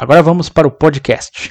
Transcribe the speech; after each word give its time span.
Agora 0.00 0.22
vamos 0.22 0.48
para 0.48 0.64
o 0.64 0.70
podcast. 0.70 1.50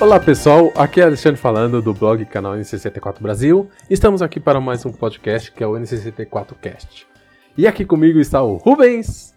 Olá 0.00 0.18
pessoal, 0.18 0.72
aqui 0.74 1.00
é 1.00 1.04
Alexandre 1.04 1.40
falando 1.40 1.80
do 1.80 1.94
blog 1.94 2.24
canal 2.24 2.54
N64 2.54 3.20
Brasil. 3.20 3.70
Estamos 3.88 4.20
aqui 4.20 4.40
para 4.40 4.60
mais 4.60 4.84
um 4.84 4.90
podcast 4.90 5.52
que 5.52 5.62
é 5.62 5.66
o 5.68 5.74
N64 5.74 6.56
Cast. 6.60 7.14
E 7.56 7.68
aqui 7.68 7.84
comigo 7.84 8.18
está 8.18 8.42
o 8.42 8.56
Rubens. 8.56 9.32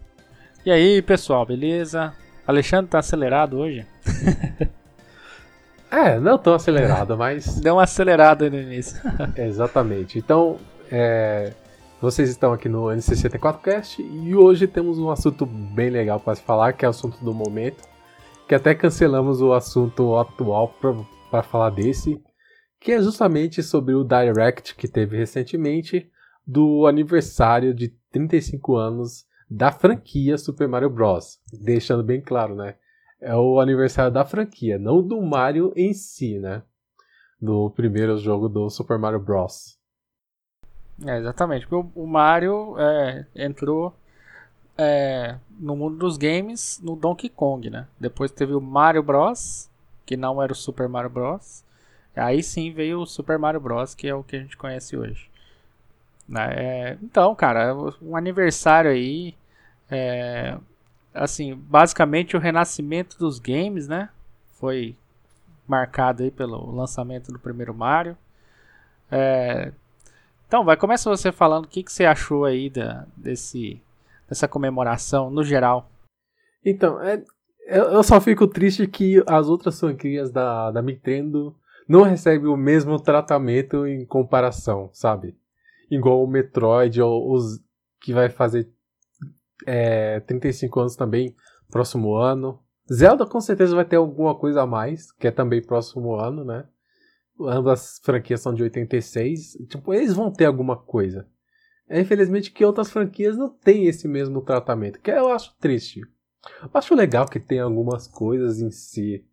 E 0.66 0.72
aí, 0.72 1.04
pessoal, 1.04 1.46
beleza? 1.46 2.16
Alexandre 2.48 2.90
tá 2.90 2.98
acelerado 2.98 3.60
hoje? 3.60 3.86
é, 5.92 6.20
não 6.20 6.36
tão 6.40 6.56
acelerado, 6.56 7.16
mas. 7.16 7.58
Deu 7.62 7.76
uma 7.76 7.84
acelerada 7.84 8.50
no 8.50 8.58
início. 8.58 9.00
Exatamente. 9.38 10.18
Então, 10.18 10.58
é, 10.92 11.54
vocês 12.02 12.28
estão 12.28 12.52
aqui 12.54 12.68
no 12.68 12.86
N64Cast 12.86 14.00
e 14.00 14.34
hoje 14.34 14.66
temos 14.66 14.98
um 14.98 15.12
assunto 15.12 15.46
bem 15.46 15.92
legal 15.92 16.20
para 16.20 16.34
se 16.34 16.42
falar, 16.42 16.74
que 16.74 16.86
é 16.86 16.88
o 16.88 16.90
assunto 16.90 17.24
do 17.24 17.36
momento. 17.36 17.84
Que 18.48 18.56
até 18.56 18.74
cancelamos 18.74 19.44
o 19.44 19.54
assunto 19.54 20.18
atual 20.18 20.74
para 21.30 21.44
falar 21.44 21.70
desse, 21.70 22.20
que 22.80 22.94
é 22.94 23.00
justamente 23.00 23.62
sobre 23.62 23.94
o 23.94 24.04
Direct 24.04 24.74
que 24.74 24.88
teve 24.88 25.16
recentemente 25.18 26.10
do 26.48 26.88
aniversário 26.88 27.74
de 27.74 27.90
35 28.12 28.76
anos 28.76 29.26
da 29.50 29.72
franquia 29.72 30.38
Super 30.38 30.68
Mario 30.68 30.90
Bros. 30.90 31.40
Deixando 31.52 32.04
bem 32.04 32.22
claro, 32.22 32.56
né? 32.56 32.76
É 33.20 33.36
o 33.36 33.60
aniversário 33.60 34.12
da 34.12 34.26
franquia, 34.26 34.78
não 34.78 35.02
do 35.02 35.22
Mario 35.22 35.74
em 35.76 35.94
si, 35.94 36.38
né? 36.40 36.62
Do 37.42 37.70
primeiro 37.72 38.18
jogo 38.18 38.48
do 38.48 38.70
Super 38.70 38.98
Mario 38.98 39.20
Bros. 39.20 39.78
É, 41.06 41.18
exatamente, 41.18 41.68
porque 41.68 41.90
o 41.96 42.08
Mario 42.08 42.76
é, 42.80 43.26
entrou 43.36 43.94
é, 44.78 45.38
no 45.60 45.76
mundo 45.76 45.98
dos 45.98 46.18
games 46.18 46.80
no 46.84 46.96
Donkey 46.96 47.30
Kong, 47.30 47.70
né? 47.70 47.88
Depois 48.00 48.32
teve 48.32 48.54
o 48.54 48.62
Mario 48.62 49.04
Bros, 49.04 49.70
que 50.06 50.16
não 50.16 50.42
era 50.42 50.52
o 50.52 50.56
Super 50.56 50.88
Mario 50.88 51.10
Bros. 51.10 51.64
Aí 52.16 52.42
sim 52.42 52.72
veio 52.72 53.02
o 53.02 53.06
Super 53.06 53.38
Mario 53.38 53.60
Bros, 53.60 53.94
que 53.94 54.08
é 54.08 54.16
o 54.16 54.24
que 54.24 54.36
a 54.36 54.40
gente 54.40 54.58
conhece 54.58 54.98
hoje. 54.98 55.30
Né? 56.28 56.54
É, 56.56 56.98
então, 57.02 57.34
cara, 57.36 57.76
um 58.02 58.16
aniversário 58.16 58.92
aí. 58.92 59.36
É, 59.90 60.58
assim, 61.14 61.56
basicamente 61.56 62.36
o 62.36 62.40
renascimento 62.40 63.18
dos 63.18 63.40
games, 63.40 63.88
né? 63.88 64.10
Foi 64.60 64.96
marcado 65.68 66.24
aí 66.24 66.32
pelo 66.32 66.72
lançamento 66.72 67.32
do 67.32 67.40
primeiro 67.40 67.74
Mario. 67.74 68.18
É, 69.12 69.72
então, 70.48 70.64
vai 70.64 70.78
começa 70.78 71.10
você 71.10 71.32
falando 71.32 71.66
o 71.66 71.68
que, 71.68 71.84
que 71.84 71.92
você 71.92 72.06
achou 72.06 72.46
aí 72.46 72.70
da, 72.70 73.06
desse, 73.16 73.82
dessa 74.30 74.48
comemoração 74.48 75.30
no 75.30 75.44
geral. 75.44 75.90
Então, 76.64 77.02
é, 77.02 77.22
eu, 77.68 78.02
só 78.04 78.20
fico 78.22 78.48
triste 78.48 78.88
que 78.88 79.22
as 79.28 79.48
outras 79.48 79.80
franquias 79.80 80.32
da, 80.32 80.72
da 80.72 80.82
Nintendo 80.82 81.54
não 81.88 82.04
recebem 82.04 82.48
o 82.48 82.58
mesmo 82.58 83.00
tratamento 83.00 83.86
em 83.86 84.06
comparação, 84.06 84.90
sabe? 84.94 85.36
Igual 85.90 86.24
o 86.24 86.28
Metroid 86.28 87.02
ou 87.02 87.34
os 87.34 87.60
que 88.02 88.14
vai 88.14 88.30
fazer 88.30 88.72
é, 89.66 90.20
35 90.22 90.80
anos 90.80 90.96
também 90.96 91.36
próximo 91.70 92.16
ano. 92.16 92.60
Zelda 92.92 93.26
com 93.26 93.42
certeza 93.42 93.76
vai 93.76 93.86
ter 93.86 93.98
alguma 93.98 94.36
coisa 94.36 94.62
a 94.62 94.68
mais, 94.68 95.12
que 95.12 95.28
é 95.28 95.32
também 95.32 95.62
próximo 95.62 96.16
ano, 96.16 96.46
né? 96.46 96.66
Ambas 97.40 98.00
franquias 98.04 98.42
são 98.42 98.54
de 98.54 98.64
86. 98.64 99.58
Tipo, 99.70 99.94
eles 99.94 100.14
vão 100.14 100.32
ter 100.32 100.46
alguma 100.46 100.78
coisa. 100.78 101.28
É, 101.90 102.00
infelizmente 102.00 102.52
que 102.52 102.66
outras 102.66 102.90
franquias 102.90 103.38
não 103.38 103.50
têm 103.50 103.86
esse 103.86 104.08
mesmo 104.08 104.42
tratamento, 104.42 105.00
que 105.00 105.12
eu 105.12 105.30
acho 105.30 105.56
triste. 105.60 106.02
Eu 106.62 106.70
acho 106.74 106.96
legal 106.96 107.26
que 107.26 107.40
tem 107.40 107.60
algumas 107.60 108.08
coisas 108.08 108.60
em 108.60 108.72
si 108.72 109.26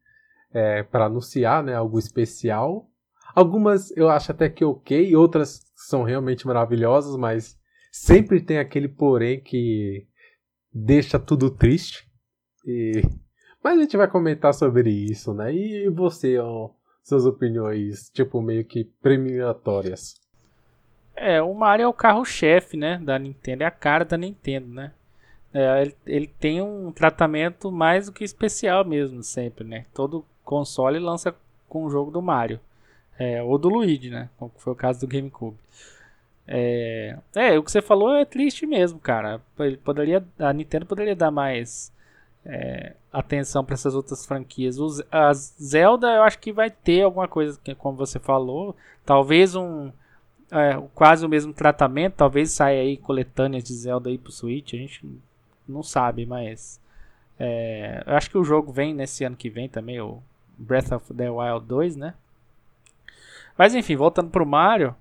é, 0.52 0.82
para 0.82 1.06
anunciar, 1.06 1.62
né? 1.62 1.74
Algo 1.74 1.98
especial. 1.98 2.90
Algumas 3.34 3.90
eu 3.96 4.08
acho 4.08 4.30
até 4.30 4.48
que 4.48 4.64
ok, 4.64 5.14
outras 5.16 5.60
são 5.74 6.02
realmente 6.02 6.46
maravilhosas, 6.46 7.16
mas 7.16 7.58
sempre 7.90 8.40
tem 8.40 8.58
aquele 8.58 8.88
porém 8.88 9.40
que 9.40 10.06
deixa 10.72 11.18
tudo 11.18 11.50
triste. 11.50 12.06
E... 12.66 13.02
Mas 13.62 13.78
a 13.78 13.80
gente 13.82 13.96
vai 13.96 14.08
comentar 14.08 14.52
sobre 14.54 14.90
isso, 14.90 15.32
né? 15.32 15.52
E 15.52 15.88
você, 15.88 16.38
ó, 16.38 16.70
suas 17.02 17.26
opiniões, 17.26 18.10
tipo, 18.10 18.40
meio 18.40 18.64
que 18.64 18.84
premiatórias. 19.02 20.14
É, 21.16 21.40
o 21.40 21.54
Mario 21.54 21.84
é 21.84 21.88
o 21.88 21.92
carro-chefe, 21.92 22.76
né, 22.76 22.98
da 22.98 23.18
Nintendo, 23.18 23.62
é 23.62 23.66
a 23.66 23.70
cara 23.70 24.04
da 24.04 24.16
Nintendo, 24.16 24.66
né? 24.66 24.92
É, 25.52 25.82
ele, 25.82 25.96
ele, 26.04 26.26
tem 26.26 26.60
um 26.60 26.90
tratamento 26.90 27.70
mais 27.70 28.06
do 28.06 28.12
que 28.12 28.24
especial 28.24 28.84
mesmo, 28.84 29.22
sempre, 29.22 29.64
né? 29.64 29.86
Todo 29.94 30.24
console 30.42 30.98
lança 30.98 31.32
com 31.68 31.84
o 31.84 31.90
jogo 31.90 32.10
do 32.10 32.20
Mario. 32.20 32.58
É, 33.18 33.42
ou 33.42 33.58
do 33.58 33.68
Luigi, 33.68 34.10
né? 34.10 34.28
Como 34.36 34.52
foi 34.56 34.72
o 34.72 34.76
caso 34.76 35.00
do 35.00 35.06
GameCube. 35.06 35.56
É, 36.46 37.16
é, 37.34 37.58
o 37.58 37.62
que 37.62 37.70
você 37.70 37.80
falou 37.80 38.14
é 38.14 38.24
triste 38.24 38.66
mesmo, 38.66 38.98
cara. 38.98 39.40
Ele 39.58 39.76
poderia, 39.76 40.24
a 40.38 40.52
Nintendo 40.52 40.86
poderia 40.86 41.16
dar 41.16 41.30
mais 41.30 41.92
é, 42.44 42.94
atenção 43.12 43.64
para 43.64 43.74
essas 43.74 43.94
outras 43.94 44.26
franquias. 44.26 44.76
A 45.10 45.32
Zelda, 45.32 46.08
eu 46.08 46.22
acho 46.22 46.38
que 46.38 46.52
vai 46.52 46.70
ter 46.70 47.02
alguma 47.02 47.28
coisa, 47.28 47.58
como 47.78 47.96
você 47.96 48.18
falou, 48.18 48.76
talvez 49.04 49.54
um 49.54 49.90
é, 50.50 50.80
quase 50.94 51.24
o 51.24 51.28
mesmo 51.28 51.52
tratamento, 51.52 52.14
talvez 52.14 52.52
saia 52.52 52.80
aí 52.80 52.96
coletâneas 52.96 53.64
de 53.64 53.74
Zelda 53.74 54.10
aí 54.10 54.18
pro 54.18 54.30
Switch, 54.30 54.74
a 54.74 54.76
gente 54.76 55.04
não 55.66 55.82
sabe, 55.82 56.26
mas 56.26 56.80
é, 57.38 58.02
eu 58.06 58.14
acho 58.14 58.30
que 58.30 58.38
o 58.38 58.44
jogo 58.44 58.72
vem 58.72 58.94
nesse 58.94 59.24
ano 59.24 59.36
que 59.36 59.50
vem 59.50 59.68
também, 59.68 60.00
o 60.00 60.22
Breath 60.56 60.92
of 60.92 61.12
the 61.14 61.30
Wild 61.30 61.66
2, 61.66 61.96
né? 61.96 62.14
Mas 63.56 63.74
enfim, 63.74 63.96
voltando 63.96 64.30
pro 64.30 64.46
Mario, 64.46 64.94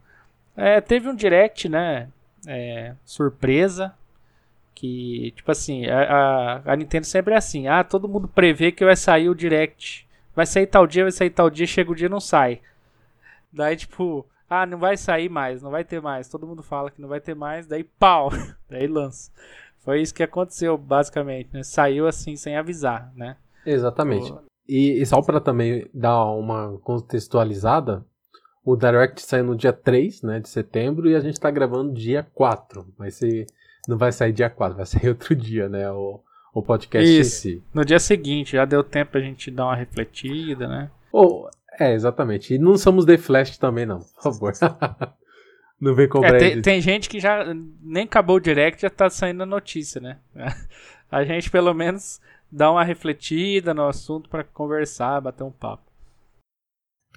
é, 0.56 0.80
teve 0.80 1.09
um 1.09 1.16
direct, 1.16 1.68
né? 1.68 2.09
É, 2.47 2.94
surpresa. 3.03 3.94
Que, 4.75 5.31
tipo 5.36 5.52
assim, 5.52 5.86
a, 5.86 6.02
a, 6.02 6.74
a, 6.74 6.75
Nintendo 6.75 7.06
sempre 7.06 7.34
é 7.34 7.38
assim: 7.38 7.68
ah, 7.68 7.84
todo 7.84 8.09
mundo 8.09 8.28
prevê 8.28 8.72
que 8.72 8.84
vai 8.84 8.96
sair 8.96 9.30
o 9.30 9.36
direct. 9.36 10.08
Vai 10.36 10.46
sair 10.46 10.68
tal 10.68 10.88
dia, 10.88 11.03
vai 11.03 11.12
sair 11.12 11.30
tal 11.30 11.50
dia, 11.50 11.68
chega 11.68 11.92
o 11.92 11.96
dia 11.96 12.09
não 12.09 12.19
sai. 12.19 12.59
Daí, 13.52 13.75
tipo, 13.75 14.25
ah, 14.50 14.66
não 14.66 14.80
vai 14.80 14.97
sair 14.97 15.30
mais, 15.30 15.62
não 15.62 15.69
vai 15.69 15.84
ter 15.84 16.02
mais. 16.02 16.28
Todo 16.28 16.47
mundo 16.47 16.63
fala 16.63 16.90
que 16.90 17.02
não 17.02 17.08
vai 17.08 17.22
ter 17.22 17.36
mais, 17.36 17.68
daí 17.68 17.84
pau, 17.84 18.30
daí 18.69 18.88
lança. 18.88 19.31
Foi 19.80 20.02
isso 20.02 20.13
que 20.13 20.24
aconteceu, 20.24 20.78
basicamente, 20.78 21.50
né? 21.54 21.62
Saiu 21.62 22.07
assim, 22.07 22.36
sem 22.36 22.56
avisar, 22.56 23.12
né? 23.16 23.38
Exatamente. 23.66 24.33
E, 24.68 25.01
e 25.01 25.06
só 25.06 25.22
para 25.22 25.42
também 25.42 25.88
dar 25.94 26.25
uma 26.25 26.77
contextualizada, 26.80 28.06
o 28.65 28.75
Direct 28.75 29.21
saiu 29.21 29.44
no 29.44 29.56
dia 29.56 29.74
3 29.74 30.21
né, 30.21 30.39
de 30.39 30.48
setembro 30.48 31.10
e 31.10 31.15
a 31.15 31.19
gente 31.19 31.33
está 31.33 31.51
gravando 31.51 31.94
dia 31.94 32.25
4. 32.33 32.86
Vai 32.98 33.12
ser, 33.12 33.45
não 33.88 33.98
vai 33.98 34.12
sair 34.12 34.31
dia 34.31 34.50
4, 34.50 34.77
vai 34.77 34.86
sair 34.88 35.10
outro 35.10 35.36
dia, 35.36 35.68
né? 35.68 35.92
O, 35.92 36.21
o 36.54 36.62
podcast 36.62 37.10
Isso, 37.10 37.48
em 37.48 37.51
si. 37.51 37.63
No 37.74 37.83
dia 37.83 38.00
seguinte, 38.00 38.54
já 38.54 38.65
deu 38.65 38.83
tempo 38.83 39.12
pra 39.12 39.21
gente 39.21 39.51
dar 39.51 39.65
uma 39.65 39.75
refletida, 39.75 40.68
né? 40.68 40.89
Oh, 41.12 41.48
é, 41.80 41.94
exatamente. 41.94 42.54
E 42.54 42.57
não 42.57 42.77
somos 42.77 43.06
The 43.06 43.18
Flash 43.18 43.57
também, 43.57 43.86
não, 43.86 44.00
por 44.00 44.24
favor. 44.24 44.54
não 45.80 45.94
vem 45.94 46.07
cobrar. 46.07 46.36
É, 46.36 46.39
tem, 46.39 46.62
tem, 46.62 46.81
gente 46.81 47.10
que 47.10 47.19
já 47.19 47.45
nem 47.81 48.06
acabou 48.06 48.38
o 48.38 48.39
direct 48.39 48.81
já 48.81 48.89
tá 48.89 49.10
saindo 49.10 49.44
a 49.44 49.45
notícia, 49.45 50.00
né? 50.00 50.19
A 51.12 51.24
gente 51.24 51.51
pelo 51.51 51.75
menos 51.75 52.19
dá 52.51 52.71
uma 52.71 52.83
refletida 52.83 53.71
no 53.71 53.88
assunto 53.88 54.27
para 54.27 54.44
conversar, 54.44 55.21
bater 55.21 55.44
um 55.44 55.51
papo. 55.51 55.83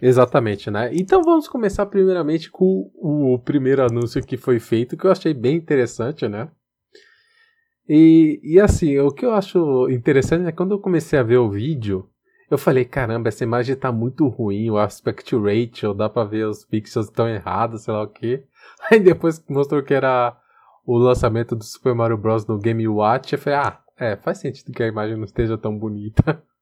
Exatamente, 0.00 0.70
né? 0.70 0.90
Então 0.92 1.22
vamos 1.22 1.48
começar 1.48 1.86
primeiramente 1.86 2.50
com 2.50 2.90
o 2.94 3.38
primeiro 3.38 3.82
anúncio 3.82 4.22
que 4.22 4.36
foi 4.36 4.60
feito, 4.60 4.96
que 4.96 5.06
eu 5.06 5.10
achei 5.10 5.32
bem 5.32 5.56
interessante, 5.56 6.28
né? 6.28 6.50
E, 7.88 8.40
e 8.42 8.60
assim, 8.60 8.98
o 8.98 9.10
que 9.10 9.24
eu 9.24 9.32
acho 9.32 9.88
interessante 9.90 10.46
é 10.46 10.52
quando 10.52 10.72
eu 10.72 10.80
comecei 10.80 11.18
a 11.18 11.22
ver 11.22 11.38
o 11.38 11.48
vídeo, 11.50 12.08
eu 12.50 12.58
falei, 12.58 12.84
caramba, 12.84 13.28
essa 13.28 13.44
imagem 13.44 13.74
tá 13.74 13.90
muito 13.90 14.26
ruim, 14.28 14.70
o 14.70 14.78
aspect 14.78 15.34
ratio, 15.36 15.94
dá 15.94 16.08
pra 16.08 16.24
ver 16.24 16.46
os 16.46 16.64
pixels 16.64 17.06
estão 17.06 17.28
errados, 17.28 17.82
sei 17.82 17.94
lá 17.94 18.02
o 18.02 18.08
que. 18.08 18.44
Aí 18.90 19.00
depois 19.00 19.42
mostrou 19.48 19.82
que 19.82 19.94
era 19.94 20.36
o 20.84 20.96
lançamento 20.98 21.56
do 21.56 21.64
Super 21.64 21.94
Mario 21.94 22.16
Bros. 22.16 22.46
no 22.46 22.58
Game 22.58 22.86
Watch, 22.86 23.32
eu 23.32 23.38
falei, 23.38 23.58
ah, 23.58 23.80
é, 23.98 24.16
faz 24.16 24.38
sentido 24.38 24.72
que 24.72 24.82
a 24.82 24.86
imagem 24.86 25.16
não 25.16 25.24
esteja 25.24 25.56
tão 25.56 25.76
bonita. 25.76 26.42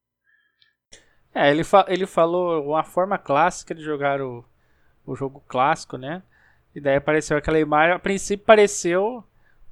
É, 1.35 1.51
ele, 1.51 1.65
fa 1.65 1.85
ele 1.89 2.07
falou 2.07 2.71
uma 2.71 2.85
forma 2.85 3.19
clássica 3.19 3.75
de 3.75 3.83
jogar 3.83 4.21
o, 4.21 4.45
o 5.05 5.17
jogo 5.17 5.43
clássico, 5.49 5.97
né? 5.97 6.23
E 6.75 6.81
daí 6.81 6.97
apareceu 6.97 7.37
aquela 7.37 7.59
imagem, 7.59 7.95
a 7.95 7.99
princípio 7.99 8.47
pareceu 8.47 9.25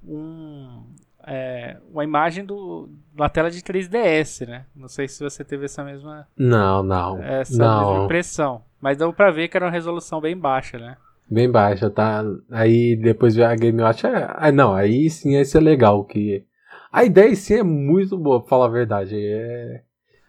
um, 0.05 0.83
é, 1.27 1.77
uma 1.93 2.05
imagem 2.05 2.45
do, 2.45 2.89
uma 3.15 3.29
tela 3.29 3.51
de 3.51 3.61
3DS, 3.61 4.47
né? 4.47 4.65
Não 4.75 4.89
sei 4.89 5.07
se 5.09 5.23
você 5.23 5.45
teve 5.45 5.67
essa 5.67 5.85
mesma. 5.85 6.27
Não, 6.37 6.83
não. 6.83 7.23
Essa 7.23 7.57
não. 7.57 7.91
mesma 7.91 8.05
impressão. 8.05 8.63
Mas 8.81 8.99
deu 8.99 9.13
pra 9.13 9.31
ver 9.31 9.49
que 9.49 9.57
era 9.57 9.67
uma 9.67 9.73
resolução 9.73 10.21
bem 10.21 10.37
baixa, 10.37 10.79
né? 10.79 10.97
Bem 11.31 11.51
baixa, 11.51 11.89
tá? 11.89 12.25
Aí 12.51 12.97
depois 12.97 13.35
ver 13.35 13.45
a 13.45 13.55
Game 13.55 13.81
Watch. 13.81 14.07
É, 14.07 14.29
ah, 14.35 14.53
não, 14.53 14.75
aí 14.75 15.09
sim 15.09 15.33
ia 15.33 15.45
ser 15.45 15.61
legal. 15.61 16.05
Que... 16.05 16.45
A 16.93 17.05
ideia 17.05 17.35
sim 17.35 17.55
é 17.55 17.63
muito 17.63 18.19
boa, 18.19 18.41
pra 18.41 18.49
falar 18.49 18.67
a 18.67 18.71
verdade. 18.71 19.17
É. 19.17 19.83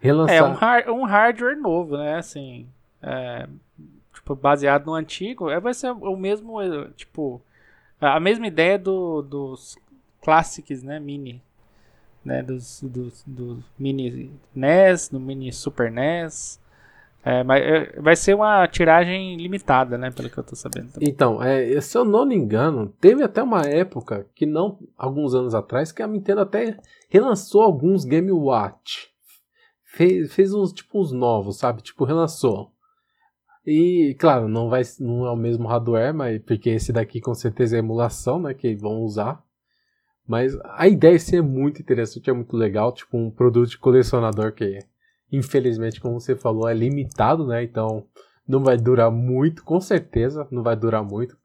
Relançar. 0.04 0.36
É 0.36 0.42
um, 0.42 0.52
hard, 0.52 0.88
um 0.88 1.04
hardware 1.04 1.56
novo, 1.56 1.96
né? 1.96 2.16
Assim. 2.16 2.68
É, 3.02 3.48
tipo, 4.12 4.34
baseado 4.34 4.84
no 4.84 4.92
antigo. 4.92 5.48
É, 5.48 5.58
vai 5.58 5.72
ser 5.72 5.92
o 5.92 6.14
mesmo. 6.14 6.60
Tipo. 6.90 7.40
A 7.98 8.20
mesma 8.20 8.46
ideia 8.46 8.78
do, 8.78 9.22
dos 9.22 9.78
Classics, 10.20 10.82
né? 10.82 11.00
Mini. 11.00 11.42
Né, 12.22 12.42
dos, 12.42 12.82
dos, 12.82 13.22
do 13.26 13.62
Mini 13.78 14.30
NES, 14.54 15.08
do 15.08 15.20
Mini 15.20 15.52
Super 15.52 15.90
NES. 15.90 16.60
É, 17.22 17.42
mas 17.42 17.62
é, 17.62 18.00
vai 18.00 18.16
ser 18.16 18.34
uma 18.34 18.66
tiragem 18.68 19.36
limitada, 19.36 19.96
né? 19.96 20.10
Pelo 20.10 20.28
que 20.28 20.36
eu 20.36 20.44
tô 20.44 20.54
sabendo. 20.54 20.92
Também. 20.92 21.08
Então, 21.08 21.42
é, 21.42 21.80
se 21.80 21.96
eu 21.96 22.04
não 22.04 22.26
me 22.26 22.34
engano, 22.34 22.92
teve 23.00 23.22
até 23.22 23.42
uma 23.42 23.62
época 23.62 24.26
que 24.34 24.44
não, 24.44 24.78
alguns 24.98 25.34
anos 25.34 25.54
atrás, 25.54 25.92
que 25.92 26.02
a 26.02 26.06
Nintendo 26.06 26.42
até 26.42 26.76
relançou 27.08 27.62
alguns 27.62 28.04
Game 28.04 28.30
Watch. 28.32 29.13
Fez, 29.96 30.32
fez 30.32 30.52
uns 30.52 30.72
tipo 30.72 31.00
uns 31.00 31.12
novos, 31.12 31.58
sabe? 31.58 31.82
Tipo, 31.82 32.04
relançou. 32.04 32.72
E, 33.66 34.14
claro, 34.18 34.48
não 34.48 34.68
vai 34.68 34.82
não 35.00 35.24
é 35.24 35.30
o 35.30 35.36
mesmo 35.36 35.66
hardware, 35.68 36.12
mas 36.12 36.42
porque 36.42 36.70
esse 36.70 36.92
daqui 36.92 37.20
com 37.20 37.34
certeza 37.34 37.76
é 37.76 37.78
emulação, 37.78 38.40
né, 38.40 38.52
que 38.52 38.74
vão 38.74 39.02
usar. 39.02 39.42
Mas 40.26 40.58
a 40.64 40.88
ideia 40.88 41.18
sim 41.18 41.36
é 41.36 41.42
muito 41.42 41.80
interessante, 41.80 42.28
é 42.28 42.32
muito 42.32 42.56
legal, 42.56 42.92
tipo 42.92 43.16
um 43.16 43.30
produto 43.30 43.70
de 43.70 43.78
colecionador 43.78 44.52
que 44.52 44.80
infelizmente, 45.30 46.00
como 46.00 46.20
você 46.20 46.36
falou, 46.36 46.68
é 46.68 46.74
limitado, 46.74 47.46
né? 47.46 47.62
Então 47.62 48.04
não 48.46 48.62
vai 48.62 48.76
durar 48.76 49.10
muito, 49.10 49.64
com 49.64 49.80
certeza, 49.80 50.46
não 50.50 50.62
vai 50.62 50.76
durar 50.76 51.04
muito. 51.04 51.36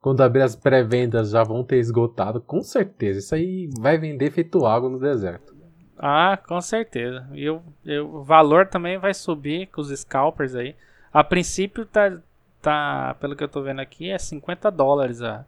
Quando 0.00 0.20
abrir 0.22 0.42
as 0.42 0.56
pré-vendas 0.56 1.30
já 1.30 1.42
vão 1.42 1.64
ter 1.64 1.78
esgotado, 1.78 2.40
com 2.40 2.62
certeza. 2.62 3.20
Isso 3.20 3.34
aí 3.34 3.68
vai 3.78 3.98
vender 3.98 4.30
feito 4.30 4.64
água 4.64 4.88
no 4.88 4.98
deserto. 4.98 5.59
Ah, 6.02 6.38
com 6.38 6.58
certeza. 6.62 7.28
E 7.34 7.48
o, 7.50 7.62
o 8.06 8.22
valor 8.22 8.66
também 8.66 8.96
vai 8.96 9.12
subir 9.12 9.66
com 9.66 9.82
os 9.82 9.90
scalpers 9.90 10.54
aí. 10.54 10.74
A 11.12 11.22
princípio 11.22 11.84
tá, 11.84 12.18
tá 12.62 13.14
pelo 13.20 13.36
que 13.36 13.44
eu 13.44 13.48
tô 13.48 13.60
vendo 13.60 13.80
aqui, 13.80 14.10
é 14.10 14.18
50 14.18 14.70
dólares 14.70 15.20
a, 15.20 15.44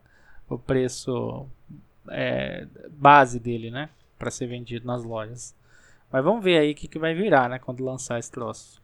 o 0.51 0.59
preço 0.59 1.47
é, 2.11 2.67
base 2.91 3.41
dele, 3.41 3.71
né? 3.71 3.89
Para 4.19 4.31
ser 4.31 4.47
vendido 4.47 4.87
nas 4.87 5.03
lojas. 5.03 5.55
Mas 6.11 6.23
vamos 6.23 6.45
ver 6.45 6.59
aí 6.59 6.73
o 6.73 6.75
que, 6.75 6.87
que 6.87 6.99
vai 6.99 7.15
virar, 7.15 7.49
né? 7.49 7.59
Quando 7.59 7.83
lançar 7.83 8.19
esse 8.19 8.31
troço. 8.31 8.83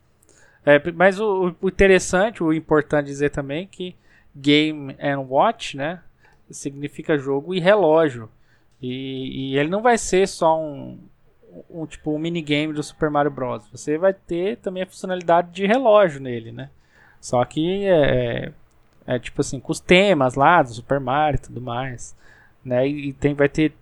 É, 0.64 0.80
mas 0.92 1.20
o, 1.20 1.54
o, 1.60 1.68
interessante, 1.68 2.42
o 2.42 2.50
importante 2.50 3.06
dizer 3.06 3.28
também 3.30 3.66
que 3.66 3.94
Game 4.34 4.96
and 4.98 5.20
Watch, 5.20 5.76
né? 5.76 6.00
Significa 6.50 7.18
jogo 7.18 7.54
e 7.54 7.60
relógio. 7.60 8.30
E, 8.80 9.52
e 9.52 9.58
ele 9.58 9.68
não 9.68 9.82
vai 9.82 9.98
ser 9.98 10.26
só 10.26 10.58
um, 10.58 10.98
um 11.70 11.86
tipo 11.86 12.14
um 12.14 12.18
minigame 12.18 12.72
do 12.72 12.82
Super 12.82 13.10
Mario 13.10 13.30
Bros. 13.30 13.68
Você 13.70 13.98
vai 13.98 14.12
ter 14.12 14.58
também 14.58 14.82
a 14.82 14.86
funcionalidade 14.86 15.52
de 15.52 15.66
relógio 15.66 16.20
nele, 16.20 16.52
né? 16.52 16.70
Só 17.20 17.44
que 17.44 17.84
é, 17.84 18.52
é, 19.06 19.14
é 19.14 19.18
tipo 19.18 19.40
assim, 19.40 19.58
com 19.58 19.72
os 19.72 19.80
temas 19.80 20.34
lá 20.34 20.62
do 20.62 20.70
Super 20.70 21.00
Mario 21.00 21.38
e 21.38 21.42
tudo 21.42 21.60
mais 21.60 22.16
né? 22.68 22.86
E 22.86 23.12
tem, 23.12 23.34
vai 23.34 23.48
ter, 23.48 23.72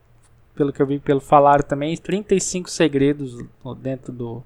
pelo 0.55 0.73
que 0.73 0.81
eu 0.81 0.87
vi, 0.87 0.99
pelo 0.99 1.21
falar 1.21 1.63
também, 1.63 1.97
35 1.97 2.71
segredos 2.71 3.45
dentro 3.79 4.13
do, 4.13 4.43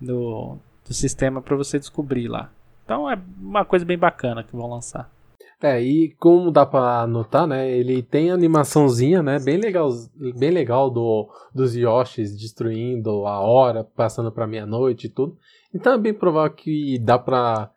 do, 0.00 0.56
do 0.86 0.94
sistema 0.94 1.42
para 1.42 1.56
você 1.56 1.78
descobrir 1.78 2.28
lá. 2.28 2.50
Então 2.84 3.10
é 3.10 3.18
uma 3.38 3.64
coisa 3.64 3.84
bem 3.84 3.98
bacana 3.98 4.42
que 4.42 4.56
vão 4.56 4.70
lançar. 4.70 5.10
É, 5.60 5.82
e 5.82 6.14
como 6.20 6.52
dá 6.52 6.64
pra 6.64 7.04
notar, 7.06 7.44
né, 7.46 7.68
ele 7.68 8.00
tem 8.00 8.30
animaçãozinha, 8.30 9.24
né, 9.24 9.40
bem 9.40 9.56
legal, 9.56 9.90
bem 10.38 10.50
legal 10.50 10.88
do, 10.88 11.28
dos 11.52 11.74
Yoshis 11.74 12.36
destruindo 12.36 13.26
a 13.26 13.40
hora, 13.40 13.82
passando 13.82 14.30
pra 14.30 14.46
meia-noite 14.46 15.08
e 15.08 15.10
tudo. 15.10 15.36
Então 15.74 15.94
é 15.94 15.98
bem 15.98 16.14
provável 16.14 16.54
que 16.54 16.96
dá 17.00 17.18
pra 17.18 17.72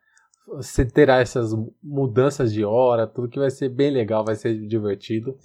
você 0.48 0.86
ter 0.86 1.10
essas 1.10 1.54
mudanças 1.82 2.54
de 2.54 2.64
hora, 2.64 3.08
tudo 3.08 3.30
que 3.30 3.40
vai 3.40 3.50
ser 3.50 3.70
bem 3.70 3.90
legal, 3.90 4.24
vai 4.24 4.36
ser 4.36 4.56
divertido. 4.68 5.36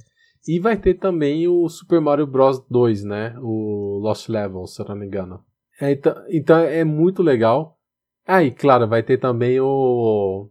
E 0.46 0.60
vai 0.60 0.76
ter 0.76 0.94
também 0.94 1.48
o 1.48 1.68
Super 1.68 2.00
Mario 2.00 2.26
Bros 2.26 2.64
2, 2.70 3.02
né? 3.02 3.34
O 3.40 3.98
Lost 4.00 4.28
Levels, 4.28 4.74
se 4.74 4.82
eu 4.82 4.86
não 4.86 4.94
me 4.94 5.06
engano. 5.06 5.42
É, 5.80 5.90
então, 5.90 6.14
então 6.30 6.58
é 6.58 6.84
muito 6.84 7.22
legal. 7.22 7.78
Ah, 8.24 8.42
e 8.42 8.50
claro, 8.50 8.86
vai 8.86 9.02
ter 9.02 9.18
também 9.18 9.60
o. 9.60 10.48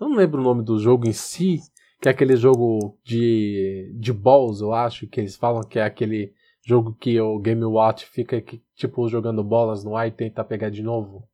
Eu 0.00 0.08
não 0.08 0.16
lembro 0.16 0.40
o 0.40 0.44
nome 0.44 0.62
do 0.62 0.78
jogo 0.78 1.08
em 1.08 1.12
si, 1.12 1.60
que 2.00 2.08
é 2.08 2.12
aquele 2.12 2.36
jogo 2.36 2.96
de, 3.02 3.92
de 3.98 4.12
balls, 4.12 4.60
eu 4.60 4.72
acho, 4.72 5.06
que 5.06 5.20
eles 5.20 5.36
falam 5.36 5.62
que 5.62 5.78
é 5.78 5.84
aquele 5.84 6.32
jogo 6.64 6.94
que 7.00 7.20
o 7.20 7.38
Game 7.38 7.64
Watch 7.64 8.06
fica 8.06 8.42
tipo 8.76 9.08
jogando 9.08 9.42
bolas 9.42 9.82
no 9.82 9.96
ar 9.96 10.06
e 10.06 10.12
tenta 10.12 10.44
pegar 10.44 10.70
de 10.70 10.82
novo. 10.82 11.26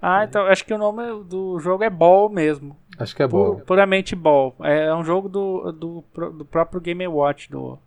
Ah, 0.00 0.24
então 0.24 0.46
acho 0.46 0.64
que 0.64 0.74
o 0.74 0.78
nome 0.78 1.24
do 1.24 1.58
jogo 1.58 1.82
é 1.82 1.90
Ball 1.90 2.28
mesmo. 2.28 2.76
Acho 2.98 3.14
que 3.14 3.22
é 3.22 3.26
Ball. 3.26 3.60
puramente 3.60 4.14
Ball. 4.14 4.54
É 4.62 4.94
um 4.94 5.04
jogo 5.04 5.28
do, 5.28 5.72
do, 5.72 6.04
do 6.32 6.44
próprio 6.44 6.80
Game 6.80 7.06
Watch, 7.06 7.50
do, 7.50 7.78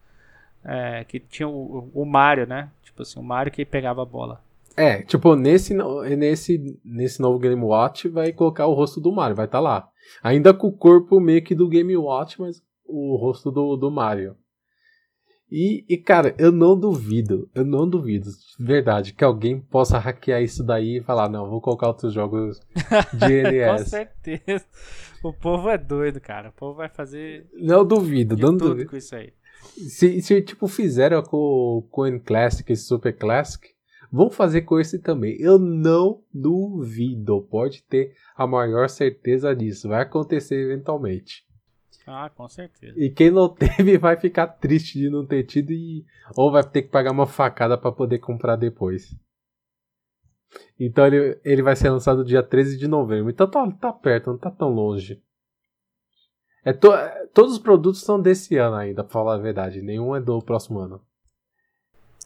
é, 0.63 1.03
que 1.03 1.19
tinha 1.19 1.47
o, 1.47 1.89
o 1.93 2.05
Mario, 2.05 2.47
né? 2.47 2.69
Tipo 2.83 3.03
assim, 3.03 3.19
o 3.19 3.23
Mario 3.23 3.51
que 3.51 3.65
pegava 3.65 4.01
a 4.01 4.05
bola. 4.05 4.41
É, 4.79 5.01
tipo, 5.01 5.35
nesse, 5.35 5.73
nesse, 6.17 6.79
nesse 6.85 7.21
novo 7.21 7.37
Game 7.37 7.61
Watch 7.61 8.07
vai 8.07 8.31
colocar 8.31 8.65
o 8.65 8.73
rosto 8.73 9.01
do 9.01 9.11
Mario, 9.11 9.35
vai 9.35 9.43
estar 9.43 9.57
tá 9.57 9.61
lá. 9.61 9.89
Ainda 10.23 10.53
com 10.53 10.67
o 10.67 10.71
corpo 10.71 11.19
meio 11.19 11.43
que 11.43 11.53
do 11.53 11.67
Game 11.67 11.97
Watch, 11.97 12.39
mas 12.39 12.63
o 12.85 13.17
rosto 13.17 13.51
do, 13.51 13.75
do 13.75 13.91
Mario. 13.91 14.37
E, 15.51 15.83
e, 15.89 15.97
cara, 15.97 16.33
eu 16.37 16.49
não 16.49 16.79
duvido, 16.79 17.49
eu 17.53 17.65
não 17.65 17.89
duvido, 17.89 18.29
de 18.57 18.65
verdade, 18.65 19.11
que 19.11 19.21
alguém 19.21 19.59
possa 19.59 19.97
hackear 19.97 20.41
isso 20.41 20.63
daí 20.63 20.99
e 20.99 21.03
falar, 21.03 21.27
não, 21.27 21.49
vou 21.49 21.59
colocar 21.59 21.87
outros 21.87 22.13
jogos 22.13 22.61
de 23.11 23.43
NES. 23.43 23.67
Com 23.83 23.85
certeza. 23.85 24.65
O 25.21 25.33
povo 25.33 25.69
é 25.69 25.77
doido, 25.77 26.21
cara. 26.21 26.51
O 26.51 26.53
povo 26.53 26.75
vai 26.75 26.87
fazer. 26.87 27.49
Não 27.53 27.83
duvido, 27.83 28.37
não 28.37 28.57
tudo 28.57 28.69
duvido. 28.69 28.91
com 28.91 28.95
isso 28.95 29.13
aí. 29.13 29.33
Se, 29.89 30.21
se 30.21 30.41
tipo, 30.41 30.69
fizeram 30.69 31.21
com 31.21 31.83
o 31.91 32.07
N 32.07 32.17
Classic 32.21 32.71
e 32.71 32.77
Super 32.77 33.11
Classic, 33.17 33.67
vão 34.11 34.29
fazer 34.29 34.61
com 34.61 34.79
esse 34.79 34.99
também. 34.99 35.35
Eu 35.39 35.57
não 35.59 36.21
duvido. 36.33 37.41
Pode 37.41 37.83
ter 37.83 38.13
a 38.35 38.45
maior 38.47 38.89
certeza 38.89 39.55
disso. 39.55 39.89
Vai 39.89 40.01
acontecer 40.01 40.55
eventualmente. 40.55 41.47
Ah, 42.05 42.29
com 42.29 42.47
certeza. 42.47 42.93
E 42.97 43.09
quem 43.09 43.29
não 43.29 43.47
teve 43.53 43.97
vai 43.97 44.17
ficar 44.17 44.47
triste 44.47 44.97
de 44.97 45.09
não 45.09 45.25
ter 45.25 45.43
tido 45.43 45.71
e 45.71 46.03
ou 46.35 46.51
vai 46.51 46.63
ter 46.63 46.83
que 46.83 46.89
pagar 46.89 47.11
uma 47.11 47.27
facada 47.27 47.77
para 47.77 47.91
poder 47.91 48.19
comprar 48.19 48.55
depois. 48.55 49.15
Então 50.79 51.05
ele, 51.05 51.39
ele 51.43 51.61
vai 51.61 51.75
ser 51.75 51.91
lançado 51.91 52.25
dia 52.25 52.41
13 52.41 52.77
de 52.77 52.87
novembro. 52.87 53.29
Então 53.29 53.49
tá, 53.49 53.69
tá 53.71 53.93
perto, 53.93 54.31
não 54.31 54.37
tá 54.37 54.49
tão 54.49 54.69
longe. 54.69 55.21
É 56.65 56.73
to, 56.73 56.89
todos 57.33 57.53
os 57.53 57.59
produtos 57.59 58.01
são 58.01 58.19
desse 58.19 58.57
ano 58.57 58.75
ainda, 58.75 59.03
pra 59.03 59.13
falar 59.13 59.35
a 59.35 59.39
verdade. 59.39 59.81
Nenhum 59.81 60.15
é 60.15 60.19
do 60.19 60.41
próximo 60.41 60.79
ano. 60.79 61.01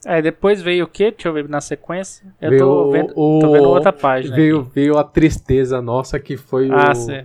É, 0.06 0.20
depois 0.20 0.60
veio 0.60 0.84
o 0.84 0.88
que? 0.88 1.10
Deixa 1.10 1.28
eu 1.28 1.32
ver 1.32 1.48
na 1.48 1.60
sequência. 1.60 2.26
Eu 2.40 2.50
veio 2.50 2.60
tô, 2.60 2.90
vendo, 2.90 3.12
o, 3.16 3.38
tô 3.40 3.52
vendo 3.52 3.68
outra 3.68 3.92
página. 3.92 4.34
Veio, 4.36 4.62
veio 4.62 4.98
a 4.98 5.04
tristeza 5.04 5.80
nossa 5.80 6.18
que 6.18 6.36
foi 6.36 6.70
ah, 6.70 6.90
o. 6.90 6.94
Sim. 6.94 7.24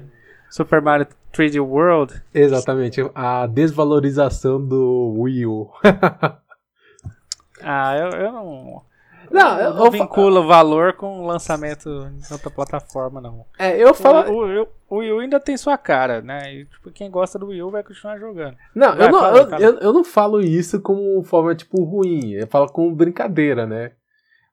Super 0.50 0.81
Mario 0.81 1.07
3D 1.33 1.59
World. 1.59 2.21
Exatamente, 2.33 3.01
a 3.13 3.45
desvalorização 3.45 4.65
do 4.65 5.15
Wii 5.19 5.45
U. 5.45 5.69
ah, 7.62 7.98
eu, 7.98 8.09
eu 8.09 8.31
não. 8.31 8.88
Não, 9.31 9.59
eu, 9.59 9.74
não 9.74 9.91
vincula 9.91 10.39
o 10.39 10.48
valor 10.48 10.93
com 10.93 11.21
o 11.21 11.27
lançamento 11.27 11.89
em 11.89 12.33
outra 12.33 12.50
plataforma, 12.50 13.21
não. 13.21 13.45
É, 13.57 13.77
eu 13.81 13.93
falo. 13.93 14.31
O, 14.31 14.62
o, 14.62 14.67
o 14.89 14.98
Wii 14.98 15.12
U 15.12 15.19
ainda 15.19 15.39
tem 15.39 15.55
sua 15.55 15.77
cara, 15.77 16.21
né? 16.21 16.53
E, 16.53 16.65
tipo, 16.65 16.91
quem 16.91 17.12
gosta 17.12 17.38
do 17.38 17.48
Wii 17.48 17.63
U 17.63 17.71
vai 17.71 17.83
continuar 17.83 18.17
jogando. 18.17 18.57
Não, 18.74 18.95
vai, 18.95 19.07
eu, 19.07 19.12
não 19.12 19.19
fala, 19.19 19.38
eu, 19.38 19.59
eu, 19.59 19.79
eu, 19.79 19.93
não 19.93 20.03
falo 20.03 20.41
isso 20.41 20.81
como 20.81 21.24
forma, 21.24 21.53
tipo, 21.53 21.83
ruim. 21.83 22.31
Eu 22.31 22.48
falo 22.48 22.67
como 22.67 22.95
brincadeira, 22.95 23.67
né? 23.67 23.91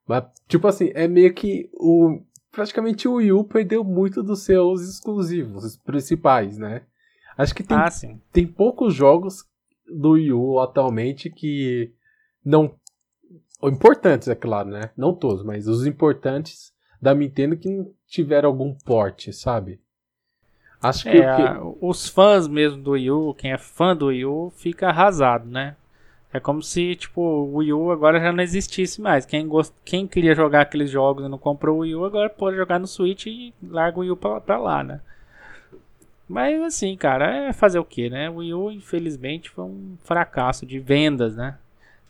Mas, 0.06 0.24
tipo 0.46 0.68
assim, 0.68 0.90
é 0.94 1.08
meio 1.08 1.32
que 1.34 1.70
o. 1.74 2.20
Praticamente 2.52 3.06
o 3.06 3.14
Wii 3.14 3.32
U 3.32 3.44
perdeu 3.44 3.84
muito 3.84 4.22
dos 4.22 4.44
seus 4.44 4.82
exclusivos, 4.82 5.64
os 5.64 5.76
principais, 5.76 6.56
né? 6.56 6.82
Acho 7.36 7.54
que 7.54 7.62
tem, 7.62 7.76
ah, 7.76 7.88
tem 8.32 8.46
poucos 8.46 8.94
jogos 8.94 9.44
do 9.86 10.12
Wii 10.12 10.32
U 10.32 10.58
atualmente 10.60 11.28
que 11.30 11.92
não. 12.44 12.74
Importantes, 13.62 14.28
é 14.28 14.34
claro, 14.34 14.68
né? 14.68 14.90
Não 14.96 15.14
todos, 15.14 15.42
mas 15.42 15.66
os 15.66 15.86
importantes 15.86 16.72
da 17.00 17.14
Nintendo 17.14 17.56
que 17.56 17.68
não 17.68 17.90
tiveram 18.06 18.48
algum 18.48 18.74
porte, 18.74 19.32
sabe? 19.32 19.80
Acho 20.80 21.04
que, 21.04 21.18
é, 21.18 21.36
que... 21.36 21.42
os 21.80 22.08
fãs 22.08 22.46
mesmo 22.46 22.82
do 22.82 22.92
Wii 22.92 23.10
U, 23.10 23.34
quem 23.34 23.52
é 23.52 23.58
fã 23.58 23.96
do 23.96 24.06
Wii 24.06 24.26
U, 24.26 24.52
fica 24.56 24.88
arrasado, 24.88 25.48
né? 25.48 25.74
É 26.32 26.40
como 26.40 26.62
se, 26.62 26.94
tipo, 26.96 27.20
o 27.20 27.56
Wii 27.56 27.72
U 27.72 27.90
agora 27.90 28.20
já 28.20 28.30
não 28.30 28.42
existisse 28.42 29.00
mais. 29.00 29.24
Quem, 29.24 29.48
gost... 29.48 29.72
quem 29.84 30.06
queria 30.06 30.34
jogar 30.34 30.62
aqueles 30.62 30.90
jogos 30.90 31.24
e 31.24 31.28
não 31.28 31.38
comprou 31.38 31.78
o 31.78 31.80
Wii 31.80 31.94
U, 31.94 32.04
agora 32.04 32.28
pode 32.28 32.56
jogar 32.56 32.78
no 32.78 32.86
Switch 32.86 33.26
e 33.26 33.54
larga 33.62 33.98
o 33.98 34.00
Wii 34.00 34.10
U 34.10 34.16
pra, 34.16 34.40
pra 34.40 34.58
lá, 34.58 34.84
né? 34.84 35.00
Mas 36.28 36.60
assim, 36.62 36.96
cara, 36.96 37.48
é 37.48 37.52
fazer 37.52 37.78
o 37.78 37.84
que, 37.84 38.10
né? 38.10 38.28
O 38.28 38.36
Wii 38.36 38.54
U, 38.54 38.70
infelizmente, 38.70 39.48
foi 39.48 39.64
um 39.64 39.96
fracasso 40.04 40.66
de 40.66 40.78
vendas, 40.78 41.36
né? 41.36 41.56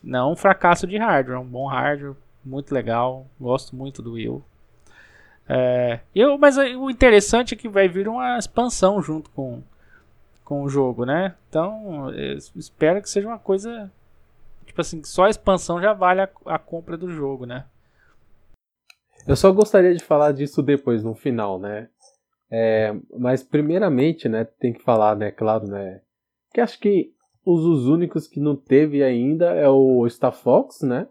Não 0.07 0.31
um 0.31 0.37
fracasso 0.37 0.87
de 0.87 0.97
hardware, 0.97 1.41
um 1.41 1.45
bom 1.45 1.67
hardware, 1.67 2.15
muito 2.45 2.73
legal. 2.73 3.27
Gosto 3.41 3.75
muito 3.75 4.01
do 4.01 4.13
Wii. 4.13 4.41
É, 5.49 5.99
eu, 6.15 6.39
mas 6.39 6.57
o 6.57 6.89
interessante 6.89 7.55
é 7.55 7.57
que 7.57 7.69
vai 7.69 7.89
vir 7.89 8.07
uma 8.07 8.39
expansão 8.39 9.03
junto 9.03 9.29
com, 9.31 9.65
com 10.45 10.63
o 10.63 10.69
jogo, 10.69 11.05
né? 11.05 11.35
Então, 11.49 12.09
espero 12.55 13.03
que 13.03 13.11
seja 13.11 13.27
uma 13.27 13.39
coisa. 13.39 13.91
Tipo 14.65 14.81
assim, 14.81 15.03
só 15.03 15.25
a 15.25 15.31
expansão 15.31 15.83
já 15.83 15.93
vale 15.93 16.21
a, 16.21 16.29
a 16.47 16.59
compra 16.59 16.97
do 16.97 17.11
jogo, 17.11 17.45
né? 17.45 17.65
Eu 19.27 19.35
só 19.35 19.51
gostaria 19.51 19.93
de 19.93 20.05
falar 20.05 20.31
disso 20.31 20.63
depois, 20.63 21.03
no 21.03 21.17
final, 21.17 21.59
né? 21.59 21.89
É, 22.49 22.95
mas 23.19 23.43
primeiramente, 23.43 24.29
né, 24.29 24.45
tem 24.45 24.73
que 24.73 24.85
falar, 24.85 25.17
né, 25.17 25.33
claro, 25.33 25.67
né, 25.67 26.01
que 26.55 26.61
acho 26.61 26.79
que 26.79 27.13
os, 27.47 27.65
os 27.65 27.87
únicos 27.87 28.27
que 28.27 28.41
não 28.41 28.57
teve 28.57 29.05
ainda 29.05 29.55
é 29.55 29.69
o 29.69 30.07
Star 30.11 30.33
Fox, 30.33 30.83
né, 30.83 31.07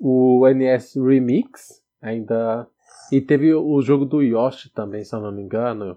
o 0.00 0.44
NS 0.48 0.96
Remix, 0.96 1.80
ainda, 2.02 2.68
e 3.12 3.20
teve 3.20 3.54
o 3.54 3.80
jogo 3.80 4.04
do 4.04 4.20
Yoshi 4.20 4.68
também, 4.70 5.04
se 5.04 5.14
eu 5.14 5.20
não 5.20 5.30
me 5.30 5.40
engano, 5.40 5.96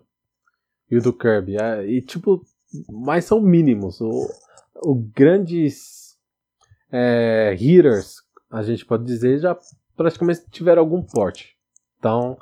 e 0.90 0.98
o 0.98 1.02
do 1.02 1.12
Kirby, 1.12 1.58
é, 1.58 1.86
e 1.86 2.00
tipo, 2.00 2.46
mas 2.88 3.26
são 3.26 3.42
mínimos, 3.42 4.00
o, 4.00 4.30
o 4.76 4.94
grandes 4.94 6.16
é, 6.92 7.56
hitters, 7.60 8.24
a 8.52 8.62
gente 8.62 8.86
pode 8.86 9.04
dizer, 9.04 9.40
já 9.40 9.58
praticamente 9.98 10.46
tiveram 10.52 10.84
algum 10.84 11.02
porte, 11.02 11.58
então 11.98 12.38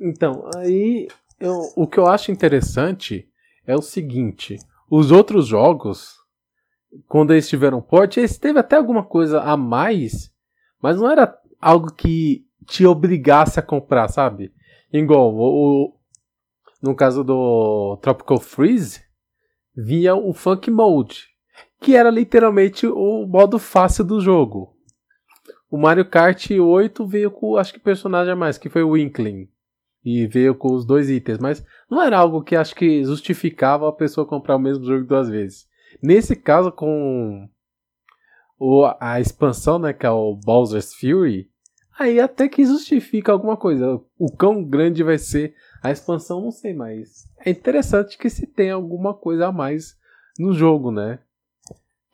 então, 0.00 0.48
aí 0.54 1.08
eu, 1.40 1.72
o 1.74 1.84
que 1.84 1.98
eu 1.98 2.06
acho 2.06 2.30
interessante 2.30 3.28
é 3.68 3.76
o 3.76 3.82
seguinte: 3.82 4.58
os 4.90 5.12
outros 5.12 5.46
jogos, 5.46 6.16
quando 7.06 7.32
eles 7.32 7.48
tiveram 7.48 7.82
porte, 7.82 8.18
eles 8.18 8.38
teve 8.38 8.58
até 8.58 8.76
alguma 8.76 9.04
coisa 9.04 9.42
a 9.42 9.56
mais, 9.56 10.32
mas 10.82 10.98
não 10.98 11.08
era 11.08 11.38
algo 11.60 11.92
que 11.92 12.46
te 12.66 12.86
obrigasse 12.86 13.60
a 13.60 13.62
comprar, 13.62 14.08
sabe? 14.08 14.52
Igual 14.90 15.34
o, 15.34 15.94
no 16.82 16.96
caso 16.96 17.22
do 17.22 17.98
Tropical 18.00 18.40
Freeze, 18.40 19.02
vinha 19.76 20.14
o 20.14 20.32
Funk 20.32 20.70
Mode, 20.70 21.26
que 21.78 21.94
era 21.94 22.10
literalmente 22.10 22.86
o 22.86 23.26
modo 23.26 23.58
fácil 23.58 24.02
do 24.02 24.20
jogo. 24.20 24.74
O 25.70 25.76
Mario 25.76 26.08
Kart 26.08 26.50
8 26.50 27.06
veio 27.06 27.30
com, 27.30 27.56
acho 27.56 27.74
que 27.74 27.78
personagem 27.78 28.32
a 28.32 28.36
mais, 28.36 28.56
que 28.56 28.70
foi 28.70 28.82
o 28.82 28.96
Inkling 28.96 29.46
e 30.08 30.26
veio 30.26 30.54
com 30.54 30.72
os 30.72 30.86
dois 30.86 31.10
itens, 31.10 31.38
mas 31.38 31.62
não 31.90 32.00
era 32.00 32.18
algo 32.18 32.42
que 32.42 32.56
acho 32.56 32.74
que 32.74 33.04
justificava 33.04 33.86
a 33.86 33.92
pessoa 33.92 34.26
comprar 34.26 34.56
o 34.56 34.58
mesmo 34.58 34.86
jogo 34.86 35.04
duas 35.04 35.28
vezes. 35.28 35.66
Nesse 36.02 36.34
caso, 36.34 36.72
com 36.72 37.46
o, 38.58 38.86
a 38.98 39.20
expansão, 39.20 39.78
né, 39.78 39.92
que 39.92 40.06
é 40.06 40.10
o 40.10 40.34
Bowser's 40.34 40.94
Fury, 40.94 41.50
aí 41.98 42.18
até 42.18 42.48
que 42.48 42.64
justifica 42.64 43.32
alguma 43.32 43.56
coisa. 43.56 44.00
O 44.18 44.32
quão 44.32 44.64
grande 44.64 45.02
vai 45.02 45.18
ser 45.18 45.54
a 45.82 45.90
expansão, 45.90 46.40
não 46.40 46.50
sei, 46.50 46.72
mas 46.72 47.28
é 47.44 47.50
interessante 47.50 48.16
que 48.16 48.30
se 48.30 48.46
tem 48.46 48.70
alguma 48.70 49.12
coisa 49.12 49.48
a 49.48 49.52
mais 49.52 49.94
no 50.38 50.54
jogo, 50.54 50.90
né? 50.90 51.18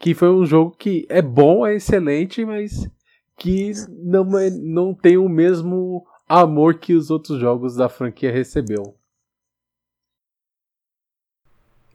Que 0.00 0.14
foi 0.14 0.30
um 0.30 0.44
jogo 0.44 0.72
que 0.76 1.06
é 1.08 1.22
bom, 1.22 1.64
é 1.64 1.76
excelente, 1.76 2.44
mas 2.44 2.90
que 3.36 3.72
não, 3.88 4.36
é, 4.36 4.50
não 4.50 4.94
tem 4.94 5.16
o 5.16 5.28
mesmo 5.28 6.04
amor 6.28 6.78
que 6.78 6.94
os 6.94 7.10
outros 7.10 7.38
jogos 7.38 7.76
da 7.76 7.88
franquia 7.88 8.32
recebeu. 8.32 8.96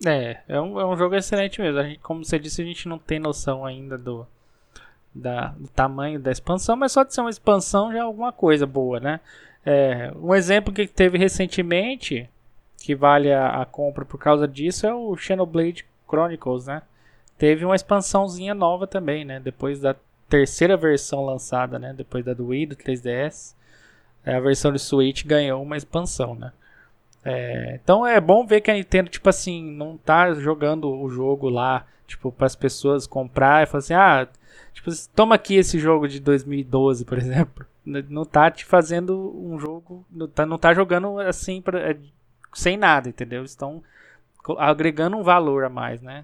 É, 0.05 0.41
é 0.47 0.61
um, 0.61 0.79
é 0.79 0.85
um 0.85 0.95
jogo 0.95 1.15
excelente 1.15 1.59
mesmo. 1.59 1.81
Gente, 1.81 1.99
como 1.99 2.23
você 2.23 2.39
disse, 2.39 2.61
a 2.61 2.65
gente 2.65 2.87
não 2.87 2.97
tem 2.97 3.19
noção 3.19 3.65
ainda 3.65 3.97
do, 3.97 4.25
da, 5.13 5.49
do 5.49 5.67
tamanho 5.67 6.19
da 6.19 6.31
expansão, 6.31 6.75
mas 6.75 6.91
só 6.91 7.03
de 7.03 7.13
ser 7.13 7.21
uma 7.21 7.29
expansão 7.29 7.91
já 7.91 7.99
é 7.99 8.01
alguma 8.01 8.31
coisa 8.31 8.65
boa, 8.65 8.99
né? 8.99 9.19
É, 9.65 10.11
um 10.15 10.33
exemplo 10.33 10.73
que 10.73 10.87
teve 10.87 11.17
recentemente, 11.17 12.29
que 12.77 12.95
vale 12.95 13.31
a, 13.31 13.61
a, 13.61 13.65
compra 13.65 14.05
por 14.05 14.17
causa 14.17 14.47
disso, 14.47 14.87
é 14.87 14.93
o 14.93 15.15
Xenoblade 15.17 15.85
Chronicles, 16.07 16.67
né? 16.67 16.81
Teve 17.37 17.65
uma 17.65 17.75
expansãozinha 17.75 18.53
nova 18.53 18.87
também, 18.87 19.25
né? 19.25 19.39
Depois 19.39 19.81
da 19.81 19.95
terceira 20.29 20.77
versão 20.77 21.25
lançada, 21.25 21.77
né? 21.77 21.93
Depois 21.93 22.23
da 22.23 22.33
do 22.33 22.47
Wii, 22.47 22.67
do 22.67 22.75
3DS. 22.75 23.53
É, 24.29 24.35
a 24.35 24.39
versão 24.39 24.71
de 24.71 24.77
Switch 24.77 25.25
ganhou 25.25 25.63
uma 25.63 25.75
expansão, 25.75 26.35
né? 26.35 26.51
É, 27.25 27.79
então 27.81 28.05
é 28.05 28.21
bom 28.21 28.45
ver 28.45 28.61
que 28.61 28.69
a 28.69 28.75
Nintendo, 28.75 29.09
tipo 29.09 29.27
assim, 29.27 29.63
não 29.63 29.97
tá 29.97 30.33
jogando 30.35 30.87
o 30.87 31.09
jogo 31.09 31.49
lá, 31.49 31.85
tipo, 32.05 32.31
para 32.31 32.45
as 32.45 32.55
pessoas 32.55 33.07
comprar 33.07 33.63
e 33.63 33.65
falar 33.65 33.79
assim, 33.79 33.93
ah, 33.95 34.27
tipo, 34.71 34.91
toma 35.15 35.33
aqui 35.33 35.55
esse 35.55 35.79
jogo 35.79 36.07
de 36.07 36.19
2012, 36.19 37.05
por 37.05 37.17
exemplo. 37.19 37.65
Não 37.83 38.23
tá 38.23 38.51
te 38.51 38.65
fazendo 38.65 39.35
um 39.35 39.57
jogo, 39.57 40.05
não 40.11 40.27
tá, 40.27 40.45
não 40.45 40.59
tá 40.59 40.75
jogando 40.75 41.19
assim 41.19 41.59
pra, 41.59 41.79
é, 41.79 41.97
sem 42.53 42.77
nada, 42.77 43.09
entendeu? 43.09 43.43
Estão 43.43 43.81
agregando 44.59 45.17
um 45.17 45.23
valor 45.23 45.63
a 45.63 45.69
mais, 45.69 46.03
né? 46.03 46.23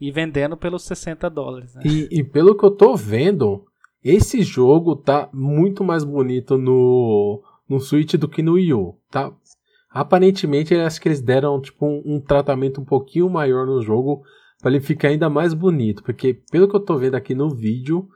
E 0.00 0.10
vendendo 0.10 0.56
pelos 0.56 0.84
60 0.84 1.28
dólares. 1.28 1.74
Né? 1.74 1.82
E, 1.84 2.08
e 2.10 2.24
pelo 2.24 2.56
que 2.56 2.64
eu 2.64 2.70
tô 2.70 2.96
vendo, 2.96 3.66
esse 4.04 4.42
jogo 4.42 4.94
tá 4.94 5.30
muito 5.32 5.82
mais 5.82 6.04
bonito 6.04 6.58
no, 6.58 7.42
no 7.68 7.80
Switch 7.80 8.14
do 8.14 8.28
que 8.28 8.42
no 8.42 8.52
Wii 8.52 8.74
U, 8.74 8.98
tá? 9.10 9.32
Aparentemente, 9.90 10.74
acho 10.74 11.00
que 11.00 11.08
eles 11.08 11.22
deram 11.22 11.60
tipo 11.60 11.86
um, 11.86 12.02
um 12.04 12.20
tratamento 12.20 12.80
um 12.80 12.84
pouquinho 12.84 13.30
maior 13.30 13.64
no 13.64 13.80
jogo 13.80 14.22
para 14.60 14.70
ele 14.72 14.80
ficar 14.80 15.08
ainda 15.08 15.30
mais 15.30 15.54
bonito, 15.54 16.02
porque 16.02 16.34
pelo 16.50 16.68
que 16.68 16.76
eu 16.76 16.80
tô 16.80 16.96
vendo 16.96 17.14
aqui 17.14 17.34
no 17.34 17.48
vídeo, 17.48 18.08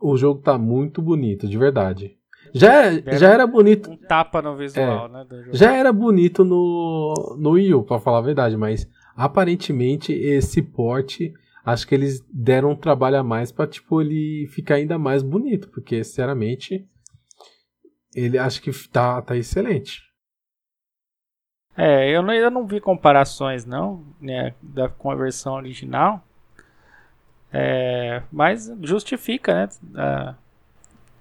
o 0.00 0.16
jogo 0.16 0.40
tá 0.40 0.58
muito 0.58 1.00
bonito, 1.00 1.46
de 1.46 1.56
verdade. 1.56 2.16
Já, 2.52 2.90
já 3.16 3.30
era 3.30 3.46
bonito. 3.46 3.90
Um 3.90 3.96
tapa 3.96 4.40
no 4.40 4.56
visual, 4.56 5.06
é, 5.06 5.12
né? 5.12 5.26
Já 5.52 5.72
era 5.74 5.92
bonito 5.92 6.44
no, 6.44 7.36
no 7.38 7.50
Wii 7.52 7.74
U, 7.74 7.82
pra 7.82 7.98
falar 7.98 8.18
a 8.18 8.22
verdade, 8.22 8.56
mas 8.56 8.88
aparentemente 9.16 10.12
esse 10.12 10.62
porte 10.62 11.32
acho 11.64 11.86
que 11.86 11.94
eles 11.94 12.20
deram 12.32 12.72
um 12.72 12.76
trabalho 12.76 13.18
a 13.18 13.22
mais 13.22 13.50
para 13.50 13.66
tipo 13.66 14.00
ele 14.00 14.46
ficar 14.48 14.76
ainda 14.76 14.98
mais 14.98 15.22
bonito, 15.22 15.68
porque 15.70 16.02
sinceramente 16.04 16.86
ele 18.14 18.38
acho 18.38 18.60
que 18.62 18.70
tá, 18.88 19.20
tá 19.22 19.36
excelente. 19.36 20.02
É, 21.76 22.08
eu 22.08 22.22
não, 22.22 22.32
eu 22.32 22.50
não 22.50 22.66
vi 22.66 22.80
comparações 22.80 23.64
não, 23.64 24.04
né, 24.20 24.54
da, 24.62 24.88
com 24.88 25.10
a 25.10 25.14
versão 25.14 25.54
original. 25.54 26.24
É, 27.52 28.22
mas 28.32 28.72
justifica, 28.82 29.68
né? 29.82 30.34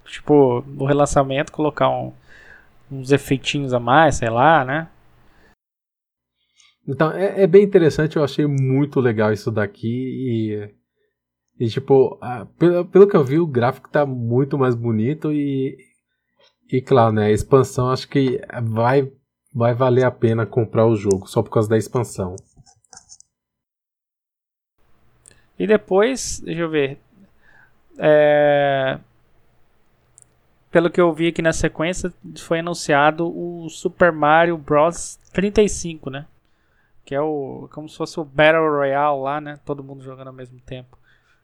tipo, 0.06 0.64
no 0.68 0.86
relançamento 0.86 1.52
colocar 1.52 1.90
um, 1.90 2.12
uns 2.92 3.12
efeitinhos 3.12 3.74
a 3.74 3.80
mais, 3.80 4.16
sei 4.16 4.30
lá, 4.30 4.64
né? 4.66 4.88
Então, 6.88 7.12
é, 7.12 7.44
é, 7.44 7.48
bem 7.48 7.64
interessante, 7.64 8.18
eu 8.18 8.24
achei 8.24 8.46
muito 8.46 9.00
legal 9.00 9.32
isso 9.32 9.50
daqui 9.50 9.88
e, 9.88 11.64
e 11.66 11.70
tipo, 11.70 12.18
a, 12.22 12.46
pelo, 12.46 12.86
pelo 12.86 13.08
que 13.08 13.16
eu 13.16 13.24
vi, 13.24 13.40
o 13.40 13.48
gráfico 13.48 13.90
tá 13.90 14.06
muito 14.06 14.58
mais 14.58 14.76
bonito 14.76 15.32
e, 15.32 15.78
e 16.70 16.82
claro, 16.82 17.14
né, 17.14 17.28
a 17.28 17.32
expansão 17.32 17.90
acho 17.90 18.08
que 18.10 18.42
vai, 18.64 19.10
vai 19.54 19.74
valer 19.74 20.04
a 20.04 20.12
pena 20.12 20.46
comprar 20.46 20.86
o 20.86 20.96
jogo, 20.96 21.26
só 21.26 21.42
por 21.42 21.52
causa 21.52 21.70
da 21.70 21.78
expansão. 21.78 22.36
E 25.58 25.66
depois, 25.66 26.42
deixa 26.44 26.62
eu 26.62 26.70
ver, 26.70 27.00
É... 27.98 29.00
Pelo 30.72 30.90
que 30.90 31.00
eu 31.00 31.14
vi 31.14 31.28
aqui 31.28 31.42
na 31.42 31.54
sequência, 31.54 32.12
foi 32.40 32.60
anunciado 32.60 33.28
o 33.28 33.70
Super 33.70 34.12
Mario 34.12 34.58
Bros 34.58 35.20
35, 35.32 36.10
né? 36.10 36.26
Que 37.06 37.16
é 37.16 37.22
o 37.22 37.68
como 37.72 37.90
se 37.90 37.98
fosse 37.98 38.20
o 38.20 38.26
Battle 38.26 38.70
Royale 38.70 39.22
lá, 39.22 39.42
né? 39.42 39.60
Todo 39.66 39.84
mundo 39.84 40.04
jogando 40.04 40.28
ao 40.28 40.34
mesmo 40.34 40.60
tempo. 40.62 40.98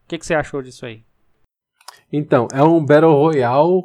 O 0.06 0.08
que, 0.08 0.18
que 0.18 0.26
você 0.26 0.34
achou 0.34 0.62
disso 0.62 0.86
aí? 0.86 1.04
Então, 2.12 2.48
é 2.52 2.64
um 2.64 2.84
Battle 2.84 3.14
Royale 3.14 3.84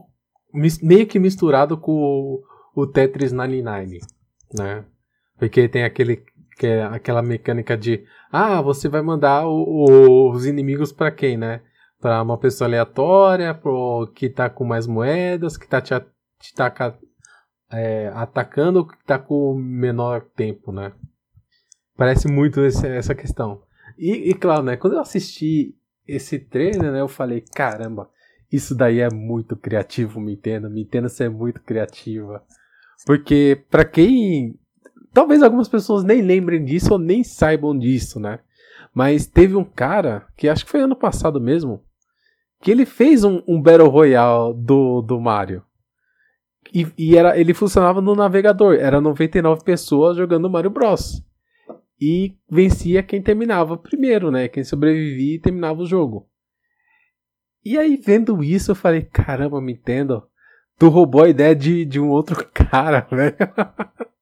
meio 0.82 1.06
que 1.06 1.18
misturado 1.18 1.76
com 1.76 2.42
o, 2.74 2.86
Tetris 2.86 3.32
99, 3.32 4.00
né? 4.54 4.84
Porque 5.38 5.68
tem 5.68 5.84
aquele 5.84 6.24
que 6.56 6.66
é 6.66 6.84
aquela 6.84 7.20
mecânica 7.20 7.76
de 7.76 8.04
ah, 8.30 8.62
você 8.62 8.88
vai 8.88 9.02
mandar 9.02 9.46
o, 9.46 9.50
o, 9.50 10.30
os 10.30 10.46
inimigos 10.46 10.92
para 10.92 11.10
quem, 11.10 11.36
né? 11.36 11.60
Para 12.00 12.22
uma 12.22 12.38
pessoa 12.38 12.68
aleatória, 12.68 13.54
pro, 13.54 14.10
que 14.14 14.28
tá 14.28 14.48
com 14.48 14.64
mais 14.64 14.86
moedas, 14.86 15.56
que 15.56 15.66
tá 15.66 15.80
te, 15.80 15.94
te 16.40 16.54
taca, 16.54 16.96
é, 17.72 18.08
atacando, 18.14 18.86
que 18.86 18.96
tá 19.04 19.18
com 19.18 19.54
menor 19.54 20.22
tempo, 20.36 20.70
né? 20.70 20.92
Parece 21.96 22.28
muito 22.28 22.60
esse, 22.60 22.86
essa 22.86 23.14
questão. 23.14 23.62
E, 23.98 24.30
e, 24.30 24.34
claro, 24.34 24.62
né? 24.62 24.76
Quando 24.76 24.94
eu 24.94 25.00
assisti 25.00 25.74
esse 26.06 26.38
trailer, 26.38 26.92
né? 26.92 27.00
Eu 27.00 27.08
falei, 27.08 27.42
caramba, 27.54 28.08
isso 28.50 28.74
daí 28.74 29.00
é 29.00 29.08
muito 29.10 29.56
criativo. 29.56 30.20
Me 30.20 30.32
entenda 30.32 31.08
ser 31.08 31.30
muito 31.30 31.60
criativa. 31.62 32.42
Porque, 33.06 33.64
para 33.70 33.84
quem 33.84 34.58
Talvez 35.14 35.44
algumas 35.44 35.68
pessoas 35.68 36.02
nem 36.02 36.20
lembrem 36.20 36.64
disso 36.64 36.94
ou 36.94 36.98
nem 36.98 37.22
saibam 37.22 37.78
disso, 37.78 38.18
né? 38.18 38.40
Mas 38.92 39.26
teve 39.26 39.54
um 39.54 39.62
cara, 39.64 40.26
que 40.36 40.48
acho 40.48 40.64
que 40.64 40.70
foi 40.72 40.80
ano 40.80 40.96
passado 40.96 41.40
mesmo, 41.40 41.84
que 42.60 42.68
ele 42.68 42.84
fez 42.84 43.22
um, 43.22 43.40
um 43.46 43.62
Battle 43.62 43.88
Royale 43.88 44.52
do, 44.56 45.00
do 45.00 45.20
Mario. 45.20 45.62
E, 46.74 46.88
e, 46.98 47.16
era, 47.16 47.38
ele 47.38 47.54
funcionava 47.54 48.00
no 48.00 48.16
navegador. 48.16 48.74
Era 48.74 49.00
99 49.00 49.62
pessoas 49.62 50.16
jogando 50.16 50.50
Mario 50.50 50.70
Bros. 50.70 51.22
E 52.00 52.36
vencia 52.50 53.02
quem 53.02 53.22
terminava 53.22 53.76
primeiro, 53.76 54.30
né? 54.30 54.48
Quem 54.48 54.64
sobrevivia 54.64 55.36
e 55.36 55.40
terminava 55.40 55.82
o 55.82 55.86
jogo. 55.86 56.28
E 57.64 57.78
aí, 57.78 57.96
vendo 57.96 58.42
isso, 58.42 58.72
eu 58.72 58.74
falei: 58.74 59.02
caramba, 59.02 59.60
me 59.60 59.72
entendo. 59.72 60.22
Tu 60.78 60.88
roubou 60.88 61.22
a 61.22 61.28
ideia 61.28 61.54
de, 61.54 61.84
de 61.84 62.00
um 62.00 62.10
outro 62.10 62.44
cara, 62.52 63.06
velho. 63.10 63.36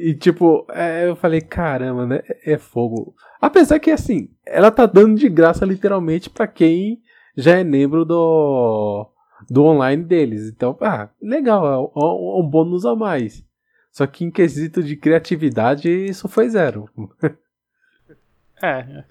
E 0.00 0.14
tipo, 0.14 0.64
é, 0.70 1.08
eu 1.08 1.16
falei, 1.16 1.40
caramba, 1.40 2.06
né? 2.06 2.20
É 2.44 2.56
fogo. 2.56 3.16
Apesar 3.40 3.80
que 3.80 3.90
assim, 3.90 4.28
ela 4.46 4.70
tá 4.70 4.86
dando 4.86 5.16
de 5.16 5.28
graça 5.28 5.66
literalmente 5.66 6.30
para 6.30 6.46
quem 6.46 7.02
já 7.36 7.58
é 7.58 7.64
membro 7.64 8.04
do, 8.04 9.10
do 9.50 9.64
online 9.64 10.04
deles. 10.04 10.48
Então, 10.48 10.76
ah, 10.80 11.10
legal, 11.20 11.66
é 11.66 11.98
um, 11.98 12.40
um 12.40 12.48
bônus 12.48 12.86
a 12.86 12.94
mais. 12.94 13.44
Só 13.90 14.06
que 14.06 14.24
em 14.24 14.30
quesito 14.30 14.82
de 14.82 14.96
criatividade, 14.96 15.88
isso 15.88 16.28
foi 16.28 16.48
zero. 16.48 16.88
é. 18.62 19.04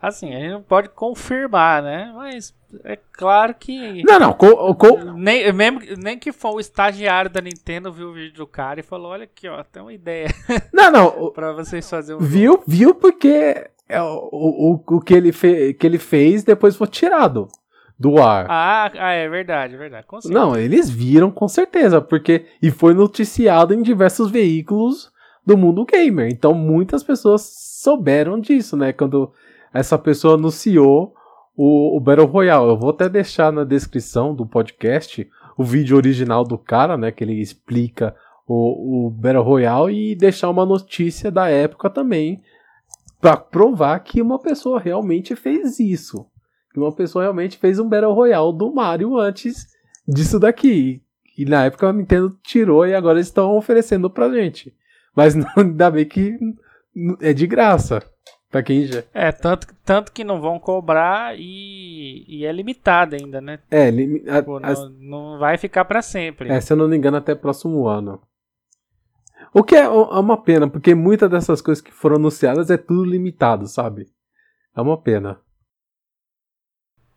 Assim, 0.00 0.34
a 0.34 0.38
gente 0.38 0.52
não 0.52 0.62
pode 0.62 0.90
confirmar, 0.90 1.82
né? 1.82 2.12
Mas 2.14 2.54
é 2.84 2.98
claro 3.12 3.54
que. 3.54 4.02
Não, 4.04 4.18
não. 4.18 4.32
Com, 4.34 4.74
com... 4.74 5.14
Nem, 5.14 5.50
mesmo, 5.50 5.80
nem 5.96 6.18
que 6.18 6.30
for 6.30 6.54
o 6.54 6.60
estagiário 6.60 7.30
da 7.30 7.40
Nintendo 7.40 7.90
viu 7.90 8.10
o 8.10 8.12
vídeo 8.12 8.34
do 8.34 8.46
cara 8.46 8.80
e 8.80 8.82
falou: 8.82 9.12
olha 9.12 9.24
aqui, 9.24 9.48
ó, 9.48 9.64
tem 9.64 9.82
uma 9.82 9.94
ideia. 9.94 10.28
Não, 10.72 10.90
não. 10.90 11.30
pra 11.30 11.52
vocês 11.52 11.88
fazerem 11.88 12.20
um. 12.20 12.24
Viu, 12.24 12.52
jogo. 12.52 12.64
viu 12.66 12.94
porque 12.94 13.70
é 13.88 14.02
o, 14.02 14.28
o, 14.30 14.84
o 14.86 15.00
que, 15.00 15.14
ele 15.14 15.32
fe, 15.32 15.72
que 15.72 15.86
ele 15.86 15.98
fez 15.98 16.44
depois 16.44 16.76
foi 16.76 16.86
tirado 16.86 17.48
do 17.98 18.20
ar. 18.20 18.46
Ah, 18.48 18.90
ah 18.98 19.12
é 19.12 19.28
verdade, 19.28 19.74
é 19.74 19.78
verdade. 19.78 20.06
não, 20.26 20.56
eles 20.56 20.90
viram 20.90 21.30
com 21.30 21.48
certeza, 21.48 22.00
porque. 22.00 22.46
E 22.60 22.70
foi 22.70 22.94
noticiado 22.94 23.72
em 23.72 23.82
diversos 23.82 24.30
veículos 24.30 25.12
do 25.46 25.56
mundo 25.56 25.84
gamer. 25.84 26.28
Então 26.30 26.54
muitas 26.54 27.02
pessoas 27.02 27.42
souberam 27.82 28.40
disso, 28.40 28.76
né? 28.76 28.92
Quando 28.92 29.32
essa 29.72 29.98
pessoa 29.98 30.34
anunciou 30.34 31.14
o, 31.56 31.96
o 31.96 32.00
Battle 32.00 32.26
Royale. 32.26 32.68
Eu 32.68 32.78
vou 32.78 32.90
até 32.90 33.08
deixar 33.08 33.52
na 33.52 33.64
descrição 33.64 34.34
do 34.34 34.46
podcast 34.46 35.28
o 35.56 35.62
vídeo 35.62 35.96
original 35.96 36.44
do 36.44 36.58
cara, 36.58 36.96
né? 36.96 37.12
Que 37.12 37.24
ele 37.24 37.40
explica 37.40 38.14
o, 38.46 39.06
o 39.06 39.10
Battle 39.10 39.42
Royale 39.42 40.12
e 40.12 40.14
deixar 40.14 40.50
uma 40.50 40.66
notícia 40.66 41.30
da 41.30 41.48
época 41.48 41.88
também 41.88 42.42
para 43.20 43.36
provar 43.36 43.98
que 44.00 44.20
uma 44.20 44.38
pessoa 44.38 44.78
realmente 44.78 45.34
fez 45.34 45.78
isso. 45.80 46.26
Que 46.74 46.80
uma 46.80 46.90
pessoa 46.90 47.22
realmente 47.22 47.56
fez 47.56 47.78
um 47.78 47.88
Battle 47.88 48.12
Royale 48.12 48.52
do 48.52 48.74
Mario 48.74 49.16
antes 49.16 49.68
disso 50.08 50.40
daqui. 50.40 51.00
E 51.38 51.44
na 51.44 51.66
época 51.66 51.88
a 51.88 51.92
Nintendo 51.92 52.36
tirou 52.42 52.84
e 52.84 52.92
agora 52.92 53.18
eles 53.18 53.28
estão 53.28 53.56
oferecendo 53.56 54.10
pra 54.10 54.28
gente. 54.28 54.74
Mas 55.14 55.36
não, 55.38 55.46
ainda 55.56 55.88
bem 55.88 56.04
que 56.04 56.36
é 57.20 57.32
de 57.32 57.46
graça. 57.46 58.02
Pra 58.50 58.62
quem 58.62 58.86
já. 58.86 59.04
É, 59.12 59.30
tanto, 59.30 59.68
tanto 59.84 60.12
que 60.12 60.24
não 60.24 60.40
vão 60.40 60.58
cobrar 60.58 61.36
e, 61.36 62.24
e 62.28 62.44
é 62.44 62.50
limitado 62.52 63.14
ainda, 63.14 63.40
né? 63.40 63.60
É, 63.70 63.90
limi 63.90 64.22
Pô, 64.44 64.58
não, 64.58 64.90
não, 65.00 65.38
vai 65.38 65.56
ficar 65.56 65.84
para 65.84 66.02
sempre. 66.02 66.48
É, 66.48 66.60
se 66.60 66.72
eu 66.72 66.76
não 66.76 66.88
me 66.88 66.96
engano, 66.96 67.16
até 67.16 67.34
próximo 67.34 67.86
ano. 67.86 68.20
O 69.52 69.62
que 69.62 69.76
é, 69.76 69.82
é 69.82 69.88
uma 69.88 70.36
pena, 70.36 70.68
porque 70.68 70.94
muitas 70.94 71.30
dessas 71.30 71.60
coisas 71.60 71.82
que 71.82 71.92
foram 71.92 72.16
anunciadas 72.16 72.70
é 72.70 72.76
tudo 72.76 73.04
limitado, 73.04 73.66
sabe? 73.66 74.06
É 74.76 74.80
uma 74.80 75.00
pena. 75.00 75.40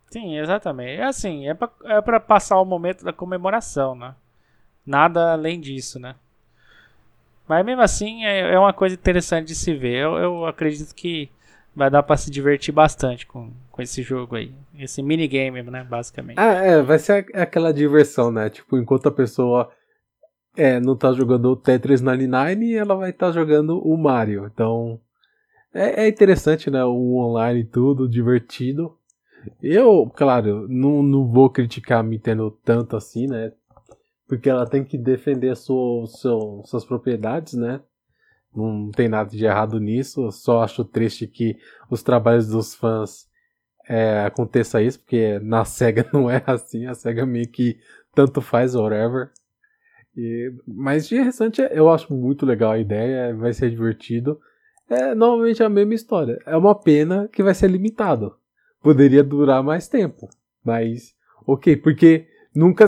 Sim, 0.09 0.37
exatamente. 0.37 1.01
É 1.01 1.05
assim, 1.05 1.47
é 1.47 1.53
pra, 1.53 1.69
é 1.85 2.01
pra 2.01 2.19
passar 2.19 2.59
o 2.59 2.65
momento 2.65 3.03
da 3.03 3.11
comemoração, 3.11 3.95
né? 3.95 4.15
Nada 4.85 5.33
além 5.33 5.59
disso, 5.59 5.99
né? 5.99 6.15
Mas 7.47 7.65
mesmo 7.65 7.81
assim 7.81 8.25
é, 8.25 8.53
é 8.53 8.59
uma 8.59 8.73
coisa 8.73 8.95
interessante 8.95 9.47
de 9.47 9.55
se 9.55 9.73
ver. 9.73 10.03
Eu, 10.03 10.17
eu 10.17 10.45
acredito 10.45 10.93
que 10.93 11.29
vai 11.75 11.89
dar 11.89 12.03
para 12.03 12.17
se 12.17 12.31
divertir 12.31 12.73
bastante 12.73 13.25
com, 13.25 13.51
com 13.71 13.81
esse 13.81 14.01
jogo 14.01 14.35
aí. 14.35 14.51
Esse 14.77 15.01
minigame, 15.03 15.61
né, 15.63 15.83
basicamente. 15.83 16.39
Ah, 16.39 16.53
é, 16.53 16.81
vai 16.81 16.99
ser 16.99 17.27
aquela 17.35 17.71
diversão, 17.71 18.31
né? 18.31 18.49
Tipo, 18.49 18.77
enquanto 18.77 19.07
a 19.07 19.11
pessoa 19.11 19.69
é, 20.55 20.79
não 20.79 20.95
tá 20.95 21.13
jogando 21.13 21.51
o 21.51 21.55
Tetris 21.55 22.01
99, 22.01 22.73
ela 22.73 22.95
vai 22.95 23.11
estar 23.11 23.27
tá 23.27 23.31
jogando 23.31 23.79
o 23.79 23.95
Mario. 23.95 24.49
Então, 24.51 24.99
é, 25.73 26.05
é, 26.05 26.07
interessante, 26.07 26.71
né? 26.71 26.83
O 26.83 27.17
online 27.17 27.63
tudo, 27.63 28.09
divertido. 28.09 28.97
Eu, 29.61 30.11
claro, 30.15 30.67
não, 30.67 31.03
não 31.03 31.27
vou 31.27 31.49
criticar 31.49 31.99
a 31.99 32.03
Nintendo 32.03 32.51
tanto 32.63 32.95
assim, 32.95 33.27
né? 33.27 33.51
porque 34.27 34.49
ela 34.49 34.67
tem 34.67 34.83
que 34.83 34.97
defender 34.97 35.55
sua, 35.55 36.05
sua, 36.05 36.61
suas 36.65 36.85
propriedades, 36.85 37.53
né? 37.53 37.81
Não 38.53 38.91
tem 38.91 39.07
nada 39.07 39.29
de 39.29 39.45
errado 39.45 39.79
nisso. 39.79 40.25
Eu 40.25 40.31
só 40.31 40.63
acho 40.63 40.83
triste 40.83 41.27
que 41.27 41.57
os 41.89 42.03
trabalhos 42.03 42.47
dos 42.47 42.75
fãs 42.75 43.27
é, 43.87 44.25
aconteça 44.25 44.81
isso, 44.81 44.99
porque 44.99 45.39
na 45.39 45.63
SEGA 45.65 46.07
não 46.11 46.29
é 46.29 46.43
assim. 46.45 46.85
A 46.85 46.93
SEGA 46.93 47.25
meio 47.25 47.47
que 47.49 47.79
tanto 48.13 48.41
faz, 48.41 48.75
whatever. 48.75 49.31
E, 50.15 50.51
mas 50.67 51.07
de 51.07 51.21
restante, 51.21 51.61
eu 51.71 51.89
acho 51.89 52.13
muito 52.13 52.45
legal 52.45 52.71
a 52.71 52.79
ideia, 52.79 53.33
vai 53.35 53.53
ser 53.53 53.69
divertido. 53.69 54.39
É 54.89 55.15
normalmente 55.15 55.63
a 55.63 55.69
mesma 55.69 55.93
história. 55.93 56.37
É 56.45 56.57
uma 56.57 56.75
pena 56.75 57.29
que 57.31 57.43
vai 57.43 57.53
ser 57.53 57.69
limitado. 57.69 58.35
Poderia 58.81 59.23
durar 59.23 59.63
mais 59.63 59.87
tempo. 59.87 60.29
Mas, 60.63 61.15
ok, 61.45 61.75
porque 61.77 62.27
nunca 62.53 62.85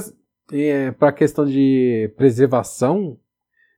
é, 0.51 0.91
para 0.91 1.09
a 1.09 1.13
questão 1.13 1.45
de 1.45 2.11
preservação 2.17 3.17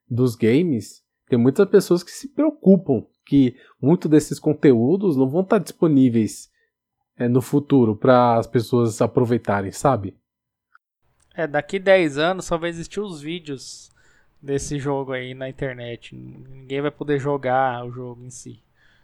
dos 0.09 0.35
games, 0.35 1.03
tem 1.27 1.39
muitas 1.39 1.67
pessoas 1.69 2.03
que 2.03 2.11
se 2.11 2.27
preocupam 2.27 3.05
que 3.25 3.55
muito 3.81 4.09
desses 4.09 4.39
conteúdos 4.39 5.15
não 5.15 5.29
vão 5.29 5.41
estar 5.41 5.59
disponíveis 5.59 6.51
é, 7.17 7.27
no 7.27 7.41
futuro 7.41 7.95
para 7.95 8.37
as 8.37 8.47
pessoas 8.47 9.01
aproveitarem, 9.01 9.71
sabe? 9.71 10.17
É, 11.33 11.47
daqui 11.47 11.79
10 11.79 12.17
anos 12.17 12.45
só 12.45 12.57
vai 12.57 12.69
existir 12.69 12.99
os 12.99 13.21
vídeos 13.21 13.89
desse 14.41 14.79
jogo 14.79 15.13
aí 15.13 15.33
na 15.33 15.47
internet. 15.47 16.15
Ninguém 16.15 16.81
vai 16.81 16.91
poder 16.91 17.19
jogar 17.19 17.85
o 17.85 17.91
jogo 17.91 18.25
em 18.25 18.29
si. 18.29 18.61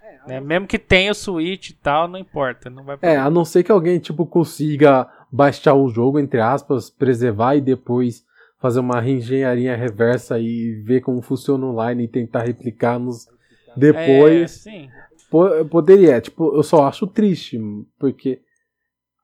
É, 0.07 0.27
né? 0.27 0.39
Mesmo 0.39 0.67
que 0.67 0.79
tenha 0.79 1.11
o 1.11 1.15
Switch 1.15 1.69
e 1.69 1.73
tal, 1.73 2.07
não 2.07 2.17
importa. 2.17 2.69
Não 2.69 2.83
vai 2.83 2.97
É, 3.01 3.17
a 3.17 3.29
não 3.29 3.43
ser 3.43 3.63
que 3.63 3.71
alguém 3.71 3.99
tipo 3.99 4.25
consiga 4.25 5.07
baixar 5.31 5.73
o 5.73 5.89
jogo, 5.89 6.19
entre 6.19 6.39
aspas, 6.39 6.89
preservar 6.89 7.55
e 7.55 7.61
depois 7.61 8.25
fazer 8.59 8.79
uma 8.79 8.99
reengenharia 8.99 9.75
reversa 9.75 10.39
e 10.39 10.81
ver 10.85 11.01
como 11.01 11.21
funciona 11.21 11.65
online 11.65 12.05
e 12.05 12.07
tentar 12.07 12.43
replicar 12.43 12.97
nos 12.97 13.27
depois. 13.75 14.65
É, 14.67 15.63
poderia, 15.65 16.21
tipo, 16.21 16.55
eu 16.55 16.63
só 16.63 16.87
acho 16.87 17.05
triste, 17.05 17.59
porque 17.99 18.39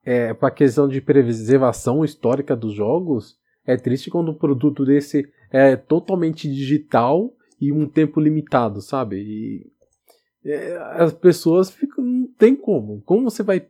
é, 0.04 0.34
para 0.34 0.50
questão 0.50 0.86
de 0.86 1.00
preservação 1.00 2.04
histórica 2.04 2.54
dos 2.54 2.74
jogos, 2.74 3.36
é 3.66 3.76
triste 3.76 4.10
quando 4.10 4.30
um 4.30 4.34
produto 4.34 4.84
desse 4.84 5.26
é 5.50 5.76
totalmente 5.76 6.48
digital 6.48 7.32
e 7.60 7.72
um 7.72 7.88
tempo 7.88 8.20
limitado, 8.20 8.82
sabe? 8.82 9.16
E 9.16 9.72
é, 10.44 10.76
as 10.96 11.12
pessoas 11.12 11.70
ficam, 11.70 12.04
não 12.04 12.26
tem 12.38 12.54
como. 12.54 13.02
Como 13.02 13.30
você 13.30 13.42
vai 13.42 13.66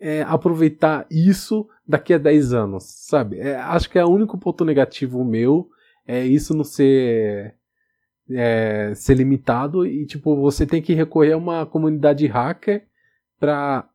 é, 0.00 0.22
aproveitar 0.22 1.06
isso 1.10 1.68
daqui 1.86 2.14
a 2.14 2.18
10 2.18 2.52
anos, 2.52 2.84
sabe? 2.84 3.38
É, 3.38 3.56
acho 3.56 3.88
que 3.90 3.98
é 3.98 4.04
o 4.04 4.10
único 4.10 4.38
ponto 4.38 4.64
negativo 4.64 5.24
meu 5.24 5.68
é 6.06 6.24
isso 6.24 6.54
não 6.54 6.64
ser 6.64 7.54
é, 8.30 8.92
ser 8.94 9.14
limitado 9.14 9.86
e 9.86 10.06
tipo 10.06 10.36
você 10.36 10.66
tem 10.66 10.82
que 10.82 10.94
recorrer 10.94 11.32
a 11.32 11.36
uma 11.36 11.66
comunidade 11.66 12.26
hacker 12.26 12.86
para 13.38 13.88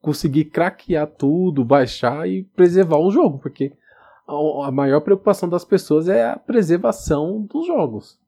conseguir 0.00 0.46
craquear 0.46 1.06
tudo, 1.06 1.64
baixar 1.64 2.28
e 2.28 2.42
preservar 2.42 2.98
o 2.98 3.10
jogo, 3.10 3.38
porque 3.38 3.72
a, 4.26 4.68
a 4.68 4.70
maior 4.70 5.00
preocupação 5.00 5.48
das 5.48 5.64
pessoas 5.64 6.08
é 6.08 6.28
a 6.28 6.36
preservação 6.36 7.42
dos 7.42 7.66
jogos 7.66 8.18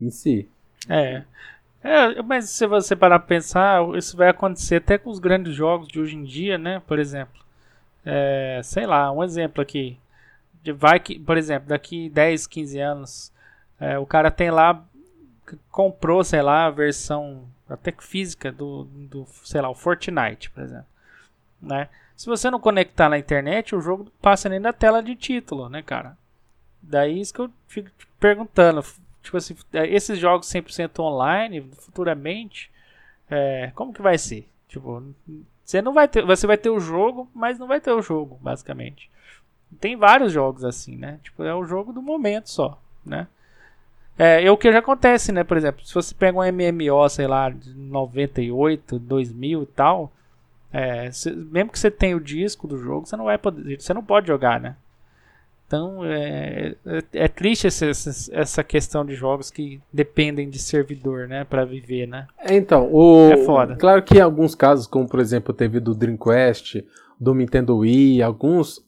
em 0.00 0.10
si. 0.10 0.48
É. 0.88 1.24
É, 1.84 2.22
mas 2.22 2.48
se 2.48 2.66
você 2.66 2.96
parar 2.96 3.18
pra 3.18 3.28
pensar, 3.28 3.82
isso 3.94 4.16
vai 4.16 4.30
acontecer 4.30 4.76
até 4.76 4.96
com 4.96 5.10
os 5.10 5.18
grandes 5.18 5.54
jogos 5.54 5.86
de 5.86 6.00
hoje 6.00 6.16
em 6.16 6.24
dia, 6.24 6.56
né? 6.56 6.80
Por 6.86 6.98
exemplo, 6.98 7.44
é, 8.06 8.58
sei 8.64 8.86
lá, 8.86 9.12
um 9.12 9.22
exemplo 9.22 9.60
aqui. 9.60 9.98
Vai 10.76 10.98
que, 10.98 11.18
por 11.18 11.36
exemplo, 11.36 11.68
daqui 11.68 12.08
10, 12.08 12.46
15 12.46 12.78
anos, 12.80 13.32
é, 13.78 13.98
o 13.98 14.06
cara 14.06 14.30
tem 14.30 14.50
lá, 14.50 14.82
comprou, 15.70 16.24
sei 16.24 16.40
lá, 16.40 16.64
a 16.64 16.70
versão 16.70 17.44
até 17.68 17.92
física 17.98 18.50
do, 18.50 18.84
do, 18.84 19.26
sei 19.44 19.60
lá, 19.60 19.68
o 19.68 19.74
Fortnite, 19.74 20.48
por 20.48 20.62
exemplo. 20.62 20.86
Né? 21.60 21.90
Se 22.16 22.26
você 22.26 22.50
não 22.50 22.60
conectar 22.60 23.10
na 23.10 23.18
internet, 23.18 23.74
o 23.74 23.80
jogo 23.82 24.10
passa 24.22 24.48
nem 24.48 24.58
na 24.58 24.72
tela 24.72 25.02
de 25.02 25.14
título, 25.14 25.68
né, 25.68 25.82
cara? 25.82 26.16
Daí 26.80 27.20
isso 27.20 27.34
que 27.34 27.40
eu 27.40 27.50
fico 27.68 27.90
perguntando 28.18 28.82
tipo 29.24 29.36
assim, 29.36 29.56
é, 29.72 29.86
esses 29.88 30.18
jogos 30.18 30.46
100% 30.48 31.00
online, 31.00 31.62
futuramente, 31.78 32.70
é, 33.28 33.72
como 33.74 33.92
que 33.92 34.02
vai 34.02 34.18
ser? 34.18 34.46
Tipo, 34.68 35.02
você 35.64 35.80
não 35.80 35.94
vai 35.94 36.06
ter, 36.06 36.24
você 36.24 36.46
vai 36.46 36.58
ter 36.58 36.70
o 36.70 36.78
jogo, 36.78 37.28
mas 37.34 37.58
não 37.58 37.66
vai 37.66 37.80
ter 37.80 37.90
o 37.90 38.02
jogo, 38.02 38.38
basicamente. 38.40 39.10
Tem 39.80 39.96
vários 39.96 40.32
jogos 40.32 40.64
assim, 40.64 40.96
né? 40.96 41.18
Tipo, 41.22 41.42
é 41.42 41.54
o 41.54 41.64
jogo 41.64 41.92
do 41.92 42.02
momento 42.02 42.50
só, 42.50 42.80
né? 43.04 43.26
É, 44.16 44.44
é 44.44 44.50
o 44.50 44.56
que 44.56 44.70
já 44.70 44.78
acontece, 44.78 45.32
né? 45.32 45.42
Por 45.42 45.56
exemplo, 45.56 45.84
se 45.84 45.94
você 45.94 46.14
pega 46.14 46.38
um 46.38 46.42
MMO, 46.42 47.08
sei 47.08 47.26
lá, 47.26 47.50
de 47.50 47.74
98, 47.74 48.98
2000 48.98 49.62
e 49.62 49.66
tal, 49.66 50.12
é, 50.72 51.10
se, 51.10 51.30
mesmo 51.32 51.72
que 51.72 51.78
você 51.78 51.90
tenha 51.90 52.16
o 52.16 52.20
disco 52.20 52.68
do 52.68 52.78
jogo, 52.78 53.06
você 53.06 53.16
não 53.16 53.24
vai 53.24 53.38
poder, 53.38 53.80
você 53.80 53.94
não 53.94 54.04
pode 54.04 54.28
jogar, 54.28 54.60
né? 54.60 54.76
Então 55.74 56.04
é, 56.04 56.76
é, 56.86 57.02
é 57.14 57.28
triste 57.28 57.66
essa, 57.66 57.86
essa 58.32 58.62
questão 58.62 59.04
de 59.04 59.16
jogos 59.16 59.50
que 59.50 59.80
dependem 59.92 60.48
de 60.48 60.58
servidor, 60.60 61.26
né, 61.26 61.42
para 61.42 61.64
viver, 61.64 62.06
né? 62.06 62.28
É, 62.38 62.54
então, 62.54 62.88
o 62.92 63.32
é 63.32 63.44
foda. 63.44 63.74
Claro 63.74 64.04
que 64.04 64.18
em 64.18 64.20
alguns 64.20 64.54
casos, 64.54 64.86
como 64.86 65.08
por 65.08 65.18
exemplo 65.18 65.52
teve 65.52 65.80
do 65.80 65.92
Dreamcast, 65.92 66.86
do 67.18 67.34
Nintendo 67.34 67.78
Wii, 67.78 68.22
alguns 68.22 68.84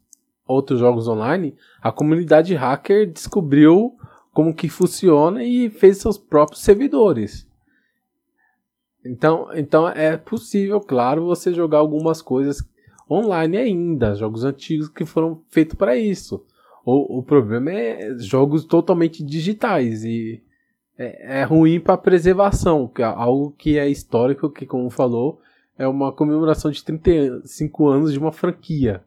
outros 0.46 0.78
jogos 0.78 1.08
online, 1.08 1.56
a 1.82 1.90
comunidade 1.90 2.54
hacker 2.54 3.10
descobriu 3.10 3.96
como 4.32 4.54
que 4.54 4.68
funciona 4.68 5.42
e 5.42 5.68
fez 5.68 5.98
seus 5.98 6.16
próprios 6.16 6.62
servidores. 6.62 7.48
Então, 9.04 9.48
então 9.54 9.88
é 9.88 10.16
possível, 10.16 10.80
claro, 10.80 11.26
você 11.26 11.52
jogar 11.52 11.78
algumas 11.78 12.22
coisas 12.22 12.62
online 13.10 13.56
ainda, 13.56 14.14
jogos 14.14 14.44
antigos 14.44 14.88
que 14.88 15.04
foram 15.04 15.42
feitos 15.48 15.74
para 15.74 15.96
isso. 15.96 16.44
O, 16.86 17.18
o 17.18 17.22
problema 17.24 17.72
é 17.72 18.16
jogos 18.16 18.64
totalmente 18.64 19.24
digitais 19.24 20.04
e 20.04 20.40
é, 20.96 21.40
é 21.40 21.42
ruim 21.42 21.80
para 21.80 21.98
preservação, 21.98 22.86
que 22.86 23.02
é 23.02 23.04
algo 23.04 23.50
que 23.58 23.76
é 23.76 23.88
histórico, 23.88 24.48
que 24.48 24.64
como 24.64 24.88
falou, 24.88 25.40
é 25.76 25.88
uma 25.88 26.12
comemoração 26.12 26.70
de 26.70 26.84
35 26.84 27.88
anos 27.88 28.12
de 28.12 28.20
uma 28.20 28.30
franquia, 28.30 29.02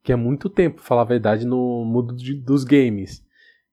que 0.00 0.12
é 0.12 0.16
muito 0.16 0.48
tempo, 0.48 0.80
falar 0.80 1.02
a 1.02 1.06
verdade, 1.06 1.44
no 1.44 1.84
mundo 1.84 2.14
de, 2.14 2.34
dos 2.34 2.62
games. 2.62 3.20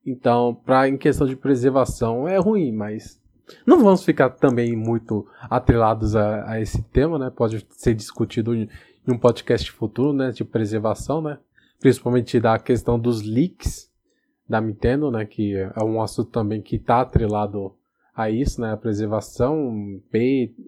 Então, 0.04 0.56
pra, 0.66 0.90
em 0.90 0.98
questão 0.98 1.28
de 1.28 1.36
preservação, 1.36 2.28
é 2.28 2.38
ruim, 2.38 2.72
mas 2.72 3.22
não 3.64 3.84
vamos 3.84 4.04
ficar 4.04 4.32
também 4.32 4.76
muito 4.76 5.28
atrelados 5.50 6.16
a, 6.16 6.50
a 6.50 6.60
esse 6.60 6.82
tema, 6.82 7.20
né? 7.20 7.30
Pode 7.30 7.64
ser 7.70 7.94
discutido 7.94 8.56
em, 8.56 8.68
um 9.08 9.18
podcast 9.18 9.72
futuro, 9.72 10.14
né? 10.14 10.32
De 10.32 10.44
preservação, 10.44 11.22
né? 11.22 11.38
Principalmente 11.82 12.40
da 12.40 12.58
questão 12.58 12.98
dos 12.98 13.22
leaks 13.24 13.92
da 14.48 14.62
Nintendo, 14.62 15.12
né, 15.12 15.26
que 15.26 15.56
é 15.56 15.84
um 15.84 16.02
assunto 16.02 16.30
também 16.30 16.62
que 16.62 16.76
está 16.76 17.02
atrelado 17.02 17.76
a 18.16 18.30
isso, 18.30 18.62
né, 18.62 18.72
a 18.72 18.78
preservação, 18.78 20.00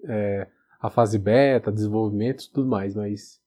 é, 0.06 0.48
a 0.80 0.90
fase 0.90 1.18
beta, 1.18 1.72
desenvolvimento, 1.72 2.50
tudo 2.52 2.68
mais, 2.68 2.94
mas 2.94 3.40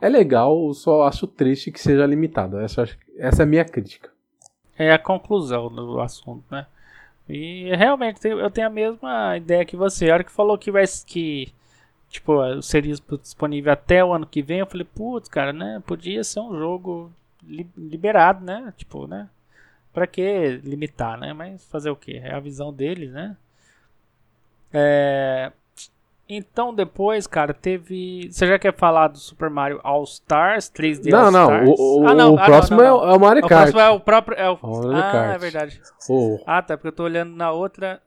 é 0.00 0.08
legal, 0.08 0.72
só 0.74 1.04
acho 1.04 1.26
triste 1.26 1.72
que 1.72 1.80
seja 1.80 2.04
limitado. 2.04 2.58
Essa, 2.58 2.84
essa 3.16 3.42
é 3.42 3.44
a 3.44 3.46
minha 3.46 3.64
crítica. 3.64 4.10
É 4.76 4.92
a 4.92 4.98
conclusão 4.98 5.68
do 5.68 6.00
assunto, 6.00 6.44
né? 6.50 6.66
E 7.28 7.74
realmente 7.76 8.26
eu 8.26 8.50
tenho 8.50 8.66
a 8.66 8.70
mesma 8.70 9.36
ideia 9.36 9.64
que 9.64 9.76
você. 9.76 10.10
A 10.10 10.14
hora 10.14 10.24
que 10.24 10.32
falou 10.32 10.58
que 10.58 10.72
vai 10.72 10.84
que 11.06 11.54
tipo, 12.12 12.62
seria 12.62 12.94
disponível 13.22 13.72
até 13.72 14.04
o 14.04 14.12
ano 14.12 14.26
que 14.26 14.42
vem, 14.42 14.58
eu 14.58 14.66
falei, 14.66 14.86
putz, 14.94 15.28
cara, 15.28 15.52
né? 15.52 15.82
Podia 15.86 16.22
ser 16.22 16.40
um 16.40 16.56
jogo 16.56 17.10
li 17.42 17.66
liberado, 17.76 18.44
né? 18.44 18.72
Tipo, 18.76 19.06
né? 19.06 19.28
Pra 19.92 20.06
que 20.06 20.60
limitar, 20.62 21.18
né? 21.18 21.32
Mas 21.32 21.64
fazer 21.66 21.90
o 21.90 21.96
que? 21.96 22.18
É 22.18 22.34
a 22.34 22.40
visão 22.40 22.72
deles, 22.72 23.10
né? 23.10 23.36
É... 24.72 25.52
Então 26.28 26.74
depois, 26.74 27.26
cara, 27.26 27.52
teve. 27.52 28.30
Você 28.30 28.46
já 28.46 28.58
quer 28.58 28.74
falar 28.74 29.08
do 29.08 29.18
Super 29.18 29.50
Mario 29.50 29.80
All 29.82 30.04
Stars 30.04 30.70
3D 30.70 31.10
não, 31.10 31.26
All 31.26 31.32
Não, 31.32 31.74
o, 31.76 32.06
ah, 32.06 32.14
não, 32.14 32.34
o 32.34 32.38
ah, 32.38 32.44
próximo 32.44 32.82
não, 32.82 33.00
não, 33.00 33.10
É, 33.10 33.16
o 33.16 33.20
Mario 33.20 33.42
Kart. 33.42 33.68
O 33.68 33.72
próximo 33.72 33.80
é 33.80 33.90
o 33.90 34.00
próprio. 34.00 34.38
É 34.38 34.50
o... 34.50 34.58
o 34.62 34.92
ah, 34.92 35.32
é 35.34 35.38
verdade. 35.38 35.80
Oh. 36.08 36.38
Ah, 36.46 36.62
tá, 36.62 36.76
porque 36.76 36.88
eu 36.88 36.92
tô 36.92 37.04
olhando 37.04 37.34
na 37.34 37.50
outra. 37.50 38.00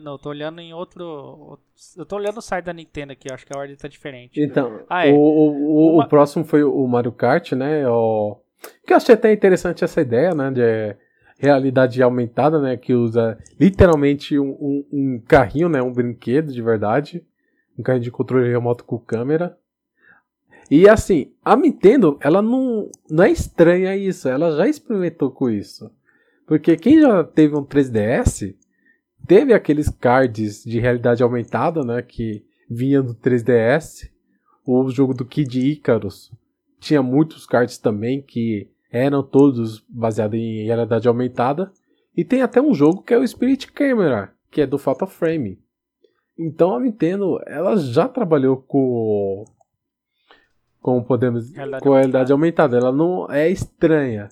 Não, 0.00 0.16
tô 0.16 0.30
olhando 0.30 0.60
em 0.60 0.72
outro. 0.72 1.58
Eu 1.96 2.06
tô 2.06 2.16
olhando 2.16 2.38
o 2.38 2.42
site 2.42 2.64
da 2.66 2.72
Nintendo 2.72 3.12
aqui, 3.12 3.32
acho 3.32 3.44
que 3.44 3.54
a 3.54 3.58
ordem 3.58 3.76
tá 3.76 3.88
diferente. 3.88 4.40
Então, 4.40 4.80
ah, 4.88 5.06
é. 5.06 5.12
o, 5.12 5.16
o, 5.16 5.94
Uma... 5.94 6.04
o, 6.04 6.08
próximo 6.08 6.44
foi 6.44 6.62
o 6.62 6.86
Mario 6.86 7.12
Kart, 7.12 7.52
né? 7.52 7.88
O... 7.88 8.38
Que 8.86 8.92
eu 8.92 8.96
achei 8.96 9.14
até 9.14 9.32
interessante 9.32 9.82
essa 9.82 10.00
ideia, 10.00 10.34
né? 10.34 10.50
De 10.50 10.96
realidade 11.38 12.00
aumentada, 12.02 12.60
né? 12.60 12.76
Que 12.76 12.94
usa 12.94 13.38
literalmente 13.58 14.38
um, 14.38 14.50
um, 14.50 14.84
um 14.92 15.22
carrinho, 15.26 15.68
né? 15.68 15.82
Um 15.82 15.92
brinquedo 15.92 16.52
de 16.52 16.62
verdade. 16.62 17.24
Um 17.76 17.82
carrinho 17.82 18.04
de 18.04 18.10
controle 18.10 18.48
remoto 18.48 18.84
com 18.84 18.98
câmera. 18.98 19.58
E 20.70 20.88
assim, 20.88 21.32
a 21.44 21.56
Nintendo, 21.56 22.18
ela 22.20 22.42
não, 22.42 22.90
não 23.08 23.24
é 23.24 23.30
estranha 23.30 23.96
isso, 23.96 24.28
ela 24.28 24.56
já 24.56 24.66
experimentou 24.68 25.30
com 25.30 25.48
isso. 25.48 25.90
Porque 26.46 26.76
quem 26.76 27.00
já 27.00 27.22
teve 27.22 27.56
um 27.56 27.64
3DS 27.64 28.54
teve 29.26 29.52
aqueles 29.52 29.88
cards 29.88 30.62
de 30.64 30.78
realidade 30.78 31.22
aumentada, 31.22 31.82
né, 31.82 32.02
que 32.02 32.44
vinha 32.68 33.02
do 33.02 33.14
3DS. 33.14 34.10
O 34.64 34.88
jogo 34.90 35.14
do 35.14 35.24
Kid 35.24 35.58
Icarus 35.58 36.32
tinha 36.80 37.02
muitos 37.02 37.46
cards 37.46 37.78
também 37.78 38.20
que 38.22 38.70
eram 38.90 39.22
todos 39.22 39.84
baseados 39.88 40.38
em 40.38 40.64
realidade 40.64 41.06
aumentada. 41.06 41.70
E 42.16 42.24
tem 42.24 42.42
até 42.42 42.60
um 42.60 42.72
jogo 42.72 43.02
que 43.02 43.12
é 43.12 43.18
o 43.18 43.26
Spirit 43.26 43.70
Camera, 43.70 44.32
que 44.50 44.62
é 44.62 44.66
do 44.66 44.78
Fatal 44.78 45.08
Frame. 45.08 45.60
Então 46.38 46.74
a 46.74 46.80
Nintendo, 46.80 47.38
ela 47.46 47.76
já 47.76 48.08
trabalhou 48.08 48.56
com 48.56 49.44
com 50.80 51.02
podemos 51.02 51.52
realidade 51.52 51.82
com 51.82 51.92
a 51.92 51.98
realidade 51.98 52.32
aumentada. 52.32 52.76
Ela 52.76 52.92
não 52.92 53.30
é 53.30 53.48
estranha. 53.50 54.28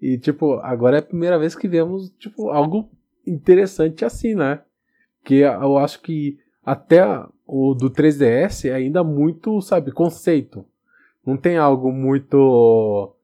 E 0.00 0.18
tipo, 0.18 0.54
agora 0.54 0.96
é 0.96 1.00
a 1.00 1.02
primeira 1.02 1.38
vez 1.38 1.54
que 1.54 1.66
vemos 1.66 2.10
tipo 2.18 2.50
algo 2.50 2.90
interessante 3.26 4.04
assim, 4.04 4.34
né? 4.34 4.60
Que 5.24 5.36
eu 5.36 5.78
acho 5.78 6.00
que 6.00 6.38
até 6.64 7.02
o 7.46 7.74
do 7.74 7.90
3DS 7.90 8.68
é 8.70 8.74
ainda 8.74 9.04
muito, 9.04 9.60
sabe, 9.60 9.92
conceito. 9.92 10.64
Não 11.26 11.36
tem 11.36 11.56
algo 11.56 11.90
muito 11.92 13.14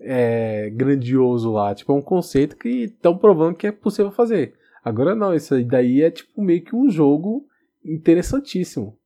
é, 0.00 0.70
grandioso 0.70 1.52
lá. 1.52 1.74
Tipo, 1.74 1.92
é 1.92 1.94
um 1.96 2.02
conceito 2.02 2.56
que 2.56 2.84
estão 2.84 3.16
provando 3.16 3.56
que 3.56 3.66
é 3.66 3.72
possível 3.72 4.10
fazer. 4.10 4.54
Agora 4.84 5.14
não, 5.14 5.34
isso 5.34 5.62
daí 5.64 6.02
é 6.02 6.10
tipo 6.10 6.40
meio 6.40 6.62
que 6.62 6.74
um 6.74 6.88
jogo 6.88 7.46
interessantíssimo. 7.84 8.96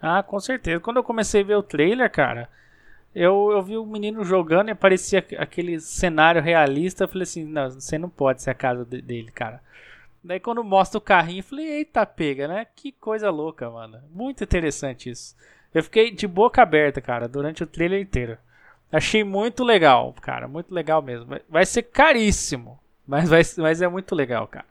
Ah, 0.00 0.22
com 0.22 0.38
certeza. 0.40 0.80
Quando 0.80 0.98
eu 0.98 1.04
comecei 1.04 1.42
a 1.42 1.44
ver 1.44 1.56
o 1.56 1.62
trailer, 1.62 2.10
cara, 2.10 2.48
eu, 3.14 3.50
eu 3.52 3.62
vi 3.62 3.76
o 3.76 3.86
menino 3.86 4.24
jogando 4.24 4.70
e 4.70 4.74
parecia 4.74 5.24
aquele 5.38 5.78
cenário 5.80 6.42
realista. 6.42 7.04
Eu 7.04 7.08
falei 7.08 7.22
assim: 7.22 7.44
não, 7.44 7.70
você 7.70 7.96
não 7.96 8.08
pode 8.08 8.42
ser 8.42 8.50
a 8.50 8.54
casa 8.54 8.84
dele, 8.84 9.30
cara. 9.30 9.62
Daí 10.22 10.40
quando 10.40 10.64
mostra 10.64 10.98
o 10.98 11.00
carrinho, 11.00 11.40
eu 11.40 11.44
falei: 11.44 11.66
eita, 11.66 12.04
pega, 12.04 12.48
né? 12.48 12.66
Que 12.74 12.90
coisa 12.90 13.30
louca, 13.30 13.70
mano. 13.70 14.00
Muito 14.10 14.42
interessante 14.42 15.10
isso. 15.10 15.36
Eu 15.72 15.82
fiquei 15.82 16.10
de 16.10 16.26
boca 16.26 16.62
aberta, 16.62 17.00
cara, 17.00 17.28
durante 17.28 17.62
o 17.62 17.66
trailer 17.66 18.00
inteiro. 18.00 18.36
Achei 18.90 19.22
muito 19.24 19.62
legal, 19.64 20.12
cara. 20.20 20.48
Muito 20.48 20.72
legal 20.74 21.02
mesmo. 21.02 21.26
Vai, 21.26 21.42
vai 21.48 21.66
ser 21.66 21.82
caríssimo, 21.84 22.80
mas, 23.06 23.28
vai, 23.28 23.42
mas 23.58 23.82
é 23.82 23.88
muito 23.88 24.14
legal, 24.14 24.46
cara. 24.48 24.66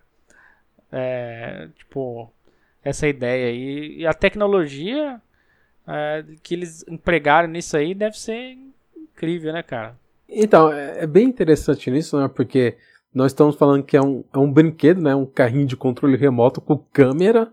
É, 0.91 1.69
tipo, 1.77 2.32
essa 2.84 3.08
ideia 3.08 3.47
aí. 3.47 3.97
E 3.99 4.08
a 4.08 4.13
tecnologia 4.13 5.21
é, 5.87 6.23
que 6.41 6.53
eles 6.53 6.85
empregaram 6.87 7.47
nisso 7.47 7.75
aí 7.75 7.93
deve 7.93 8.17
ser 8.17 8.57
incrível, 8.95 9.53
né, 9.53 9.63
cara? 9.63 9.95
Então, 10.27 10.71
é, 10.71 11.03
é 11.03 11.07
bem 11.07 11.27
interessante 11.27 11.91
nisso, 11.91 12.19
né? 12.19 12.27
Porque 12.27 12.75
nós 13.13 13.31
estamos 13.31 13.55
falando 13.55 13.83
que 13.83 13.95
é 13.95 14.01
um, 14.01 14.23
é 14.33 14.37
um 14.37 14.51
brinquedo, 14.51 15.01
né? 15.01 15.15
Um 15.15 15.25
carrinho 15.25 15.65
de 15.65 15.77
controle 15.77 16.17
remoto 16.17 16.59
com 16.59 16.77
câmera, 16.77 17.51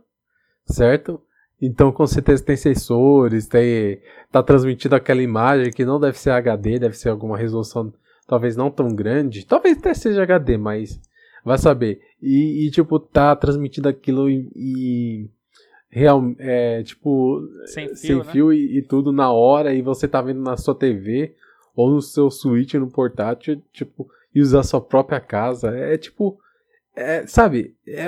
certo? 0.66 1.20
Então, 1.60 1.92
com 1.92 2.06
certeza 2.06 2.44
tem 2.44 2.56
sensores, 2.56 3.46
tem, 3.46 4.00
tá 4.32 4.42
transmitindo 4.42 4.94
aquela 4.94 5.22
imagem 5.22 5.70
que 5.70 5.84
não 5.84 6.00
deve 6.00 6.18
ser 6.18 6.30
HD, 6.30 6.78
deve 6.78 6.96
ser 6.96 7.10
alguma 7.10 7.36
resolução 7.36 7.92
talvez 8.26 8.56
não 8.56 8.70
tão 8.70 8.94
grande. 8.94 9.44
Talvez 9.44 9.76
até 9.76 9.92
seja 9.92 10.22
HD, 10.22 10.56
mas 10.56 11.00
vai 11.44 11.58
saber. 11.58 12.00
E, 12.22 12.66
e 12.66 12.70
tipo, 12.70 12.98
tá 13.00 13.34
transmitindo 13.34 13.88
aquilo 13.88 14.30
e, 14.30 14.48
e 14.54 15.30
real, 15.90 16.22
é, 16.38 16.82
tipo, 16.82 17.42
sem 17.66 17.88
fio, 17.88 17.96
sem 17.96 18.16
né? 18.16 18.24
fio 18.24 18.52
e, 18.52 18.78
e, 18.78 18.82
tudo 18.82 19.12
na 19.12 19.32
hora, 19.32 19.74
e 19.74 19.82
você 19.82 20.06
tá 20.06 20.22
vendo 20.22 20.40
na 20.40 20.56
sua 20.56 20.74
TV 20.74 21.34
ou 21.74 21.90
no 21.90 22.00
seu 22.00 22.30
Switch 22.30 22.74
no 22.74 22.90
portátil, 22.90 23.60
tipo, 23.72 24.08
e 24.34 24.40
usar 24.40 24.62
sua 24.62 24.80
própria 24.80 25.20
casa. 25.20 25.76
É 25.76 25.98
tipo, 25.98 26.38
é, 26.94 27.26
sabe, 27.26 27.74
é, 27.86 28.06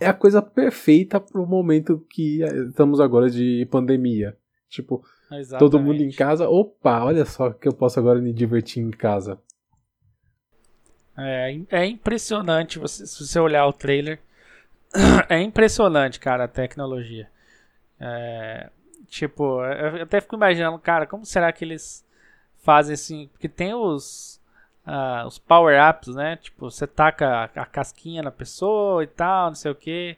é 0.00 0.06
a 0.06 0.14
coisa 0.14 0.40
perfeita 0.40 1.20
pro 1.20 1.46
momento 1.46 2.04
que 2.08 2.42
estamos 2.68 3.00
agora 3.00 3.28
de 3.28 3.66
pandemia. 3.70 4.36
Tipo, 4.68 5.04
Exatamente. 5.30 5.58
todo 5.58 5.80
mundo 5.80 6.02
em 6.02 6.10
casa, 6.10 6.48
opa, 6.48 7.04
olha 7.04 7.24
só 7.24 7.50
que 7.50 7.68
eu 7.68 7.72
posso 7.72 7.98
agora 7.98 8.20
me 8.20 8.32
divertir 8.32 8.82
em 8.82 8.90
casa. 8.90 9.38
É, 11.16 11.56
é 11.70 11.86
impressionante 11.86 12.78
você, 12.78 13.06
se 13.06 13.24
você 13.24 13.38
olhar 13.38 13.66
o 13.66 13.72
trailer. 13.72 14.20
É 15.28 15.40
impressionante, 15.40 16.20
cara, 16.20 16.44
a 16.44 16.48
tecnologia. 16.48 17.28
É, 18.00 18.70
tipo, 19.08 19.62
eu 19.64 20.02
até 20.02 20.20
fico 20.20 20.36
imaginando, 20.36 20.78
cara, 20.78 21.06
como 21.06 21.24
será 21.24 21.52
que 21.52 21.64
eles 21.64 22.04
fazem 22.58 22.94
assim? 22.94 23.28
Porque 23.32 23.48
tem 23.48 23.74
os, 23.74 24.40
uh, 24.86 25.26
os 25.26 25.38
power-ups, 25.38 26.14
né? 26.14 26.36
Tipo, 26.36 26.70
você 26.70 26.86
taca 26.86 27.28
a, 27.28 27.44
a, 27.44 27.66
casquinha 27.66 28.22
na 28.22 28.30
pessoa 28.30 29.02
e 29.02 29.06
tal, 29.06 29.48
não 29.48 29.54
sei 29.54 29.70
o 29.70 29.74
que. 29.74 30.16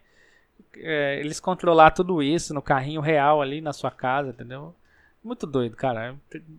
É, 0.79 1.19
eles 1.21 1.41
controlar 1.41 1.91
tudo 1.93 2.23
isso 2.23 2.53
no 2.53 2.63
carrinho 2.63 3.01
real 3.01 3.41
ali 3.41 3.61
na 3.61 3.73
sua 3.73 3.91
casa, 3.91 4.31
entendeu? 4.31 4.75
Muito 5.25 5.47
doido, 5.47 5.77
cara. 5.77 6.15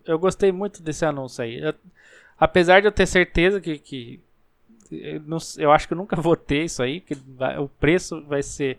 Eu 0.06 0.20
gostei 0.20 0.52
muito 0.52 0.82
desse 0.82 1.06
anúncio 1.06 1.44
aí. 1.44 1.60
Eu, 1.60 1.74
apesar 2.38 2.82
de 2.82 2.88
eu 2.88 2.92
ter 2.92 3.06
certeza 3.06 3.62
que, 3.62 3.78
que 3.78 4.20
eu, 4.92 5.22
não, 5.22 5.38
eu, 5.58 5.72
acho 5.72 5.88
que 5.88 5.94
eu 5.94 5.98
nunca 5.98 6.16
vou 6.22 6.36
ter 6.36 6.66
isso 6.66 6.82
aí, 6.82 7.00
que 7.00 7.16
vai, 7.16 7.58
o 7.58 7.68
preço 7.68 8.24
vai 8.26 8.44
ser 8.44 8.78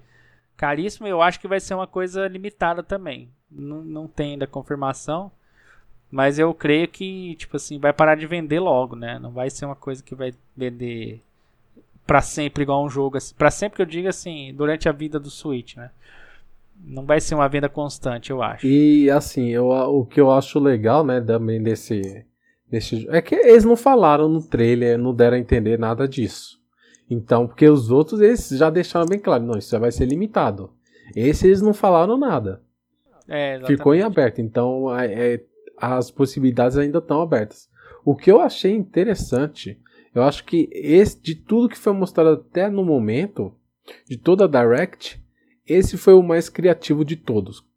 caríssimo. 0.57 1.07
Eu 1.07 1.23
acho 1.23 1.41
que 1.41 1.49
vai 1.49 1.61
ser 1.61 1.75
uma 1.75 1.87
coisa 1.87 2.27
limitada 2.29 2.83
também. 2.83 3.29
Não, 3.51 3.83
não 3.83 4.07
tem 4.07 4.33
ainda 4.33 4.47
confirmação, 4.47 5.31
mas 6.11 6.39
eu 6.39 6.53
creio 6.53 6.89
que 6.89 7.35
tipo 7.37 7.57
assim 7.57 7.79
vai 7.79 7.93
parar 7.93 8.15
de 8.15 8.27
vender 8.27 8.61
logo, 8.61 8.95
né? 8.95 9.19
Não 9.19 9.31
vai 9.31 9.49
ser 9.49 9.65
uma 9.65 9.77
coisa 9.77 10.03
que 10.03 10.15
vai 10.15 10.35
vender 10.57 11.23
para 12.07 12.23
sempre 12.23 12.63
igual 12.63 12.85
um 12.85 12.89
jogo 12.89 13.17
assim. 13.17 13.35
Para 13.35 13.51
sempre 13.51 13.77
que 13.77 13.83
eu 13.83 13.87
digo 13.87 14.09
assim, 14.09 14.53
durante 14.55 14.89
a 14.89 14.93
vida 14.93 15.21
do 15.21 15.31
Switch, 15.31 15.77
né? 15.77 15.91
Não 16.81 17.05
vai 17.05 17.21
ser 17.21 17.35
uma 17.35 17.49
venda 17.49 17.69
constante, 17.69 18.31
eu 18.31 18.43
acho. 18.43 18.67
E 18.67 19.11
assim, 19.11 19.49
eu, 19.49 19.69
o 19.69 20.07
que 20.07 20.21
eu 20.21 20.31
acho 20.31 20.59
legal, 20.59 21.05
né, 21.05 21.21
também 21.21 21.61
desse 21.61 22.25
Nesse, 22.71 23.09
é 23.11 23.23
que 23.23 23.35
eles 23.35 23.65
não 23.65 23.77
falaram 23.77 24.29
no 24.29 24.43
trailer, 24.43 24.99
não 24.99 25.15
deram 25.15 25.37
a 25.37 25.41
entender 25.41 25.79
nada 25.79 26.07
disso. 26.07 26.59
Então, 27.11 27.47
porque 27.47 27.69
os 27.69 27.91
outros 27.91 28.21
eles 28.21 28.49
já 28.51 28.69
deixaram 28.69 29.07
bem 29.07 29.19
claro, 29.19 29.45
não, 29.45 29.59
isso 29.59 29.71
já 29.71 29.79
vai 29.79 29.91
ser 29.91 30.07
limitado. 30.07 30.71
Esse 31.17 31.47
eles 31.47 31.63
não 31.63 31.73
falaram 31.73 32.19
nada. 32.19 32.63
É, 33.27 33.61
Ficou 33.67 33.95
em 33.95 34.03
aberto, 34.03 34.41
então 34.41 34.95
é, 34.99 35.43
as 35.77 36.11
possibilidades 36.11 36.77
ainda 36.77 36.99
estão 36.99 37.23
abertas. 37.23 37.69
O 38.05 38.15
que 38.15 38.31
eu 38.31 38.41
achei 38.41 38.73
interessante, 38.73 39.81
eu 40.15 40.23
acho 40.23 40.45
que 40.45 40.69
esse, 40.73 41.21
de 41.21 41.35
tudo 41.35 41.69
que 41.69 41.79
foi 41.79 41.93
mostrado 41.93 42.31
até 42.31 42.69
no 42.69 42.85
momento, 42.85 43.55
de 44.07 44.19
toda 44.19 44.45
a 44.45 44.49
Direct, 44.49 45.23
esse 45.67 45.97
foi 45.97 46.15
o 46.15 46.23
mais 46.23 46.49
criativo 46.51 47.05
de 47.05 47.17
todos 47.17 47.68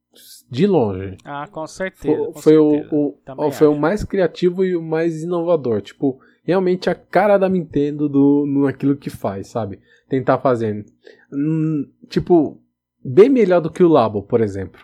de 0.50 0.67
longe. 0.67 1.17
Ah, 1.24 1.47
com 1.50 1.65
certeza. 1.65 2.15
Foi, 2.15 2.26
com 2.34 2.41
foi 2.41 2.54
certeza. 2.54 2.95
o, 2.95 3.47
o 3.47 3.52
foi 3.52 3.67
o 3.67 3.80
mais 3.80 4.04
criativo 4.04 4.63
e 4.65 4.76
o 4.76 4.82
mais 4.82 5.24
inovador. 5.24 5.82
Tipo, 5.82 6.19
realmente 6.43 6.89
a 6.89 6.95
cara 6.95 7.38
da 7.38 7.47
Nintendo 7.47 8.10
do, 8.10 8.45
naquilo 8.47 8.97
que 8.97 9.10
faz, 9.10 9.47
sabe? 9.47 9.80
Tentar 10.10 10.39
fazer. 10.39 10.86
Hum, 11.32 11.89
tipo, 12.10 12.62
bem 13.04 13.30
melhor 13.30 13.62
do 13.62 13.71
que 13.71 13.84
o 13.84 13.88
Labo, 13.88 14.24
por 14.24 14.41
exemplo. 14.41 14.82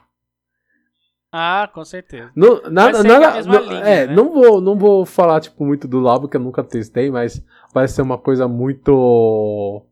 Ah, 1.31 1.69
com 1.73 1.83
certeza. 1.83 2.31
Não, 2.35 2.61
nada, 2.69 3.03
nada, 3.03 3.43
não, 3.43 3.61
linha, 3.61 3.81
é, 3.81 4.07
né? 4.07 4.15
não 4.15 4.33
vou, 4.33 4.61
não 4.61 4.77
vou 4.77 5.05
falar 5.05 5.41
tipo 5.41 5.65
muito 5.65 5.87
do 5.87 5.99
Labo 5.99 6.29
que 6.29 6.37
eu 6.37 6.41
nunca 6.41 6.63
testei, 6.63 7.11
mas 7.11 7.43
parece 7.73 7.95
ser 7.95 8.01
uma 8.01 8.17
coisa 8.17 8.47
muito 8.47 9.85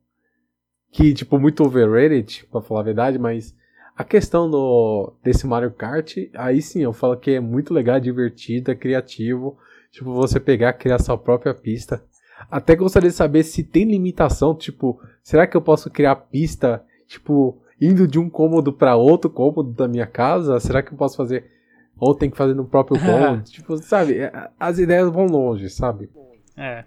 que 0.92 1.14
tipo 1.14 1.38
muito 1.38 1.62
overrated, 1.64 2.48
para 2.50 2.62
falar 2.62 2.80
a 2.80 2.84
verdade, 2.84 3.20
mas 3.20 3.54
a 3.96 4.04
questão 4.04 4.50
do, 4.50 5.14
desse 5.24 5.48
Mario 5.48 5.72
Kart, 5.72 6.18
aí 6.34 6.62
sim, 6.62 6.82
eu 6.82 6.92
falo 6.92 7.16
que 7.16 7.32
é 7.32 7.40
muito 7.40 7.74
legal, 7.74 8.00
divertido, 8.00 8.72
é 8.72 8.76
criativo. 8.76 9.58
Tipo, 9.90 10.14
você 10.14 10.40
pegar, 10.40 10.74
criar 10.74 11.00
sua 11.00 11.18
própria 11.18 11.54
pista. 11.54 12.04
Até 12.52 12.76
gostaria 12.76 13.10
de 13.10 13.16
saber 13.16 13.44
se 13.44 13.64
tem 13.64 13.86
limitação, 13.86 14.54
tipo, 14.54 15.02
será 15.24 15.48
que 15.48 15.56
eu 15.56 15.62
posso 15.62 15.90
criar 15.90 16.16
pista, 16.18 16.84
tipo, 17.08 17.58
indo 17.80 18.06
de 18.06 18.20
um 18.20 18.30
cômodo 18.30 18.74
para 18.74 18.98
outro 18.98 19.30
cômodo 19.30 19.72
da 19.72 19.88
minha 19.88 20.06
casa? 20.06 20.60
Será 20.60 20.84
que 20.84 20.92
eu 20.92 20.98
posso 20.98 21.16
fazer 21.16 21.50
ou 21.98 22.14
tem 22.14 22.30
que 22.30 22.36
fazer 22.36 22.54
no 22.54 22.66
próprio 22.66 23.00
cômodo? 23.00 23.44
tipo, 23.44 23.78
sabe, 23.78 24.18
é, 24.18 24.50
as 24.60 24.78
ideias 24.78 25.10
vão 25.10 25.28
longe, 25.28 25.70
sabe? 25.70 26.10
É. 26.58 26.84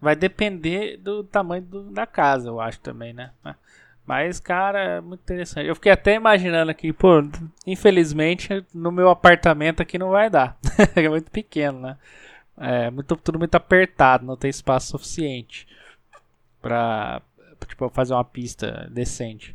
Vai 0.00 0.14
depender 0.14 0.98
do 0.98 1.24
tamanho 1.24 1.62
do, 1.62 1.90
da 1.90 2.06
casa, 2.06 2.48
eu 2.48 2.60
acho 2.60 2.78
também, 2.78 3.12
né? 3.12 3.32
Mas, 4.06 4.38
cara, 4.38 4.78
é 4.78 5.00
muito 5.00 5.22
interessante. 5.22 5.66
Eu 5.66 5.74
fiquei 5.74 5.90
até 5.90 6.14
imaginando 6.14 6.70
aqui, 6.70 6.92
pô, 6.92 7.22
infelizmente 7.66 8.64
no 8.72 8.92
meu 8.92 9.08
apartamento 9.08 9.80
aqui 9.80 9.98
não 9.98 10.10
vai 10.10 10.28
dar. 10.28 10.58
é 10.94 11.08
muito 11.08 11.30
pequeno, 11.30 11.80
né? 11.80 11.96
É 12.56 12.90
muito, 12.90 13.16
tudo 13.16 13.38
muito 13.38 13.54
apertado, 13.54 14.24
não 14.24 14.36
tem 14.36 14.50
espaço 14.50 14.88
suficiente 14.88 15.66
pra, 16.60 17.20
tipo, 17.66 17.88
fazer 17.90 18.14
uma 18.14 18.24
pista 18.24 18.88
decente. 18.90 19.54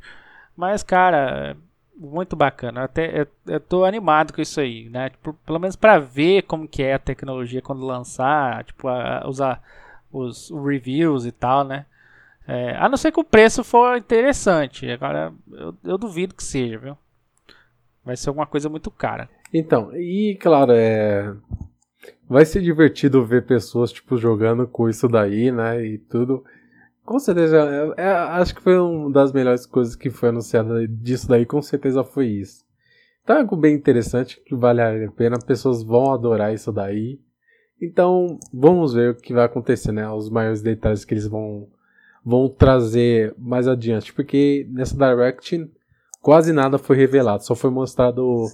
Mas, 0.57 0.83
cara, 0.83 1.55
muito 1.95 2.35
bacana. 2.35 2.83
Até 2.83 3.21
eu, 3.21 3.27
eu 3.47 3.59
tô 3.59 3.85
animado 3.85 4.33
com 4.33 4.41
isso 4.41 4.59
aí, 4.59 4.89
né? 4.89 5.09
Tipo, 5.09 5.33
pelo 5.45 5.59
menos 5.59 5.75
para 5.75 5.99
ver 5.99 6.43
como 6.43 6.67
que 6.67 6.81
é 6.83 6.93
a 6.95 6.99
tecnologia 6.99 7.61
quando 7.61 7.85
lançar, 7.85 8.63
tipo, 8.63 8.87
usar 9.25 9.61
os 10.11 10.49
reviews 10.49 11.25
e 11.25 11.31
tal, 11.31 11.63
né? 11.63 11.85
É, 12.49 12.75
a 12.77 12.89
não 12.89 12.97
ser 12.97 13.11
que 13.11 13.19
o 13.19 13.23
preço 13.23 13.63
for 13.63 13.95
interessante. 13.95 14.89
Agora, 14.89 15.31
eu, 15.51 15.75
eu, 15.83 15.97
duvido 15.99 16.33
que 16.33 16.43
seja, 16.43 16.79
viu? 16.79 16.97
Vai 18.03 18.17
ser 18.17 18.29
alguma 18.29 18.47
coisa 18.47 18.67
muito 18.67 18.89
cara. 18.89 19.29
Então, 19.53 19.95
e 19.95 20.35
claro, 20.41 20.71
é. 20.71 21.31
Vai 22.27 22.45
ser 22.45 22.61
divertido 22.61 23.23
ver 23.23 23.45
pessoas, 23.45 23.91
tipo, 23.91 24.17
jogando 24.17 24.67
com 24.67 24.89
isso 24.89 25.07
daí, 25.07 25.51
né? 25.51 25.85
E 25.85 25.99
tudo. 25.99 26.43
Com 27.05 27.19
certeza, 27.19 27.93
é, 27.95 28.03
é, 28.03 28.11
acho 28.11 28.55
que 28.55 28.63
foi 28.63 28.79
uma 28.79 29.11
das 29.11 29.31
melhores 29.31 29.67
coisas 29.67 29.95
que 29.95 30.09
foi 30.09 30.29
anunciada 30.29 30.87
disso 30.87 31.27
daí, 31.27 31.45
com 31.45 31.61
certeza 31.61 32.03
foi 32.03 32.27
isso. 32.29 32.65
Então 33.23 33.35
é 33.35 33.41
algo 33.41 33.55
bem 33.55 33.75
interessante, 33.75 34.41
que 34.43 34.55
vale 34.55 34.81
a 34.81 35.11
pena, 35.11 35.37
pessoas 35.37 35.83
vão 35.83 36.11
adorar 36.11 36.51
isso 36.51 36.71
daí. 36.71 37.19
Então, 37.79 38.39
vamos 38.51 38.93
ver 38.93 39.11
o 39.11 39.15
que 39.15 39.33
vai 39.33 39.45
acontecer, 39.45 39.91
né? 39.91 40.09
Os 40.09 40.31
maiores 40.31 40.63
detalhes 40.63 41.05
que 41.05 41.13
eles 41.13 41.27
vão 41.27 41.67
vão 42.23 42.49
trazer 42.49 43.33
mais 43.37 43.67
adiante, 43.67 44.13
porque 44.13 44.67
nessa 44.69 44.95
Direct 44.95 45.69
quase 46.21 46.51
nada 46.51 46.77
foi 46.77 46.97
revelado, 46.97 47.45
só 47.45 47.55
foi 47.55 47.69
mostrado 47.69 48.25
o, 48.25 48.47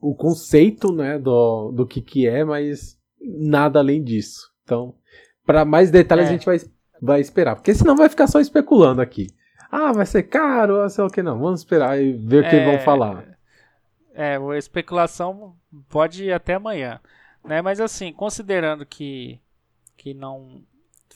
o 0.00 0.14
conceito, 0.14 0.92
né, 0.92 1.18
do, 1.18 1.72
do 1.72 1.86
que 1.86 2.00
que 2.00 2.28
é, 2.28 2.44
mas 2.44 2.98
nada 3.20 3.78
além 3.78 4.02
disso. 4.02 4.50
Então, 4.62 4.94
para 5.44 5.64
mais 5.64 5.90
detalhes 5.90 6.26
é. 6.26 6.28
a 6.28 6.32
gente 6.32 6.46
vai, 6.46 6.58
vai 7.00 7.20
esperar, 7.20 7.56
porque 7.56 7.74
senão 7.74 7.96
vai 7.96 8.08
ficar 8.08 8.26
só 8.26 8.40
especulando 8.40 9.00
aqui. 9.00 9.28
Ah, 9.70 9.92
vai 9.92 10.06
ser 10.06 10.22
caro, 10.24 10.80
não 10.80 10.88
sei 10.88 11.04
o 11.04 11.10
que 11.10 11.22
não. 11.22 11.38
Vamos 11.38 11.60
esperar 11.60 12.00
e 12.00 12.12
ver 12.12 12.44
o 12.44 12.48
que 12.48 12.64
vão 12.64 12.78
falar. 12.78 13.36
É, 14.14 14.36
a 14.36 14.58
especulação 14.58 15.54
pode 15.88 16.24
ir 16.24 16.32
até 16.32 16.54
amanhã, 16.54 17.00
né? 17.44 17.60
Mas 17.60 17.80
assim, 17.80 18.12
considerando 18.12 18.86
que 18.86 19.40
que 19.96 20.14
não 20.14 20.62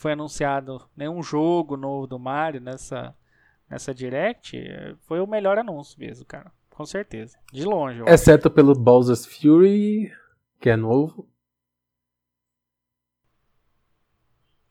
foi 0.01 0.13
anunciado 0.13 0.81
nenhum 0.97 1.23
jogo 1.23 1.77
novo 1.77 2.07
do 2.07 2.19
Mario 2.19 2.59
nessa, 2.59 3.15
nessa 3.69 3.93
Direct, 3.93 4.59
foi 5.03 5.21
o 5.21 5.27
melhor 5.27 5.59
anúncio 5.59 6.01
mesmo, 6.01 6.25
cara. 6.25 6.51
Com 6.71 6.87
certeza. 6.87 7.37
De 7.53 7.65
longe. 7.65 8.03
Exceto 8.07 8.49
acho. 8.49 8.55
pelo 8.55 8.75
Bowser's 8.75 9.27
Fury, 9.27 10.11
que 10.59 10.71
é 10.71 10.77
novo. 10.77 11.29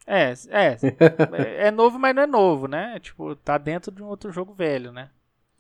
É, 0.08 0.34
é. 0.50 0.78
é 1.68 1.70
novo, 1.70 2.00
mas 2.00 2.16
não 2.16 2.24
é 2.24 2.28
novo, 2.28 2.68
né? 2.68 3.00
Tipo, 3.00 3.36
tá 3.36 3.60
dentro 3.60 3.92
de 3.92 4.02
um 4.02 4.08
outro 4.08 4.32
jogo 4.32 4.52
velho, 4.52 4.92
né? 4.92 5.12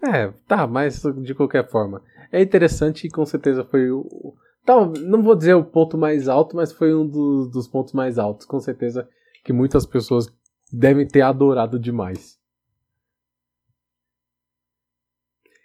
É, 0.01 0.33
tá, 0.47 0.65
mas 0.65 1.03
de 1.21 1.35
qualquer 1.35 1.69
forma. 1.69 2.01
É 2.31 2.41
interessante 2.41 3.05
e 3.05 3.11
com 3.11 3.23
certeza 3.23 3.63
foi 3.63 3.91
o. 3.91 4.35
Tá, 4.65 4.73
não 4.83 5.21
vou 5.21 5.35
dizer 5.35 5.53
o 5.53 5.63
ponto 5.63 5.95
mais 5.95 6.27
alto, 6.27 6.55
mas 6.55 6.73
foi 6.73 6.95
um 6.95 7.05
dos, 7.05 7.51
dos 7.51 7.67
pontos 7.67 7.93
mais 7.93 8.17
altos. 8.17 8.47
Com 8.47 8.59
certeza 8.59 9.07
que 9.43 9.53
muitas 9.53 9.85
pessoas 9.85 10.27
devem 10.71 11.07
ter 11.07 11.21
adorado 11.21 11.79
demais. 11.79 12.39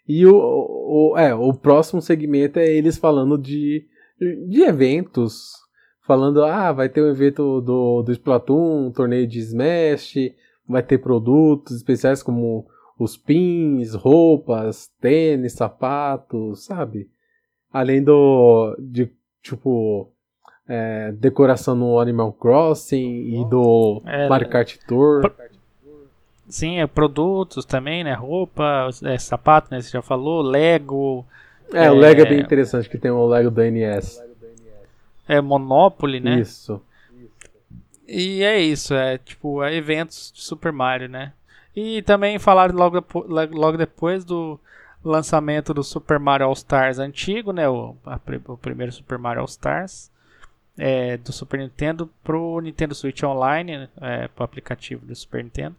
E 0.07 0.27
o, 0.27 0.35
o, 0.35 1.17
é, 1.17 1.35
o 1.35 1.53
próximo 1.55 2.01
segmento 2.01 2.59
é 2.59 2.71
eles 2.71 2.99
falando 2.99 3.39
de, 3.39 3.87
de 4.49 4.63
eventos. 4.63 5.53
Falando, 6.07 6.45
ah, 6.45 6.71
vai 6.71 6.91
ter 6.91 7.03
um 7.03 7.09
evento 7.09 7.63
do, 7.63 8.03
do 8.03 8.13
Splatoon, 8.13 8.89
um 8.89 8.93
torneio 8.93 9.27
de 9.27 9.39
Smash, 9.39 10.17
vai 10.69 10.83
ter 10.83 10.99
produtos 10.99 11.77
especiais 11.77 12.23
como 12.23 12.67
os 12.99 13.17
pins, 13.17 13.95
roupas, 13.95 14.89
tênis, 15.01 15.55
sapatos, 15.55 16.67
sabe? 16.67 17.11
Além 17.73 18.05
do, 18.05 18.77
de, 18.79 19.11
tipo, 19.43 20.14
é, 20.69 21.13
decoração 21.13 21.75
no 21.75 21.99
Animal 21.99 22.33
Crossing 22.33 23.41
e 23.41 23.45
do 23.45 24.03
é, 24.07 24.29
Mario 24.29 24.49
Kart 24.49 24.77
Tour. 24.87 25.31
Sim, 26.49 26.79
é 26.79 26.87
produtos 26.87 27.65
também, 27.65 28.05
né? 28.05 28.15
Roupa, 28.15 28.89
é, 29.05 29.19
sapato, 29.19 29.69
né? 29.71 29.81
Você 29.81 29.91
já 29.91 30.03
falou, 30.03 30.43
Lego. 30.43 31.25
É, 31.73 31.87
é, 31.87 31.91
o 31.91 31.95
Lego 31.95 32.21
é 32.23 32.27
bem 32.27 32.41
interessante 32.41 32.89
que 32.89 32.99
tem 32.99 33.11
o 33.11 33.27
Lego 33.27 33.51
do 33.51 33.63
NES. 33.63 34.23
É 35.27 35.41
Monopoly, 35.41 36.21
né? 36.21 36.39
Isso. 36.39 36.81
E 38.07 38.43
é 38.43 38.61
isso, 38.61 38.93
é 38.95 39.17
tipo, 39.17 39.63
é 39.63 39.75
eventos 39.75 40.31
de 40.35 40.43
Super 40.43 40.71
Mario, 40.71 41.09
né? 41.09 41.33
E 41.75 42.03
também 42.03 42.39
falaram 42.39 42.75
logo, 42.75 43.03
logo 43.27 43.79
depois 43.79 44.25
do 44.25 44.61
lançamento 45.03 45.73
do 45.73 45.83
Super 45.83 46.19
Mario 46.19 46.47
All 46.47 46.53
Stars 46.53 46.99
antigo, 46.99 47.53
né? 47.53 47.67
O, 47.67 47.97
a, 48.05 48.21
o 48.49 48.57
primeiro 48.59 48.93
Super 48.93 49.19
Mario 49.19 49.41
All 49.41 49.47
Stars 49.47 50.11
é, 50.77 51.17
do 51.17 51.33
Super 51.33 51.61
Nintendo 51.61 52.11
pro 52.23 52.61
Nintendo 52.61 52.95
Switch 52.95 53.23
Online, 53.23 53.89
é, 54.01 54.29
pro 54.29 54.45
aplicativo 54.45 55.05
do 55.07 55.15
Super 55.15 55.43
Nintendo 55.45 55.77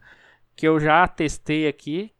que 0.55 0.67
eu 0.67 0.79
já 0.79 1.07
testei 1.07 1.67
aqui. 1.67 2.11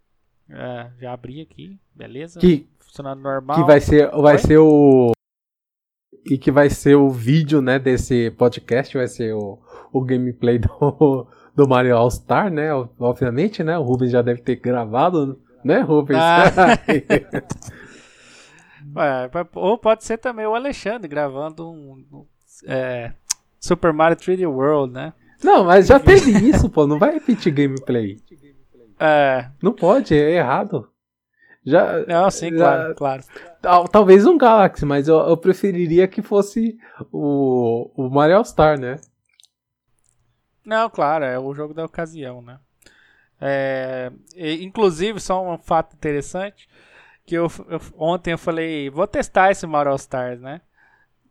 É, 0.50 0.88
já 1.00 1.14
abri 1.14 1.42
aqui, 1.42 1.80
beleza? 1.96 2.40
Que, 2.40 2.68
Funcionando 2.80 3.22
normal. 3.22 3.58
Que 3.58 3.64
vai 3.64 3.82
ser, 3.82 4.10
vai 4.12 4.38
ser 4.38 4.58
o. 4.58 5.12
E 6.26 6.38
que 6.38 6.52
vai 6.52 6.70
ser 6.70 6.96
o 6.96 7.10
vídeo, 7.10 7.62
né, 7.62 7.78
desse 7.78 8.32
podcast, 8.32 8.98
vai 8.98 9.08
ser 9.08 9.34
o, 9.34 9.60
o 9.92 10.02
gameplay 10.02 10.58
do, 10.60 11.28
do 11.56 11.68
Mario 11.68 11.96
All 11.98 12.10
Star, 12.10 12.52
né? 12.52 12.70
Obviamente, 13.00 13.64
né? 13.64 13.78
O 13.78 13.84
Rubens 13.84 14.12
já 14.12 14.22
deve 14.22 14.42
ter 14.42 14.56
gravado, 14.56 15.40
né, 15.64 15.82
Rubens? 15.82 16.20
Ah. 16.20 16.52
ou 19.56 19.78
pode 19.78 20.04
ser 20.04 20.18
também 20.18 20.46
o 20.46 20.56
Alexandre 20.56 21.08
gravando 21.08 21.70
um 21.70 22.26
é, 22.66 23.14
Super 23.60 23.92
Mario 23.92 24.18
3D 24.18 24.48
World, 24.48 24.94
né? 24.94 25.14
Não, 25.44 25.64
mas 25.64 25.88
já 25.88 26.00
teve 26.00 26.32
isso, 26.50 26.70
pô. 26.70 26.88
Não 26.88 26.98
vai 26.98 27.14
repetir 27.14 27.52
gameplay. 27.54 28.18
É. 29.00 29.50
Não 29.62 29.74
pode, 29.74 30.14
é 30.14 30.32
errado. 30.36 30.90
Já, 31.66 32.06
não, 32.06 32.30
sim, 32.30 32.52
já, 32.52 32.58
claro, 32.58 32.96
claro. 32.96 33.24
Tal, 33.60 33.88
talvez 33.88 34.26
um 34.26 34.38
Galaxy, 34.38 34.86
mas 34.86 35.08
eu, 35.08 35.18
eu, 35.18 35.36
preferiria 35.36 36.08
que 36.08 36.22
fosse 36.22 36.78
o, 37.12 37.90
o 37.96 38.08
Mario 38.08 38.44
Star, 38.46 38.80
né? 38.80 38.98
Não, 40.64 40.88
claro, 40.92 41.26
é 41.26 41.40
o 41.40 41.56
jogo 41.56 41.74
da 41.74 41.84
ocasião, 41.84 42.40
né? 42.40 42.60
É, 43.42 44.12
inclusive, 44.62 45.20
só 45.20 45.44
um 45.44 45.58
fato 45.58 45.96
interessante, 45.96 46.70
que 47.26 47.34
eu, 47.34 47.48
eu, 47.68 47.82
ontem 47.98 48.34
eu 48.34 48.38
falei, 48.38 48.90
vou 48.92 49.08
testar 49.08 49.50
esse 49.50 49.66
Mario 49.66 49.96
Stars, 49.96 50.40
né? 50.40 50.62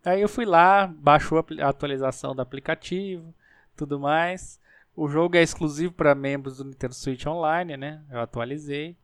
Aí 0.04 0.20
eu 0.20 0.28
fui 0.28 0.44
lá, 0.44 0.86
baixou 0.86 1.38
a 1.38 1.68
atualização 1.68 2.34
do 2.34 2.42
aplicativo, 2.42 3.34
tudo 3.74 3.98
mais. 3.98 4.60
O 4.94 5.08
jogo 5.08 5.36
é 5.36 5.42
exclusivo 5.42 5.92
para 5.92 6.14
membros 6.14 6.58
do 6.58 6.64
Nintendo 6.64 6.94
Switch 6.94 7.26
Online, 7.26 7.76
né? 7.76 8.02
Eu 8.10 8.20
atualizei 8.20 8.96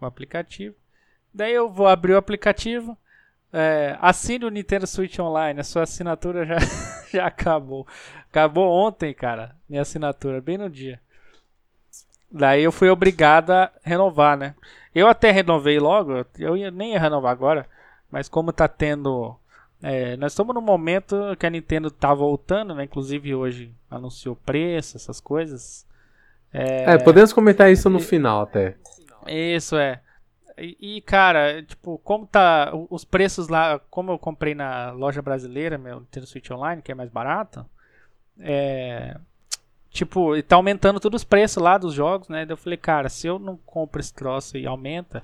o 0.00 0.06
aplicativo. 0.06 0.74
Daí 1.32 1.52
eu 1.52 1.68
vou 1.68 1.86
abrir 1.86 2.14
o 2.14 2.16
aplicativo. 2.16 2.96
É, 3.52 3.96
assine 4.00 4.46
o 4.46 4.50
Nintendo 4.50 4.86
Switch 4.86 5.18
Online. 5.18 5.60
A 5.60 5.64
sua 5.64 5.82
assinatura 5.82 6.46
já, 6.46 6.56
já 7.12 7.26
acabou. 7.26 7.86
Acabou 8.28 8.72
ontem, 8.72 9.12
cara. 9.12 9.54
Minha 9.68 9.82
assinatura, 9.82 10.40
bem 10.40 10.58
no 10.58 10.70
dia. 10.70 11.00
Daí 12.30 12.62
eu 12.62 12.72
fui 12.72 12.88
obrigado 12.88 13.50
a 13.50 13.70
renovar, 13.84 14.36
né? 14.36 14.54
Eu 14.94 15.06
até 15.06 15.30
renovei 15.30 15.78
logo. 15.78 16.24
Eu 16.38 16.56
nem 16.72 16.92
ia 16.92 17.00
renovar 17.00 17.30
agora. 17.30 17.68
Mas 18.10 18.28
como 18.28 18.52
tá 18.52 18.66
tendo 18.66 19.38
é, 19.82 20.16
nós 20.16 20.32
estamos 20.32 20.54
no 20.54 20.60
momento 20.60 21.36
que 21.38 21.46
a 21.46 21.50
Nintendo 21.50 21.90
tá 21.90 22.12
voltando, 22.14 22.74
né? 22.74 22.84
Inclusive 22.84 23.34
hoje 23.34 23.72
anunciou 23.90 24.34
preço, 24.36 24.96
essas 24.96 25.20
coisas. 25.20 25.86
É, 26.52 26.94
é 26.94 26.98
podemos 26.98 27.32
comentar 27.32 27.70
isso 27.70 27.90
no 27.90 27.98
e, 27.98 28.02
final 28.02 28.42
até. 28.42 28.76
Isso 29.26 29.76
é. 29.76 30.00
E, 30.56 30.96
e, 30.96 31.00
cara, 31.02 31.62
tipo, 31.62 31.98
como 31.98 32.26
tá 32.26 32.72
os 32.88 33.04
preços 33.04 33.48
lá, 33.48 33.78
como 33.90 34.12
eu 34.12 34.18
comprei 34.18 34.54
na 34.54 34.90
loja 34.92 35.20
brasileira, 35.20 35.76
meu 35.76 36.00
Nintendo 36.00 36.26
Switch 36.26 36.50
Online, 36.50 36.80
que 36.80 36.92
é 36.92 36.94
mais 36.94 37.10
barato, 37.10 37.66
é, 38.40 39.18
tipo, 39.90 40.42
tá 40.44 40.56
aumentando 40.56 40.98
todos 40.98 41.20
os 41.20 41.24
preços 41.24 41.62
lá 41.62 41.76
dos 41.76 41.92
jogos, 41.92 42.28
né? 42.28 42.46
Daí 42.46 42.54
eu 42.54 42.56
falei, 42.56 42.78
cara, 42.78 43.10
se 43.10 43.26
eu 43.26 43.38
não 43.38 43.58
compro 43.66 44.00
esse 44.00 44.14
troço 44.14 44.56
e 44.56 44.66
aumenta, 44.66 45.22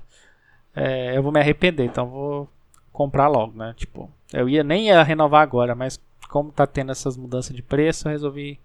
é, 0.75 1.17
eu 1.17 1.23
vou 1.23 1.31
me 1.31 1.39
arrepender, 1.39 1.85
então 1.85 2.07
vou 2.07 2.49
comprar 2.91 3.27
logo, 3.27 3.57
né? 3.57 3.73
Tipo, 3.75 4.09
eu 4.33 4.49
ia 4.49 4.63
nem 4.63 4.87
ia 4.87 5.03
renovar 5.03 5.41
agora, 5.41 5.75
mas 5.75 6.01
como 6.27 6.51
tá 6.51 6.65
tendo 6.65 6.91
essas 6.91 7.15
mudanças 7.15 7.55
de 7.55 7.61
preço, 7.61 8.07
eu 8.07 8.11
resolvi 8.11 8.59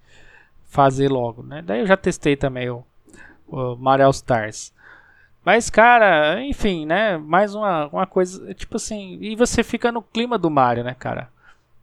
fazer 0.68 1.08
logo, 1.08 1.42
né? 1.42 1.62
Daí 1.62 1.80
eu 1.80 1.86
já 1.86 1.96
testei 1.96 2.36
também 2.36 2.70
o, 2.70 2.84
o 3.46 3.76
Mario 3.76 4.08
Stars. 4.10 4.72
Mas, 5.44 5.70
cara, 5.70 6.42
enfim, 6.42 6.86
né? 6.86 7.16
Mais 7.18 7.54
uma, 7.54 7.86
uma 7.88 8.06
coisa, 8.06 8.52
tipo 8.54 8.76
assim, 8.76 9.18
e 9.20 9.36
você 9.36 9.62
fica 9.62 9.92
no 9.92 10.02
clima 10.02 10.38
do 10.38 10.50
Mario, 10.50 10.84
né, 10.84 10.94
cara? 10.98 11.28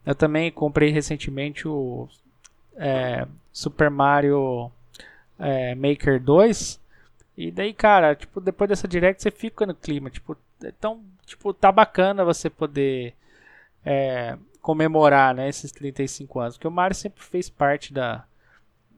Eu 0.06 0.16
também 0.16 0.52
comprei 0.52 0.90
recentemente 0.90 1.68
o 1.68 2.08
é, 2.76 3.28
Super 3.52 3.90
Mario 3.90 4.72
é, 5.40 5.76
Maker 5.76 6.22
2. 6.22 6.80
E 7.38 7.52
daí, 7.52 7.74
cara, 7.74 8.16
tipo, 8.16 8.40
depois 8.40 8.70
dessa 8.70 8.88
direct 8.88 9.22
você 9.22 9.32
fica 9.32 9.66
no 9.66 9.74
clima, 9.76 10.10
tipo, 10.10 10.38
então 10.64 11.02
tipo, 11.26 11.54
tá 11.54 11.72
bacana 11.72 12.24
você 12.24 12.50
poder 12.50 13.14
é, 13.86 14.38
comemorar, 14.62 15.36
né, 15.36 15.48
esses 15.48 15.72
35 15.72 16.40
anos. 16.40 16.58
Porque 16.58 16.68
o 16.68 16.72
Mario 16.72 16.96
sempre 16.96 17.24
fez 17.24 17.50
parte 17.50 17.94
da, 17.94 18.26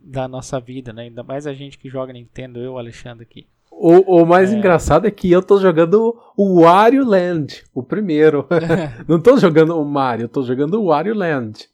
da 0.01 0.27
nossa 0.27 0.59
vida, 0.59 0.93
né? 0.93 1.03
Ainda 1.03 1.23
mais 1.23 1.45
a 1.45 1.53
gente 1.53 1.77
que 1.77 1.89
joga 1.89 2.13
Nintendo, 2.13 2.59
eu, 2.59 2.77
Alexandre 2.77 3.23
aqui. 3.23 3.45
O, 3.69 4.21
o 4.21 4.25
mais 4.25 4.51
é... 4.51 4.55
engraçado 4.55 5.05
é 5.05 5.11
que 5.11 5.31
eu 5.31 5.43
tô 5.43 5.59
jogando 5.59 6.17
o 6.35 6.61
Wario 6.61 7.05
Land, 7.05 7.63
o 7.73 7.83
primeiro. 7.83 8.47
Não 9.07 9.21
tô 9.21 9.37
jogando 9.37 9.79
o 9.79 9.85
Mario, 9.85 10.23
eu 10.23 10.29
tô 10.29 10.41
jogando 10.41 10.81
o 10.81 10.85
Wario 10.85 11.13
Land. 11.13 11.69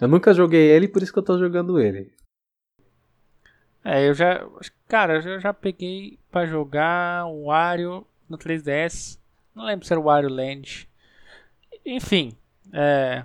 Eu 0.00 0.06
nunca 0.06 0.32
joguei 0.32 0.68
ele, 0.70 0.86
por 0.86 1.02
isso 1.02 1.12
que 1.12 1.18
eu 1.18 1.24
tô 1.24 1.38
jogando 1.38 1.80
ele. 1.80 2.12
É, 3.84 4.06
eu 4.08 4.14
já. 4.14 4.46
Cara, 4.86 5.20
eu 5.24 5.40
já 5.40 5.52
peguei 5.52 6.18
para 6.30 6.46
jogar 6.46 7.26
o 7.26 7.46
Wario 7.46 8.06
no 8.28 8.38
3DS. 8.38 9.18
Não 9.54 9.64
lembro 9.64 9.86
se 9.86 9.92
era 9.92 9.98
o 9.98 10.04
Wario 10.04 10.28
Land. 10.28 10.88
Enfim. 11.84 12.36
É, 12.72 13.24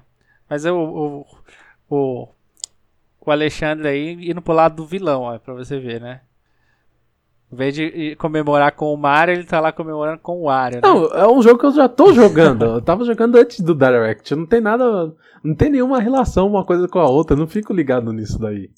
mas 0.50 0.66
eu, 0.66 0.78
o, 0.78 1.26
o, 1.90 2.28
o 3.20 3.32
Alexandre 3.32 3.88
aí 3.88 4.32
indo 4.32 4.42
pro 4.42 4.54
lado 4.54 4.76
do 4.76 4.86
vilão, 4.86 5.24
ó, 5.24 5.38
pra 5.38 5.54
você 5.54 5.80
ver, 5.80 6.02
né? 6.02 6.22
Em 7.52 7.56
vez 7.56 7.76
de 7.76 8.16
comemorar 8.16 8.72
com 8.72 8.92
o 8.92 8.98
Mario, 8.98 9.36
ele 9.36 9.44
tá 9.44 9.60
lá 9.60 9.72
comemorando 9.72 10.18
com 10.18 10.40
o 10.40 10.46
Wario. 10.46 10.78
Né? 10.78 10.82
Não, 10.84 11.06
é 11.06 11.32
um 11.32 11.40
jogo 11.40 11.60
que 11.60 11.66
eu 11.68 11.72
já 11.72 11.88
tô 11.88 12.12
jogando. 12.12 12.66
eu 12.66 12.82
tava 12.82 13.06
jogando 13.06 13.36
antes 13.36 13.60
do 13.60 13.76
Direct. 13.76 14.36
Não 14.36 14.48
tem 14.48 14.60
nada. 14.60 15.14
Não 15.44 15.54
tem 15.54 15.70
nenhuma 15.70 16.00
relação 16.00 16.48
uma 16.48 16.66
coisa 16.66 16.88
com 16.88 16.98
a 16.98 17.08
outra. 17.08 17.36
Eu 17.36 17.40
não 17.40 17.48
fico 17.48 17.72
ligado 17.72 18.12
nisso 18.12 18.40
daí. 18.40 18.72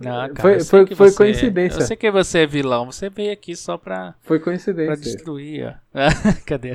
Não, 0.00 0.10
cara, 0.10 0.34
foi 0.34 0.60
foi, 0.60 0.86
foi 0.96 1.10
você, 1.10 1.16
coincidência. 1.16 1.78
Eu 1.78 1.86
sei 1.86 1.96
que 1.96 2.10
você 2.10 2.40
é 2.40 2.46
vilão, 2.46 2.86
você 2.86 3.08
veio 3.08 3.32
aqui 3.32 3.54
só 3.54 3.78
pra. 3.78 4.16
Foi 4.22 4.40
coincidência. 4.40 4.92
Pra 4.92 5.00
destruir, 5.00 5.80
ó. 5.94 6.08
Cadê? 6.44 6.74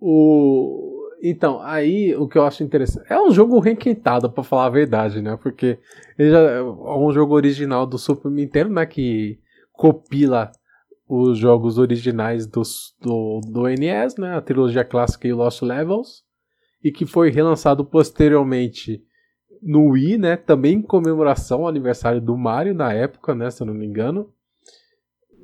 O. 0.00 0.99
Então, 1.22 1.60
aí 1.60 2.14
o 2.16 2.26
que 2.26 2.38
eu 2.38 2.44
acho 2.44 2.62
interessante. 2.62 3.06
É 3.12 3.20
um 3.20 3.30
jogo 3.30 3.58
requentado, 3.60 4.30
pra 4.30 4.42
falar 4.42 4.66
a 4.66 4.70
verdade, 4.70 5.20
né? 5.20 5.38
Porque 5.40 5.78
ele 6.18 6.30
já 6.30 6.38
é 6.38 6.62
um 6.62 7.12
jogo 7.12 7.34
original 7.34 7.86
do 7.86 7.98
Super 7.98 8.30
Nintendo, 8.30 8.72
né? 8.72 8.86
Que 8.86 9.38
copila 9.72 10.50
os 11.06 11.38
jogos 11.38 11.76
originais 11.76 12.46
dos, 12.46 12.94
do, 13.00 13.40
do 13.40 13.64
NES, 13.66 14.16
né? 14.16 14.36
A 14.36 14.40
trilogia 14.40 14.84
clássica 14.84 15.28
e 15.28 15.32
Lost 15.32 15.60
Levels. 15.60 16.22
E 16.82 16.90
que 16.90 17.04
foi 17.04 17.30
relançado 17.30 17.84
posteriormente 17.84 19.02
no 19.62 19.90
Wii, 19.90 20.16
né? 20.16 20.36
Também 20.36 20.76
em 20.76 20.82
comemoração 20.82 21.62
ao 21.62 21.68
aniversário 21.68 22.20
do 22.20 22.36
Mario 22.36 22.74
na 22.74 22.92
época, 22.94 23.34
né? 23.34 23.50
Se 23.50 23.62
eu 23.62 23.66
não 23.66 23.74
me 23.74 23.84
engano. 23.84 24.32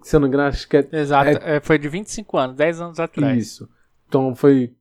se 0.03 0.17
eu 0.17 0.21
não 0.21 0.29
me 0.29 0.35
engano, 0.35 0.49
acho 0.49 0.67
que 0.67 0.79
é. 0.79 0.89
Exato, 0.93 1.31
é, 1.43 1.61
foi 1.61 1.79
de 1.79 1.89
25 1.89 2.39
anos, 2.39 2.57
10 2.57 2.81
anos 2.81 3.01
atrás. 3.01 3.37
Isso. 3.37 3.69
Então 4.09 4.35
foi 4.35 4.76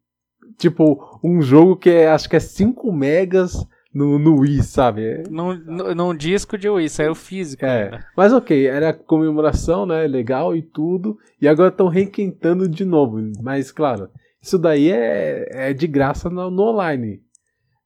tipo 0.57 1.19
um 1.23 1.41
jogo 1.41 1.75
que 1.75 1.89
é, 1.89 2.09
acho 2.09 2.29
que 2.29 2.35
é 2.35 2.39
5 2.39 2.91
megas 2.91 3.65
no, 3.93 4.19
no 4.19 4.39
Wii, 4.39 4.61
sabe? 4.61 5.05
É 5.05 5.23
num, 5.29 5.55
num 5.95 6.13
disco 6.13 6.57
de 6.57 6.69
Wii, 6.69 6.89
saiu 6.89 7.15
físico. 7.15 7.65
É. 7.65 7.83
Ainda. 7.85 8.05
Mas 8.15 8.33
ok, 8.33 8.67
era 8.67 8.93
comemoração, 8.93 9.85
né? 9.85 10.05
Legal 10.05 10.53
e 10.53 10.61
tudo. 10.61 11.17
E 11.41 11.47
agora 11.47 11.69
estão 11.69 11.87
requentando 11.87 12.67
de 12.67 12.83
novo. 12.83 13.17
Mas 13.41 13.71
claro, 13.71 14.09
isso 14.41 14.59
daí 14.59 14.91
é, 14.91 15.69
é 15.69 15.73
de 15.73 15.87
graça 15.87 16.29
no, 16.29 16.51
no 16.51 16.63
online. 16.63 17.21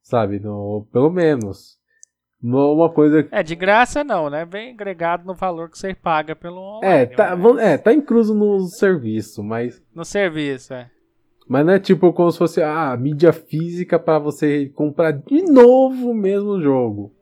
Sabe? 0.02 0.40
No, 0.40 0.88
pelo 0.92 1.10
menos. 1.10 1.78
Uma 2.42 2.90
coisa. 2.90 3.28
É, 3.30 3.42
de 3.42 3.54
graça 3.54 4.02
não, 4.02 4.30
né? 4.30 4.46
Bem 4.46 4.72
agregado 4.72 5.26
no 5.26 5.34
valor 5.34 5.70
que 5.70 5.78
você 5.78 5.94
paga 5.94 6.34
pelo 6.34 6.56
online. 6.56 7.02
É, 7.02 7.06
tá, 7.06 7.36
mas... 7.36 7.58
é, 7.58 7.78
tá 7.78 7.92
incluso 7.92 8.34
no 8.34 8.66
serviço, 8.66 9.44
mas. 9.44 9.80
No 9.94 10.04
serviço, 10.04 10.72
é. 10.72 10.90
Mas 11.50 11.66
não 11.66 11.72
é 11.72 11.80
tipo 11.80 12.12
como 12.12 12.30
se 12.30 12.38
fosse 12.38 12.62
a 12.62 12.92
ah, 12.92 12.96
mídia 12.96 13.32
física 13.32 13.98
para 13.98 14.20
você 14.20 14.68
comprar 14.68 15.10
de 15.10 15.42
novo 15.42 16.12
o 16.12 16.14
mesmo 16.14 16.62
jogo. 16.62 17.12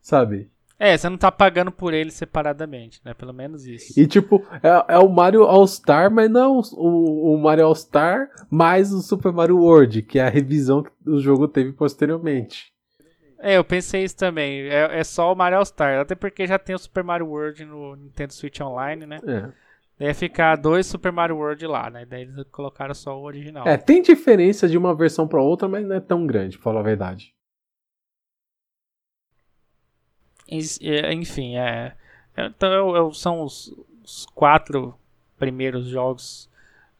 Sabe? 0.00 0.50
É, 0.78 0.96
você 0.96 1.10
não 1.10 1.18
tá 1.18 1.30
pagando 1.30 1.70
por 1.70 1.92
ele 1.92 2.10
separadamente, 2.10 3.02
né? 3.04 3.12
Pelo 3.12 3.34
menos 3.34 3.66
isso. 3.66 4.00
E 4.00 4.06
tipo, 4.06 4.42
é, 4.62 4.94
é 4.94 4.98
o 4.98 5.10
Mario 5.10 5.42
All-Star, 5.42 6.10
mas 6.10 6.30
não 6.30 6.62
o, 6.72 7.34
o 7.34 7.38
Mario 7.38 7.66
All-Star 7.66 8.30
mais 8.50 8.94
o 8.94 9.02
Super 9.02 9.30
Mario 9.30 9.58
World, 9.58 10.04
que 10.04 10.18
é 10.18 10.22
a 10.22 10.30
revisão 10.30 10.82
que 10.82 10.90
o 11.06 11.20
jogo 11.20 11.46
teve 11.46 11.70
posteriormente. 11.70 12.72
É, 13.38 13.58
eu 13.58 13.64
pensei 13.64 14.04
isso 14.04 14.16
também. 14.16 14.70
É, 14.70 15.00
é 15.00 15.04
só 15.04 15.30
o 15.30 15.36
Mario 15.36 15.58
All-Star, 15.58 16.00
até 16.00 16.14
porque 16.14 16.46
já 16.46 16.58
tem 16.58 16.74
o 16.74 16.78
Super 16.78 17.04
Mario 17.04 17.26
World 17.26 17.62
no 17.66 17.94
Nintendo 17.94 18.32
Switch 18.32 18.58
Online, 18.62 19.04
né? 19.04 19.20
É. 19.26 19.50
Ia 20.00 20.14
ficar 20.14 20.56
dois 20.56 20.86
Super 20.86 21.12
Mario 21.12 21.36
World 21.36 21.66
lá, 21.66 21.90
né? 21.90 22.06
Daí 22.06 22.22
eles 22.22 22.34
colocaram 22.50 22.94
só 22.94 23.18
o 23.18 23.22
original. 23.22 23.68
É, 23.68 23.76
tem 23.76 24.00
diferença 24.00 24.66
de 24.66 24.78
uma 24.78 24.94
versão 24.94 25.28
para 25.28 25.42
outra, 25.42 25.68
mas 25.68 25.86
não 25.86 25.94
é 25.94 26.00
tão 26.00 26.26
grande, 26.26 26.56
pra 26.56 26.64
falar 26.64 26.80
a 26.80 26.84
verdade. 26.84 27.34
Enfim, 30.48 31.56
é. 31.58 31.94
Então 32.36 33.12
são 33.12 33.42
os, 33.42 33.76
os, 34.02 34.24
quatro 34.34 34.94
primeiros 35.38 35.86
jogos 35.86 36.48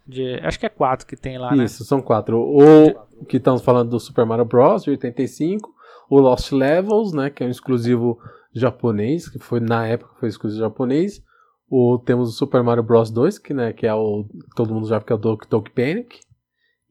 de. 0.07 0.35
Acho 0.43 0.61
que 0.61 0.67
é 0.67 0.69
quatro 0.69 1.07
que 1.07 1.17
tem 1.17 1.39
lá, 1.39 1.49
Isso, 1.49 1.57
né? 1.57 1.65
Isso, 1.65 1.85
são 1.85 2.03
quatro. 2.03 2.39
O 2.39 3.25
que 3.25 3.39
estamos 3.39 3.63
falando 3.63 3.89
do 3.89 3.99
Super 3.99 4.27
Mario 4.27 4.45
Bros. 4.45 4.85
de 4.85 4.91
85, 4.91 5.75
o 6.11 6.21
Lost 6.21 6.53
Levels, 6.53 7.15
né? 7.15 7.31
Que 7.31 7.43
é 7.43 7.47
um 7.47 7.51
exclusivo 7.51 8.21
japonês, 8.53 9.27
que 9.27 9.39
foi 9.39 9.59
na 9.59 9.87
época 9.87 10.15
foi 10.21 10.29
exclusivo 10.29 10.61
japonês 10.61 11.25
o, 11.71 11.97
temos 11.99 12.31
o 12.31 12.33
Super 12.33 12.62
Mario 12.64 12.83
Bros 12.83 13.11
2, 13.12 13.39
que, 13.39 13.55
né, 13.55 13.73
que 13.73 13.87
é 13.87 13.95
o 13.95 14.27
todo 14.57 14.75
mundo 14.75 14.89
já 14.89 15.01
que 15.01 15.12
é 15.12 15.14
o 15.14 15.18
Doki 15.18 15.49
Doki 15.49 15.71
Panic. 15.71 16.21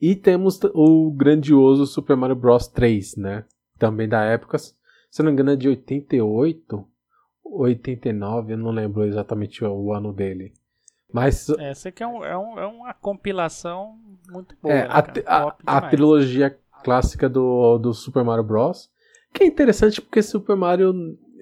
E 0.02 0.16
temos 0.16 0.58
o 0.74 1.12
grandioso 1.12 1.86
Super 1.86 2.16
Mario 2.16 2.38
Bros 2.38 2.68
3, 2.68 3.18
né? 3.18 3.44
Também 3.78 4.08
da 4.08 4.24
época, 4.24 4.58
se 4.58 4.74
não 5.20 5.26
me 5.26 5.34
engano 5.34 5.52
é 5.52 5.56
de 5.58 5.68
88 5.68 6.88
89, 7.44 8.54
eu 8.54 8.58
não 8.58 8.72
lembro 8.72 9.04
exatamente 9.06 9.66
o 9.66 9.92
ano 9.92 10.14
dele. 10.14 10.54
Mas 11.12 11.50
esse 11.50 11.88
aqui 11.88 12.04
é, 12.04 12.08
um, 12.08 12.24
é, 12.24 12.38
um, 12.38 12.60
é 12.60 12.66
uma 12.68 12.94
compilação 12.94 13.98
muito 14.32 14.56
boa. 14.62 14.74
É, 14.74 14.88
né, 14.88 14.90
a, 15.26 15.48
a, 15.66 15.78
a, 15.78 15.82
trilogia 15.90 16.56
clássica 16.84 17.28
do, 17.28 17.78
do 17.80 17.94
Super 17.94 18.24
Mario 18.24 18.44
Bros. 18.44 18.90
Que 19.34 19.44
é 19.44 19.48
interessante 19.48 20.02
porque 20.02 20.22
Super 20.22 20.56
Mario, 20.56 20.94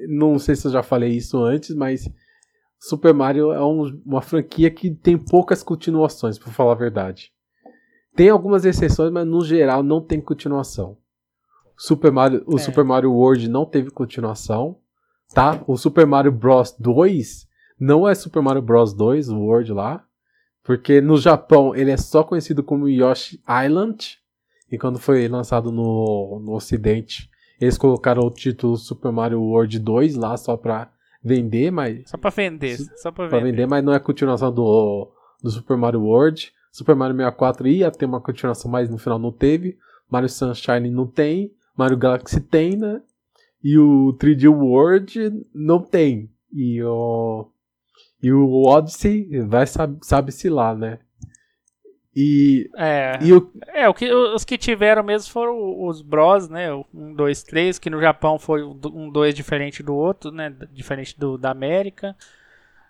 não 0.08 0.40
sei 0.40 0.56
se 0.56 0.68
eu 0.68 0.72
já 0.72 0.82
falei 0.82 1.12
isso 1.12 1.38
antes, 1.44 1.76
mas 1.76 2.10
Super 2.80 3.14
Mario 3.14 3.52
é 3.52 3.66
um, 3.66 4.02
uma 4.06 4.22
franquia 4.22 4.70
que 4.70 4.92
tem 4.92 5.18
poucas 5.18 5.64
continuações, 5.64 6.38
para 6.38 6.52
falar 6.52 6.74
a 6.74 6.76
verdade. 6.76 7.32
Tem 8.16 8.30
algumas 8.30 8.66
exceções, 8.66 9.12
mas 9.12 9.28
no 9.28 9.44
geral 9.44 9.84
não 9.84 10.02
tem 10.02 10.22
continuação. 10.22 10.98
Super 11.76 12.12
Mario, 12.12 12.44
o 12.48 12.56
é. 12.56 12.60
Super 12.60 12.84
Mario 12.84 13.14
World 13.14 13.48
não 13.48 13.66
teve 13.66 13.92
continuação, 13.92 14.78
tá? 15.34 15.64
O 15.68 15.78
Super 15.78 16.08
Mario 16.08 16.32
Bros 16.32 16.76
2 16.80 17.48
não 17.80 18.08
é 18.08 18.16
Super 18.16 18.42
Mario 18.42 18.62
Bros 18.62 18.94
2, 18.94 19.30
o 19.30 19.38
World 19.38 19.72
lá, 19.74 20.04
porque 20.64 21.00
no 21.00 21.18
Japão 21.18 21.76
ele 21.76 21.92
é 21.92 21.98
só 21.98 22.24
conhecido 22.24 22.64
como 22.64 22.90
Yoshi 22.90 23.40
Island, 23.66 24.18
e 24.72 24.78
quando 24.78 25.00
foi 25.00 25.28
lançado 25.28 25.72
no, 25.72 26.42
no 26.44 26.54
ocidente, 26.54 27.30
eles 27.62 27.78
colocaram 27.78 28.24
o 28.24 28.32
título 28.32 28.76
Super 28.78 29.12
Mario 29.12 29.42
World 29.42 29.80
2 29.80 30.16
lá 30.16 30.36
só 30.36 30.58
pra 30.58 30.92
vender, 31.24 31.72
mas. 31.72 32.10
Só 32.10 32.18
pra 32.18 32.30
vender. 32.30 32.78
Só 32.98 33.12
pra, 33.12 33.28
pra 33.28 33.40
vender. 33.40 33.68
mas 33.68 33.84
não 33.84 33.94
é 33.94 34.00
continuação 34.00 34.52
do, 34.52 35.12
do 35.42 35.50
Super 35.50 35.78
Mario 35.78 36.02
World. 36.02 36.52
Super 36.72 36.96
Mario 36.96 37.16
64 37.16 37.68
ia 37.68 37.92
ter 37.92 38.06
uma 38.06 38.22
continuação, 38.22 38.70
mas 38.70 38.90
no 38.90 38.98
final 38.98 39.18
não 39.18 39.32
teve. 39.32 39.78
Mario 40.10 40.30
Sunshine 40.30 40.90
não 40.90 41.08
tem. 41.08 41.52
Mario 41.76 41.98
Galaxy 41.98 42.40
tem, 42.40 42.76
né? 42.76 43.02
E 43.64 43.78
o 43.78 44.16
3D 44.20 44.50
World 44.50 45.46
não 45.54 45.82
tem. 45.82 46.30
E 46.52 46.82
o. 46.84 47.50
E 48.22 48.32
o 48.32 48.64
Odyssey 48.64 49.42
vai 49.42 49.68
sabe-se 49.68 50.08
sabe 50.08 50.50
lá, 50.50 50.76
né? 50.76 51.00
E, 52.20 52.68
é, 52.76 53.20
e 53.22 53.32
o... 53.32 53.48
é 53.68 53.88
o 53.88 53.94
que, 53.94 54.12
os 54.12 54.44
que 54.44 54.58
tiveram 54.58 55.04
mesmo 55.04 55.32
foram 55.32 55.86
os 55.86 56.02
Bros, 56.02 56.50
né? 56.50 56.74
Um, 56.74 57.14
dois, 57.14 57.44
três, 57.44 57.78
que 57.78 57.92
no 57.92 58.02
Japão 58.02 58.40
foi 58.40 58.64
um, 58.64 59.12
dois 59.12 59.36
diferente 59.36 59.84
do 59.84 59.94
outro, 59.94 60.32
né? 60.32 60.52
Diferente 60.74 61.16
do 61.16 61.38
da 61.38 61.52
América. 61.52 62.16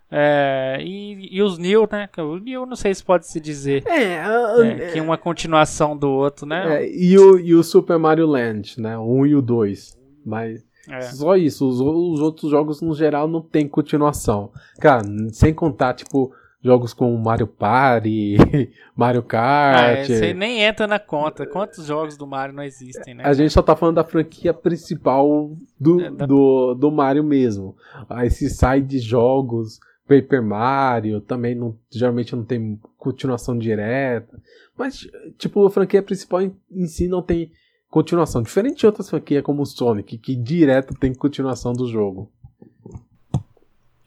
É, 0.09 0.77
e, 0.79 1.35
e 1.35 1.41
os 1.41 1.57
New, 1.57 1.89
né? 1.91 2.07
O 2.19 2.37
New 2.37 2.65
não 2.65 2.77
sei 2.77 2.95
se 2.95 3.03
pode 3.03 3.27
se 3.27 3.41
dizer. 3.41 3.83
É, 3.85 4.25
uh, 4.25 4.63
é 4.63 4.91
que 4.93 5.01
uma 5.01 5.17
continuação 5.17 5.97
do 5.97 6.09
outro, 6.09 6.45
né? 6.45 6.85
É, 6.85 6.89
e, 6.89 7.19
o, 7.19 7.37
e 7.37 7.53
o 7.53 7.61
Super 7.63 7.99
Mario 7.99 8.27
Land, 8.27 8.79
né? 8.79 8.97
O 8.97 9.11
1 9.23 9.25
e 9.25 9.35
o 9.35 9.41
2. 9.41 9.99
Mas 10.25 10.63
é. 10.89 11.01
só 11.01 11.35
isso. 11.35 11.67
Os, 11.67 11.81
os 11.81 12.21
outros 12.21 12.49
jogos 12.49 12.81
no 12.81 12.95
geral 12.95 13.27
não 13.27 13.41
tem 13.41 13.67
continuação. 13.67 14.53
Cara, 14.79 15.03
sem 15.33 15.53
contar, 15.53 15.95
tipo 15.95 16.33
jogos 16.63 16.93
como 16.93 17.17
Mario 17.17 17.47
Party, 17.47 18.35
Mario 18.95 19.23
Kart. 19.23 19.77
Ah, 19.77 20.01
esse 20.01 20.33
nem 20.33 20.61
entra 20.61 20.87
na 20.87 20.99
conta. 20.99 21.45
Quantos 21.45 21.85
jogos 21.85 22.17
do 22.17 22.25
Mario 22.25 22.55
não 22.55 22.63
existem, 22.63 23.13
né? 23.13 23.23
A 23.25 23.33
gente 23.33 23.53
só 23.53 23.61
tá 23.61 23.75
falando 23.75 23.95
da 23.95 24.03
franquia 24.03 24.53
principal 24.53 25.55
do, 25.79 26.01
é, 26.01 26.11
da... 26.11 26.25
do, 26.25 26.73
do 26.73 26.91
Mario 26.91 27.23
mesmo. 27.23 27.75
Esse 28.23 28.49
side 28.49 28.99
jogos, 28.99 29.79
Paper 30.07 30.43
Mario, 30.43 31.21
também 31.21 31.55
não, 31.55 31.77
geralmente 31.91 32.35
não 32.35 32.43
tem 32.43 32.79
continuação 32.97 33.57
direta. 33.57 34.41
Mas, 34.77 35.07
tipo, 35.37 35.65
a 35.65 35.71
franquia 35.71 36.01
principal 36.01 36.41
em, 36.41 36.55
em 36.71 36.87
si 36.87 37.07
não 37.07 37.21
tem 37.21 37.51
continuação. 37.89 38.41
Diferente 38.41 38.79
de 38.79 38.85
outras 38.85 39.09
franquias 39.09 39.43
como 39.43 39.61
o 39.61 39.65
Sonic, 39.65 40.17
que 40.17 40.35
direto 40.35 40.93
tem 40.95 41.13
continuação 41.13 41.73
do 41.73 41.87
jogo. 41.87 42.31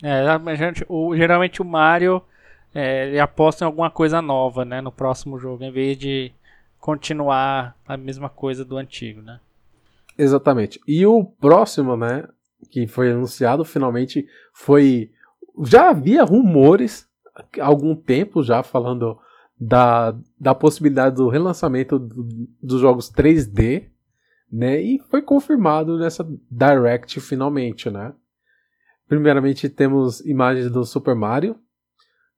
É, 0.02 0.22
o, 0.88 1.14
geralmente 1.14 1.60
o 1.60 1.64
Mario 1.64 2.22
é, 2.74 3.08
ele 3.08 3.20
aposta 3.20 3.64
em 3.64 3.66
alguma 3.66 3.90
coisa 3.90 4.22
nova, 4.22 4.64
né, 4.64 4.80
no 4.80 4.92
próximo 4.92 5.38
jogo, 5.38 5.64
em 5.64 5.72
vez 5.72 5.98
de 5.98 6.32
continuar 6.78 7.76
a 7.86 7.96
mesma 7.96 8.28
coisa 8.28 8.64
do 8.64 8.76
antigo, 8.76 9.20
né? 9.20 9.40
Exatamente. 10.16 10.80
E 10.86 11.04
o 11.06 11.24
próximo, 11.24 11.96
né, 11.96 12.26
que 12.70 12.86
foi 12.86 13.10
anunciado 13.12 13.64
finalmente 13.64 14.26
foi 14.52 15.10
já 15.64 15.90
havia 15.90 16.24
rumores 16.24 17.08
há 17.58 17.66
algum 17.66 17.94
tempo 17.94 18.42
já 18.42 18.62
falando 18.62 19.18
da, 19.58 20.16
da 20.38 20.54
possibilidade 20.54 21.16
do 21.16 21.28
relançamento 21.28 21.98
do, 21.98 22.26
dos 22.62 22.80
jogos 22.80 23.10
3D, 23.12 23.88
né? 24.50 24.80
E 24.80 24.98
foi 25.10 25.22
confirmado 25.22 25.98
nessa 25.98 26.26
Direct 26.50 27.20
finalmente, 27.20 27.90
né? 27.90 28.14
Primeiramente 29.06 29.68
temos 29.68 30.20
imagens 30.20 30.70
do 30.70 30.84
Super 30.84 31.14
Mario, 31.14 31.56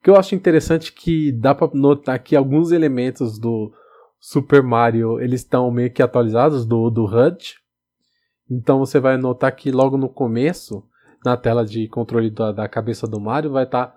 que 0.02 0.10
eu 0.10 0.16
acho 0.16 0.34
interessante 0.34 0.92
que 0.92 1.30
dá 1.30 1.54
para 1.54 1.70
notar 1.74 2.18
que 2.18 2.34
alguns 2.34 2.72
elementos 2.72 3.38
do 3.38 3.72
Super 4.18 4.62
Mario 4.62 5.20
eles 5.20 5.40
estão 5.40 5.70
meio 5.70 5.92
que 5.92 6.02
atualizados 6.02 6.66
do, 6.66 6.90
do 6.90 7.04
HUD. 7.04 7.56
Então 8.50 8.80
você 8.80 8.98
vai 8.98 9.16
notar 9.16 9.54
que 9.54 9.70
logo 9.70 9.96
no 9.96 10.08
começo, 10.08 10.84
na 11.24 11.36
tela 11.36 11.64
de 11.64 11.88
controle 11.88 12.30
da, 12.30 12.50
da 12.50 12.68
cabeça 12.68 13.06
do 13.06 13.20
Mario, 13.20 13.52
vai 13.52 13.64
estar 13.64 13.86
tá 13.86 13.96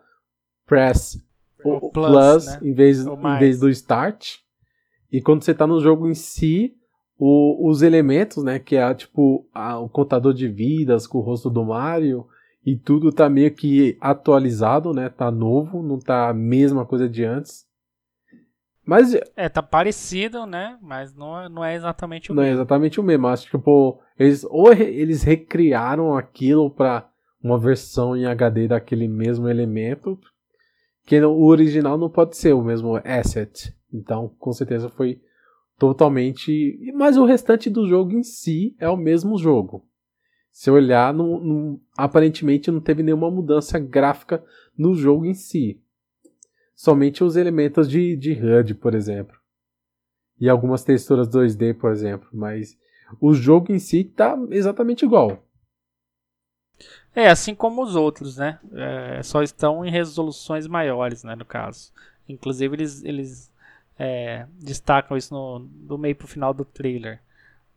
press 0.66 1.20
o, 1.64 1.89
plus, 1.89 2.12
plus 2.12 2.45
né? 2.45 2.60
em, 2.62 2.74
vez, 2.74 3.06
em 3.06 3.39
vez 3.39 3.60
do 3.60 3.70
start. 3.70 4.38
E 5.12 5.22
quando 5.22 5.43
você 5.43 5.51
está 5.51 5.66
no 5.66 5.82
jogo 5.82 6.08
em 6.08 6.14
si, 6.14 6.76
o, 7.18 7.68
os 7.68 7.82
elementos, 7.82 8.43
né, 8.43 8.60
que 8.60 8.76
é 8.76 8.93
tipo 8.93 9.47
a, 9.53 9.80
o 9.80 9.89
contador 9.89 10.34
de 10.34 10.47
vidas 10.47 11.08
com 11.08 11.18
o 11.18 11.22
rosto 11.22 11.49
do 11.49 11.64
Mario, 11.64 12.28
e 12.66 12.76
tudo 12.76 13.11
tá 13.11 13.30
meio 13.30 13.53
que 13.53 13.95
atualizado, 14.01 14.91
né? 14.91 15.07
Tá 15.07 15.30
novo, 15.30 15.84
não 15.84 15.99
tá 15.99 16.30
a 16.30 16.34
mesma 16.34 16.86
coisa 16.86 17.07
de 17.07 17.24
antes. 17.24 17.66
Mas. 18.84 19.16
É, 19.36 19.47
tá 19.47 19.61
parecido, 19.61 20.45
né? 20.45 20.78
Mas 20.82 21.13
não, 21.13 21.39
é, 21.39 21.49
não 21.49 21.63
é 21.63 21.76
exatamente 21.76 22.32
o 22.32 22.36
não 22.36 22.41
mesmo. 22.41 22.53
Não 22.53 22.59
é 22.59 22.61
exatamente 22.61 22.99
o 22.99 23.03
mesmo. 23.03 23.28
Acho 23.28 23.45
que, 23.45 23.57
tipo, 23.57 23.99
eles, 24.18 24.43
ou 24.49 24.74
eles 24.74 25.24
recriaram 25.24 26.16
aquilo 26.16 26.70
pra 26.70 27.07
uma 27.43 27.59
versão 27.59 28.18
em 28.18 28.26
HD 28.26 28.68
daquele 28.68 29.07
mesmo 29.07 29.47
elemento. 29.47 30.20
que 31.05 31.20
o 31.22 31.43
original 31.45 31.97
não 31.97 32.09
pode 32.09 32.36
ser 32.36 32.53
o 32.53 32.63
mesmo 32.63 32.99
asset. 33.03 33.76
Então, 33.93 34.32
com 34.39 34.51
certeza 34.51 34.89
foi 34.89 35.22
totalmente. 35.78 36.80
Mas 36.95 37.18
o 37.18 37.26
restante 37.26 37.70
do 37.70 37.88
jogo 37.88 38.13
em 38.13 38.24
si 38.24 38.76
é 38.80 38.89
o 38.89 38.97
mesmo 38.97 39.38
jogo. 39.38 39.86
Se 40.56 40.72
olhar, 40.72 41.14
não, 41.14 41.38
não, 41.38 41.82
aparentemente 41.97 42.72
não 42.72 42.80
teve 42.80 43.03
nenhuma 43.03 43.30
mudança 43.30 43.78
gráfica 43.78 44.41
no 44.78 44.95
jogo 44.95 45.26
em 45.26 45.34
si. 45.34 45.84
Somente 46.74 47.26
os 47.26 47.36
elementos 47.36 47.89
de, 47.89 48.16
de 48.16 48.32
HUD, 48.32 48.76
por 48.76 48.95
exemplo. 48.95 49.38
E 50.39 50.47
algumas 50.47 50.82
texturas 50.82 51.28
2D, 51.28 51.78
por 51.78 51.91
exemplo. 51.91 52.30
Mas 52.32 52.78
o 53.20 53.34
jogo 53.34 53.74
em 53.74 53.80
si 53.80 53.99
está 54.10 54.38
exatamente 54.49 55.03
igual. 55.03 55.43
É, 57.14 57.28
assim 57.28 57.53
como 57.53 57.84
os 57.84 57.97
outros, 57.97 58.38
né? 58.38 58.58
É, 58.72 59.22
só 59.24 59.43
estão 59.43 59.86
em 59.86 59.91
resoluções 59.91 60.68
maiores, 60.68 61.22
né, 61.26 61.36
no 61.36 61.43
caso. 61.43 61.91
Inclusive 62.30 62.78
eles, 62.78 63.03
eles 63.03 63.51
é, 63.99 64.47
destacam 64.53 65.18
isso 65.18 65.34
no, 65.34 65.60
do 65.60 65.97
meio 65.97 66.16
pro 66.16 66.30
final 66.30 66.53
do 66.53 66.64
trailer, 66.64 67.22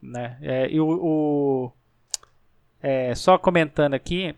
né? 0.01 0.39
É, 0.41 0.71
e 0.71 0.81
o, 0.81 0.89
o 0.89 1.73
é, 2.83 3.15
só 3.15 3.39
comentando 3.39 3.95
aqui, 3.95 4.35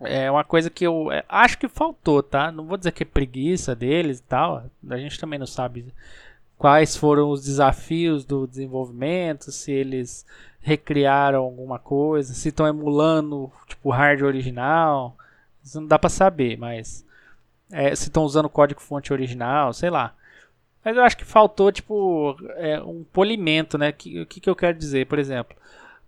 é 0.00 0.30
uma 0.30 0.44
coisa 0.44 0.70
que 0.70 0.86
eu 0.86 1.12
é, 1.12 1.24
acho 1.28 1.58
que 1.58 1.68
faltou, 1.68 2.22
tá? 2.22 2.50
Não 2.50 2.64
vou 2.64 2.76
dizer 2.76 2.92
que 2.92 3.02
é 3.02 3.06
preguiça 3.06 3.74
deles 3.74 4.18
e 4.18 4.22
tal. 4.22 4.64
A 4.88 4.96
gente 4.96 5.20
também 5.20 5.38
não 5.38 5.46
sabe 5.46 5.92
quais 6.56 6.96
foram 6.96 7.30
os 7.30 7.44
desafios 7.44 8.24
do 8.24 8.46
desenvolvimento, 8.46 9.52
se 9.52 9.72
eles 9.72 10.26
recriaram 10.60 11.40
alguma 11.42 11.78
coisa, 11.78 12.34
se 12.34 12.48
estão 12.48 12.66
emulando 12.66 13.50
tipo 13.66 13.90
hardware 13.90 14.28
original, 14.28 15.16
isso 15.62 15.80
não 15.80 15.88
dá 15.88 15.98
para 15.98 16.10
saber, 16.10 16.58
mas 16.58 17.04
é, 17.70 17.94
se 17.94 18.04
estão 18.04 18.24
usando 18.24 18.48
código 18.48 18.80
fonte 18.80 19.12
original, 19.12 19.72
sei 19.72 19.90
lá. 19.90 20.14
Mas 20.84 20.96
eu 20.96 21.02
acho 21.02 21.16
que 21.16 21.24
faltou 21.24 21.70
tipo 21.72 22.36
é, 22.56 22.80
um 22.82 23.04
polimento, 23.04 23.76
né? 23.78 23.90
O 23.90 23.92
que, 23.92 24.26
que, 24.26 24.40
que 24.40 24.50
eu 24.50 24.56
quero 24.56 24.76
dizer, 24.76 25.06
por 25.06 25.18
exemplo, 25.18 25.56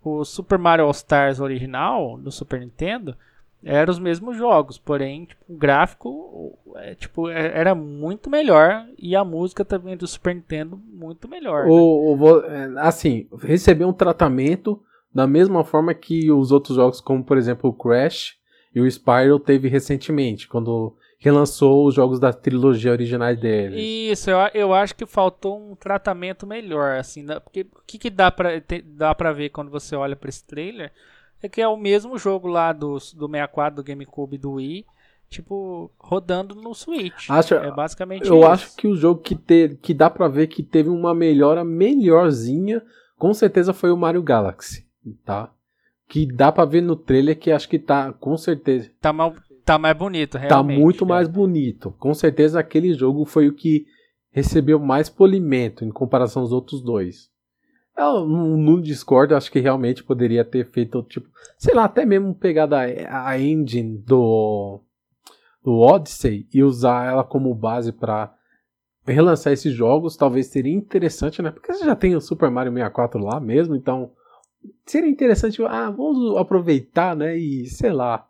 o 0.03 0.25
Super 0.25 0.57
Mario 0.57 0.85
All 0.85 0.91
Stars 0.91 1.39
original 1.39 2.17
do 2.17 2.31
Super 2.31 2.59
Nintendo 2.59 3.15
eram 3.63 3.91
os 3.91 3.99
mesmos 3.99 4.35
jogos, 4.35 4.77
porém 4.77 5.25
tipo, 5.25 5.41
o 5.47 5.55
gráfico 5.55 6.57
é, 6.75 6.95
tipo, 6.95 7.29
é, 7.29 7.57
era 7.57 7.73
muito 7.73 8.29
melhor 8.29 8.85
e 8.97 9.15
a 9.15 9.23
música 9.23 9.63
também 9.63 9.95
do 9.95 10.05
Super 10.05 10.35
Nintendo 10.35 10.79
muito 10.91 11.27
melhor. 11.27 11.65
O, 11.67 12.15
né? 12.15 12.23
o, 12.23 12.39
é, 12.41 12.73
assim, 12.81 13.27
recebeu 13.41 13.87
um 13.87 13.93
tratamento 13.93 14.81
da 15.13 15.25
mesma 15.25 15.63
forma 15.63 15.93
que 15.93 16.31
os 16.31 16.51
outros 16.51 16.75
jogos, 16.75 16.99
como 16.99 17.23
por 17.23 17.37
exemplo 17.37 17.69
o 17.69 17.73
Crash 17.73 18.35
e 18.75 18.81
o 18.81 18.89
Spyro 18.89 19.39
teve 19.39 19.67
recentemente, 19.67 20.47
quando 20.47 20.95
relançou 21.23 21.87
os 21.87 21.95
jogos 21.95 22.19
da 22.19 22.33
trilogia 22.33 22.91
original 22.91 23.33
deles. 23.33 23.79
Isso, 23.81 24.29
eu, 24.29 24.37
eu 24.53 24.73
acho 24.73 24.93
que 24.93 25.05
faltou 25.05 25.57
um 25.57 25.73
tratamento 25.73 26.45
melhor, 26.45 26.97
assim, 26.97 27.25
porque 27.41 27.61
o 27.61 27.81
que, 27.87 27.97
que 27.97 28.09
dá 28.09 28.29
pra, 28.29 28.49
dá 28.83 29.15
pra 29.15 29.31
ver 29.31 29.49
quando 29.49 29.71
você 29.71 29.95
olha 29.95 30.17
para 30.17 30.27
esse 30.27 30.43
trailer 30.43 30.91
é 31.41 31.47
que 31.47 31.61
é 31.61 31.67
o 31.67 31.77
mesmo 31.77 32.17
jogo 32.17 32.49
lá 32.49 32.73
do, 32.73 32.95
do 32.95 33.27
64, 33.29 33.75
do 33.77 33.83
GameCube 33.83 34.37
do 34.37 34.51
Wii, 34.53 34.85
tipo, 35.29 35.89
rodando 35.97 36.55
no 36.55 36.75
Switch. 36.75 37.29
Acho, 37.29 37.55
é 37.55 37.71
basicamente 37.71 38.27
Eu 38.27 38.39
isso. 38.39 38.47
acho 38.47 38.75
que 38.75 38.85
o 38.85 38.95
jogo 38.95 39.21
que, 39.21 39.35
te, 39.35 39.77
que 39.81 39.93
dá 39.93 40.09
pra 40.09 40.27
ver 40.27 40.47
que 40.47 40.61
teve 40.61 40.89
uma 40.89 41.15
melhora 41.15 41.63
melhorzinha, 41.63 42.83
com 43.17 43.33
certeza 43.33 43.71
foi 43.71 43.91
o 43.91 43.97
Mario 43.97 44.21
Galaxy, 44.21 44.85
tá? 45.23 45.49
Que 46.09 46.25
dá 46.25 46.51
pra 46.51 46.65
ver 46.65 46.81
no 46.81 46.97
trailer 46.97 47.39
que 47.39 47.49
acho 47.49 47.69
que 47.69 47.79
tá, 47.79 48.11
com 48.11 48.35
certeza. 48.37 48.91
Tá, 48.99 49.13
mal, 49.13 49.33
tá 49.65 49.77
mais 49.77 49.97
bonito, 49.97 50.37
realmente. 50.37 50.77
Tá 50.77 50.81
muito 50.81 51.05
mais 51.05 51.27
bonito. 51.27 51.91
Com 51.99 52.13
certeza 52.13 52.59
aquele 52.59 52.93
jogo 52.93 53.25
foi 53.25 53.47
o 53.47 53.53
que 53.53 53.85
recebeu 54.31 54.79
mais 54.79 55.09
polimento 55.09 55.85
em 55.85 55.91
comparação 55.91 56.41
aos 56.41 56.51
outros 56.51 56.81
dois. 56.81 57.31
Eu 57.95 58.25
não 58.25 58.81
discordo, 58.81 59.35
acho 59.35 59.51
que 59.51 59.59
realmente 59.59 60.03
poderia 60.03 60.43
ter 60.43 60.69
feito, 60.71 61.03
tipo, 61.03 61.27
sei 61.57 61.75
lá, 61.75 61.83
até 61.83 62.03
mesmo 62.05 62.33
pegar 62.33 62.67
a, 62.73 63.29
a 63.29 63.39
engine 63.39 63.99
do, 63.99 64.79
do 65.63 65.77
Odyssey 65.77 66.47
e 66.51 66.63
usar 66.63 67.05
ela 67.11 67.23
como 67.23 67.53
base 67.53 67.91
para 67.91 68.33
relançar 69.05 69.53
esses 69.53 69.73
jogos, 69.73 70.17
talvez 70.17 70.47
seria 70.47 70.73
interessante, 70.73 71.41
né? 71.41 71.51
Porque 71.51 71.71
você 71.71 71.85
já 71.85 71.95
tem 71.95 72.15
o 72.15 72.21
Super 72.21 72.49
Mario 72.49 72.71
64 72.73 73.21
lá 73.21 73.39
mesmo, 73.39 73.75
então 73.75 74.11
seria 74.85 75.09
interessante, 75.09 75.61
ah, 75.63 75.91
vamos 75.91 76.35
aproveitar, 76.37 77.15
né? 77.15 77.37
E 77.37 77.67
sei 77.67 77.91
lá. 77.91 78.27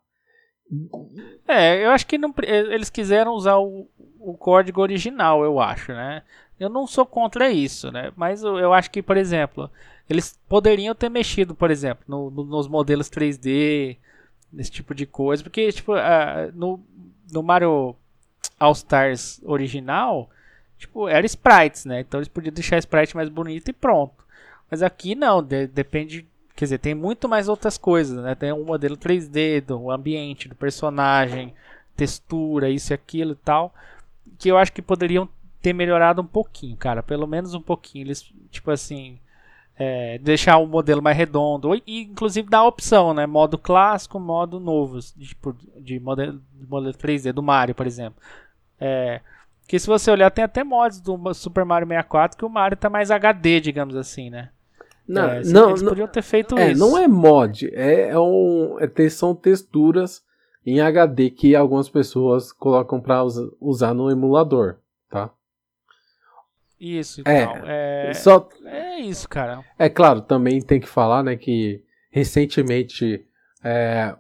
É, 1.47 1.85
eu 1.85 1.91
acho 1.91 2.07
que 2.07 2.17
não, 2.17 2.33
eles 2.43 2.89
quiseram 2.89 3.33
usar 3.33 3.57
o, 3.57 3.87
o 4.19 4.33
código 4.35 4.81
original, 4.81 5.43
eu 5.43 5.59
acho, 5.59 5.91
né? 5.93 6.23
Eu 6.59 6.69
não 6.69 6.87
sou 6.87 7.05
contra 7.05 7.49
isso, 7.49 7.91
né? 7.91 8.11
Mas 8.15 8.43
eu, 8.43 8.57
eu 8.57 8.73
acho 8.73 8.89
que, 8.89 9.01
por 9.01 9.17
exemplo, 9.17 9.69
eles 10.09 10.39
poderiam 10.47 10.95
ter 10.95 11.09
mexido, 11.09 11.55
por 11.55 11.71
exemplo, 11.71 12.03
no, 12.07 12.29
no, 12.29 12.43
nos 12.43 12.67
modelos 12.67 13.09
3D, 13.09 13.97
nesse 14.51 14.71
tipo 14.71 14.93
de 14.93 15.05
coisa, 15.05 15.43
porque 15.43 15.71
tipo, 15.71 15.93
uh, 15.93 16.51
no, 16.53 16.79
no 17.31 17.41
Mario 17.41 17.95
All 18.59 18.71
Stars 18.73 19.41
original, 19.43 20.29
tipo, 20.77 21.07
era 21.09 21.25
sprites, 21.25 21.85
né? 21.85 22.01
Então 22.01 22.19
eles 22.19 22.27
podiam 22.27 22.53
deixar 22.53 22.75
a 22.75 22.79
sprite 22.79 23.15
mais 23.15 23.29
bonita 23.29 23.71
e 23.71 23.73
pronto. 23.73 24.23
Mas 24.69 24.83
aqui 24.83 25.15
não, 25.15 25.41
de, 25.41 25.67
depende, 25.67 26.27
quer 26.55 26.65
dizer, 26.65 26.77
tem 26.79 26.93
muito 26.93 27.27
mais 27.27 27.47
outras 27.47 27.77
coisas, 27.77 28.23
né? 28.23 28.35
Tem 28.35 28.51
um 28.51 28.63
modelo 28.63 28.97
3D 28.97 29.61
do 29.61 29.91
ambiente, 29.91 30.47
do 30.47 30.55
personagem, 30.55 31.53
textura, 31.95 32.69
isso 32.69 32.93
e 32.93 32.95
aquilo 32.95 33.33
e 33.33 33.35
tal, 33.35 33.73
que 34.37 34.49
eu 34.49 34.57
acho 34.57 34.73
que 34.73 34.81
poderiam 34.81 35.27
ter 35.61 35.73
melhorado 35.73 36.21
um 36.21 36.25
pouquinho, 36.25 36.75
cara. 36.75 37.01
Pelo 37.01 37.25
menos 37.25 37.53
um 37.53 37.61
pouquinho. 37.61 38.05
Eles, 38.05 38.31
tipo 38.51 38.69
assim, 38.69 39.17
é, 39.77 40.17
deixar 40.19 40.57
o 40.57 40.67
modelo 40.67 41.01
mais 41.01 41.17
redondo. 41.17 41.73
E, 41.87 42.01
inclusive, 42.03 42.49
dar 42.49 42.59
a 42.59 42.67
opção, 42.67 43.13
né? 43.13 43.25
Modo 43.25 43.57
clássico, 43.57 44.19
modo 44.19 44.59
novo. 44.59 44.99
Tipo, 44.99 45.55
de 45.79 45.99
modelo, 45.99 46.41
de 46.53 46.67
modelo 46.67 46.93
3D, 46.93 47.31
do 47.31 47.41
Mario, 47.41 47.73
por 47.73 47.87
exemplo. 47.87 48.21
É, 48.79 49.21
que 49.67 49.79
se 49.79 49.87
você 49.87 50.11
olhar, 50.11 50.29
tem 50.29 50.43
até 50.43 50.63
mods 50.63 50.99
do 50.99 51.33
Super 51.33 51.63
Mario 51.63 51.87
64 51.87 52.37
que 52.37 52.45
o 52.45 52.49
Mario 52.49 52.77
tá 52.77 52.89
mais 52.89 53.09
HD, 53.09 53.61
digamos 53.61 53.95
assim, 53.95 54.29
né? 54.29 54.49
Não, 55.07 55.23
é, 55.23 55.43
não, 55.43 55.69
eles 55.69 55.81
não, 55.81 55.89
podiam 55.89 56.07
ter 56.07 56.21
feito 56.21 56.57
é, 56.57 56.71
isso. 56.71 56.79
Não 56.79 56.97
é 56.97 57.07
mod, 57.07 57.69
é, 57.73 58.09
é 58.09 58.19
um, 58.19 58.77
é, 58.79 59.09
são 59.09 59.35
texturas 59.35 60.23
em 60.65 60.79
HD 60.79 61.29
que 61.29 61.55
algumas 61.55 61.89
pessoas 61.89 62.51
colocam 62.51 63.01
para 63.01 63.21
usar 63.59 63.93
no 63.93 64.09
emulador, 64.09 64.77
tá? 65.09 65.29
Isso, 66.79 67.21
então. 67.21 67.31
É, 67.31 68.09
é, 68.09 68.13
só, 68.13 68.47
é 68.65 68.99
isso, 69.01 69.27
cara. 69.27 69.63
É 69.77 69.89
claro, 69.89 70.21
também 70.21 70.61
tem 70.61 70.79
que 70.79 70.87
falar, 70.87 71.23
né, 71.23 71.35
que 71.35 71.83
recentemente 72.09 73.25
é, 73.63 74.15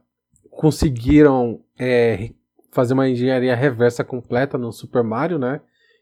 conseguiram 0.49 1.61
é, 1.79 2.31
fazer 2.71 2.93
uma 2.93 3.07
engenharia 3.07 3.55
reversa 3.55 4.03
completa 4.03 4.57
no 4.57 4.71
Super 4.71 5.03
Mario, 5.03 5.39
né, 5.39 5.61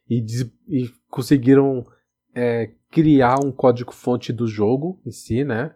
e, 0.10 0.26
e 0.68 0.90
conseguiram 1.10 1.86
é, 2.34 2.72
criar 2.92 3.44
um 3.44 3.52
código-fonte 3.52 4.32
do 4.32 4.46
jogo 4.46 5.00
em 5.06 5.12
si, 5.12 5.44
né, 5.44 5.74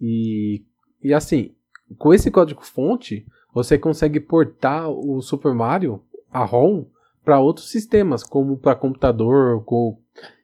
e, 0.00 0.64
e 1.02 1.12
assim, 1.12 1.54
com 1.96 2.12
esse 2.12 2.30
código-fonte, 2.30 3.26
você 3.52 3.78
consegue 3.78 4.20
portar 4.20 4.88
o 4.90 5.20
Super 5.20 5.54
Mario, 5.54 6.02
a 6.30 6.44
ROM, 6.44 6.84
para 7.24 7.40
outros 7.40 7.70
sistemas, 7.70 8.22
como 8.22 8.56
para 8.56 8.74
computador, 8.74 9.62
com, 9.64 9.98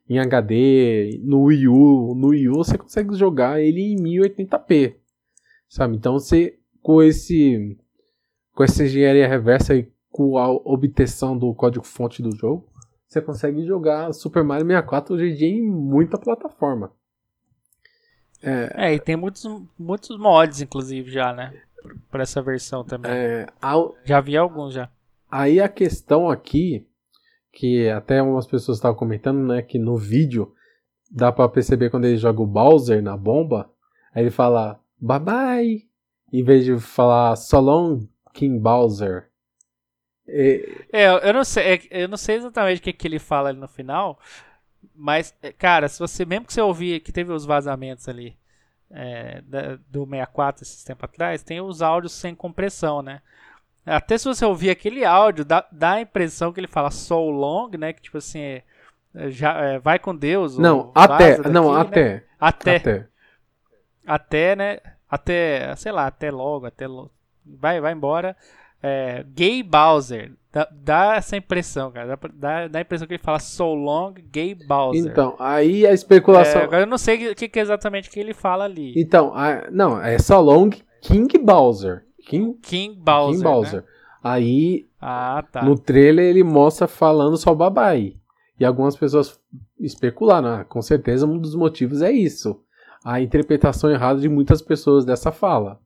em 0.08 0.18
HD, 0.18 1.20
no 1.22 1.44
Wii 1.44 1.68
U. 1.68 2.14
No 2.14 2.28
Wii 2.28 2.48
U 2.48 2.56
você 2.56 2.76
consegue 2.76 3.14
jogar 3.14 3.60
ele 3.60 3.80
em 3.80 3.96
1080p, 3.96 4.96
sabe? 5.68 5.96
Então 5.96 6.14
você, 6.14 6.58
com 6.82 7.02
esse 7.02 7.78
com 8.54 8.62
essa 8.62 8.84
engenharia 8.84 9.26
reversa 9.26 9.74
e 9.74 9.90
com 10.10 10.38
a 10.38 10.48
obtenção 10.48 11.36
do 11.36 11.52
código-fonte 11.54 12.22
do 12.22 12.36
jogo, 12.36 12.68
você 13.14 13.22
consegue 13.22 13.64
jogar 13.64 14.12
Super 14.12 14.42
Mario 14.42 14.66
64 14.66 15.14
hoje 15.14 15.30
em 15.30 15.34
dia 15.34 15.48
em 15.48 15.70
muita 15.70 16.18
plataforma. 16.18 16.92
É, 18.42 18.88
é, 18.88 18.94
e 18.94 18.98
tem 18.98 19.16
muitos, 19.16 19.44
muitos 19.78 20.18
mods, 20.18 20.60
inclusive, 20.60 21.10
já, 21.10 21.32
né? 21.32 21.54
Para 22.10 22.24
essa 22.24 22.42
versão 22.42 22.84
também. 22.84 23.10
É, 23.10 23.46
ao... 23.62 23.94
Já 24.04 24.20
vi 24.20 24.36
alguns 24.36 24.74
já. 24.74 24.90
Aí 25.30 25.60
a 25.60 25.68
questão 25.68 26.28
aqui, 26.28 26.86
que 27.52 27.88
até 27.88 28.20
umas 28.20 28.46
pessoas 28.46 28.78
estavam 28.78 28.96
comentando, 28.96 29.46
né, 29.46 29.62
que 29.62 29.78
no 29.78 29.96
vídeo 29.96 30.52
dá 31.10 31.30
para 31.30 31.48
perceber 31.48 31.90
quando 31.90 32.06
ele 32.06 32.16
joga 32.16 32.42
o 32.42 32.46
Bowser 32.46 33.02
na 33.02 33.16
bomba, 33.16 33.70
aí 34.12 34.24
ele 34.24 34.30
fala 34.30 34.80
bye 35.00 35.20
bye, 35.20 35.82
em 36.32 36.42
vez 36.42 36.64
de 36.64 36.78
falar 36.78 37.36
so 37.36 37.60
long 37.60 38.06
King 38.32 38.58
Bowser. 38.58 39.28
E... 40.26 40.86
É, 40.92 41.28
eu 41.28 41.32
não 41.32 41.44
sei, 41.44 41.74
é, 41.74 42.02
eu 42.02 42.08
não 42.08 42.16
sei 42.16 42.36
exatamente 42.36 42.80
o 42.80 42.82
que, 42.82 42.92
que 42.92 43.08
ele 43.08 43.18
fala 43.18 43.50
ali 43.50 43.58
no 43.58 43.68
final, 43.68 44.18
mas, 44.94 45.34
é, 45.42 45.52
cara, 45.52 45.88
se 45.88 45.98
você, 45.98 46.24
mesmo 46.24 46.46
que 46.46 46.52
você 46.52 46.60
ouvir 46.60 47.00
que 47.00 47.12
teve 47.12 47.32
os 47.32 47.44
vazamentos 47.44 48.08
ali 48.08 48.36
é, 48.90 49.42
da, 49.42 49.76
do 49.88 50.04
64 50.04 50.62
esses 50.62 50.84
tempo 50.84 51.04
atrás, 51.04 51.42
tem 51.42 51.60
os 51.60 51.82
áudios 51.82 52.12
sem 52.12 52.34
compressão, 52.34 53.02
né? 53.02 53.20
Até 53.86 54.16
se 54.16 54.24
você 54.24 54.44
ouvir 54.44 54.70
aquele 54.70 55.04
áudio, 55.04 55.44
dá, 55.44 55.66
dá 55.70 55.92
a 55.92 56.00
impressão 56.00 56.52
que 56.52 56.60
ele 56.60 56.66
fala 56.66 56.90
so 56.90 57.28
long, 57.28 57.70
né? 57.76 57.92
Que 57.92 58.00
tipo 58.00 58.16
assim, 58.16 58.40
é, 58.40 58.62
já, 59.28 59.60
é, 59.60 59.78
vai 59.78 59.98
com 59.98 60.14
Deus. 60.14 60.56
Não, 60.56 60.90
até. 60.94 61.36
Daqui, 61.36 61.48
não, 61.50 61.74
né? 61.74 61.80
até. 61.80 62.24
Até. 62.40 62.76
Até. 62.76 63.08
Até, 64.06 64.56
né? 64.56 64.78
Até, 65.08 65.76
sei 65.76 65.92
lá, 65.92 66.06
até 66.06 66.30
logo, 66.30 66.66
até 66.66 66.86
logo. 66.86 67.10
Vai, 67.44 67.80
vai 67.80 67.92
embora. 67.92 68.36
É, 68.86 69.24
Gay 69.34 69.62
Bowser. 69.62 70.32
Dá, 70.52 70.68
dá, 70.70 71.16
essa 71.16 71.36
impressão, 71.38 71.90
cara. 71.90 72.18
Dá, 72.34 72.68
dá 72.68 72.78
a 72.78 72.82
impressão 72.82 73.08
que 73.08 73.14
ele 73.14 73.22
fala 73.22 73.38
so 73.38 73.72
long, 73.72 74.12
Gay 74.30 74.54
Bowser. 74.54 75.10
Então, 75.10 75.34
aí 75.38 75.86
a 75.86 75.92
especulação. 75.92 76.60
É, 76.60 76.64
agora 76.64 76.82
eu 76.82 76.86
não 76.86 76.98
sei 76.98 77.30
o 77.30 77.34
que, 77.34 77.48
que, 77.48 77.58
é 77.58 77.62
exatamente 77.62 78.10
que 78.10 78.20
ele 78.20 78.34
fala 78.34 78.64
ali. 78.64 78.92
Então, 78.94 79.34
a, 79.34 79.68
não, 79.70 80.00
é 80.00 80.18
so 80.18 80.38
long 80.38 80.68
King 81.00 81.38
Bowser. 81.38 82.04
King, 82.26 82.58
King 82.60 82.94
Bowser. 82.94 83.32
King 83.32 83.42
Bowser. 83.42 83.80
Né? 83.80 83.88
Aí, 84.22 84.86
ah, 85.00 85.42
tá. 85.50 85.64
no 85.64 85.78
trailer 85.78 86.26
ele 86.26 86.44
mostra 86.44 86.86
falando 86.86 87.36
só 87.38 87.54
babai. 87.54 88.16
E 88.60 88.64
algumas 88.64 88.96
pessoas 88.96 89.40
especularam, 89.80 90.48
ah, 90.48 90.64
com 90.64 90.80
certeza 90.82 91.26
um 91.26 91.38
dos 91.38 91.54
motivos 91.54 92.02
é 92.02 92.12
isso. 92.12 92.60
A 93.04 93.20
interpretação 93.20 93.90
errada 93.90 94.20
de 94.20 94.28
muitas 94.28 94.62
pessoas 94.62 95.04
dessa 95.04 95.32
fala. 95.32 95.80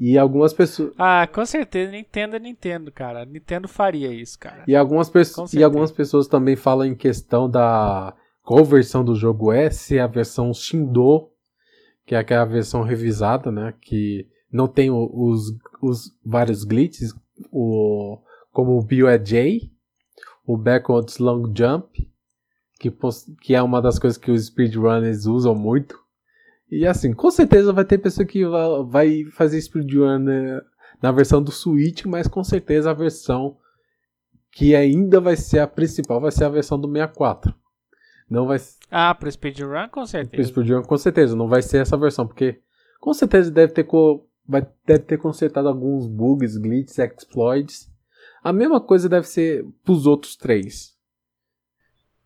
E 0.00 0.16
algumas 0.16 0.54
pessoas. 0.54 0.94
Ah, 0.98 1.28
com 1.30 1.44
certeza, 1.44 1.92
Nintendo 1.92 2.34
é 2.34 2.38
Nintendo, 2.38 2.90
cara. 2.90 3.26
Nintendo 3.26 3.68
faria 3.68 4.10
isso, 4.10 4.38
cara. 4.38 4.64
E 4.66 4.74
algumas, 4.74 5.10
pessoas 5.10 5.52
e 5.52 5.62
algumas 5.62 5.92
pessoas 5.92 6.26
também 6.26 6.56
falam 6.56 6.86
em 6.86 6.94
questão 6.94 7.50
da. 7.50 8.16
Qual 8.42 8.64
versão 8.64 9.04
do 9.04 9.14
jogo 9.14 9.52
é? 9.52 9.68
Se 9.68 9.98
é 9.98 10.00
a 10.00 10.06
versão 10.06 10.54
Shindo, 10.54 11.28
que 12.06 12.14
é 12.14 12.18
aquela 12.18 12.46
versão 12.46 12.82
revisada, 12.82 13.52
né? 13.52 13.74
Que 13.78 14.26
não 14.50 14.66
tem 14.66 14.90
os, 14.90 15.54
os 15.82 16.16
vários 16.24 16.64
glitches, 16.64 17.14
o, 17.52 18.18
como 18.50 18.78
o 18.78 18.82
Bio 18.82 19.06
é 19.06 19.18
J, 19.18 19.70
o 20.46 20.56
Backwards 20.56 21.18
Long 21.18 21.52
Jump, 21.54 22.10
que, 22.80 22.90
que 23.42 23.54
é 23.54 23.62
uma 23.62 23.82
das 23.82 23.98
coisas 23.98 24.16
que 24.16 24.30
os 24.30 24.46
speedrunners 24.46 25.26
usam 25.26 25.54
muito. 25.54 25.99
E 26.70 26.86
assim, 26.86 27.12
com 27.12 27.30
certeza 27.30 27.72
vai 27.72 27.84
ter 27.84 27.98
pessoa 27.98 28.24
que 28.24 28.44
vai 28.88 29.24
fazer 29.32 29.60
speedrun 29.60 30.24
na 31.02 31.10
versão 31.10 31.42
do 31.42 31.50
Switch, 31.50 32.04
mas 32.04 32.28
com 32.28 32.44
certeza 32.44 32.90
a 32.90 32.94
versão 32.94 33.56
que 34.52 34.74
ainda 34.74 35.20
vai 35.20 35.36
ser 35.36 35.60
a 35.60 35.66
principal 35.66 36.20
vai 36.20 36.30
ser 36.30 36.44
a 36.44 36.48
versão 36.48 36.78
do 36.78 36.90
64. 36.90 37.54
Não 38.28 38.46
vai 38.46 38.58
Ah, 38.90 39.14
pro 39.14 39.30
speedrun 39.30 39.88
com 39.90 40.06
certeza. 40.06 40.52
Pro 40.52 40.62
speedrun 40.62 40.82
com 40.82 40.96
certeza, 40.96 41.34
não 41.34 41.48
vai 41.48 41.62
ser 41.62 41.78
essa 41.78 41.96
versão, 41.96 42.26
porque 42.26 42.60
com 43.00 43.12
certeza 43.12 43.50
deve 43.50 43.72
ter 43.72 43.84
co... 43.84 44.28
vai 44.46 44.66
deve 44.86 45.00
ter 45.00 45.18
consertado 45.18 45.68
alguns 45.68 46.06
bugs, 46.06 46.56
glitches, 46.56 46.98
exploits. 46.98 47.90
A 48.42 48.52
mesma 48.52 48.80
coisa 48.80 49.08
deve 49.08 49.26
ser 49.26 49.64
pros 49.84 50.06
outros 50.06 50.36
três. 50.36 50.96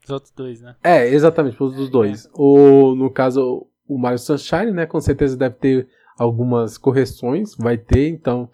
Os 0.05 0.11
outros 0.11 0.33
dois, 0.33 0.61
né? 0.61 0.77
É, 0.83 1.09
exatamente, 1.09 1.57
pros 1.57 1.89
é, 1.89 1.91
dois. 1.91 2.27
É. 2.27 2.29
Ou 2.35 2.95
no 2.95 3.11
caso 3.11 3.67
o 3.87 3.99
Mario 3.99 4.19
Sunshine, 4.19 4.73
né? 4.73 4.87
Com 4.87 5.01
certeza 5.01 5.37
deve 5.37 5.57
ter 5.57 5.89
algumas 6.19 6.79
correções, 6.79 7.55
vai 7.57 7.77
ter, 7.77 8.09
então 8.09 8.49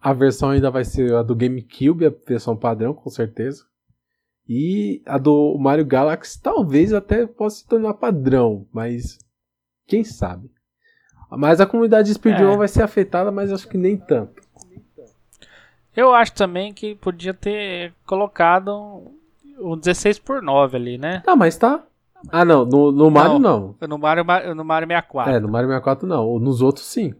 a 0.00 0.12
versão 0.12 0.50
ainda 0.50 0.70
vai 0.70 0.84
ser 0.84 1.14
a 1.14 1.22
do 1.22 1.34
GameCube, 1.34 2.06
a 2.06 2.12
versão 2.26 2.56
padrão, 2.56 2.94
com 2.94 3.10
certeza. 3.10 3.64
E 4.48 5.02
a 5.04 5.18
do 5.18 5.56
Mario 5.58 5.84
Galaxy 5.84 6.40
talvez 6.40 6.92
até 6.92 7.26
possa 7.26 7.56
se 7.56 7.66
tornar 7.66 7.94
padrão, 7.94 8.66
mas 8.72 9.18
quem 9.86 10.04
sabe. 10.04 10.50
Mas 11.30 11.60
a 11.60 11.66
comunidade 11.66 12.08
de 12.08 12.14
speedrun 12.14 12.52
é. 12.52 12.56
vai 12.56 12.68
ser 12.68 12.82
afetada, 12.82 13.32
mas 13.32 13.52
acho 13.52 13.68
que 13.68 13.76
nem 13.76 13.96
tanto. 13.96 14.40
Eu 15.96 16.14
acho 16.14 16.34
também 16.34 16.72
que 16.72 16.94
podia 16.94 17.34
ter 17.34 17.92
colocado 18.06 19.10
o 19.58 19.74
16 19.74 20.18
por 20.18 20.42
9 20.42 20.76
ali, 20.76 20.98
né? 20.98 21.22
Tá, 21.24 21.34
mas 21.34 21.56
tá. 21.56 21.84
Ah, 22.30 22.44
não. 22.44 22.64
No, 22.64 22.92
no 22.92 23.10
Mario, 23.10 23.38
não. 23.38 23.74
não. 23.80 23.88
No, 23.88 23.98
Mario, 23.98 24.24
no 24.54 24.64
Mario 24.64 24.88
64. 24.88 25.32
É, 25.32 25.40
no 25.40 25.48
Mario 25.48 25.68
64, 25.68 26.06
não. 26.06 26.38
Nos 26.38 26.62
outros, 26.62 26.86
sim. 26.86 27.14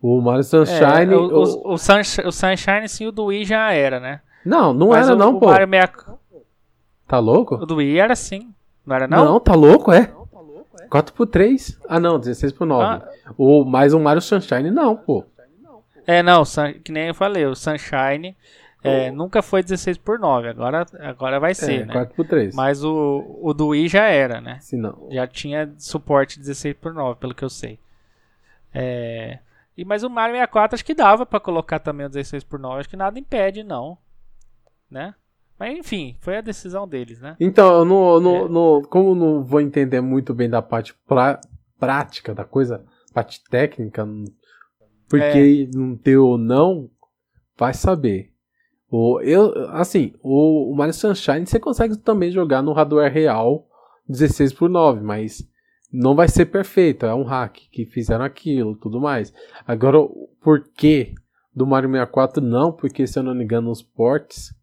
O 0.00 0.20
Mario 0.20 0.42
Sunshine... 0.42 1.12
É, 1.12 1.16
o, 1.16 1.20
o, 1.20 1.70
o, 1.70 1.72
o, 1.74 1.78
Sunshine, 1.78 2.26
o 2.26 2.32
Sunshine, 2.32 2.88
sim, 2.88 3.06
o 3.06 3.12
do 3.12 3.26
Wii 3.26 3.44
já 3.44 3.72
era, 3.72 4.00
né? 4.00 4.20
Não, 4.44 4.74
não 4.74 4.88
Mas 4.88 5.06
era, 5.06 5.14
o, 5.14 5.18
não, 5.18 5.38
pô. 5.38 5.46
Mario 5.46 5.68
64... 5.68 6.18
Tá 7.06 7.18
louco? 7.18 7.54
O 7.56 7.66
do 7.66 7.76
Wii 7.76 7.98
era 7.98 8.16
sim. 8.16 8.52
Não 8.84 8.96
era, 8.96 9.06
não? 9.06 9.24
Não, 9.24 9.40
tá 9.40 9.54
louco, 9.54 9.92
é. 9.92 10.12
4 10.90 11.14
por 11.14 11.26
3. 11.26 11.78
Ah, 11.88 12.00
não, 12.00 12.18
16 12.18 12.52
por 12.52 12.66
9. 12.66 12.84
Ah. 12.84 13.32
O, 13.38 13.64
mais 13.64 13.94
um 13.94 14.00
Mario 14.00 14.20
Sunshine, 14.20 14.70
não, 14.70 14.96
pô. 14.96 15.24
É, 16.06 16.22
não, 16.22 16.42
que 16.84 16.90
nem 16.90 17.08
eu 17.08 17.14
falei, 17.14 17.46
o 17.46 17.54
Sunshine 17.54 18.36
é, 18.82 19.10
nunca 19.10 19.42
foi 19.42 19.62
16 19.62 19.98
por 19.98 20.18
9, 20.18 20.48
agora, 20.48 20.86
agora 21.00 21.38
vai 21.38 21.54
ser, 21.54 21.82
é, 21.82 21.84
né? 21.86 21.92
4 21.92 22.14
por 22.14 22.26
3. 22.26 22.54
Mas 22.54 22.82
o, 22.82 23.38
o 23.40 23.54
do 23.54 23.68
Wii 23.68 23.88
já 23.88 24.04
era, 24.04 24.40
né? 24.40 24.58
Se 24.60 24.76
não. 24.76 25.08
Já 25.10 25.26
tinha 25.26 25.72
suporte 25.78 26.38
16 26.38 26.76
por 26.76 26.92
9, 26.92 27.18
pelo 27.20 27.34
que 27.34 27.44
eu 27.44 27.50
sei. 27.50 27.78
É, 28.74 29.38
e, 29.76 29.84
mas 29.84 30.02
o 30.02 30.10
Mario 30.10 30.34
64 30.34 30.74
acho 30.74 30.84
que 30.84 30.94
dava 30.94 31.24
para 31.24 31.40
colocar 31.40 31.78
também 31.78 32.06
o 32.06 32.10
16 32.10 32.44
por 32.44 32.58
9, 32.58 32.80
acho 32.80 32.88
que 32.88 32.96
nada 32.96 33.18
impede, 33.18 33.62
não. 33.62 33.96
Né? 34.90 35.14
Mas 35.58 35.78
enfim, 35.78 36.16
foi 36.20 36.38
a 36.38 36.42
decisão 36.42 36.88
deles, 36.88 37.20
né? 37.20 37.36
Então, 37.38 37.84
no, 37.84 38.18
no, 38.18 38.36
é. 38.36 38.48
no, 38.48 38.82
como 38.88 39.14
não 39.14 39.44
vou 39.44 39.60
entender 39.60 40.00
muito 40.00 40.34
bem 40.34 40.50
da 40.50 40.60
parte 40.60 40.92
pra, 41.06 41.40
prática 41.78 42.34
da 42.34 42.44
coisa, 42.44 42.84
parte 43.14 43.42
técnica, 43.48 44.06
porque 45.08 45.68
é. 45.70 45.76
não 45.76 45.96
ter 45.96 46.16
ou 46.16 46.36
não, 46.36 46.90
vai 47.56 47.72
saber. 47.72 48.31
O, 48.94 49.22
eu, 49.22 49.70
assim, 49.70 50.12
o, 50.22 50.70
o 50.70 50.76
Mario 50.76 50.92
Sunshine 50.92 51.46
você 51.46 51.58
consegue 51.58 51.96
também 51.96 52.30
jogar 52.30 52.60
no 52.60 52.74
hardware 52.74 53.10
real 53.10 53.66
16 54.06 54.52
por 54.52 54.68
9, 54.68 55.00
mas 55.00 55.48
não 55.90 56.14
vai 56.14 56.28
ser 56.28 56.44
perfeito, 56.44 57.06
é 57.06 57.14
um 57.14 57.22
hack 57.22 57.56
que 57.70 57.86
fizeram 57.86 58.22
aquilo, 58.22 58.76
tudo 58.76 59.00
mais. 59.00 59.32
Agora, 59.66 59.96
por 60.42 60.68
que 60.76 61.14
do 61.54 61.66
Mario 61.66 61.88
64 61.88 62.44
não? 62.44 62.70
Porque 62.70 63.06
se 63.06 63.18
eu 63.18 63.22
não 63.22 63.34
me 63.34 63.44
engano, 63.44 63.70
os 63.70 63.80
ports 63.80 64.54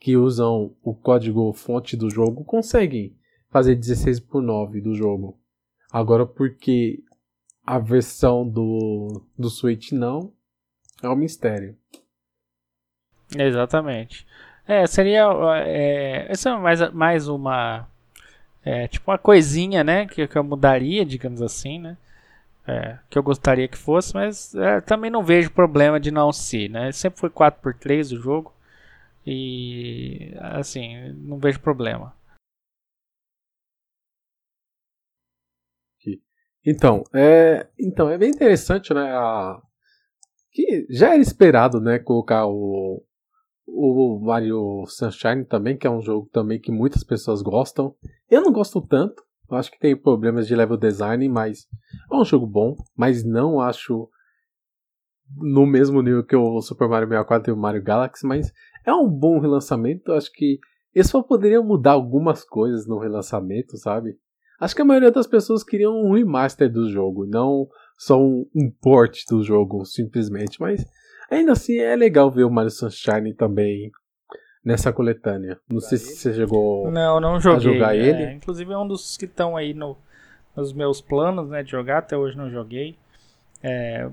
que 0.00 0.16
usam 0.16 0.74
o 0.82 0.94
código 0.94 1.52
fonte 1.52 1.94
do 1.94 2.08
jogo 2.08 2.42
conseguem 2.42 3.14
fazer 3.50 3.74
16 3.74 4.18
por 4.18 4.40
9 4.40 4.80
do 4.80 4.94
jogo. 4.94 5.38
Agora, 5.92 6.24
porque 6.24 7.02
a 7.66 7.78
versão 7.78 8.48
do, 8.48 9.26
do 9.38 9.50
Switch 9.50 9.92
não, 9.92 10.32
é 11.02 11.08
um 11.10 11.16
mistério. 11.16 11.76
Exatamente. 13.36 14.26
É, 14.66 14.86
seria. 14.86 15.26
É, 15.66 16.26
essa 16.30 16.50
é 16.50 16.56
mais, 16.56 16.92
mais 16.92 17.28
uma. 17.28 17.86
É, 18.64 18.88
tipo 18.88 19.10
uma 19.10 19.18
coisinha, 19.18 19.84
né? 19.84 20.06
Que, 20.06 20.26
que 20.26 20.38
eu 20.38 20.44
mudaria, 20.44 21.04
digamos 21.04 21.42
assim, 21.42 21.78
né? 21.78 21.96
É, 22.66 22.98
que 23.10 23.18
eu 23.18 23.22
gostaria 23.22 23.68
que 23.68 23.76
fosse, 23.76 24.14
mas 24.14 24.54
é, 24.54 24.80
também 24.80 25.10
não 25.10 25.22
vejo 25.22 25.50
problema 25.50 26.00
de 26.00 26.10
não 26.10 26.32
ser, 26.32 26.70
né? 26.70 26.92
Sempre 26.92 27.20
foi 27.20 27.30
4x3 27.30 28.12
o 28.12 28.22
jogo. 28.22 28.52
E 29.26 30.34
assim, 30.40 31.12
não 31.18 31.38
vejo 31.38 31.60
problema. 31.60 32.14
Então, 36.66 37.04
é, 37.12 37.66
então 37.78 38.08
é 38.08 38.16
bem 38.16 38.30
interessante, 38.30 38.94
né? 38.94 39.02
A, 39.12 39.60
que 40.50 40.86
já 40.88 41.12
era 41.12 41.22
esperado, 41.22 41.80
né? 41.80 41.98
Colocar 41.98 42.46
o, 42.46 43.02
o 43.66 44.20
Mario 44.20 44.84
Sunshine 44.86 45.44
também, 45.44 45.76
que 45.76 45.86
é 45.86 45.90
um 45.90 46.00
jogo 46.00 46.28
também 46.32 46.60
que 46.60 46.70
muitas 46.70 47.02
pessoas 47.02 47.42
gostam. 47.42 47.94
Eu 48.30 48.42
não 48.42 48.52
gosto 48.52 48.80
tanto. 48.80 49.22
Acho 49.50 49.70
que 49.70 49.78
tem 49.78 49.96
problemas 49.96 50.46
de 50.46 50.56
level 50.56 50.76
design, 50.76 51.28
mas 51.28 51.66
é 52.10 52.14
um 52.14 52.24
jogo 52.24 52.46
bom. 52.46 52.74
Mas 52.96 53.24
não 53.24 53.60
acho 53.60 54.08
no 55.36 55.66
mesmo 55.66 56.02
nível 56.02 56.24
que 56.24 56.36
o 56.36 56.60
Super 56.60 56.88
Mario 56.88 57.08
64 57.08 57.50
e 57.50 57.54
o 57.54 57.56
Mario 57.56 57.82
Galaxy. 57.82 58.26
Mas 58.26 58.52
é 58.84 58.92
um 58.92 59.08
bom 59.08 59.38
relançamento. 59.38 60.12
Acho 60.12 60.30
que 60.32 60.58
eles 60.94 61.08
só 61.08 61.22
poderiam 61.22 61.64
mudar 61.64 61.92
algumas 61.92 62.44
coisas 62.44 62.86
no 62.86 62.98
relançamento, 62.98 63.76
sabe? 63.76 64.16
Acho 64.60 64.74
que 64.74 64.82
a 64.82 64.84
maioria 64.84 65.10
das 65.10 65.26
pessoas 65.26 65.64
queriam 65.64 65.94
um 65.94 66.12
remaster 66.12 66.72
do 66.72 66.88
jogo, 66.88 67.26
não 67.26 67.68
só 67.98 68.20
um, 68.20 68.46
um 68.54 68.70
port 68.70 69.18
do 69.28 69.42
jogo, 69.42 69.84
simplesmente. 69.84 70.60
Mas 70.60 70.84
Ainda 71.30 71.52
assim, 71.52 71.78
é 71.78 71.96
legal 71.96 72.30
ver 72.30 72.44
o 72.44 72.50
Mario 72.50 72.70
Sunshine 72.70 73.32
também 73.34 73.90
nessa 74.64 74.92
coletânea. 74.92 75.58
Não 75.68 75.80
sei 75.80 75.98
se 75.98 76.16
você 76.16 76.32
chegou 76.32 76.90
não, 76.90 77.20
não 77.20 77.40
joguei, 77.40 77.70
a 77.70 77.72
jogar 77.74 77.96
é, 77.96 77.98
ele. 77.98 78.32
Inclusive 78.34 78.72
é 78.72 78.78
um 78.78 78.86
dos 78.88 79.16
que 79.16 79.26
estão 79.26 79.56
aí 79.56 79.74
no, 79.74 79.96
nos 80.56 80.72
meus 80.72 81.00
planos 81.00 81.50
né, 81.50 81.62
de 81.62 81.70
jogar, 81.70 81.98
até 81.98 82.16
hoje 82.16 82.36
não 82.36 82.50
joguei. 82.50 82.96
É, 83.62 84.08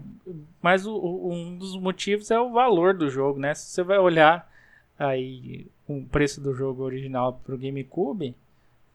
mas 0.62 0.86
o, 0.86 0.96
um 0.96 1.58
dos 1.58 1.78
motivos 1.78 2.32
é 2.32 2.40
o 2.40 2.52
valor 2.52 2.94
do 2.94 3.10
jogo, 3.10 3.40
né? 3.40 3.54
Se 3.54 3.66
você 3.66 3.84
vai 3.84 3.98
olhar 3.98 4.50
aí 4.98 5.68
o 5.88 6.04
preço 6.06 6.40
do 6.40 6.54
jogo 6.54 6.84
original 6.84 7.40
pro 7.44 7.58
GameCube, 7.58 8.36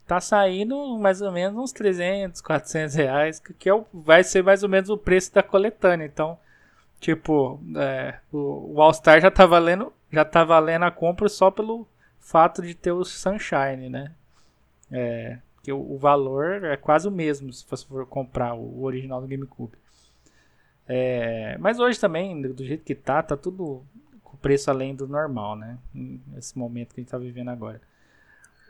tá 0.06 0.20
saindo 0.20 0.98
mais 0.98 1.20
ou 1.20 1.30
menos 1.30 1.58
uns 1.58 1.72
300, 1.72 2.40
400 2.40 2.94
reais, 2.94 3.38
que 3.58 3.68
é 3.68 3.74
o, 3.74 3.84
vai 3.92 4.24
ser 4.24 4.42
mais 4.42 4.62
ou 4.62 4.68
menos 4.68 4.88
o 4.88 4.96
preço 4.96 5.34
da 5.34 5.42
coletânea. 5.42 6.06
Então, 6.06 6.38
Tipo, 7.00 7.60
é, 7.76 8.18
o, 8.32 8.74
o 8.74 8.82
All-Star 8.82 9.20
já 9.20 9.30
tá 9.30 9.46
valendo. 9.46 9.92
Já 10.10 10.24
tá 10.24 10.44
valendo 10.44 10.84
a 10.84 10.90
compra 10.90 11.28
só 11.28 11.50
pelo 11.50 11.86
fato 12.18 12.62
de 12.62 12.74
ter 12.74 12.92
o 12.92 13.04
Sunshine, 13.04 13.88
né? 13.88 14.14
É, 14.90 15.38
que 15.62 15.72
o, 15.72 15.78
o 15.78 15.98
valor 15.98 16.64
é 16.64 16.76
quase 16.76 17.08
o 17.08 17.10
mesmo 17.10 17.52
se 17.52 17.64
você 17.68 17.86
for 17.86 18.06
comprar 18.06 18.54
o, 18.54 18.60
o 18.60 18.84
original 18.84 19.20
do 19.20 19.28
GameCube. 19.28 19.76
É, 20.88 21.58
mas 21.58 21.80
hoje 21.80 21.98
também, 21.98 22.40
do 22.40 22.64
jeito 22.64 22.84
que 22.84 22.94
tá, 22.94 23.22
tá 23.22 23.36
tudo 23.36 23.84
com 24.22 24.36
preço 24.36 24.70
além 24.70 24.94
do 24.94 25.08
normal, 25.08 25.56
né? 25.56 25.78
Nesse 25.92 26.56
momento 26.56 26.94
que 26.94 27.00
a 27.00 27.02
gente 27.02 27.10
tá 27.10 27.18
vivendo 27.18 27.48
agora. 27.50 27.80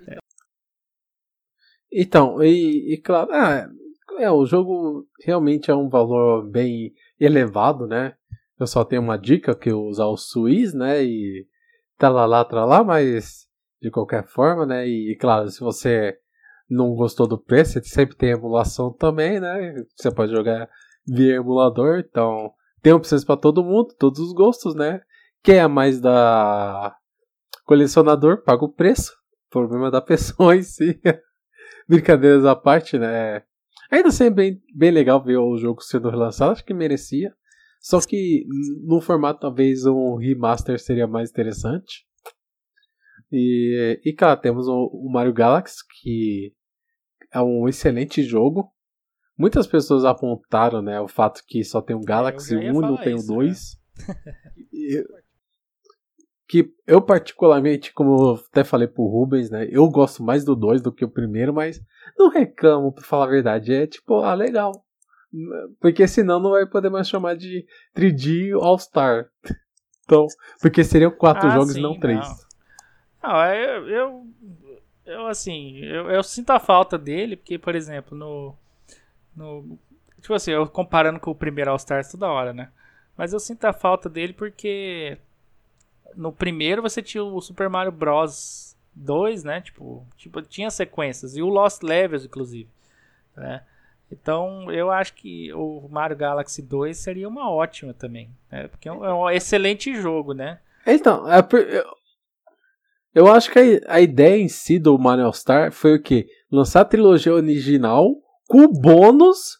É. 0.09 0.17
Então, 1.93 2.43
e, 2.43 2.95
e 2.95 2.97
claro, 2.97 3.31
ah, 3.33 3.69
é, 4.19 4.31
o 4.31 4.47
jogo 4.47 5.07
realmente 5.23 5.71
é 5.71 5.75
um 5.75 5.89
valor 5.89 6.47
bem 6.47 6.95
elevado, 7.19 7.87
né? 7.87 8.15
Eu 8.59 8.67
só 8.67 8.85
tenho 8.85 9.03
uma 9.03 9.19
dica 9.19 9.55
que 9.55 9.71
eu 9.71 9.83
usar 9.83 10.07
o 10.07 10.17
Suiz, 10.17 10.73
né? 10.73 11.05
E 11.05 11.47
tá 11.99 12.09
lá, 12.09 12.27
lá, 12.27 12.45
tá 12.45 12.85
mas 12.85 13.47
de 13.81 13.91
qualquer 13.91 14.27
forma, 14.27 14.65
né? 14.65 14.87
E, 14.89 15.13
e 15.13 15.17
claro, 15.17 15.49
se 15.49 15.61
você 15.61 16.17
não 16.69 16.95
gostou 16.95 17.27
do 17.27 17.39
preço, 17.39 17.81
sempre 17.85 18.17
tem 18.17 18.31
emulação 18.31 18.93
também, 18.93 19.39
né? 19.41 19.75
Você 19.97 20.11
pode 20.11 20.33
jogar 20.33 20.69
via 21.07 21.37
emulador, 21.37 21.99
então 21.99 22.53
tem 22.83 22.93
opções 22.93 23.25
para 23.25 23.37
todo 23.37 23.65
mundo, 23.65 23.95
todos 23.99 24.19
os 24.21 24.33
gostos, 24.33 24.75
né? 24.75 25.01
Quem 25.43 25.59
é 25.59 25.67
mais 25.69 26.01
da 26.01 26.97
colecionador, 27.65 28.43
paga 28.43 28.65
o 28.65 28.73
preço. 28.73 29.15
Problema 29.51 29.91
da 29.91 30.01
pessoa 30.03 30.57
em 30.57 30.63
si. 30.63 31.01
Brincadeiras 31.89 32.45
à 32.45 32.57
parte, 32.57 32.99
né? 32.99 33.43
Ainda 33.91 34.09
assim 34.09 34.25
é 34.25 34.31
bem, 34.31 34.61
bem 34.75 34.91
legal 34.91 35.23
ver 35.23 35.37
o 35.37 35.57
jogo 35.57 35.81
sendo 35.81 36.11
relançado, 36.11 36.53
acho 36.53 36.65
que 36.65 36.75
merecia. 36.75 37.33
Só 37.81 38.01
que 38.01 38.45
no 38.85 39.01
formato 39.01 39.41
talvez 39.41 39.87
um 39.87 40.17
remaster 40.17 40.79
seria 40.81 41.07
mais 41.07 41.31
interessante. 41.31 42.05
E, 43.31 44.01
e 44.05 44.13
cara, 44.13 44.37
temos 44.37 44.67
o, 44.69 44.91
o 44.93 45.11
Mario 45.11 45.33
Galaxy, 45.33 45.85
que 46.03 46.53
é 47.33 47.41
um 47.41 47.69
excelente 47.69 48.23
jogo. 48.23 48.73
Muitas 49.39 49.67
pessoas 49.67 50.05
apontaram, 50.05 50.81
né, 50.81 51.01
o 51.01 51.09
fato 51.09 51.43
que 51.47 51.63
só 51.63 51.83
tem 51.83 51.95
um 51.95 52.01
Galaxy 52.01 52.57
1 52.57 52.63
e 52.63 52.73
não 52.73 52.97
tem 52.97 53.15
o 53.15 53.23
2. 53.23 53.77
Que 56.49 56.73
eu 56.87 57.03
particularmente, 57.03 57.93
como 57.93 58.17
eu 58.17 58.35
até 58.35 58.63
falei 58.63 58.87
pro 58.87 59.07
Rubens, 59.07 59.51
né, 59.51 59.67
eu 59.71 59.89
gosto 59.89 60.23
mais 60.23 60.45
do 60.45 60.55
2 60.55 60.81
do 60.81 60.93
que 60.93 61.05
o 61.05 61.11
primeiro, 61.11 61.53
mas 61.53 61.81
não 62.17 62.29
reclamo, 62.29 62.93
pra 62.93 63.05
falar 63.05 63.25
a 63.25 63.31
verdade. 63.31 63.73
É 63.73 63.87
tipo, 63.87 64.21
ah, 64.21 64.35
legal. 64.35 64.73
Porque 65.81 66.07
senão 66.07 66.39
não 66.39 66.51
vai 66.51 66.67
poder 66.67 66.89
mais 66.89 67.09
chamar 67.09 67.37
de 67.37 67.67
3D 67.95 68.53
All-Star. 68.61 69.29
Então, 70.09 70.25
porque 70.63 70.85
seriam 70.85 71.11
quatro 71.11 71.49
ah, 71.49 71.51
jogos 71.51 71.73
sim, 71.73 71.81
e 71.81 71.83
não 71.83 71.99
três. 71.99 72.25
Não, 73.21 73.33
não 73.33 73.45
eu, 73.47 73.89
eu, 73.89 74.27
eu, 75.05 75.27
assim, 75.27 75.79
eu, 75.79 76.09
eu 76.09 76.23
sinto 76.23 76.51
a 76.51 76.61
falta 76.61 76.97
dele, 76.97 77.35
porque, 77.35 77.59
por 77.59 77.75
exemplo, 77.75 78.17
no 78.17 78.55
no, 79.37 79.79
tipo 80.21 80.33
assim, 80.33 80.51
eu 80.51 80.67
comparando 80.67 81.21
com 81.21 81.31
o 81.31 81.35
primeiro 81.35 81.71
All 81.71 81.77
Stars 81.77 82.11
toda 82.11 82.29
hora, 82.29 82.53
né? 82.55 82.71
Mas 83.17 83.33
eu 83.33 83.39
sinto 83.39 83.65
a 83.67 83.73
falta 83.73 84.09
dele 84.09 84.33
porque 84.33 85.19
no 86.15 86.33
primeiro 86.33 86.83
você 86.83 87.03
tinha 87.03 87.25
o 87.25 87.41
Super 87.41 87.69
Mario 87.69 87.93
Bros 87.93 88.77
2, 88.95 89.45
né? 89.45 89.61
Tipo, 89.61 90.07
tipo 90.17 90.43
tinha 90.43 90.71
sequências 90.71 91.37
e 91.37 91.43
o 91.43 91.49
Lost 91.49 91.83
Levels 91.83 92.25
inclusive, 92.25 92.69
né? 93.37 93.63
Então, 94.11 94.71
eu 94.71 94.91
acho 94.91 95.15
que 95.15 95.53
o 95.53 95.89
Mario 95.91 96.17
Galaxy 96.17 96.63
2 96.63 96.97
seria 96.97 97.29
uma 97.29 97.51
ótima 97.51 97.93
também, 97.93 98.31
né? 98.51 98.69
Porque 98.69 98.89
é 98.89 98.93
um, 98.93 99.05
é 99.05 99.13
um 99.13 99.29
excelente 99.29 99.95
jogo, 100.01 100.33
né? 100.33 100.61
Então, 100.87 101.29
é, 101.31 101.41
eu, 101.41 101.85
eu 103.13 103.33
acho 103.33 103.51
que 103.51 103.83
a, 103.87 104.01
ideia 104.01 104.41
em 104.41 104.49
si 104.49 104.79
do 104.79 104.97
Mario 104.97 105.33
Star 105.33 105.73
foi 105.73 105.97
o 105.97 106.03
quê? 106.03 106.29
Lançar 106.51 106.83
a 106.83 106.85
trilogia 106.85 107.35
original 107.35 108.15
com 108.49 108.61
o 108.61 108.73
bônus 108.73 109.59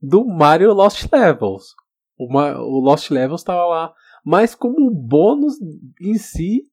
do 0.00 0.26
Mario 0.26 0.74
Lost 0.74 1.06
Levels. 1.10 1.74
O, 2.18 2.26
o 2.26 2.80
Lost 2.80 3.10
Levels 3.10 3.40
estava 3.40 3.64
lá, 3.64 3.94
mas 4.26 4.56
como 4.56 4.90
bônus 4.90 5.54
em 6.00 6.18
si 6.18 6.64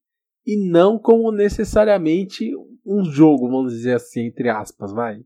e 0.44 0.56
não 0.68 0.98
como 0.98 1.30
necessariamente 1.30 2.50
um 2.84 3.04
jogo, 3.04 3.48
vamos 3.48 3.72
dizer 3.72 3.94
assim, 3.94 4.26
entre 4.26 4.48
aspas, 4.48 4.92
vai. 4.92 5.20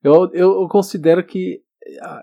Eu, 0.00 0.30
eu, 0.32 0.60
eu 0.62 0.68
considero 0.68 1.24
que 1.26 1.60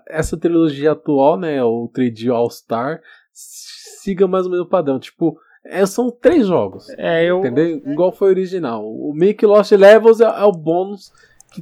essa 0.08 0.34
trilogia 0.34 0.92
atual, 0.92 1.38
né, 1.38 1.62
o 1.62 1.90
3D 1.94 2.32
All 2.34 2.48
Star, 2.48 3.02
siga 3.32 4.26
mais 4.26 4.46
ou 4.46 4.52
menos 4.52 4.66
o 4.66 4.70
padrão. 4.70 4.98
Tipo, 4.98 5.38
é, 5.62 5.84
são 5.84 6.10
três 6.10 6.46
jogos. 6.46 6.88
É, 6.96 7.22
eu... 7.22 7.40
Entendeu? 7.40 7.82
Igual 7.84 8.12
foi 8.12 8.28
o 8.28 8.30
original. 8.30 8.82
O 8.82 9.12
Make 9.14 9.44
Lost 9.44 9.72
Levels 9.72 10.22
é, 10.22 10.24
é 10.24 10.44
o 10.44 10.52
bônus 10.52 11.12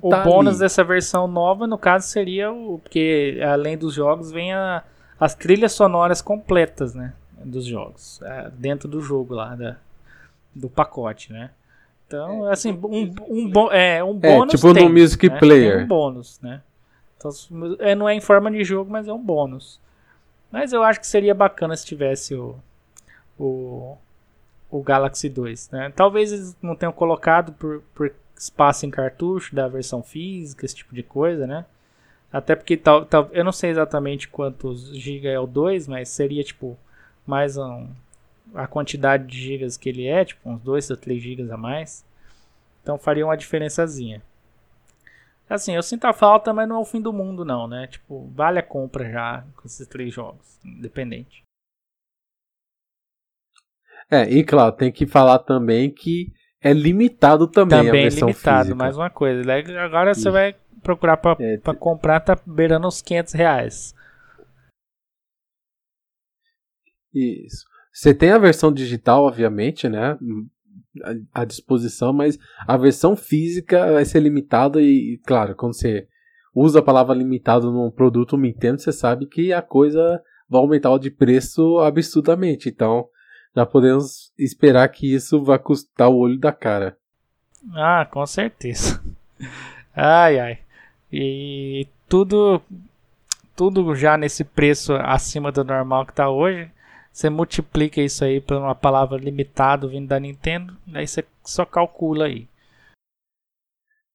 o 0.01 0.09
tá 0.09 0.23
bônus 0.23 0.55
ali. 0.55 0.59
dessa 0.61 0.85
versão 0.85 1.27
nova, 1.27 1.67
no 1.67 1.79
caso, 1.79 2.07
seria 2.07 2.53
o. 2.53 2.79
Porque 2.79 3.41
além 3.45 3.77
dos 3.77 3.95
jogos, 3.95 4.31
vem 4.33 4.53
a, 4.53 4.83
as 5.19 5.35
trilhas 5.35 5.73
sonoras 5.73 6.21
completas, 6.21 6.95
né? 6.95 7.13
Dos 7.45 7.67
jogos. 7.67 8.21
É, 8.23 8.51
dentro 8.51 8.89
do 8.89 9.01
jogo 9.01 9.35
lá, 9.35 9.55
da, 9.55 9.77
do 10.55 10.69
pacote, 10.69 11.33
né? 11.33 11.51
Então, 12.07 12.49
é, 12.49 12.53
assim, 12.53 12.73
um, 12.73 13.15
um, 13.29 13.51
bo, 13.51 13.73
é, 13.73 14.03
um 14.03 14.19
é, 14.23 14.37
bônus. 14.37 14.55
É, 14.55 14.57
tipo 14.57 14.75
tem, 14.75 14.89
no 14.89 14.95
Music 14.95 15.29
né? 15.29 15.39
Player. 15.39 15.77
Tem 15.77 15.85
um 15.85 15.89
bônus, 15.89 16.41
né? 16.41 16.63
Então, 17.17 17.31
é, 17.79 17.95
não 17.95 18.09
é 18.09 18.15
em 18.15 18.21
forma 18.21 18.51
de 18.51 18.63
jogo, 18.65 18.91
mas 18.91 19.09
é 19.09 19.13
um 19.13 19.23
bônus. 19.23 19.81
Mas 20.51 20.73
eu 20.73 20.83
acho 20.83 21.01
que 21.01 21.07
seria 21.07 21.35
bacana 21.35 21.77
se 21.77 21.85
tivesse 21.85 22.35
o, 22.35 22.57
o, 23.39 23.97
o 24.71 24.83
Galaxy 24.83 25.29
2. 25.29 25.71
Né? 25.71 25.93
Talvez 25.97 26.33
eles 26.33 26.57
não 26.63 26.77
tenham 26.77 26.93
colocado 26.93 27.53
por, 27.53 27.83
por 27.95 28.13
espaço 28.37 28.87
em 28.87 28.91
cartucho 28.91 29.55
da 29.55 29.67
versão 29.67 30.03
física, 30.03 30.65
esse 30.65 30.77
tipo 30.77 30.95
de 30.95 31.03
coisa, 31.03 31.47
né? 31.47 31.65
Até 32.33 32.57
porque 32.57 32.77
tal, 32.77 33.05
tal, 33.07 33.29
eu 33.33 33.45
não 33.45 33.53
sei 33.53 33.71
exatamente 33.71 34.29
quantos 34.29 34.89
GB 34.97 35.29
é 35.29 35.39
o 35.39 35.47
2, 35.47 35.87
mas 35.87 36.09
seria 36.09 36.43
tipo 36.43 36.77
mais 37.27 37.57
um, 37.57 37.89
a 38.55 38.67
quantidade 38.67 39.27
de 39.27 39.41
gigas 39.41 39.77
que 39.77 39.89
ele 39.89 40.07
é, 40.07 40.25
tipo 40.25 40.49
uns 40.49 40.61
2 40.61 40.91
ou 40.91 40.97
3 40.97 41.23
gigas 41.23 41.51
a 41.51 41.57
mais. 41.57 42.05
Então 42.83 42.99
faria 42.99 43.25
uma 43.25 43.37
diferençazinha. 43.37 44.23
Assim, 45.49 45.75
eu 45.75 45.83
sinto 45.83 46.07
a 46.07 46.13
falta, 46.13 46.53
mas 46.53 46.69
não 46.69 46.77
é 46.77 46.79
o 46.79 46.85
fim 46.85 47.01
do 47.01 47.13
mundo 47.13 47.45
não, 47.45 47.67
né? 47.67 47.87
Tipo, 47.87 48.31
vale 48.35 48.59
a 48.59 48.63
compra 48.63 49.11
já 49.11 49.45
com 49.57 49.67
esses 49.67 49.87
três 49.87 50.13
jogos, 50.13 50.59
independente. 50.65 51.43
É, 54.11 54.25
e 54.25 54.45
claro, 54.45 54.73
tem 54.73 54.93
que 54.93 55.07
falar 55.07 55.39
também 55.41 55.91
que 55.91 56.33
é 56.61 56.73
limitado 56.73 57.47
também, 57.47 57.79
também 57.79 58.01
a 58.01 58.03
versão 58.05 58.29
limitado, 58.29 58.59
física. 58.65 58.75
mais 58.75 58.97
uma 58.97 59.11
coisa. 59.11 59.43
Agora 59.83 60.15
você 60.15 60.31
vai 60.31 60.57
procurar 60.83 61.17
para 61.17 61.37
é, 61.41 61.59
comprar, 61.79 62.21
tá 62.21 62.39
beirando 62.47 62.87
uns 62.87 63.03
500 63.03 63.33
reais. 63.35 63.94
Isso. 67.15 67.65
Você 67.93 68.13
tem 68.13 68.31
a 68.31 68.39
versão 68.39 68.73
digital, 68.73 69.25
obviamente, 69.25 69.89
né? 69.89 70.19
À 71.33 71.45
disposição, 71.45 72.13
mas 72.13 72.39
a 72.67 72.77
versão 72.77 73.17
física 73.17 73.93
vai 73.93 74.05
ser 74.05 74.21
limitada 74.21 74.81
e, 74.81 75.21
claro, 75.25 75.55
quando 75.55 75.75
você 75.75 76.09
usa 76.55 76.79
a 76.79 76.83
palavra 76.83 77.15
limitado 77.15 77.71
num 77.71 77.91
produto 77.91 78.37
Nintendo, 78.37 78.81
você 78.81 78.93
sabe 78.93 79.27
que 79.27 79.53
a 79.53 79.63
coisa 79.63 80.21
vai 80.49 80.61
aumentar 80.61 80.97
de 80.99 81.11
preço 81.11 81.79
absurdamente. 81.79 82.69
Então, 82.69 83.09
já 83.55 83.65
podemos 83.65 84.33
esperar 84.39 84.89
que 84.89 85.13
isso 85.13 85.43
vai 85.43 85.59
custar 85.59 86.11
o 86.11 86.17
olho 86.17 86.39
da 86.39 86.53
cara. 86.53 86.97
Ah, 87.75 88.07
com 88.11 88.27
certeza. 88.27 89.03
Ai, 89.97 90.41
ai. 90.41 90.59
E 91.13 91.87
tudo 92.09 92.61
tudo 93.55 93.95
já 93.95 94.17
nesse 94.17 94.43
preço 94.43 94.95
acima 94.95 95.53
do 95.53 95.63
normal 95.63 96.05
que 96.05 96.11
está 96.11 96.29
hoje. 96.29 96.69
Você 97.15 97.31
multiplica 97.31 98.01
isso 98.01 98.25
aí 98.25 98.41
por 98.41 98.57
uma 98.57 98.75
palavra 98.75 99.17
limitado 99.17 99.89
vindo 99.89 100.09
da 100.09 100.19
Nintendo, 100.19 100.77
aí 100.93 101.07
você 101.07 101.25
só 101.45 101.65
calcula 101.65 102.25
aí. 102.25 102.49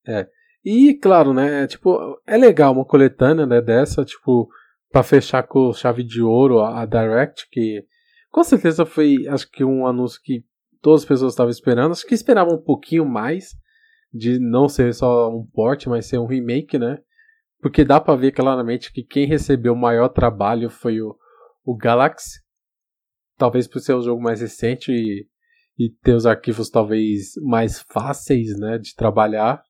É. 0.06 0.28
E 0.66 0.94
claro, 0.96 1.34
né, 1.34 1.66
tipo, 1.66 2.22
é 2.28 2.36
legal 2.36 2.74
uma 2.74 2.84
coletânea, 2.84 3.46
né, 3.46 3.62
dessa, 3.62 4.04
tipo, 4.04 4.50
para 4.92 5.02
fechar 5.02 5.44
com 5.44 5.72
chave 5.72 6.04
de 6.04 6.22
ouro 6.22 6.60
a, 6.60 6.82
a 6.82 6.86
Direct 6.86 7.48
que 7.50 7.86
com 8.30 8.44
certeza 8.44 8.86
foi, 8.86 9.26
acho 9.30 9.50
que 9.50 9.64
um 9.64 9.88
anúncio 9.88 10.20
que 10.22 10.44
todas 10.82 11.04
as 11.04 11.08
pessoas 11.08 11.32
estavam 11.32 11.52
esperando. 11.52 11.94
Acho 11.94 12.06
que 12.06 12.14
esperavam 12.14 12.56
um 12.56 12.62
pouquinho 12.62 13.06
mais 13.06 13.56
de 14.14 14.40
não 14.40 14.68
ser 14.68 14.94
só 14.94 15.30
um 15.30 15.46
port, 15.46 15.88
mas 15.88 16.06
ser 16.06 16.18
um 16.18 16.28
remake, 16.28 16.78
né? 16.78 17.00
Porque 17.62 17.86
dá 17.86 18.02
para 18.02 18.18
ver 18.18 18.34
claramente 18.34 18.92
que 18.92 19.04
quem 19.04 19.26
recebeu 19.26 19.72
o 19.72 19.80
maior 19.80 20.10
trabalho 20.10 20.70
foi 20.70 21.00
o, 21.02 21.16
o 21.64 21.78
Galaxy. 21.78 22.42
Talvez 23.40 23.70
por 23.70 23.80
ser 23.80 23.94
o 23.94 24.02
jogo 24.02 24.22
mais 24.22 24.42
recente 24.42 24.92
e, 24.92 25.26
e 25.78 25.90
ter 26.04 26.14
os 26.14 26.26
arquivos 26.26 26.70
talvez 26.70 27.32
mais 27.42 27.80
fáceis, 27.90 28.60
né, 28.60 28.78
de 28.78 28.94
trabalhar. 28.94 29.64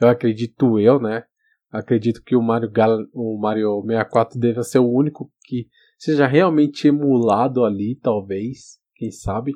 Eu 0.00 0.08
acredito 0.08 0.78
eu, 0.78 1.00
né? 1.00 1.24
Acredito 1.68 2.22
que 2.22 2.36
o 2.36 2.42
Mario, 2.42 2.70
Gal 2.70 2.98
o 3.12 3.36
Mario 3.40 3.82
64 3.84 4.38
deva 4.38 4.62
ser 4.62 4.78
o 4.78 4.88
único 4.88 5.32
que 5.42 5.66
seja 5.98 6.28
realmente 6.28 6.86
emulado 6.86 7.64
ali, 7.64 7.98
talvez, 8.00 8.78
quem 8.94 9.10
sabe. 9.10 9.52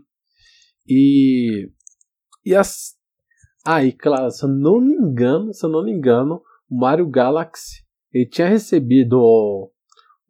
E 0.89 1.71
e 2.45 2.55
as 2.55 2.97
ah, 3.65 3.85
e 3.85 3.93
claro, 3.93 4.31
se 4.31 4.45
eu 4.45 4.49
não 4.49 4.81
me 4.81 4.95
engano, 4.95 5.53
se 5.53 5.65
eu 5.65 5.71
não 5.71 5.85
me 5.85 5.93
engano, 5.93 6.43
o 6.69 6.77
Mario 6.77 7.09
Galaxy 7.09 7.85
ele 8.13 8.27
tinha 8.27 8.49
recebido 8.49 9.21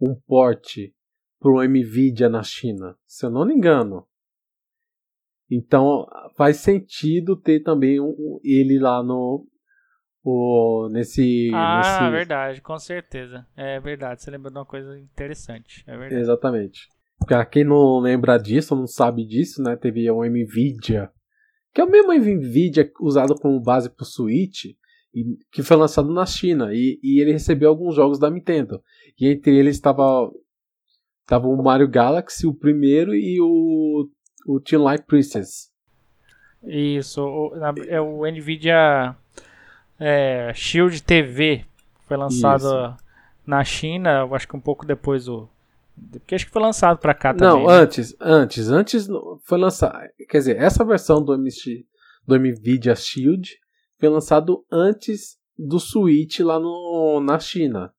um 0.00 0.14
porte 0.26 0.95
para 1.38 1.50
o 1.50 1.62
Nvidia 1.62 2.28
na 2.28 2.42
China, 2.42 2.96
se 3.06 3.26
eu 3.26 3.30
não 3.30 3.44
me 3.44 3.54
engano. 3.54 4.06
Então 5.50 6.06
faz 6.36 6.56
sentido 6.58 7.36
ter 7.36 7.60
também 7.62 8.00
um, 8.00 8.40
ele 8.42 8.78
lá 8.78 9.02
no 9.02 9.46
o, 10.24 10.88
nesse. 10.90 11.50
Ah, 11.54 11.78
nesse... 11.78 12.10
verdade, 12.10 12.60
com 12.60 12.76
certeza. 12.78 13.46
É 13.56 13.78
verdade, 13.78 14.22
você 14.22 14.30
lembra 14.30 14.50
de 14.50 14.58
uma 14.58 14.66
coisa 14.66 14.98
interessante. 14.98 15.84
É 15.86 15.96
verdade. 15.96 16.20
Exatamente. 16.20 16.88
Pra 17.24 17.46
quem 17.46 17.64
não 17.64 18.00
lembra 18.00 18.36
disso, 18.36 18.74
não 18.74 18.88
sabe 18.88 19.24
disso, 19.24 19.62
né? 19.62 19.76
Teve 19.76 20.10
o 20.10 20.24
Nvidia, 20.24 21.10
que 21.72 21.80
é 21.80 21.84
o 21.84 21.90
mesmo 21.90 22.12
Nvidia 22.12 22.90
usado 23.00 23.36
como 23.36 23.60
base 23.60 23.88
pro 23.88 24.04
Switch, 24.04 24.64
e, 25.14 25.38
que 25.52 25.62
foi 25.62 25.76
lançado 25.76 26.12
na 26.12 26.26
China, 26.26 26.74
e, 26.74 26.98
e 27.02 27.20
ele 27.20 27.32
recebeu 27.32 27.68
alguns 27.68 27.94
jogos 27.94 28.18
da 28.18 28.28
Nintendo. 28.28 28.82
E 29.18 29.28
entre 29.28 29.56
eles 29.56 29.76
estava 29.76 30.28
tava 31.26 31.48
o 31.48 31.62
Mario 31.62 31.88
Galaxy, 31.88 32.46
o 32.46 32.54
primeiro, 32.54 33.14
e 33.14 33.40
o, 33.40 34.08
o 34.46 34.60
Team 34.60 34.82
Light 34.82 35.04
Princess. 35.04 35.70
Isso, 36.62 37.22
o, 37.22 37.52
é 37.86 38.00
o 38.00 38.24
Nvidia 38.26 39.14
é, 39.98 40.52
Shield 40.54 41.02
TV 41.02 41.64
foi 42.06 42.16
lançado 42.16 42.64
Isso. 42.64 42.96
na 43.46 43.64
China, 43.64 44.24
acho 44.32 44.48
que 44.48 44.56
um 44.56 44.60
pouco 44.60 44.86
depois 44.86 45.28
o 45.28 45.48
porque 46.10 46.34
acho 46.34 46.44
que 46.44 46.52
foi 46.52 46.60
lançado 46.60 46.98
para 46.98 47.14
cá 47.14 47.32
também. 47.32 47.48
Não, 47.48 47.66
né? 47.66 47.72
antes, 47.72 48.14
antes, 48.20 48.68
antes 48.68 49.08
foi 49.44 49.58
lançado, 49.58 49.98
quer 50.28 50.38
dizer, 50.38 50.56
essa 50.56 50.84
versão 50.84 51.24
do 51.24 51.36
MX, 51.38 51.64
do 52.26 52.38
Nvidia 52.38 52.94
Shield 52.94 53.56
foi 53.98 54.08
lançado 54.10 54.62
antes 54.70 55.38
do 55.58 55.80
Switch 55.80 56.40
lá 56.40 56.60
no, 56.60 57.20
na 57.24 57.38
China, 57.38 57.90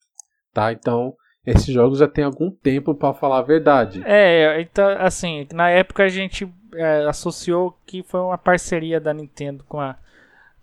tá? 0.53 0.71
Então, 0.71 1.15
esses 1.47 1.73
jogos 1.73 1.99
já 1.99 2.07
tem 2.09 2.25
algum 2.25 2.51
tempo 2.51 2.93
para 2.93 3.13
falar 3.13 3.39
a 3.39 3.41
verdade. 3.41 4.03
É, 4.05 4.59
então, 4.59 4.85
assim, 4.99 5.47
na 5.53 5.69
época 5.69 6.03
a 6.03 6.09
gente 6.09 6.47
é, 6.75 7.05
associou 7.07 7.77
que 7.85 8.03
foi 8.03 8.19
uma 8.19 8.37
parceria 8.37 8.99
da 8.99 9.13
Nintendo 9.13 9.63
com 9.67 9.79
a 9.79 9.95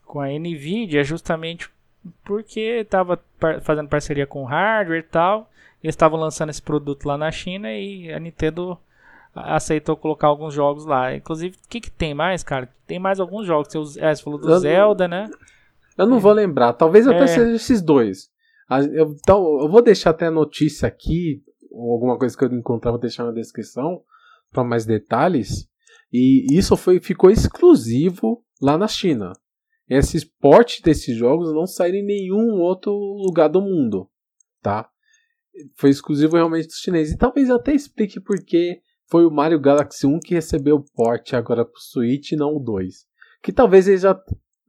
com 0.05 0.21
a 0.21 0.29
Nvidia 0.29 1.03
justamente 1.03 1.71
porque 2.23 2.61
estava 2.61 3.19
par 3.41 3.63
fazendo 3.63 3.89
parceria 3.89 4.27
com 4.27 4.45
hardware 4.45 5.01
e 5.01 5.03
tal. 5.03 5.51
Eles 5.83 5.95
estavam 5.95 6.21
lançando 6.21 6.51
esse 6.51 6.61
produto 6.61 7.07
lá 7.07 7.17
na 7.17 7.33
China 7.33 7.73
e 7.73 8.13
a 8.13 8.21
Nintendo 8.21 8.79
aceitou 9.35 9.97
colocar 9.97 10.29
alguns 10.29 10.53
jogos 10.53 10.85
lá. 10.85 11.15
Inclusive, 11.15 11.57
o 11.57 11.69
que, 11.69 11.81
que 11.81 11.91
tem 11.91 12.13
mais, 12.13 12.45
cara? 12.45 12.69
Tem 12.87 12.99
mais 12.99 13.19
alguns 13.19 13.47
jogos. 13.47 13.73
Você, 13.73 14.01
é, 14.01 14.15
você 14.15 14.23
falou 14.23 14.39
do 14.39 14.51
eu 14.51 14.59
Zelda, 14.59 15.09
não, 15.09 15.17
né? 15.17 15.31
Eu 15.97 16.07
não 16.07 16.21
vou 16.21 16.33
lembrar. 16.33 16.75
Talvez 16.75 17.09
até 17.09 17.25
é. 17.25 17.55
esses 17.55 17.81
dois. 17.81 18.31
Eu, 18.81 19.15
então, 19.19 19.61
eu 19.61 19.69
vou 19.69 19.83
deixar 19.83 20.11
até 20.11 20.27
a 20.27 20.31
notícia 20.31 20.87
aqui, 20.89 21.43
ou 21.71 21.93
alguma 21.93 22.19
coisa 22.19 22.37
que 22.37 22.45
eu 22.45 22.53
encontrar, 22.53 22.91
vou 22.91 23.01
deixar 23.01 23.25
na 23.25 23.33
descrição 23.33 24.03
para 24.51 24.65
mais 24.65 24.85
detalhes. 24.87 25.69
E 26.13 26.47
isso 26.57 26.77
foi, 26.77 27.01
ficou 27.01 27.31
exclusivo 27.31 28.45
lá 28.61 28.79
na 28.79 28.89
China 28.89 29.33
esse 29.89 30.27
porte 30.41 30.83
desses 30.83 31.17
jogos 31.17 31.53
não 31.53 31.67
saíram 31.67 31.99
em 31.99 32.07
nenhum 32.07 32.61
outro 32.61 32.93
lugar 32.93 33.49
do 33.49 33.61
mundo, 33.61 34.09
tá? 34.63 34.89
Foi 35.77 35.91
exclusivo 35.91 36.37
realmente 36.37 36.67
dos 36.67 36.79
chineses. 36.79 37.15
E 37.15 37.19
talvez 37.19 37.49
eu 37.49 37.57
até 37.57 37.75
explique 37.75 38.21
porque 38.21 38.81
foi 39.09 39.27
o 39.27 39.31
Mario 39.31 39.61
Galaxy 39.61 40.07
1 40.07 40.21
que 40.21 40.35
recebeu 40.35 40.77
o 40.77 40.85
porte 40.95 41.37
agora 41.37 41.65
pro 41.65 41.81
Switch 41.81 42.33
e 42.33 42.37
não 42.37 42.57
o 42.57 42.59
2. 42.59 43.07
Que 43.43 43.53
talvez 43.53 43.87
eles 43.87 44.01
já, 44.01 44.19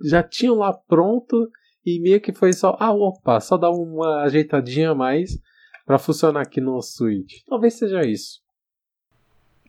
já 0.03 0.21
tinham 0.21 0.55
lá 0.55 0.73
pronto 0.73 1.49
e 1.86 1.99
meio 1.99 2.19
que 2.19 2.33
foi 2.33 2.51
só, 2.51 2.75
ah, 2.79 2.91
opa, 2.91 3.39
só 3.39 3.57
dar 3.57 3.69
uma 3.69 4.23
ajeitadinha 4.23 4.91
a 4.91 4.95
mais 4.95 5.39
para 5.86 5.99
funcionar 5.99 6.41
aqui 6.41 6.59
no 6.59 6.81
Switch. 6.81 7.43
Talvez 7.47 7.75
seja 7.75 8.01
isso. 8.01 8.41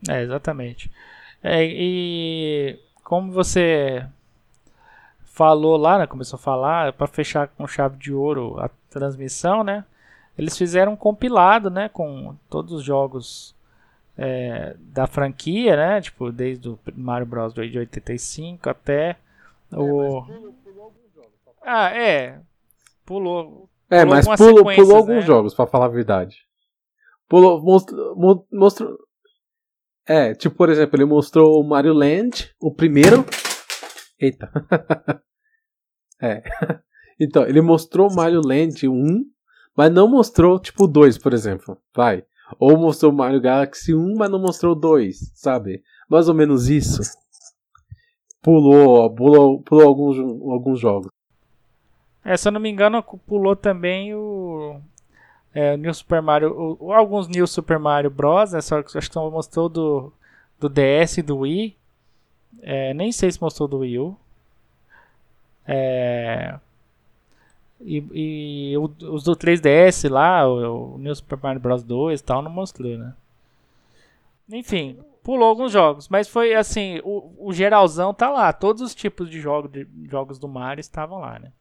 É, 0.08 0.22
exatamente. 0.22 0.90
É, 1.42 1.64
e 1.64 2.78
como 3.04 3.30
você 3.30 4.06
falou 5.24 5.76
lá, 5.76 5.98
né, 5.98 6.06
começou 6.06 6.38
a 6.38 6.40
falar, 6.40 6.92
para 6.94 7.06
fechar 7.06 7.48
com 7.48 7.66
chave 7.66 7.98
de 7.98 8.12
ouro 8.12 8.58
a 8.58 8.70
transmissão, 8.88 9.62
né? 9.62 9.84
Eles 10.38 10.56
fizeram 10.56 10.92
um 10.92 10.96
compilado, 10.96 11.70
né, 11.70 11.88
com 11.88 12.34
todos 12.48 12.72
os 12.72 12.82
jogos 12.82 13.54
é, 14.16 14.74
da 14.78 15.06
franquia, 15.06 15.76
né? 15.76 16.00
Tipo, 16.00 16.32
desde 16.32 16.68
o 16.68 16.78
Mario 16.94 17.26
Bros. 17.26 17.52
de 17.52 17.78
85 17.78 18.68
até 18.70 19.10
é, 19.10 19.16
o. 19.76 20.26
Ah, 21.68 21.90
é. 21.90 22.40
Pulou. 23.04 23.68
É, 23.90 24.02
pulou 24.04 24.14
mas 24.14 24.26
pulou, 24.38 24.74
pulou 24.74 24.96
alguns 24.96 25.16
né? 25.16 25.20
jogos, 25.22 25.52
para 25.52 25.66
falar 25.66 25.86
a 25.86 25.88
verdade. 25.88 26.46
Pulou, 27.28 27.60
mostrou, 27.60 28.46
mostrou. 28.52 28.96
É, 30.06 30.32
tipo, 30.32 30.54
por 30.54 30.70
exemplo, 30.70 30.96
ele 30.96 31.04
mostrou 31.04 31.60
o 31.60 31.68
Mario 31.68 31.92
Land, 31.92 32.54
o 32.60 32.72
primeiro. 32.72 33.24
Eita. 34.20 34.50
É. 36.18 36.42
então, 37.20 37.46
ele 37.46 37.60
mostrou 37.60 38.10
Mario 38.10 38.40
Land 38.42 38.88
1, 38.88 39.22
mas 39.76 39.92
não 39.92 40.08
mostrou, 40.08 40.58
tipo, 40.58 40.86
2, 40.86 41.18
por 41.18 41.34
exemplo. 41.34 41.76
Vai. 41.94 42.24
Ou 42.58 42.78
mostrou 42.78 43.12
Mario 43.12 43.38
Galaxy 43.38 43.94
1, 43.94 44.14
mas 44.16 44.30
não 44.30 44.40
mostrou 44.40 44.74
2, 44.74 45.32
sabe? 45.34 45.82
Mais 46.08 46.26
ou 46.26 46.34
menos 46.34 46.70
isso. 46.70 47.02
Pulou, 48.40 49.14
pulou, 49.14 49.62
pulou 49.62 49.86
alguns, 49.86 50.18
alguns 50.18 50.80
jogos. 50.80 51.10
É, 52.26 52.36
se 52.36 52.48
eu 52.48 52.52
não 52.52 52.60
me 52.60 52.68
engano, 52.68 53.00
pulou 53.02 53.54
também 53.54 54.12
o. 54.12 54.80
É, 55.54 55.76
New 55.76 55.94
Super 55.94 56.20
Mario. 56.20 56.76
O, 56.80 56.92
alguns 56.92 57.28
New 57.28 57.46
Super 57.46 57.78
Mario 57.78 58.10
Bros. 58.10 58.52
Né, 58.52 58.60
só 58.60 58.82
que 58.82 58.98
acho 58.98 59.08
que 59.08 59.16
mostrou 59.16 59.68
do, 59.68 60.12
do 60.58 60.68
DS 60.68 61.18
e 61.18 61.22
do 61.22 61.38
Wii. 61.38 61.76
É, 62.62 62.92
nem 62.94 63.12
sei 63.12 63.30
se 63.30 63.40
mostrou 63.40 63.68
do 63.68 63.78
Wii 63.78 63.98
U. 64.00 64.16
É, 65.68 66.58
e, 67.80 68.72
e 68.72 68.78
os 68.78 69.22
do 69.22 69.36
3DS 69.36 70.10
lá, 70.10 70.48
o, 70.48 70.94
o 70.94 70.98
New 70.98 71.14
Super 71.14 71.38
Mario 71.40 71.60
Bros 71.60 71.84
2 71.84 72.20
e 72.20 72.24
tal, 72.24 72.42
não 72.42 72.50
mostrou, 72.50 72.98
né? 72.98 73.14
Enfim, 74.50 74.98
pulou 75.22 75.48
alguns 75.48 75.70
jogos, 75.72 76.08
mas 76.08 76.28
foi 76.28 76.54
assim, 76.54 77.00
o, 77.04 77.32
o 77.38 77.52
geralzão 77.52 78.14
tá 78.14 78.30
lá, 78.30 78.52
todos 78.52 78.82
os 78.82 78.94
tipos 78.94 79.28
de, 79.28 79.40
jogo, 79.40 79.68
de 79.68 79.86
jogos 80.08 80.38
do 80.38 80.48
Mario 80.48 80.80
estavam 80.80 81.18
lá, 81.18 81.38
né? 81.38 81.52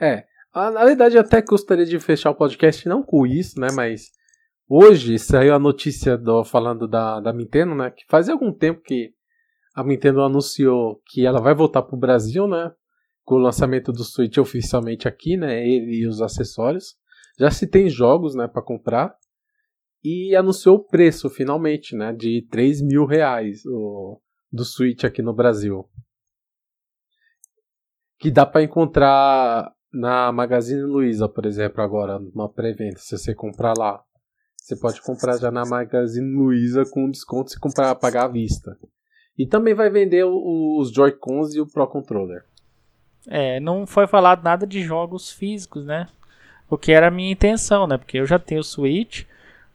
É, 0.00 0.24
na 0.54 0.84
verdade 0.84 1.18
até 1.18 1.42
gostaria 1.42 1.86
de 1.86 1.98
fechar 1.98 2.30
o 2.30 2.34
podcast 2.34 2.88
não 2.88 3.02
com 3.02 3.26
isso, 3.26 3.60
né, 3.60 3.68
mas 3.74 4.10
hoje 4.68 5.18
saiu 5.18 5.54
a 5.54 5.58
notícia 5.58 6.16
do, 6.16 6.44
falando 6.44 6.86
da, 6.88 7.20
da 7.20 7.32
Nintendo, 7.32 7.74
né, 7.74 7.90
que 7.90 8.04
faz 8.08 8.28
algum 8.28 8.52
tempo 8.52 8.80
que 8.82 9.12
a 9.74 9.84
Nintendo 9.84 10.22
anunciou 10.22 11.00
que 11.06 11.24
ela 11.24 11.40
vai 11.40 11.54
voltar 11.54 11.82
pro 11.82 11.96
Brasil, 11.96 12.48
né, 12.48 12.72
com 13.28 13.34
o 13.34 13.38
lançamento 13.38 13.92
do 13.92 14.02
Switch 14.02 14.38
oficialmente 14.38 15.06
aqui, 15.06 15.36
né? 15.36 15.62
Ele 15.62 16.00
e 16.00 16.06
os 16.08 16.22
acessórios. 16.22 16.96
Já 17.38 17.50
se 17.50 17.66
tem 17.66 17.90
jogos, 17.90 18.34
né, 18.34 18.48
para 18.48 18.62
comprar. 18.62 19.14
E 20.02 20.34
anunciou 20.34 20.76
o 20.76 20.84
preço 20.84 21.28
finalmente, 21.28 21.94
né, 21.94 22.10
de 22.12 22.46
3 22.50 22.80
mil 22.80 23.04
reais 23.04 23.64
o, 23.66 24.18
do 24.50 24.64
Switch 24.64 25.04
aqui 25.04 25.20
no 25.20 25.34
Brasil. 25.34 25.84
Que 28.18 28.30
dá 28.30 28.44
para 28.44 28.62
encontrar 28.62 29.72
na 29.92 30.30
Magazine 30.32 30.82
Luiza, 30.82 31.28
por 31.28 31.46
exemplo, 31.46 31.82
agora, 31.82 32.18
numa 32.18 32.48
pré-venda. 32.48 32.98
Se 32.98 33.16
você 33.16 33.34
comprar 33.34 33.74
lá, 33.76 34.02
você 34.56 34.76
pode 34.76 35.00
comprar 35.00 35.38
já 35.38 35.50
na 35.50 35.64
Magazine 35.64 36.30
Luiza 36.34 36.84
com 36.84 37.10
desconto 37.10 37.50
se 37.50 37.58
comprar 37.58 37.94
pagar 37.94 38.24
à 38.24 38.28
vista. 38.28 38.76
E 39.38 39.46
também 39.46 39.72
vai 39.72 39.88
vender 39.88 40.24
os 40.24 40.90
Joy-Cons 40.90 41.54
e 41.54 41.60
o 41.60 41.66
Pro 41.66 41.86
Controller. 41.86 42.44
É, 43.26 43.60
não 43.60 43.86
foi 43.86 44.06
falado 44.06 44.42
nada 44.42 44.66
de 44.66 44.82
jogos 44.82 45.30
físicos, 45.30 45.84
né? 45.84 46.08
O 46.68 46.76
que 46.76 46.92
era 46.92 47.08
a 47.08 47.10
minha 47.10 47.30
intenção, 47.30 47.86
né? 47.86 47.96
Porque 47.96 48.18
eu 48.18 48.26
já 48.26 48.38
tenho 48.38 48.60
o 48.60 48.64
Switch, 48.64 49.24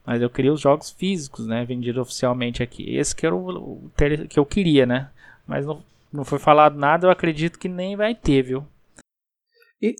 mas 0.05 0.21
eu 0.21 0.29
queria 0.29 0.53
os 0.53 0.59
jogos 0.59 0.91
físicos, 0.91 1.47
né? 1.47 1.65
Vendidos 1.65 2.01
oficialmente 2.01 2.61
aqui. 2.61 2.95
Esse 2.95 3.15
que 3.15 3.25
o 3.25 3.89
que 4.29 4.37
eu 4.37 4.45
queria, 4.45 4.85
né? 4.85 5.09
Mas 5.47 5.65
não, 5.65 5.81
não 6.13 6.23
foi 6.23 6.39
falado 6.39 6.77
nada, 6.77 7.07
eu 7.07 7.11
acredito 7.11 7.57
que 7.57 7.67
nem 7.67 7.95
vai 7.95 8.13
ter, 8.13 8.43
viu? 8.43 8.65
E 9.81 9.95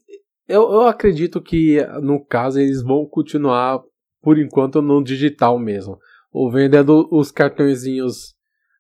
eu, 0.47 0.71
eu 0.71 0.87
acredito 0.87 1.41
que, 1.41 1.83
no 2.01 2.23
caso, 2.23 2.59
eles 2.59 2.81
vão 2.81 3.05
continuar, 3.05 3.81
por 4.21 4.37
enquanto, 4.37 4.81
no 4.81 5.03
digital 5.03 5.57
mesmo. 5.57 5.97
Ou 6.31 6.51
vendendo 6.51 7.07
os 7.11 7.31
cartõezinhos 7.31 8.35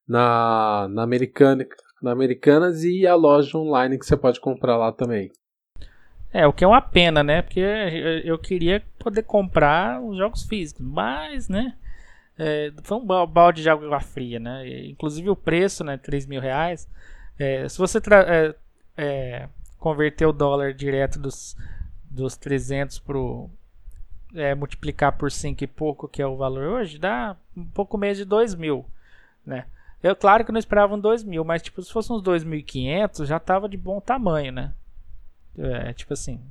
na, 0.07 0.87
na 0.91 1.03
Americana, 1.03 1.65
na 2.01 2.11
Americanas 2.11 2.83
e 2.83 3.07
a 3.07 3.15
loja 3.15 3.57
online 3.57 3.97
que 3.97 4.05
você 4.05 4.15
pode 4.15 4.39
comprar 4.39 4.77
lá 4.77 4.91
também. 4.91 5.31
É, 6.31 6.47
o 6.47 6.53
que 6.53 6.63
é 6.63 6.67
uma 6.67 6.81
pena, 6.81 7.23
né? 7.23 7.41
Porque 7.41 7.59
eu 8.23 8.37
queria 8.39 8.83
poder 8.97 9.23
comprar 9.23 10.01
os 10.01 10.17
jogos 10.17 10.43
físicos, 10.43 10.85
mas, 10.85 11.47
né? 11.49 11.73
é, 12.37 12.71
foi 12.83 12.97
um 12.97 13.05
balde 13.05 13.61
de 13.61 13.69
água 13.69 13.99
fria, 13.99 14.39
né? 14.39 14.87
Inclusive 14.87 15.29
o 15.29 15.35
preço, 15.35 15.83
né, 15.83 15.97
3 15.97 16.25
mil 16.25 16.41
reais. 16.41 16.87
É, 17.37 17.67
se 17.67 17.77
você 17.77 17.97
é, 17.97 18.55
é, 18.97 19.49
converter 19.79 20.25
o 20.25 20.33
dólar 20.33 20.73
direto 20.73 21.19
dos, 21.19 21.57
dos 22.09 22.37
300 22.37 22.99
pro 22.99 23.49
é, 24.35 24.55
multiplicar 24.55 25.11
por 25.13 25.31
5 25.31 25.63
e 25.63 25.67
pouco, 25.67 26.07
que 26.07 26.21
é 26.21 26.27
o 26.27 26.37
valor 26.37 26.67
hoje, 26.67 26.97
dá 26.97 27.35
um 27.55 27.65
pouco 27.65 27.97
menos 27.97 28.17
de 28.17 28.25
2 28.25 28.55
mil, 28.55 28.85
né? 29.45 29.65
Eu, 30.01 30.15
claro 30.15 30.43
que 30.43 30.51
não 30.51 30.59
esperava 30.59 30.93
um 30.93 30.99
2 30.99 31.23
mil, 31.23 31.45
mas 31.45 31.61
tipo, 31.61 31.81
se 31.81 31.91
fosse 31.91 32.11
uns 32.11 32.21
2.500 32.21 33.25
já 33.25 33.39
tava 33.39 33.69
de 33.69 33.77
bom 33.77 34.01
tamanho, 34.01 34.51
né? 34.51 34.73
É, 35.57 35.93
tipo 35.93 36.13
assim, 36.13 36.41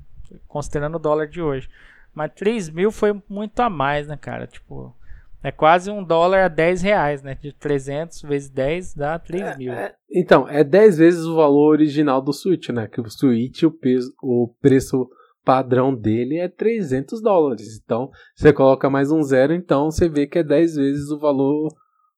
considerando 0.49 0.95
o 0.95 0.99
dólar 0.99 1.27
de 1.29 1.43
hoje. 1.43 1.69
Mas 2.15 2.33
3 2.33 2.71
mil 2.71 2.91
foi 2.91 3.21
muito 3.29 3.61
a 3.61 3.69
mais, 3.69 4.07
né, 4.07 4.17
cara? 4.17 4.47
Tipo, 4.47 4.95
é 5.43 5.51
quase 5.51 5.91
um 5.91 6.05
dólar 6.05 6.45
a 6.45 6.49
10 6.49 6.83
reais, 6.83 7.23
né? 7.23 7.35
De 7.35 7.53
300 7.53 8.23
vezes 8.23 8.49
10 8.49 8.95
dá 8.95 9.19
3 9.19 9.43
é, 9.43 9.57
mil. 9.57 9.73
É, 9.73 9.95
então, 10.11 10.49
é 10.49 10.63
10 10.63 10.99
vezes 10.99 11.25
o 11.25 11.35
valor 11.35 11.71
original 11.71 12.23
do 12.23 12.33
Switch, 12.33 12.69
né? 12.69 12.87
Que 12.87 13.01
o 13.01 13.11
Switch, 13.11 13.63
o, 13.65 13.71
peso, 13.71 14.15
o 14.23 14.55
preço 14.61 15.09
padrão 15.45 15.95
dele 15.95 16.39
é 16.39 16.49
300 16.49 17.21
dólares. 17.21 17.81
Então, 17.83 18.11
você 18.37 18.53
coloca 18.53 18.89
mais 18.89 19.11
um 19.11 19.23
zero, 19.23 19.53
então 19.53 19.91
você 19.91 20.09
vê 20.09 20.27
que 20.27 20.39
é 20.39 20.45
10 20.45 20.77
vezes 20.77 21.11
o 21.11 21.19
valor 21.19 21.75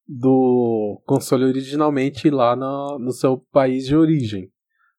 do 0.07 1.01
console 1.07 1.45
originalmente 1.45 2.29
lá 2.29 2.55
no, 2.55 2.99
no 2.99 3.11
seu 3.11 3.39
país 3.51 3.87
de 3.87 3.97
origem, 3.97 4.51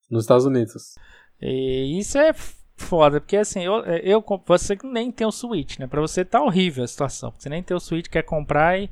nos 0.10 0.24
Estados 0.24 0.46
Unidos. 0.46 0.96
E 1.40 2.00
isso 2.00 2.18
é 2.18 2.34
foda, 2.76 3.22
porque 3.22 3.38
assim, 3.38 3.64
eu, 3.64 3.84
eu 3.86 4.24
você 4.46 4.78
nem 4.84 5.12
tem 5.12 5.26
o 5.26 5.32
Switch, 5.32 5.80
né? 5.80 5.88
Pra 5.88 6.02
você 6.02 6.26
tá 6.26 6.42
horrível 6.42 6.84
a 6.84 6.88
situação. 6.88 7.34
Você 7.38 7.50
nem 7.50 7.64
tem 7.64 7.76
o 7.76 7.80
Switch, 7.80 8.08
quer 8.08 8.24
comprar 8.24 8.80
e, 8.80 8.90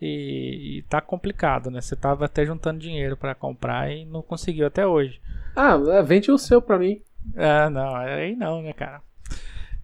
e, 0.00 0.78
e 0.78 0.82
tá 0.88 1.00
complicado, 1.00 1.70
né? 1.70 1.80
Você 1.80 1.94
tava 1.94 2.24
até 2.24 2.44
juntando 2.44 2.78
dinheiro 2.78 3.16
para 3.16 3.34
comprar 3.34 3.90
e 3.90 4.04
não 4.04 4.22
conseguiu 4.22 4.66
até 4.66 4.86
hoje. 4.86 5.20
Ah, 5.54 5.78
é, 5.90 6.02
vende 6.02 6.30
o 6.30 6.38
seu 6.38 6.62
pra 6.62 6.78
mim. 6.78 7.00
Ah, 7.36 7.68
não, 7.68 7.94
aí 7.94 8.34
não, 8.34 8.62
né, 8.62 8.72
cara? 8.72 9.02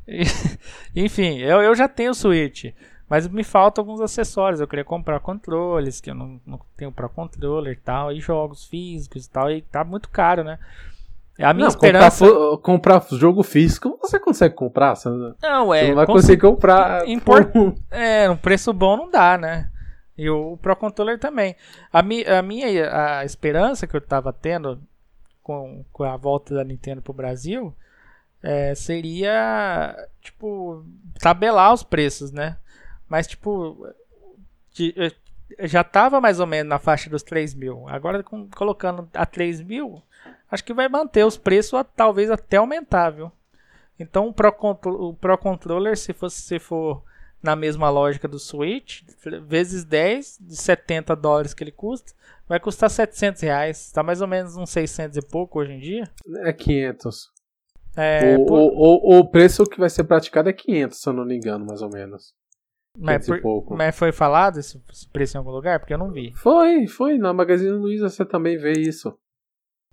Enfim, 0.95 1.39
eu, 1.39 1.63
eu 1.63 1.75
já 1.75 1.89
tenho 1.89 2.13
o 2.13 2.15
Switch. 2.15 2.73
Mas 3.09 3.29
me 3.29 3.45
faltam 3.45 3.83
alguns 3.83 4.01
acessórios. 4.01 4.61
Eu 4.61 4.67
queria 4.67 4.85
comprar 4.85 5.21
controles, 5.21 6.01
que 6.01 6.11
eu 6.11 6.15
não, 6.15 6.41
não 6.47 6.61
tenho 6.77 6.91
para 6.91 7.09
controller 7.09 7.75
e 7.75 7.77
tal, 7.77 8.11
e 8.11 8.21
jogos 8.21 8.65
físicos 8.67 9.27
e 9.27 9.31
tal, 9.31 9.51
e 9.51 9.63
tá 9.63 9.85
muito 9.85 10.09
caro, 10.09 10.43
né? 10.43 10.59
A 11.39 11.53
minha 11.53 11.65
não, 11.65 11.69
esperança. 11.69 12.27
Comprar, 12.27 13.01
comprar, 13.01 13.19
jogo 13.19 13.43
físico 13.43 13.99
você 14.01 14.21
consegue 14.21 14.55
comprar. 14.55 14.95
Você 14.95 15.09
não, 15.09 15.75
é. 15.75 15.81
Você 15.81 15.89
não 15.89 15.95
vai 15.97 16.07
conseguir 16.07 16.41
comprar. 16.41 17.09
Import... 17.09 17.49
É, 17.91 18.31
um 18.31 18.37
preço 18.37 18.73
bom 18.73 18.97
não 18.97 19.11
dá, 19.11 19.37
né? 19.37 19.71
E 20.17 20.31
o, 20.31 20.57
Pro 20.59 20.77
Controller 20.77 21.19
também. 21.19 21.57
A, 21.93 22.03
mi, 22.03 22.25
a 22.25 22.41
minha 22.41 23.19
a 23.19 23.25
esperança 23.25 23.87
que 23.87 23.97
eu 23.97 24.01
tava 24.01 24.33
tendo 24.33 24.81
com, 25.43 25.85
com 25.93 26.05
a 26.05 26.17
volta 26.17 26.55
da 26.55 26.63
Nintendo 26.63 27.03
pro 27.03 27.13
Brasil 27.13 27.75
é, 28.41 28.75
seria, 28.75 29.97
tipo, 30.21 30.85
tabelar 31.19 31.73
os 31.73 31.83
preços, 31.83 32.31
né? 32.31 32.57
Mas, 33.09 33.27
tipo, 33.27 33.89
de, 34.73 34.95
já 35.61 35.83
tava 35.83 36.21
mais 36.21 36.39
ou 36.39 36.47
menos 36.47 36.69
na 36.69 36.79
faixa 36.79 37.11
dos 37.11 37.23
3 37.23 37.55
mil. 37.55 37.89
Agora, 37.89 38.23
com, 38.23 38.49
colocando 38.51 39.09
a 39.15 39.27
3 39.27 39.63
mil 39.63 40.03
acho 40.55 40.65
que 40.65 40.73
vai 40.73 40.89
manter 40.89 41.25
os 41.25 41.37
preços, 41.37 41.85
talvez 41.97 42.31
até 42.31 42.57
aumentar, 42.57 43.11
viu? 43.11 43.31
Então 43.99 44.29
o 44.29 44.33
Pro, 44.33 44.55
o 44.85 45.15
Pro 45.15 45.39
Controller, 45.39 45.97
se, 45.97 46.13
fosse, 46.13 46.41
se 46.41 46.59
for 46.59 47.03
na 47.43 47.55
mesma 47.55 47.91
lógica 47.91 48.27
do 48.27 48.39
Switch, 48.39 49.03
vezes 49.47 49.85
10, 49.85 50.39
de 50.41 50.57
70 50.57 51.15
dólares 51.15 51.53
que 51.53 51.63
ele 51.63 51.73
custa, 51.73 52.13
vai 52.49 52.59
custar 52.59 52.89
700 52.89 53.43
reais. 53.43 53.93
Tá 53.93 54.03
mais 54.03 54.21
ou 54.21 54.27
menos 54.27 54.57
uns 54.57 54.71
600 54.71 55.19
e 55.19 55.23
pouco 55.23 55.61
hoje 55.61 55.73
em 55.73 55.81
dia. 55.81 56.05
É 56.45 56.53
500. 56.53 57.33
É, 57.97 58.37
o, 58.37 58.47
por... 58.47 58.59
o, 58.59 58.67
o, 58.67 59.19
o 59.19 59.31
preço 59.31 59.65
que 59.65 59.79
vai 59.79 59.91
ser 59.91 60.05
praticado 60.05 60.49
é 60.49 60.53
500, 60.53 60.99
se 60.99 61.09
eu 61.09 61.13
não 61.13 61.25
me 61.25 61.37
engano, 61.37 61.67
mais 61.67 61.83
ou 61.83 61.91
menos. 61.91 62.33
Mas, 62.97 63.27
por, 63.27 63.77
mas 63.77 63.97
foi 63.97 64.13
falado 64.13 64.59
esse 64.59 64.81
preço 65.13 65.37
em 65.37 65.39
algum 65.39 65.51
lugar? 65.51 65.81
Porque 65.81 65.93
eu 65.93 65.99
não 65.99 66.13
vi. 66.13 66.33
Foi, 66.35 66.87
foi. 66.87 67.19
Na 67.19 67.33
Magazine 67.33 67.73
Luiza 67.73 68.09
você 68.09 68.25
também 68.25 68.57
vê 68.57 68.73
isso. 68.73 69.17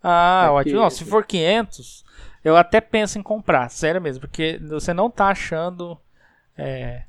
Ah, 0.04 0.46
é 0.48 0.50
ótimo. 0.50 0.80
Não, 0.80 0.90
se 0.90 1.06
for 1.06 1.26
500, 1.26 2.04
eu 2.44 2.58
até 2.58 2.82
penso 2.82 3.20
em 3.20 3.24
comprar, 3.24 3.70
sério 3.70 4.02
mesmo, 4.02 4.22
porque 4.22 4.60
você 4.64 4.94
não 4.94 5.10
tá 5.10 5.28
achando 5.28 5.98
é, 6.58 7.04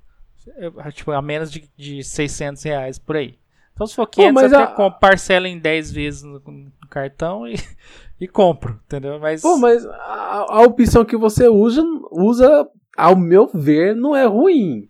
tipo, 0.93 1.13
a 1.13 1.23
menos 1.23 1.51
de, 1.51 1.69
de 1.77 2.03
600 2.03 2.63
reais 2.63 2.99
por 2.99 3.17
aí. 3.17 3.39
Então 3.73 3.87
se 3.87 3.95
for 3.95 4.07
500, 4.07 4.35
Pô, 4.35 4.49
eu 4.49 4.59
a... 4.59 4.65
até 4.65 4.91
parcela 4.99 5.49
em 5.49 5.59
10 5.59 5.93
vezes 5.93 6.23
no, 6.23 6.41
no 6.41 6.73
cartão 6.91 7.47
e, 7.47 7.55
e 8.21 8.29
compro, 8.29 8.79
entendeu? 8.87 9.19
Mas, 9.19 9.43
Pô, 9.43 9.57
mas 9.57 9.85
a, 9.87 10.47
a, 10.49 10.63
opção 10.63 11.05
que 11.05 11.17
você 11.17 11.49
usa, 11.49 11.83
usa, 12.11 12.69
ao 12.97 13.17
meu 13.17 13.49
ver, 13.53 13.97
não 13.97 14.15
é 14.15 14.27
ruim. 14.27 14.89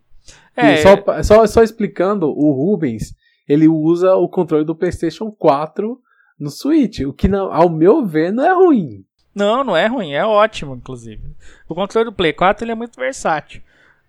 É, 0.55 0.77
só, 0.77 1.23
só, 1.23 1.47
só 1.47 1.63
explicando, 1.63 2.27
o 2.27 2.51
Rubens, 2.51 3.15
ele 3.47 3.67
usa 3.67 4.15
o 4.15 4.29
controle 4.29 4.63
do 4.63 4.75
PlayStation 4.75 5.31
4 5.31 5.99
no 6.43 6.49
Switch, 6.49 6.99
o 6.99 7.13
que 7.13 7.27
não, 7.27 7.51
ao 7.51 7.69
meu 7.69 8.05
ver 8.05 8.31
não 8.31 8.45
é 8.45 8.53
ruim. 8.53 9.05
Não, 9.33 9.63
não 9.63 9.75
é 9.75 9.87
ruim, 9.87 10.11
é 10.11 10.23
ótimo, 10.23 10.75
inclusive. 10.75 11.35
O 11.67 11.73
controle 11.73 12.05
do 12.05 12.13
Play 12.13 12.33
4 12.33 12.63
ele 12.63 12.71
é 12.71 12.75
muito 12.75 12.99
versátil. 12.99 13.61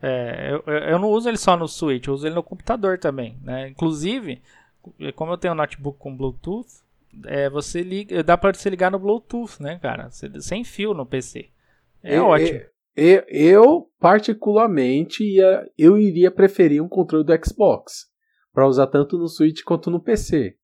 É, 0.03 0.51
eu, 0.53 0.73
eu 0.75 0.99
não 0.99 1.09
uso 1.09 1.29
ele 1.29 1.39
só 1.39 1.57
no 1.57 1.67
Switch, 1.67 2.07
eu 2.07 2.15
uso 2.15 2.27
ele 2.27 2.35
no 2.35 2.43
computador 2.43 2.99
também. 2.99 3.39
Né? 3.43 3.69
Inclusive, 3.69 4.43
como 5.15 5.33
eu 5.33 5.39
tenho 5.39 5.55
um 5.55 5.57
notebook 5.57 5.99
com 5.99 6.15
Bluetooth, 6.15 6.69
é, 7.25 7.49
você 7.49 7.83
liga, 7.83 8.23
dá 8.23 8.37
para 8.37 8.53
você 8.53 8.69
ligar 8.69 8.91
no 8.91 8.99
Bluetooth, 8.99 9.63
né, 9.63 9.79
cara? 9.81 10.11
Sem 10.11 10.65
fio 10.65 10.93
no 10.93 11.07
PC. 11.07 11.49
É 12.03 12.19
eu, 12.19 12.27
ótimo. 12.27 12.61
Eu, 12.97 13.25
eu, 13.29 13.91
particularmente, 13.99 15.25
ia, 15.25 15.67
eu 15.79 15.97
iria 15.97 16.31
preferir 16.31 16.83
um 16.83 16.89
controle 16.89 17.25
do 17.25 17.33
Xbox 17.45 18.13
para 18.53 18.69
usar 18.69 18.89
tanto 18.89 19.17
no 19.17 19.27
Switch 19.27 19.63
quanto 19.63 19.91
no 19.91 20.01
PC. 20.01 20.57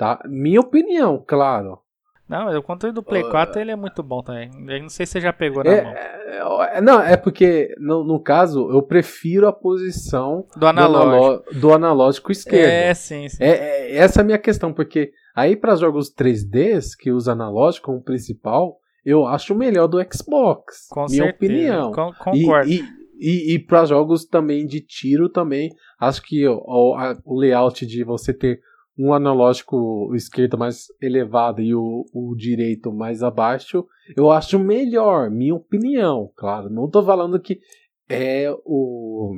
Tá? 0.00 0.18
Minha 0.24 0.60
opinião, 0.60 1.22
claro. 1.26 1.78
Não, 2.26 2.56
o 2.56 2.62
controle 2.62 2.94
do 2.94 3.02
Play 3.02 3.22
4 3.22 3.58
uh, 3.58 3.60
ele 3.60 3.70
é 3.70 3.76
muito 3.76 4.02
bom 4.02 4.22
também. 4.22 4.50
Eu 4.66 4.80
não 4.80 4.88
sei 4.88 5.04
se 5.04 5.12
você 5.12 5.20
já 5.20 5.30
pegou 5.30 5.62
na 5.62 5.70
é, 5.70 5.82
mão. 5.82 5.92
É, 5.92 6.78
é, 6.78 6.80
não, 6.80 7.02
é 7.02 7.18
porque, 7.18 7.74
no, 7.78 8.02
no, 8.02 8.18
caso, 8.18 8.70
eu 8.70 8.80
prefiro 8.80 9.46
a 9.46 9.52
posição 9.52 10.46
do 10.56 10.66
analógico, 10.66 11.54
do, 11.54 11.74
analógico 11.74 12.32
esquerdo. 12.32 12.70
É, 12.70 12.94
sim, 12.94 13.28
sim. 13.28 13.44
É, 13.44 13.50
é 13.50 13.96
essa 13.98 14.20
é 14.20 14.22
a 14.22 14.24
minha 14.24 14.38
questão, 14.38 14.72
porque 14.72 15.12
aí 15.36 15.54
para 15.54 15.76
jogos 15.76 16.10
3Ds, 16.14 16.96
que 16.98 17.12
usa 17.12 17.32
analógico 17.32 17.88
como 17.88 18.02
principal, 18.02 18.78
eu 19.04 19.26
acho 19.26 19.54
melhor 19.54 19.86
do 19.86 19.98
Xbox. 20.10 20.86
Com 20.88 21.04
minha 21.10 21.24
certeza. 21.24 21.36
opinião. 21.36 21.92
Com, 21.92 22.10
concordo. 22.14 22.70
E, 22.70 22.80
e, 22.80 23.52
e, 23.52 23.54
e 23.54 23.58
para 23.58 23.84
jogos 23.84 24.24
também 24.24 24.64
de 24.66 24.80
tiro 24.80 25.28
também, 25.28 25.68
acho 26.00 26.22
que 26.22 26.48
o, 26.48 26.96
o 27.22 27.38
layout 27.38 27.84
de 27.84 28.02
você 28.02 28.32
ter 28.32 28.60
um 28.98 29.12
analógico 29.12 30.14
esquerdo 30.14 30.58
mais 30.58 30.86
elevado 31.00 31.62
e 31.62 31.74
o, 31.74 32.04
o 32.12 32.34
direito 32.36 32.92
mais 32.92 33.22
abaixo, 33.22 33.86
eu 34.16 34.30
acho 34.30 34.58
melhor, 34.58 35.30
minha 35.30 35.54
opinião, 35.54 36.30
claro. 36.36 36.68
Não 36.68 36.86
estou 36.86 37.02
falando 37.02 37.40
que 37.40 37.60
é 38.08 38.50
o 38.64 39.34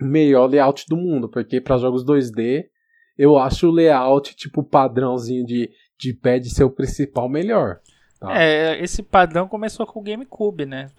melhor 0.00 0.46
layout 0.46 0.86
do 0.88 0.96
mundo, 0.96 1.28
porque 1.28 1.60
para 1.60 1.78
jogos 1.78 2.04
2D 2.04 2.66
eu 3.16 3.38
acho 3.38 3.68
o 3.68 3.72
layout 3.72 4.34
tipo 4.34 4.62
padrãozinho 4.62 5.46
de, 5.46 5.70
de 5.98 6.12
pad 6.12 6.48
ser 6.50 6.64
o 6.64 6.70
principal 6.70 7.28
melhor. 7.28 7.78
Tá? 8.18 8.40
É, 8.40 8.82
esse 8.82 9.02
padrão 9.02 9.46
começou 9.46 9.86
com 9.86 10.00
o 10.00 10.02
GameCube, 10.02 10.66
né? 10.66 10.90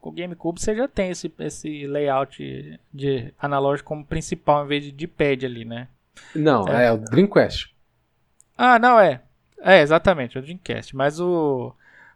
Com 0.00 0.10
o 0.10 0.12
GameCube 0.12 0.60
você 0.60 0.74
já 0.74 0.88
tem 0.88 1.10
esse, 1.10 1.32
esse 1.38 1.86
layout 1.86 2.80
de 2.92 3.32
analógico 3.38 3.88
como 3.88 4.04
principal 4.04 4.64
em 4.64 4.68
vez 4.68 4.84
de 4.84 4.92
de 4.92 5.06
pad 5.06 5.46
ali, 5.46 5.64
né? 5.64 5.88
Não, 6.34 6.66
é, 6.68 6.86
é 6.86 6.92
o 6.92 6.98
Dreamcast. 6.98 7.74
Ah, 8.56 8.78
não, 8.78 8.98
é. 8.98 9.22
É, 9.60 9.80
exatamente, 9.80 10.36
é 10.36 10.40
o 10.40 10.42
Dreamcast. 10.42 10.94
Mas 10.94 11.20
o. 11.20 11.74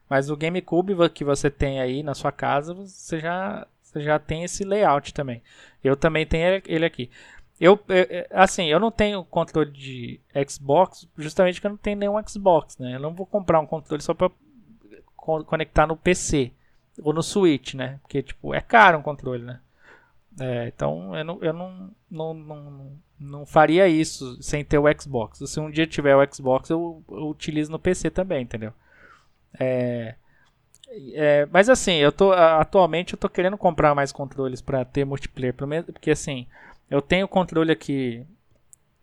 Mas 0.08 0.30
o 0.30 0.36
GameCube 0.36 1.08
que 1.10 1.24
você 1.24 1.50
tem 1.50 1.80
aí 1.80 2.02
na 2.02 2.14
sua 2.14 2.30
casa, 2.30 2.74
você 2.74 3.18
já, 3.18 3.66
você 3.82 4.00
já 4.02 4.18
tem 4.18 4.44
esse 4.44 4.62
layout 4.64 5.14
também. 5.14 5.42
Eu 5.82 5.96
também 5.96 6.26
tenho 6.26 6.62
ele 6.66 6.84
aqui. 6.84 7.10
Eu, 7.58 7.80
assim, 8.30 8.66
eu 8.66 8.80
não 8.80 8.90
tenho 8.90 9.24
controle 9.24 9.70
de 9.70 10.20
Xbox, 10.48 11.08
justamente 11.16 11.54
porque 11.54 11.66
eu 11.66 11.70
não 11.70 11.76
tenho 11.76 11.96
nenhum 11.96 12.28
Xbox, 12.28 12.76
né? 12.78 12.96
Eu 12.96 13.00
não 13.00 13.14
vou 13.14 13.24
comprar 13.24 13.60
um 13.60 13.66
controle 13.66 14.02
só 14.02 14.12
para 14.12 14.30
conectar 15.16 15.86
no 15.86 15.96
PC 15.96 16.52
ou 17.00 17.12
no 17.12 17.22
Switch, 17.22 17.74
né? 17.74 17.98
Porque, 18.02 18.22
tipo, 18.22 18.52
é 18.54 18.60
caro 18.60 18.98
um 18.98 19.02
controle, 19.02 19.44
né? 19.44 19.60
É, 20.40 20.66
então 20.68 21.16
eu, 21.16 21.24
não, 21.24 21.38
eu 21.42 21.52
não, 21.52 21.90
não, 22.10 22.34
não, 22.34 22.92
não 23.20 23.46
faria 23.46 23.86
isso 23.86 24.42
sem 24.42 24.64
ter 24.64 24.78
o 24.78 25.00
Xbox. 25.00 25.38
Se 25.46 25.60
um 25.60 25.70
dia 25.70 25.86
tiver 25.86 26.16
o 26.16 26.34
Xbox, 26.34 26.70
eu, 26.70 27.02
eu 27.08 27.28
utilizo 27.28 27.70
no 27.70 27.78
PC 27.78 28.10
também, 28.10 28.42
entendeu? 28.42 28.72
É, 29.58 30.16
é, 31.14 31.46
mas 31.52 31.68
assim, 31.68 31.94
eu 31.94 32.10
tô 32.12 32.32
atualmente 32.32 33.14
eu 33.14 33.18
tô 33.18 33.28
querendo 33.28 33.56
comprar 33.56 33.94
mais 33.94 34.12
controles 34.12 34.60
para 34.60 34.84
ter 34.84 35.04
multiplayer, 35.04 35.54
porque 35.86 36.10
assim, 36.10 36.46
Eu 36.90 37.00
tenho 37.00 37.26
controle 37.26 37.72
aqui 37.72 38.26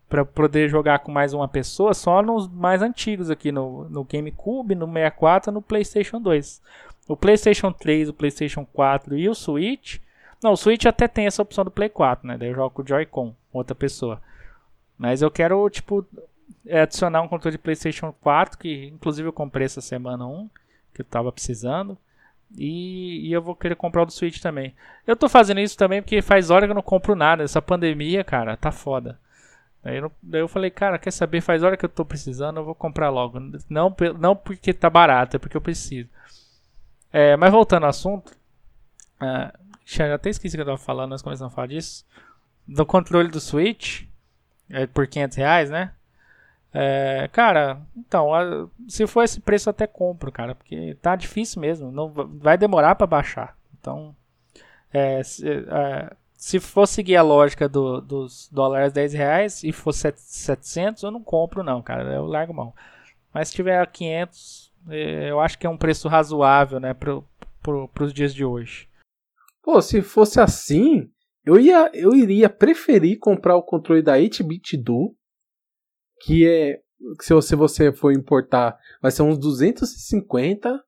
para 0.07 0.25
poder 0.25 0.69
jogar 0.69 0.99
com 0.99 1.11
mais 1.11 1.33
uma 1.33 1.47
pessoa 1.47 1.93
só 1.93 2.21
nos 2.21 2.47
mais 2.47 2.81
antigos 2.81 3.29
aqui 3.29 3.51
no, 3.51 3.89
no 3.89 4.03
GameCube, 4.03 4.75
no 4.75 4.85
64 4.85 5.51
no 5.51 5.61
PlayStation 5.61 6.21
2. 6.21 6.61
O 7.07 7.15
PlayStation 7.15 7.71
3, 7.71 8.09
o 8.09 8.13
PlayStation 8.13 8.65
4 8.65 9.17
e 9.17 9.29
o 9.29 9.33
Switch. 9.33 9.99
Não, 10.41 10.53
o 10.53 10.57
Switch 10.57 10.85
até 10.85 11.07
tem 11.07 11.27
essa 11.27 11.41
opção 11.41 11.63
do 11.63 11.71
Play 11.71 11.89
4, 11.89 12.27
né? 12.27 12.37
Daí 12.37 12.49
eu 12.49 12.55
jogo 12.55 12.71
com 12.71 12.81
o 12.81 12.87
Joy-Con, 12.87 13.35
outra 13.53 13.75
pessoa. 13.75 14.21
Mas 14.97 15.21
eu 15.21 15.29
quero, 15.29 15.69
tipo, 15.69 16.05
adicionar 16.69 17.21
um 17.21 17.27
controle 17.27 17.57
de 17.57 17.61
PlayStation 17.61 18.13
4, 18.21 18.57
que 18.57 18.87
inclusive 18.87 19.27
eu 19.27 19.33
comprei 19.33 19.65
essa 19.65 19.81
semana 19.81 20.25
um, 20.25 20.49
que 20.93 21.01
eu 21.01 21.05
tava 21.05 21.31
precisando. 21.31 21.97
E, 22.57 23.29
e, 23.29 23.31
eu 23.31 23.41
vou 23.41 23.55
querer 23.55 23.75
comprar 23.75 24.03
o 24.03 24.05
do 24.05 24.11
Switch 24.11 24.39
também. 24.39 24.75
Eu 25.07 25.15
tô 25.15 25.29
fazendo 25.29 25.61
isso 25.61 25.77
também 25.77 26.01
porque 26.01 26.21
faz 26.21 26.49
hora 26.49 26.65
que 26.65 26.71
eu 26.71 26.75
não 26.75 26.81
compro 26.81 27.15
nada. 27.15 27.43
Essa 27.43 27.61
pandemia, 27.61 28.23
cara, 28.23 28.57
tá 28.57 28.71
foda. 28.71 29.17
Daí 29.83 29.97
eu, 29.97 30.11
daí 30.21 30.41
eu 30.41 30.47
falei, 30.47 30.69
cara, 30.69 30.99
quer 30.99 31.11
saber? 31.11 31.41
Faz 31.41 31.63
hora 31.63 31.77
que 31.77 31.85
eu 31.85 31.89
tô 31.89 32.03
precisando, 32.03 32.57
eu 32.57 32.65
vou 32.65 32.75
comprar 32.75 33.09
logo. 33.09 33.39
Não, 33.69 33.95
não 34.19 34.35
porque 34.35 34.73
tá 34.73 34.89
barato, 34.89 35.37
é 35.37 35.39
porque 35.39 35.55
eu 35.55 35.61
preciso. 35.61 36.09
É, 37.11 37.35
mas 37.37 37.51
voltando 37.51 37.83
ao 37.83 37.89
assunto. 37.89 38.31
Uh, 39.21 39.57
já 39.85 40.13
até 40.13 40.29
esqueci 40.29 40.55
que 40.55 40.61
eu 40.61 40.65
tava 40.65 40.77
falando, 40.77 41.11
nós 41.11 41.21
começamos 41.21 41.51
a 41.51 41.55
falar 41.55 41.67
disso. 41.67 42.05
Do 42.67 42.85
controle 42.85 43.29
do 43.29 43.39
Switch. 43.39 44.03
É 44.69 44.87
por 44.87 45.05
500 45.05 45.37
reais, 45.37 45.69
né? 45.69 45.91
É, 46.73 47.29
cara, 47.33 47.81
então, 47.97 48.29
se 48.87 49.05
for 49.05 49.23
esse 49.23 49.41
preço 49.41 49.69
até 49.69 49.85
compro, 49.85 50.31
cara, 50.31 50.55
porque 50.55 50.95
tá 51.01 51.15
difícil 51.15 51.59
mesmo, 51.59 51.91
não 51.91 52.09
vai 52.09 52.57
demorar 52.57 52.95
para 52.95 53.05
baixar. 53.05 53.57
Então, 53.77 54.15
é, 54.93 55.21
se, 55.21 55.45
é, 55.49 56.15
se 56.33 56.59
for 56.59 56.87
seguir 56.87 57.17
a 57.17 57.21
lógica 57.21 57.67
do, 57.67 57.99
dos 57.99 58.49
dólares 58.51 58.93
10 58.93 59.13
reais 59.13 59.63
e 59.63 59.73
for 59.73 59.91
700, 59.91 61.03
eu 61.03 61.11
não 61.11 61.21
compro 61.21 61.63
não, 61.63 61.81
cara, 61.81 62.03
eu 62.13 62.25
largo 62.25 62.53
mão. 62.53 62.73
Mas 63.33 63.49
se 63.49 63.55
tiver 63.55 63.85
500, 63.85 64.71
é, 64.89 65.29
eu 65.29 65.41
acho 65.41 65.57
que 65.57 65.67
é 65.67 65.69
um 65.69 65.77
preço 65.77 66.07
razoável, 66.07 66.79
né, 66.79 66.93
pro, 66.93 67.25
pro, 67.61 67.87
pros 67.89 68.13
dias 68.13 68.33
de 68.33 68.45
hoje. 68.45 68.87
Pô, 69.63 69.81
se 69.81 70.01
fosse 70.01 70.39
assim, 70.39 71.09
eu, 71.45 71.59
ia, 71.59 71.91
eu 71.93 72.15
iria 72.15 72.49
preferir 72.49 73.19
comprar 73.19 73.55
o 73.55 73.63
controle 73.63 74.01
da 74.01 74.17
8-bit 74.17 74.77
do 74.77 75.15
que 76.23 76.47
é 76.47 76.79
se 77.19 77.33
você, 77.33 77.55
você 77.55 77.91
for 77.91 78.11
importar, 78.11 78.77
vai 79.01 79.11
ser 79.11 79.23
uns 79.23 79.37
250 79.39 80.83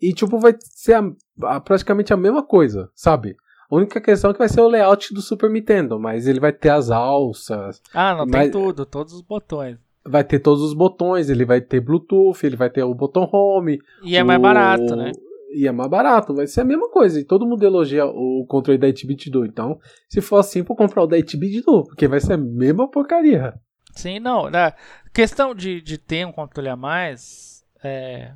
e 0.00 0.12
tipo 0.12 0.38
vai 0.38 0.54
ser 0.60 0.94
a, 0.94 1.02
a, 1.42 1.60
praticamente 1.60 2.12
a 2.12 2.16
mesma 2.16 2.42
coisa, 2.42 2.90
sabe? 2.94 3.36
A 3.70 3.74
única 3.74 4.00
questão 4.00 4.30
é 4.30 4.32
que 4.32 4.38
vai 4.38 4.48
ser 4.48 4.60
o 4.60 4.68
layout 4.68 5.12
do 5.12 5.20
Super 5.20 5.50
Nintendo, 5.50 5.98
mas 5.98 6.26
ele 6.26 6.40
vai 6.40 6.52
ter 6.52 6.70
as 6.70 6.90
alças. 6.90 7.82
Ah, 7.92 8.14
não 8.14 8.26
tem 8.26 8.50
tudo, 8.50 8.86
todos 8.86 9.12
os 9.12 9.20
botões. 9.20 9.76
Vai 10.06 10.24
ter 10.24 10.38
todos 10.38 10.62
os 10.62 10.72
botões, 10.72 11.28
ele 11.28 11.44
vai 11.44 11.60
ter 11.60 11.80
Bluetooth, 11.80 12.46
ele 12.46 12.56
vai 12.56 12.70
ter 12.70 12.82
o 12.82 12.94
botão 12.94 13.28
home. 13.30 13.78
E 14.02 14.16
é 14.16 14.22
o... 14.22 14.26
mais 14.26 14.40
barato, 14.40 14.96
né? 14.96 15.12
E 15.50 15.66
é 15.66 15.72
mais 15.72 15.90
barato, 15.90 16.34
vai 16.34 16.46
ser 16.46 16.60
a 16.60 16.64
mesma 16.64 16.90
coisa. 16.90 17.20
E 17.20 17.24
todo 17.24 17.46
mundo 17.46 17.64
elogia 17.64 18.04
o 18.06 18.44
controle 18.46 18.78
da 18.78 18.86
8-bit 18.86 19.30
do. 19.30 19.46
Então, 19.46 19.80
se 20.08 20.20
for 20.20 20.38
assim, 20.38 20.62
vou 20.62 20.76
comprar 20.76 21.02
o 21.02 21.06
da 21.06 21.16
8-bit 21.16 21.62
do, 21.62 21.84
porque 21.84 22.06
vai 22.06 22.20
ser 22.20 22.34
a 22.34 22.38
mesma 22.38 22.88
porcaria. 22.88 23.54
Sim, 23.92 24.20
não. 24.20 24.50
Na 24.50 24.74
questão 25.12 25.54
de, 25.54 25.80
de 25.80 25.98
ter 25.98 26.26
um 26.26 26.32
controle 26.32 26.68
a 26.68 26.76
mais, 26.76 27.64
é, 27.82 28.32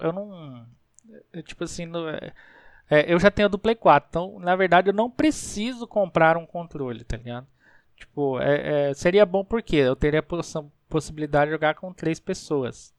eu 0.00 0.12
não. 0.12 0.66
É, 1.32 1.42
tipo 1.42 1.64
assim, 1.64 1.86
não, 1.86 2.08
é, 2.08 2.32
é, 2.90 3.12
eu 3.12 3.18
já 3.18 3.30
tenho 3.30 3.48
do 3.48 3.58
Play 3.58 3.74
4, 3.74 4.08
então 4.08 4.38
na 4.38 4.54
verdade 4.54 4.90
eu 4.90 4.94
não 4.94 5.10
preciso 5.10 5.86
comprar 5.86 6.36
um 6.36 6.46
controle, 6.46 7.04
tá 7.04 7.16
ligado? 7.16 7.46
Tipo, 7.96 8.40
é, 8.40 8.90
é 8.90 8.94
seria 8.94 9.24
bom 9.24 9.44
porque 9.44 9.76
eu 9.76 9.96
teria 9.96 10.20
a 10.20 10.22
poss 10.22 10.54
possibilidade 10.88 11.46
de 11.46 11.52
jogar 11.52 11.74
com 11.74 11.92
três 11.92 12.20
pessoas. 12.20 12.92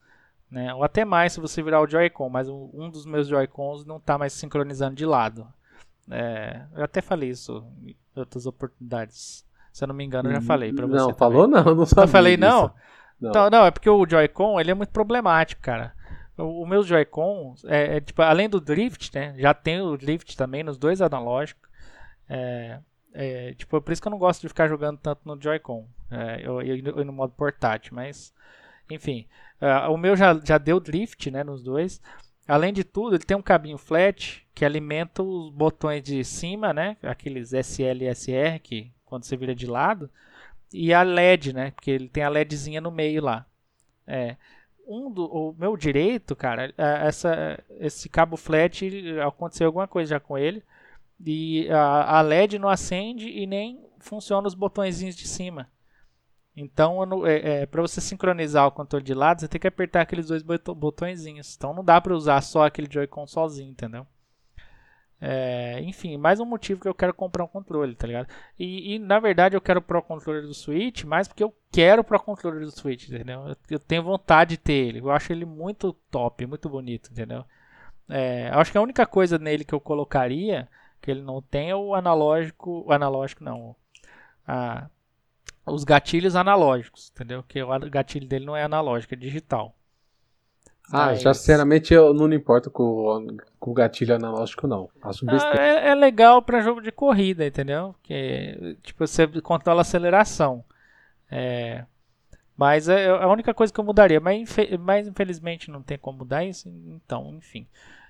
Né? 0.53 0.71
Ou 0.71 0.83
até 0.83 1.03
mais 1.03 1.33
se 1.33 1.39
você 1.39 1.63
virar 1.63 1.81
o 1.81 1.87
Joy-Con, 1.87 2.29
mas 2.29 2.47
um 2.47 2.87
dos 2.87 3.07
meus 3.07 3.27
Joy-Cons 3.27 3.87
não 3.87 3.97
está 3.97 4.19
mais 4.19 4.33
sincronizando 4.33 4.95
de 4.95 5.03
lado. 5.03 5.47
É, 6.11 6.61
eu 6.75 6.83
até 6.83 7.01
falei 7.01 7.29
isso 7.29 7.65
em 7.81 7.95
outras 8.15 8.45
oportunidades. 8.45 9.43
Se 9.71 9.83
eu 9.83 9.87
não 9.87 9.95
me 9.95 10.03
engano, 10.03 10.29
eu 10.29 10.35
já 10.35 10.41
falei 10.41 10.71
pra 10.71 10.85
você. 10.85 10.95
Não, 10.95 11.07
também. 11.07 11.17
falou 11.17 11.47
não, 11.47 11.73
não 11.73 11.85
sabia. 11.87 12.03
Eu 12.03 12.07
falei 12.07 12.37
não? 12.37 12.71
Não. 13.19 13.31
Então, 13.31 13.49
não, 13.49 13.65
é 13.65 13.71
porque 13.71 13.89
o 13.89 14.07
Joy-Con 14.07 14.59
ele 14.59 14.69
é 14.69 14.75
muito 14.75 14.91
problemático, 14.91 15.59
cara. 15.59 15.95
O, 16.37 16.61
o 16.61 16.67
meu 16.67 16.83
Joy-Con, 16.83 17.55
é, 17.65 17.97
é, 17.97 17.99
tipo, 17.99 18.21
além 18.21 18.47
do 18.47 18.61
Drift, 18.61 19.11
né? 19.15 19.33
Já 19.39 19.55
tem 19.55 19.81
o 19.81 19.97
Drift 19.97 20.37
também 20.37 20.63
nos 20.63 20.77
dois 20.77 21.01
analógicos. 21.01 21.67
É, 22.29 22.77
é, 23.11 23.53
tipo, 23.55 23.75
é 23.75 23.81
por 23.81 23.91
isso 23.91 23.99
que 23.99 24.07
eu 24.07 24.11
não 24.11 24.19
gosto 24.19 24.41
de 24.41 24.49
ficar 24.49 24.67
jogando 24.67 24.99
tanto 24.99 25.21
no 25.25 25.41
Joy-Con. 25.41 25.87
É, 26.11 26.41
eu, 26.45 26.61
eu, 26.61 26.77
eu, 26.77 27.03
no 27.05 27.11
modo 27.11 27.33
portátil, 27.33 27.95
mas. 27.95 28.31
Enfim. 28.93 29.27
Uh, 29.61 29.91
o 29.91 29.97
meu 29.97 30.15
já, 30.15 30.39
já 30.43 30.57
deu 30.57 30.79
Drift, 30.79 31.31
né? 31.31 31.43
Nos 31.43 31.63
dois. 31.63 32.01
Além 32.47 32.73
de 32.73 32.83
tudo, 32.83 33.15
ele 33.15 33.23
tem 33.23 33.37
um 33.37 33.41
cabinho 33.41 33.77
flat 33.77 34.45
que 34.53 34.65
alimenta 34.65 35.23
os 35.23 35.49
botões 35.49 36.03
de 36.03 36.23
cima, 36.23 36.73
né? 36.73 36.97
Aqueles 37.01 37.53
SL 37.53 38.03
e 38.03 38.13
SR 38.13 38.59
que 38.61 38.91
quando 39.05 39.23
você 39.23 39.37
vira 39.37 39.53
de 39.53 39.67
lado, 39.67 40.09
e 40.73 40.91
a 40.91 41.03
LED, 41.03 41.53
né? 41.53 41.71
Porque 41.71 41.91
ele 41.91 42.09
tem 42.09 42.23
a 42.23 42.29
LEDzinha 42.29 42.81
no 42.81 42.89
meio 42.89 43.21
lá. 43.21 43.45
É. 44.07 44.35
Um 44.87 45.11
do, 45.11 45.25
o 45.25 45.55
meu 45.57 45.77
direito, 45.77 46.35
cara, 46.35 46.73
é, 46.77 47.07
essa, 47.07 47.63
esse 47.79 48.09
cabo 48.09 48.35
flat 48.35 48.83
aconteceu 49.19 49.67
alguma 49.67 49.87
coisa 49.87 50.09
já 50.09 50.19
com 50.19 50.37
ele. 50.37 50.63
E 51.23 51.69
a, 51.69 52.17
a 52.17 52.21
LED 52.21 52.57
não 52.57 52.67
acende 52.67 53.29
e 53.29 53.45
nem 53.45 53.79
funciona 53.99 54.47
os 54.47 54.55
botõezinhos 54.55 55.15
de 55.15 55.27
cima. 55.27 55.69
Então, 56.55 57.25
é, 57.25 57.61
é, 57.61 57.65
para 57.65 57.81
você 57.81 57.99
sincronizar 57.99 58.67
o 58.67 58.71
controle 58.71 59.03
de 59.03 59.13
lado, 59.13 59.41
você 59.41 59.47
tem 59.47 59.59
que 59.59 59.67
apertar 59.67 60.01
aqueles 60.01 60.27
dois 60.27 60.43
botõezinhos. 60.43 61.55
Então, 61.55 61.73
não 61.73 61.83
dá 61.83 61.99
para 61.99 62.15
usar 62.15 62.41
só 62.41 62.65
aquele 62.65 62.87
Joy-Con 62.91 63.25
sozinho, 63.25 63.71
entendeu? 63.71 64.05
É, 65.25 65.79
enfim, 65.81 66.17
mais 66.17 66.41
um 66.41 66.45
motivo 66.45 66.81
que 66.81 66.87
eu 66.87 66.93
quero 66.93 67.13
comprar 67.13 67.45
um 67.45 67.47
controle, 67.47 67.95
tá 67.95 68.05
ligado? 68.05 68.27
E, 68.59 68.95
e, 68.95 68.99
na 68.99 69.21
verdade 69.21 69.55
eu 69.55 69.61
quero 69.61 69.79
o 69.79 69.81
Pro 69.81 70.01
Controller 70.03 70.43
do 70.43 70.53
Switch, 70.53 71.05
mais 71.05 71.29
porque 71.29 71.41
eu 71.41 71.55
quero 71.71 72.01
o 72.01 72.03
Pro 72.03 72.19
Controller 72.19 72.59
do 72.65 72.71
Switch, 72.71 73.07
entendeu? 73.07 73.47
Eu, 73.47 73.55
eu 73.69 73.79
tenho 73.79 74.03
vontade 74.03 74.51
de 74.51 74.57
ter 74.57 74.73
ele. 74.73 74.99
Eu 74.99 75.09
acho 75.09 75.31
ele 75.31 75.45
muito 75.45 75.93
top, 76.11 76.45
muito 76.45 76.67
bonito, 76.67 77.09
entendeu? 77.09 77.45
É, 78.09 78.49
acho 78.49 78.69
que 78.71 78.77
a 78.77 78.81
única 78.81 79.05
coisa 79.05 79.39
nele 79.39 79.63
que 79.63 79.73
eu 79.73 79.79
colocaria, 79.79 80.67
que 81.01 81.09
ele 81.09 81.21
não 81.21 81.41
tem, 81.41 81.69
é 81.69 81.75
o 81.75 81.95
analógico. 81.95 82.83
O 82.85 82.91
analógico 82.91 83.45
não. 83.45 83.77
A, 84.45 84.89
os 85.65 85.83
gatilhos 85.83 86.35
analógicos, 86.35 87.11
entendeu? 87.13 87.43
Que 87.47 87.61
o 87.61 87.89
gatilho 87.89 88.27
dele 88.27 88.45
não 88.45 88.55
é 88.55 88.63
analógico, 88.63 89.13
é 89.13 89.17
digital. 89.17 89.75
Ah, 90.91 91.07
Mas... 91.07 91.21
já 91.21 91.33
sinceramente 91.33 91.93
eu 91.93 92.13
não 92.13 92.27
me 92.27 92.35
importo 92.35 92.69
com, 92.69 93.27
com 93.59 93.71
o 93.71 93.73
gatilho 93.73 94.15
analógico, 94.15 94.67
não. 94.67 94.89
Ah, 95.01 95.11
é, 95.57 95.89
é, 95.89 95.95
legal 95.95 96.41
para 96.41 96.61
jogo 96.61 96.81
de 96.81 96.91
corrida, 96.91 97.45
entendeu? 97.45 97.95
Que, 98.03 98.77
tipo, 98.83 99.07
você 99.07 99.25
controla 99.41 99.79
a 99.79 99.83
aceleração. 99.83 100.63
É, 101.31 101.85
mas 102.55 102.89
é, 102.89 103.05
é 103.05 103.09
a 103.09 103.27
única 103.27 103.53
coisa 103.53 103.71
que 103.71 103.79
eu 103.79 103.83
mudaria. 103.83 104.19
Mas, 104.19 104.55
mas 104.79 105.07
infelizmente 105.07 105.71
não 105.71 105.81
tem 105.81 105.97
como 105.97 106.19
mudar 106.19 106.43
isso. 106.43 106.69
Então, 106.69 107.33
enfim. 107.37 107.65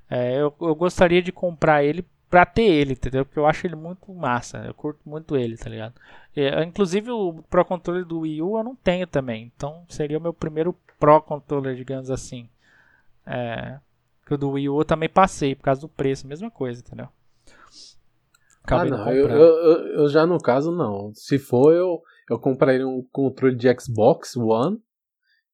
É, 0.09 0.35
eu, 0.35 0.53
eu 0.59 0.75
gostaria 0.75 1.21
de 1.21 1.31
comprar 1.31 1.83
ele 1.83 2.05
pra 2.33 2.47
ter 2.47 2.63
ele, 2.63 2.93
entendeu? 2.93 3.23
Porque 3.23 3.37
eu 3.37 3.45
acho 3.45 3.67
ele 3.67 3.75
muito 3.75 4.11
massa. 4.11 4.57
Eu 4.65 4.73
curto 4.73 4.99
muito 5.05 5.37
ele, 5.37 5.55
tá 5.55 5.69
ligado? 5.69 5.93
É, 6.35 6.63
inclusive 6.63 7.11
o 7.11 7.43
Pro 7.47 7.63
Controller 7.63 8.03
do 8.03 8.21
Wii 8.21 8.41
U 8.41 8.57
eu 8.57 8.63
não 8.63 8.75
tenho 8.75 9.05
também. 9.05 9.51
Então 9.55 9.85
seria 9.87 10.17
o 10.17 10.21
meu 10.21 10.33
primeiro 10.33 10.75
Pro 10.99 11.21
Controller, 11.21 11.75
digamos 11.75 12.09
assim. 12.09 12.49
É, 13.23 13.77
que 14.25 14.33
o 14.33 14.37
do 14.37 14.49
Wii 14.49 14.67
U 14.67 14.81
eu 14.81 14.83
também 14.83 15.07
passei 15.07 15.53
por 15.53 15.61
causa 15.61 15.81
do 15.81 15.87
preço, 15.87 16.25
mesma 16.25 16.49
coisa, 16.49 16.81
entendeu? 16.81 17.07
Acabei 18.63 18.91
ah, 18.91 18.97
não, 18.97 19.11
eu, 19.11 19.29
eu, 19.29 19.87
eu, 19.99 20.09
já 20.09 20.25
no 20.25 20.39
caso 20.39 20.71
não. 20.71 21.13
Se 21.13 21.37
for, 21.37 21.71
eu, 21.71 22.01
eu 22.31 22.39
compraria 22.39 22.87
um 22.87 23.05
controle 23.11 23.55
de 23.55 23.71
Xbox 23.79 24.35
One 24.35 24.81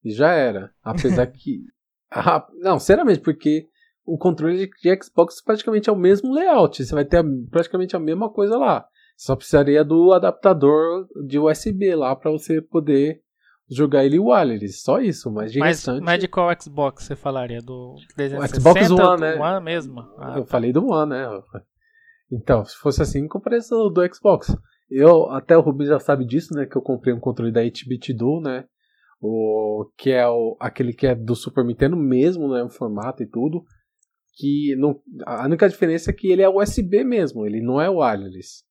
e 0.02 0.12
já 0.12 0.32
era. 0.32 0.72
Apesar 0.82 1.28
que. 1.28 1.62
Ah, 2.10 2.48
não, 2.54 2.80
sinceramente, 2.80 3.20
porque 3.20 3.68
o 4.10 4.18
controle 4.18 4.68
de 4.68 5.03
Xbox 5.03 5.41
praticamente 5.44 5.90
é 5.90 5.94
o 5.94 5.95
mesmo 5.95 6.34
layout. 6.34 6.84
Você 6.84 6.95
vai 6.95 7.06
ter 7.06 7.23
praticamente 7.52 7.95
a 7.95 7.99
mesma 7.99 8.30
coisa 8.30 8.57
lá. 8.57 8.86
Só 9.15 9.36
precisaria 9.36 9.84
do 9.84 10.14
adaptador 10.14 11.07
de 11.27 11.38
USB 11.38 11.95
lá 11.95 12.15
para 12.15 12.31
você 12.31 12.61
poder 12.61 13.22
jogar 13.69 14.03
ele 14.03 14.18
wireless, 14.18 14.81
só 14.81 14.99
isso, 14.99 15.31
mas 15.31 15.52
de 15.52 15.60
mas, 15.60 15.77
restante... 15.77 16.03
Mas 16.03 16.19
de 16.19 16.27
qual 16.27 16.49
Xbox 16.60 17.03
você 17.03 17.15
falaria? 17.15 17.61
Do 17.61 17.95
360, 18.15 18.40
o 18.41 18.61
Xbox 18.61 18.90
One, 18.90 19.22
né? 19.22 19.36
One 19.36 19.64
mesmo? 19.64 20.02
Ah, 20.18 20.38
eu 20.38 20.44
tá. 20.44 20.49
falei 20.49 20.73
do 20.73 20.88
One, 20.88 21.11
né? 21.11 21.27
Então, 22.31 22.65
se 22.65 22.76
fosse 22.77 23.02
assim, 23.02 23.27
comprei 23.27 23.60
do, 23.69 23.90
do 23.90 24.15
Xbox. 24.15 24.56
Eu, 24.90 25.30
até 25.30 25.56
o 25.56 25.61
Rubens 25.61 25.90
já 25.90 25.99
sabe 25.99 26.26
disso, 26.26 26.56
né? 26.56 26.65
Que 26.65 26.76
eu 26.76 26.81
comprei 26.81 27.14
um 27.14 27.19
controle 27.19 27.52
da 27.52 27.61
8-bit 27.61 28.14
Duo, 28.14 28.41
né? 28.41 28.65
O, 29.22 29.91
que 29.98 30.11
é 30.11 30.27
o, 30.27 30.57
aquele 30.60 30.94
que 30.94 31.06
é 31.06 31.14
do 31.14 31.36
Super 31.36 31.64
Nintendo 31.64 31.95
mesmo, 31.95 32.52
né? 32.52 32.64
O 32.64 32.69
formato 32.69 33.22
e 33.22 33.27
tudo. 33.27 33.64
Que 34.40 34.74
não, 34.78 35.02
a 35.26 35.44
única 35.44 35.68
diferença 35.68 36.11
é 36.11 36.14
que 36.14 36.32
ele 36.32 36.41
é 36.41 36.48
USB 36.48 37.03
mesmo, 37.03 37.45
ele 37.45 37.60
não 37.61 37.82
é 37.82 37.90
wireless. 37.90 38.64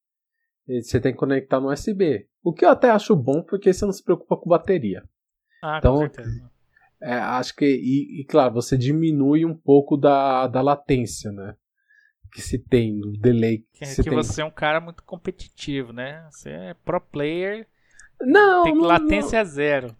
você 0.66 0.98
tem 0.98 1.12
que 1.12 1.18
conectar 1.18 1.60
no 1.60 1.70
USB. 1.70 2.26
O 2.42 2.54
que 2.54 2.64
eu 2.64 2.70
até 2.70 2.88
acho 2.88 3.14
bom, 3.14 3.42
porque 3.42 3.70
você 3.70 3.84
não 3.84 3.92
se 3.92 4.02
preocupa 4.02 4.36
com 4.38 4.48
bateria. 4.48 5.02
Ah, 5.62 5.76
então, 5.78 5.94
com 5.94 6.00
certeza. 6.00 6.50
É, 7.02 7.12
acho 7.12 7.54
que, 7.54 7.66
e, 7.66 8.22
e, 8.22 8.24
claro, 8.24 8.54
você 8.54 8.78
diminui 8.78 9.44
um 9.44 9.54
pouco 9.54 9.96
da, 9.96 10.46
da 10.46 10.62
latência, 10.62 11.30
né? 11.30 11.54
Que 12.32 12.40
se 12.40 12.58
tem, 12.58 12.98
do 12.98 13.12
delay 13.12 13.58
que, 13.72 13.84
que, 13.84 13.94
que 13.96 14.02
tem. 14.02 14.14
você 14.14 14.40
é 14.40 14.44
um 14.44 14.50
cara 14.50 14.80
muito 14.80 15.02
competitivo, 15.04 15.92
né? 15.92 16.26
Você 16.30 16.50
é 16.50 16.74
pro 16.74 17.00
player, 17.00 17.68
não, 18.20 18.64
tem 18.64 18.74
não, 18.74 18.82
latência 18.84 19.44
não, 19.44 19.50
zero. 19.50 19.96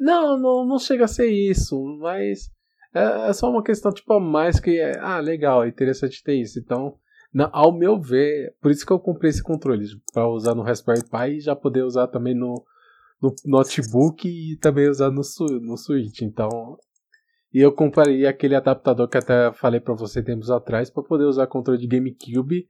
Não, 0.00 0.38
não, 0.38 0.64
não 0.64 0.78
chega 0.78 1.04
a 1.04 1.08
ser 1.08 1.30
isso, 1.30 1.80
mas 2.00 2.50
é, 2.94 3.28
é 3.28 3.32
só 3.32 3.50
uma 3.50 3.62
questão, 3.62 3.92
tipo, 3.92 4.12
a 4.12 4.20
mais 4.20 4.60
que 4.60 4.78
é, 4.78 4.98
ah, 4.98 5.18
legal, 5.18 5.64
é 5.64 5.68
interessante 5.68 6.22
ter 6.22 6.34
isso. 6.34 6.58
Então, 6.58 6.96
na, 7.32 7.48
ao 7.52 7.72
meu 7.72 8.00
ver, 8.00 8.54
por 8.60 8.70
isso 8.70 8.84
que 8.84 8.92
eu 8.92 8.98
comprei 8.98 9.30
esse 9.30 9.42
controle, 9.42 9.86
para 10.12 10.28
usar 10.28 10.54
no 10.54 10.62
Raspberry 10.62 11.02
Pi 11.02 11.36
e 11.36 11.40
já 11.40 11.56
poder 11.56 11.82
usar 11.82 12.08
também 12.08 12.34
no, 12.34 12.62
no 13.20 13.34
notebook 13.44 14.28
e 14.28 14.56
também 14.58 14.88
usar 14.88 15.10
no, 15.10 15.22
no 15.60 15.76
Switch. 15.76 16.20
Então, 16.22 16.76
e 17.52 17.60
eu 17.60 17.72
compraria 17.72 18.28
aquele 18.28 18.54
adaptador 18.54 19.08
que 19.08 19.18
até 19.18 19.52
falei 19.52 19.78
para 19.78 19.94
você 19.94 20.22
tempos 20.22 20.50
atrás 20.50 20.90
para 20.90 21.02
poder 21.02 21.24
usar 21.24 21.46
controle 21.46 21.78
de 21.78 21.86
GameCube 21.86 22.66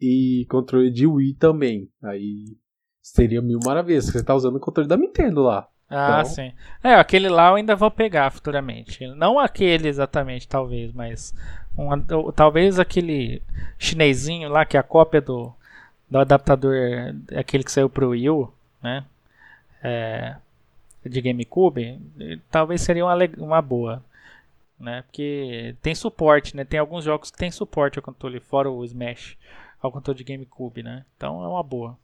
e 0.00 0.46
controle 0.48 0.90
de 0.90 1.06
Wii 1.06 1.34
também. 1.34 1.90
Aí 2.02 2.56
seria 3.00 3.42
mil 3.42 3.58
maravilhas. 3.64 4.06
Você 4.06 4.24
tá 4.24 4.34
usando 4.34 4.56
o 4.56 4.60
controle 4.60 4.88
da 4.88 4.96
Nintendo 4.96 5.42
lá. 5.42 5.68
Ah, 5.94 6.20
então... 6.20 6.24
sim. 6.24 6.52
É, 6.82 6.94
aquele 6.94 7.28
lá 7.28 7.50
eu 7.50 7.56
ainda 7.56 7.76
vou 7.76 7.90
pegar 7.90 8.30
futuramente. 8.30 9.06
Não 9.08 9.38
aquele 9.38 9.88
exatamente, 9.88 10.48
talvez, 10.48 10.90
mas 10.92 11.34
um, 11.76 12.32
talvez 12.32 12.78
aquele 12.78 13.42
chinesinho 13.78 14.48
lá, 14.48 14.64
que 14.64 14.76
é 14.76 14.80
a 14.80 14.82
cópia 14.82 15.20
do, 15.20 15.52
do 16.10 16.18
adaptador, 16.18 16.74
aquele 17.36 17.62
que 17.62 17.70
saiu 17.70 17.90
pro 17.90 18.10
Wii 18.10 18.30
U, 18.30 18.52
né? 18.82 19.04
É, 19.82 20.36
de 21.04 21.20
GameCube, 21.20 22.00
talvez 22.50 22.80
seria 22.80 23.04
uma, 23.04 23.16
uma 23.38 23.60
boa. 23.60 24.02
Né? 24.80 25.02
Porque 25.02 25.76
tem 25.82 25.94
suporte, 25.94 26.56
né? 26.56 26.64
Tem 26.64 26.80
alguns 26.80 27.04
jogos 27.04 27.30
que 27.30 27.36
tem 27.36 27.50
suporte 27.50 27.98
ao 27.98 28.02
controle, 28.02 28.40
fora 28.40 28.70
o 28.70 28.84
Smash, 28.84 29.36
ao 29.80 29.92
controle 29.92 30.18
de 30.18 30.24
GameCube, 30.24 30.82
né? 30.82 31.04
Então 31.16 31.44
é 31.44 31.48
uma 31.48 31.62
boa. 31.62 31.98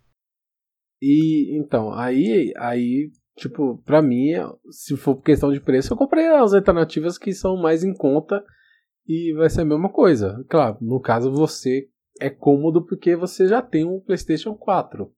E 1.00 1.56
então, 1.56 1.92
aí, 1.92 2.52
aí 2.56 3.10
Tipo, 3.38 3.80
pra 3.84 4.02
mim, 4.02 4.32
se 4.68 4.96
for 4.96 5.16
questão 5.22 5.52
de 5.52 5.60
preço, 5.60 5.92
eu 5.92 5.96
comprei 5.96 6.26
as 6.26 6.52
alternativas 6.52 7.16
que 7.16 7.32
são 7.32 7.56
mais 7.56 7.84
em 7.84 7.94
conta 7.94 8.44
e 9.06 9.32
vai 9.34 9.48
ser 9.48 9.60
a 9.60 9.64
mesma 9.64 9.88
coisa. 9.88 10.44
Claro, 10.48 10.76
no 10.80 11.00
caso 11.00 11.30
você 11.30 11.88
é 12.20 12.28
cômodo 12.28 12.84
porque 12.84 13.14
você 13.14 13.46
já 13.46 13.62
tem 13.62 13.84
um 13.84 14.00
PlayStation 14.00 14.54
4. 14.54 15.08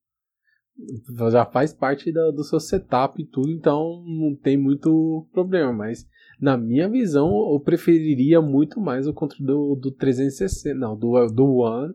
Já 1.31 1.47
faz 1.47 1.73
parte 1.73 2.13
do, 2.13 2.31
do 2.33 2.45
seu 2.45 2.61
setup 2.61 3.21
e 3.21 3.27
tudo, 3.27 3.51
então 3.51 4.05
não 4.07 4.37
tem 4.37 4.59
muito 4.59 5.27
problema. 5.33 5.73
Mas 5.73 6.07
na 6.39 6.59
minha 6.59 6.91
visão, 6.91 7.31
eu 7.53 7.61
preferiria 7.61 8.43
muito 8.43 8.79
mais 8.79 9.07
o 9.07 9.15
controle 9.15 9.47
do, 9.47 9.77
do 9.77 9.91
360, 9.93 10.79
não, 10.79 10.95
do, 10.95 11.27
do 11.29 11.57
One, 11.57 11.95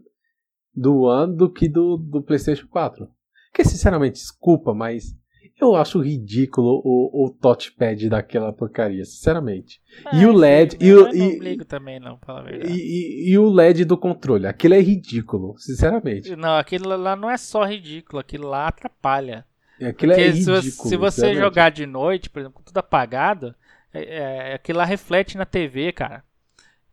do 0.74 1.02
One 1.02 1.36
do 1.36 1.52
que 1.52 1.70
do, 1.70 1.98
do 1.98 2.24
PlayStation 2.24 2.68
4. 2.68 3.08
Que 3.54 3.64
sinceramente, 3.64 4.16
desculpa, 4.16 4.74
mas 4.74 5.16
eu 5.60 5.76
acho 5.76 6.02
ridículo 6.02 6.82
o, 6.84 7.26
o 7.26 7.30
touchpad 7.30 8.10
daquela 8.10 8.52
porcaria, 8.52 9.06
sinceramente. 9.06 9.82
Ah, 10.06 10.16
e 10.16 10.26
o 10.26 10.34
LED. 10.34 10.74
Sim, 10.74 10.78
e, 10.82 10.88
eu 10.88 11.04
o, 11.04 11.14
não 11.14 11.14
e, 11.14 11.40
ligo 11.40 11.66
também, 11.66 12.00
não, 12.00 12.18
fala 12.18 12.42
a 12.42 12.44
verdade. 12.44 12.74
E, 12.74 12.76
e, 12.76 13.32
e, 13.32 13.38
o 13.38 13.50
LED 13.50 13.86
do 13.86 13.98
controle. 13.98 14.48
Aquilo 14.48 14.74
é 14.74 14.82
ridículo, 14.82 15.56
sinceramente. 15.58 16.36
Não, 16.36 16.58
aquilo 16.58 16.96
lá 16.98 17.16
não 17.16 17.30
é 17.30 17.38
só 17.38 17.64
ridículo, 17.64 18.20
aquilo 18.20 18.50
lá 18.50 18.68
atrapalha. 18.68 19.46
Aquilo 19.82 20.12
é 20.12 20.28
ridículo. 20.28 20.62
Se, 20.62 20.72
se 20.72 20.98
você 20.98 21.34
jogar 21.34 21.72
de 21.72 21.86
noite, 21.86 22.30
por 22.30 22.40
exemplo, 22.40 22.58
com 22.58 22.64
tudo 22.64 22.78
apagado, 22.78 23.56
é, 23.94 24.52
é, 24.52 24.54
aquilo 24.56 24.80
lá 24.80 24.86
reflete 24.86 25.38
na 25.38 25.46
TV, 25.46 25.94
cara. 25.94 26.24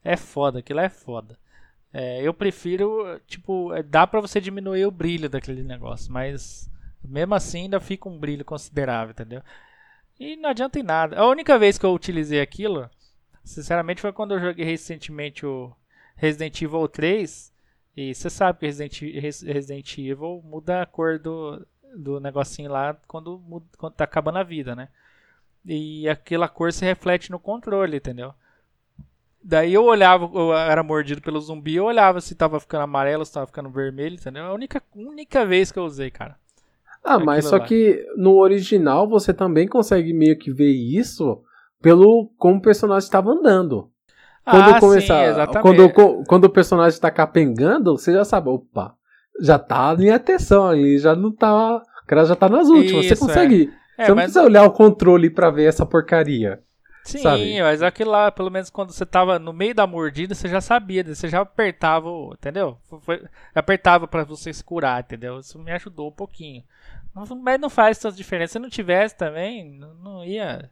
É 0.04 0.16
foda, 0.16 0.60
aquilo 0.60 0.78
lá 0.78 0.84
é 0.84 0.88
foda. 0.88 1.36
É, 1.92 2.22
eu 2.22 2.32
prefiro, 2.32 3.20
tipo, 3.26 3.70
dá 3.88 4.06
pra 4.06 4.20
você 4.20 4.40
diminuir 4.40 4.86
o 4.86 4.90
brilho 4.90 5.28
daquele 5.28 5.62
negócio, 5.62 6.12
mas 6.12 6.70
mesmo 7.04 7.34
assim, 7.34 7.62
ainda 7.62 7.80
fica 7.80 8.08
um 8.08 8.18
brilho 8.18 8.44
considerável, 8.44 9.12
entendeu? 9.12 9.42
E 10.18 10.36
não 10.36 10.50
adianta 10.50 10.78
em 10.78 10.82
nada. 10.82 11.18
A 11.18 11.26
única 11.26 11.58
vez 11.58 11.78
que 11.78 11.84
eu 11.84 11.92
utilizei 11.92 12.40
aquilo, 12.40 12.88
sinceramente, 13.44 14.00
foi 14.00 14.12
quando 14.12 14.34
eu 14.34 14.40
joguei 14.40 14.64
recentemente 14.64 15.44
o 15.44 15.74
Resident 16.16 16.62
Evil 16.62 16.86
3. 16.88 17.52
E 17.96 18.14
você 18.14 18.30
sabe 18.30 18.60
que 18.60 18.66
Resident, 18.66 19.98
Evil 19.98 20.40
muda 20.44 20.82
a 20.82 20.86
cor 20.86 21.18
do, 21.18 21.66
do 21.96 22.20
negocinho 22.20 22.70
lá 22.70 22.96
quando, 23.06 23.42
quando 23.76 23.94
tá 23.94 24.04
acabando 24.04 24.38
a 24.38 24.42
vida, 24.42 24.74
né? 24.74 24.88
E 25.64 26.08
aquela 26.08 26.48
cor 26.48 26.72
se 26.72 26.84
reflete 26.84 27.30
no 27.30 27.38
controle, 27.38 27.96
entendeu? 27.96 28.34
Daí 29.42 29.74
eu 29.74 29.84
olhava, 29.84 30.30
eu 30.32 30.54
era 30.54 30.82
mordido 30.82 31.20
pelo 31.20 31.40
zumbi, 31.40 31.74
eu 31.74 31.84
olhava 31.84 32.20
se 32.20 32.34
tava 32.34 32.60
ficando 32.60 32.82
amarelo, 32.82 33.24
se 33.24 33.32
tava 33.32 33.46
ficando 33.46 33.70
vermelho, 33.70 34.14
entendeu? 34.14 34.44
É 34.44 34.48
a 34.48 34.52
única, 34.52 34.80
única 34.94 35.44
vez 35.44 35.72
que 35.72 35.78
eu 35.78 35.84
usei, 35.84 36.10
cara. 36.10 36.38
Ah, 37.04 37.18
mas 37.18 37.46
só 37.46 37.56
lá. 37.56 37.64
que 37.64 38.04
no 38.16 38.38
original 38.38 39.08
você 39.08 39.34
também 39.34 39.66
consegue 39.66 40.12
meio 40.12 40.38
que 40.38 40.52
ver 40.52 40.70
isso 40.70 41.40
pelo 41.80 42.30
como 42.38 42.58
o 42.58 42.62
personagem 42.62 43.06
estava 43.06 43.30
andando. 43.30 43.90
Quando 44.44 44.70
ah, 44.70 44.80
começar, 44.80 45.46
sim, 45.46 45.60
quando, 45.60 45.90
quando 46.26 46.44
o 46.44 46.50
personagem 46.50 46.94
está 46.94 47.10
capengando, 47.10 47.96
você 47.96 48.12
já 48.12 48.24
sabe, 48.24 48.48
opa, 48.48 48.94
já 49.40 49.58
tá 49.58 49.94
em 49.98 50.10
atenção 50.10 50.66
ali, 50.66 50.98
já 50.98 51.14
não 51.14 51.30
tá. 51.30 51.76
O 51.76 52.06
cara 52.06 52.24
já 52.24 52.34
tá 52.34 52.48
nas 52.48 52.68
últimas. 52.68 53.04
Isso, 53.04 53.16
você 53.16 53.26
consegue. 53.26 53.70
É. 53.98 54.02
É, 54.02 54.04
você 54.04 54.08
não 54.10 54.16
mas... 54.16 54.24
precisa 54.24 54.44
olhar 54.44 54.64
o 54.64 54.72
controle 54.72 55.30
para 55.30 55.50
ver 55.50 55.64
essa 55.64 55.86
porcaria. 55.86 56.60
Sim, 57.04 57.18
sabe? 57.18 57.60
mas 57.60 57.82
aquilo 57.82 58.12
lá, 58.12 58.30
pelo 58.30 58.50
menos 58.50 58.70
quando 58.70 58.92
você 58.92 59.04
tava 59.04 59.38
no 59.38 59.52
meio 59.52 59.74
da 59.74 59.86
mordida, 59.86 60.34
você 60.34 60.48
já 60.48 60.60
sabia, 60.60 61.02
você 61.02 61.28
já 61.28 61.40
apertava, 61.40 62.08
entendeu? 62.32 62.78
Foi, 63.00 63.24
apertava 63.54 64.06
para 64.06 64.24
você 64.24 64.52
se 64.52 64.62
curar, 64.62 65.00
entendeu? 65.00 65.40
Isso 65.40 65.58
me 65.58 65.72
ajudou 65.72 66.08
um 66.08 66.12
pouquinho. 66.12 66.62
Mas 67.14 67.60
não 67.60 67.68
faz 67.68 67.98
tanta 67.98 68.16
diferença. 68.16 68.52
Se 68.52 68.58
não 68.58 68.70
tivesse 68.70 69.16
também, 69.16 69.78
não 70.02 70.24
ia 70.24 70.70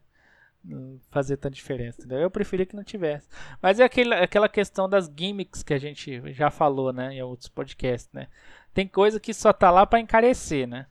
fazer 1.10 1.36
tanta 1.36 1.54
diferença, 1.54 2.00
entendeu? 2.00 2.20
Eu 2.20 2.30
preferia 2.30 2.66
que 2.66 2.76
não 2.76 2.84
tivesse. 2.84 3.28
Mas 3.60 3.80
é 3.80 3.84
aquele, 3.84 4.14
aquela 4.14 4.48
questão 4.48 4.88
das 4.88 5.10
gimmicks 5.14 5.62
que 5.62 5.74
a 5.74 5.78
gente 5.78 6.22
já 6.32 6.50
falou, 6.50 6.92
né, 6.92 7.14
em 7.14 7.22
outros 7.22 7.48
podcasts, 7.48 8.10
né? 8.12 8.28
Tem 8.72 8.86
coisa 8.86 9.18
que 9.18 9.34
só 9.34 9.52
tá 9.52 9.70
lá 9.70 9.86
para 9.86 10.00
encarecer, 10.00 10.66
né? 10.66 10.86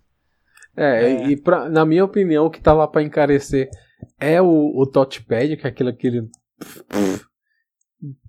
É, 0.76 1.06
é. 1.06 1.28
e 1.28 1.38
pra, 1.38 1.70
na 1.70 1.86
minha 1.86 2.04
opinião, 2.04 2.46
o 2.46 2.50
que 2.50 2.62
tá 2.62 2.74
lá 2.74 2.88
para 2.88 3.02
encarecer 3.02 3.70
é 4.20 4.42
o, 4.42 4.74
o 4.76 4.86
touchpad, 4.86 5.58
que 5.58 5.66
é 5.66 5.70
aquilo 5.70 5.96
que 5.96 6.28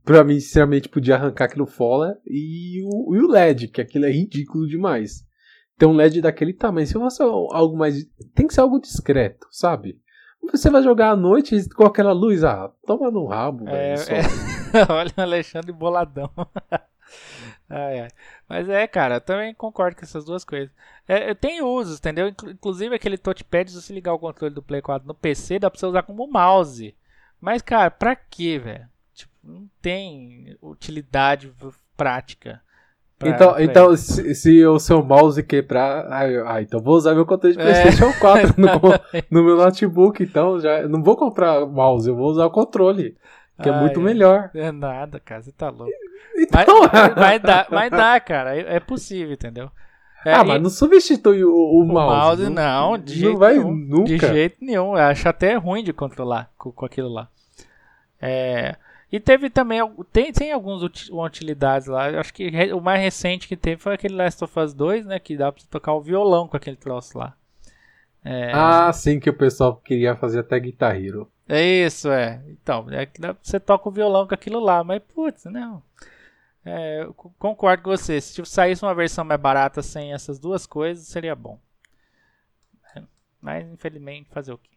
pra 0.04 0.24
mim, 0.24 0.40
sinceramente, 0.40 0.88
podia 0.88 1.14
arrancar 1.14 1.44
aquilo 1.44 1.66
fora, 1.66 2.18
e 2.26 2.82
o, 2.84 3.14
e 3.14 3.18
o 3.20 3.28
LED, 3.28 3.68
que 3.68 3.80
aquilo 3.80 4.06
é 4.06 4.10
ridículo 4.10 4.66
demais. 4.66 5.24
Ter 5.78 5.86
um 5.86 5.94
LED 5.94 6.20
daquele 6.20 6.52
tamanho, 6.52 6.86
se 6.86 6.92
fosse 6.92 7.22
algo 7.22 7.76
mais. 7.76 8.04
Tem 8.34 8.46
que 8.46 8.54
ser 8.54 8.60
algo 8.60 8.80
discreto, 8.80 9.46
sabe? 9.50 9.98
Você 10.52 10.70
vai 10.70 10.82
jogar 10.82 11.10
à 11.10 11.16
noite 11.16 11.68
com 11.70 11.84
aquela 11.84 12.12
luz, 12.12 12.42
ah, 12.44 12.70
toma 12.86 13.10
no 13.10 13.26
rabo, 13.26 13.68
é, 13.68 13.94
velho. 13.94 14.16
É... 14.16 14.22
Olha 14.92 15.12
o 15.16 15.20
Alexandre 15.20 15.72
boladão. 15.72 16.30
ai, 17.68 18.00
ai. 18.00 18.08
Mas 18.50 18.68
é, 18.68 18.84
cara, 18.88 19.14
eu 19.14 19.20
também 19.20 19.54
concordo 19.54 19.96
com 19.96 20.02
essas 20.02 20.24
duas 20.24 20.42
coisas. 20.42 20.74
É, 21.06 21.32
tem 21.34 21.62
usos, 21.62 22.00
entendeu? 22.00 22.26
Inclusive 22.26 22.92
aquele 22.92 23.16
touchpad, 23.16 23.70
se 23.70 23.80
você 23.80 23.92
ligar 23.92 24.12
o 24.12 24.18
controle 24.18 24.52
do 24.52 24.60
Play 24.60 24.82
4 24.82 25.06
no 25.06 25.14
PC, 25.14 25.60
dá 25.60 25.70
pra 25.70 25.78
você 25.78 25.86
usar 25.86 26.02
como 26.02 26.26
mouse. 26.26 26.92
Mas, 27.40 27.62
cara, 27.62 27.92
pra 27.92 28.16
quê, 28.16 28.58
velho? 28.58 28.88
Tipo, 29.14 29.32
não 29.44 29.70
tem 29.80 30.56
utilidade 30.60 31.52
prática. 31.96 32.60
Pra, 33.16 33.28
então, 33.28 33.52
pra 33.52 33.62
então 33.62 33.96
se, 33.96 34.34
se, 34.34 34.66
o 34.66 34.80
seu 34.80 35.00
mouse 35.00 35.40
quebrar, 35.44 36.06
ah, 36.06 36.54
ah, 36.54 36.60
então 36.60 36.80
vou 36.80 36.96
usar 36.96 37.14
meu 37.14 37.24
controle 37.24 37.54
de 37.54 37.62
é. 37.62 37.64
PlayStation 37.64 38.12
4 38.18 38.54
no, 38.56 38.66
no, 39.30 39.44
meu 39.44 39.56
notebook. 39.58 40.20
Então, 40.24 40.58
já 40.58 40.88
não 40.88 41.04
vou 41.04 41.16
comprar 41.16 41.64
mouse, 41.66 42.08
eu 42.08 42.16
vou 42.16 42.28
usar 42.28 42.46
o 42.46 42.50
controle, 42.50 43.16
que 43.62 43.68
é 43.68 43.80
muito 43.80 44.00
melhor. 44.00 44.50
É 44.52 44.72
nada, 44.72 45.20
cara, 45.20 45.40
você 45.40 45.52
tá 45.52 45.70
louco. 45.70 45.92
Então, 46.36 46.80
mas, 46.92 47.14
mas, 47.16 47.42
dá, 47.42 47.66
mas 47.70 47.90
dá, 47.90 48.20
cara, 48.20 48.56
é, 48.56 48.76
é 48.76 48.80
possível, 48.80 49.32
entendeu? 49.32 49.70
É, 50.24 50.34
ah, 50.34 50.44
mas 50.44 50.60
não 50.60 50.68
substitui 50.68 51.44
o, 51.44 51.50
o, 51.50 51.82
o 51.82 51.86
mouse. 51.86 52.42
mouse. 52.42 52.50
Não, 52.50 52.98
de 52.98 53.24
não 53.24 53.36
vai 53.36 53.54
nenhum. 53.54 53.74
Nunca. 53.74 54.04
De 54.04 54.18
jeito 54.18 54.56
nenhum. 54.60 54.96
Eu 54.96 55.02
acho 55.02 55.28
até 55.28 55.54
ruim 55.54 55.82
de 55.82 55.92
controlar 55.92 56.50
com, 56.58 56.70
com 56.70 56.84
aquilo 56.84 57.08
lá. 57.08 57.28
É. 58.20 58.76
E 59.10 59.18
teve 59.18 59.50
também, 59.50 59.80
tem, 60.12 60.32
tem 60.32 60.52
algumas 60.52 60.82
utilidades 61.10 61.88
lá. 61.88 62.20
Acho 62.20 62.32
que 62.32 62.50
o 62.72 62.80
mais 62.80 63.00
recente 63.00 63.48
que 63.48 63.56
teve 63.56 63.80
foi 63.80 63.94
aquele 63.94 64.14
Last 64.14 64.44
of 64.44 64.60
Us 64.60 64.72
2, 64.72 65.06
né? 65.06 65.18
Que 65.18 65.36
dá 65.36 65.50
pra 65.50 65.62
tocar 65.68 65.94
o 65.94 66.00
violão 66.00 66.46
com 66.46 66.56
aquele 66.56 66.76
troço 66.76 67.18
lá. 67.18 67.34
É... 68.24 68.52
Ah, 68.52 68.92
sim, 68.92 69.18
que 69.18 69.30
o 69.30 69.34
pessoal 69.34 69.76
queria 69.76 70.14
fazer 70.14 70.40
até 70.40 70.60
Guitar 70.60 70.94
Hero. 70.94 71.28
É 71.52 71.60
isso, 71.84 72.08
é. 72.08 72.40
Então, 72.46 72.88
é 72.90 73.04
que 73.04 73.20
você 73.42 73.58
toca 73.58 73.88
o 73.88 73.92
violão 73.92 74.24
com 74.24 74.32
aquilo 74.32 74.60
lá, 74.60 74.84
mas 74.84 75.02
putz, 75.02 75.46
não. 75.46 75.82
É, 76.64 77.04
concordo 77.40 77.82
com 77.82 77.90
você. 77.90 78.20
Se 78.20 78.44
saísse 78.46 78.84
uma 78.84 78.94
versão 78.94 79.24
mais 79.24 79.40
barata 79.40 79.82
sem 79.82 80.12
essas 80.12 80.38
duas 80.38 80.64
coisas, 80.64 81.08
seria 81.08 81.34
bom. 81.34 81.58
É, 82.94 83.02
mas, 83.40 83.66
infelizmente, 83.68 84.30
fazer 84.30 84.52
o 84.52 84.58
quê? 84.58 84.70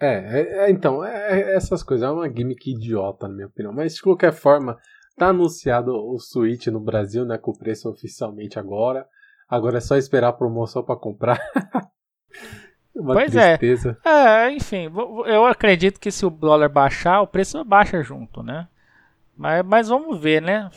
É, 0.00 0.12
é, 0.12 0.66
é 0.66 0.70
então, 0.70 1.04
é, 1.04 1.40
é, 1.40 1.56
essas 1.56 1.82
coisas. 1.82 2.08
É 2.08 2.10
uma 2.10 2.28
gimmick 2.28 2.70
idiota, 2.70 3.26
na 3.26 3.34
minha 3.34 3.48
opinião. 3.48 3.72
Mas, 3.72 3.96
de 3.96 4.02
qualquer 4.02 4.32
forma, 4.32 4.78
tá 5.16 5.26
anunciado 5.26 5.92
o 5.92 6.16
Switch 6.20 6.68
no 6.68 6.78
Brasil, 6.78 7.24
né? 7.24 7.36
Com 7.36 7.50
o 7.50 7.58
preço 7.58 7.90
oficialmente 7.90 8.60
agora. 8.60 9.08
Agora 9.48 9.78
é 9.78 9.80
só 9.80 9.96
esperar 9.96 10.28
a 10.28 10.32
promoção 10.32 10.84
para 10.84 10.94
comprar. 10.94 11.40
Uma 12.94 13.14
pois 13.14 13.34
é. 13.34 13.56
tristeza. 13.56 13.98
é. 14.04 14.46
É, 14.46 14.52
enfim, 14.52 14.90
eu 15.26 15.46
acredito 15.46 15.98
que 15.98 16.10
se 16.10 16.26
o 16.26 16.30
dólar 16.30 16.68
baixar, 16.68 17.22
o 17.22 17.26
preço 17.26 17.62
baixa 17.64 18.02
junto, 18.02 18.42
né? 18.42 18.68
Mas, 19.36 19.64
mas 19.64 19.88
vamos 19.88 20.20
ver, 20.20 20.42
né? 20.42 20.70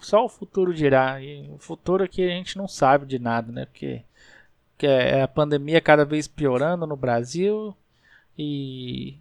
Só 0.00 0.24
o 0.24 0.28
futuro 0.28 0.74
dirá. 0.74 1.20
E 1.22 1.48
o 1.50 1.58
futuro 1.58 2.04
aqui 2.04 2.22
a 2.24 2.30
gente 2.30 2.58
não 2.58 2.66
sabe 2.66 3.06
de 3.06 3.18
nada, 3.18 3.52
né? 3.52 3.66
Porque, 3.66 4.02
porque 4.72 4.86
é 4.86 5.22
a 5.22 5.28
pandemia 5.28 5.80
cada 5.80 6.04
vez 6.04 6.26
piorando 6.26 6.86
no 6.86 6.96
Brasil 6.96 7.74
e, 8.36 9.18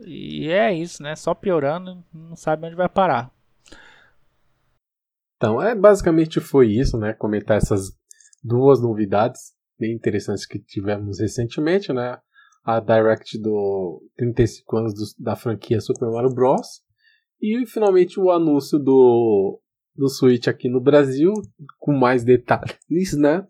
e 0.00 0.48
é 0.50 0.74
isso, 0.74 1.02
né? 1.02 1.14
Só 1.14 1.34
piorando, 1.34 2.02
não 2.12 2.36
sabe 2.36 2.66
onde 2.66 2.74
vai 2.74 2.88
parar. 2.88 3.30
Então, 5.36 5.62
é 5.62 5.74
basicamente 5.74 6.40
foi 6.40 6.72
isso, 6.72 6.98
né? 6.98 7.14
Comentar 7.14 7.56
essas 7.56 7.96
duas 8.42 8.82
novidades 8.82 9.54
bem 9.80 9.94
interessantes 9.94 10.46
que 10.46 10.58
tivemos 10.58 11.18
recentemente, 11.18 11.92
né? 11.92 12.18
A 12.62 12.78
Direct 12.78 13.40
do 13.40 14.02
35 14.16 14.76
anos 14.76 14.94
do, 14.94 15.24
da 15.24 15.34
franquia 15.34 15.80
Super 15.80 16.10
Mario 16.10 16.34
Bros. 16.34 16.82
E 17.40 17.64
finalmente 17.66 18.20
o 18.20 18.30
anúncio 18.30 18.78
do, 18.78 19.58
do 19.96 20.08
Switch 20.08 20.46
aqui 20.46 20.68
no 20.68 20.80
Brasil, 20.80 21.32
com 21.78 21.92
mais 21.92 22.22
detalhes, 22.22 23.16
né? 23.16 23.44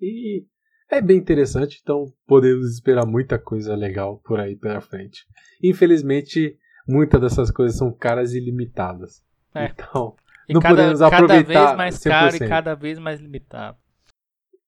E 0.00 0.44
é 0.90 1.00
bem 1.00 1.16
interessante, 1.16 1.80
então 1.80 2.06
podemos 2.26 2.72
esperar 2.72 3.06
muita 3.06 3.38
coisa 3.38 3.74
legal 3.76 4.20
por 4.24 4.40
aí 4.40 4.56
pela 4.56 4.80
frente. 4.80 5.24
Infelizmente, 5.62 6.58
muitas 6.88 7.20
dessas 7.20 7.50
coisas 7.50 7.78
são 7.78 7.92
caras 7.92 8.34
e 8.34 8.40
limitadas. 8.40 9.24
É. 9.54 9.66
Então, 9.66 10.14
e 10.48 10.54
não 10.54 10.60
cada, 10.60 10.74
podemos 10.76 11.02
aproveitar 11.02 11.52
cada 11.52 11.66
vez 11.66 11.76
mais 11.76 11.94
100%. 11.96 12.08
caro 12.08 12.36
e 12.36 12.48
cada 12.48 12.74
vez 12.74 12.98
mais 12.98 13.20
limitado. 13.20 13.78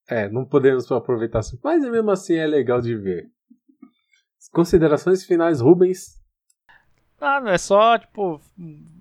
É, 0.08 0.28
não 0.28 0.44
podemos 0.44 0.90
aproveitar 0.90 1.40
assim, 1.40 1.58
mas 1.62 1.82
mesmo 1.82 2.10
assim 2.10 2.34
é 2.34 2.46
legal 2.46 2.80
de 2.80 2.96
ver. 2.96 3.28
Considerações 4.52 5.24
finais, 5.24 5.60
Rubens? 5.60 6.18
Ah, 7.20 7.42
é 7.46 7.58
só, 7.58 7.98
tipo, 7.98 8.40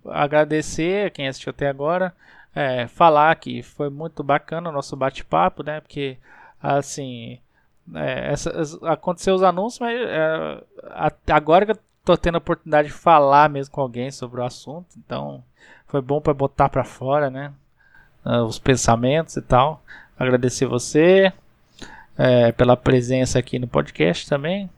agradecer 0.06 1.12
quem 1.12 1.28
assistiu 1.28 1.52
até 1.52 1.70
agora. 1.70 2.14
É, 2.54 2.88
falar 2.88 3.34
que 3.36 3.62
foi 3.62 3.90
muito 3.90 4.24
bacana 4.24 4.70
o 4.70 4.74
nosso 4.74 4.96
bate-papo, 4.96 5.64
né? 5.64 5.80
Porque, 5.80 6.18
assim, 6.62 7.40
é, 7.94 8.32
essa, 8.34 8.52
aconteceu 8.84 9.36
os 9.36 9.44
anúncios, 9.44 9.80
mas 9.80 9.98
é, 9.98 10.62
agora 11.32 11.66
que 11.66 11.72
eu 11.72 11.80
tô 12.04 12.18
tendo 12.18 12.36
a 12.36 12.40
oportunidade 12.40 12.88
de 12.90 12.94
falar 12.94 13.50
mesmo 13.50 13.74
com 13.74 13.82
alguém 13.82 14.12
sobre 14.12 14.42
o 14.42 14.46
assunto, 14.46 14.88
então 14.98 15.44
foi 15.88 16.02
bom 16.02 16.20
para 16.20 16.34
botar 16.34 16.70
para 16.70 16.84
fora, 16.84 17.30
né? 17.30 17.54
Os 18.46 18.60
pensamentos 18.60 19.38
e 19.38 19.42
tal. 19.42 19.82
Agradecer 20.18 20.66
você 20.66 21.32
é, 22.18 22.52
pela 22.52 22.76
presença 22.76 23.38
aqui 23.38 23.60
no 23.60 23.68
podcast 23.68 24.28
também, 24.28 24.70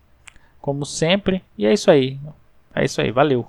como 0.60 0.86
sempre. 0.86 1.44
E 1.58 1.66
é 1.66 1.74
isso 1.74 1.90
aí. 1.90 2.20
É 2.76 2.84
isso 2.84 3.02
aí, 3.02 3.12
valeu. 3.12 3.48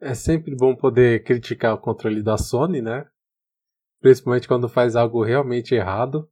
É 0.00 0.14
sempre 0.14 0.56
bom 0.56 0.74
poder 0.74 1.22
criticar 1.24 1.74
o 1.74 1.78
controle 1.78 2.22
da 2.22 2.38
Sony, 2.38 2.80
né? 2.80 3.06
Principalmente 4.00 4.48
quando 4.48 4.68
faz 4.68 4.96
algo 4.96 5.22
realmente 5.22 5.74
errado. 5.74 6.28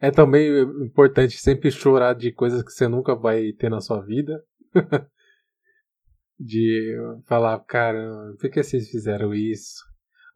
É 0.00 0.10
também 0.10 0.60
importante 0.84 1.36
sempre 1.38 1.70
chorar 1.70 2.14
de 2.14 2.30
coisas 2.30 2.62
que 2.62 2.70
você 2.70 2.86
nunca 2.86 3.14
vai 3.14 3.52
ter 3.52 3.68
na 3.68 3.80
sua 3.80 4.00
vida. 4.00 4.40
de 6.38 6.96
falar, 7.26 7.58
cara, 7.60 8.34
por 8.38 8.50
que 8.50 8.62
vocês 8.62 8.88
fizeram 8.90 9.34
isso? 9.34 9.82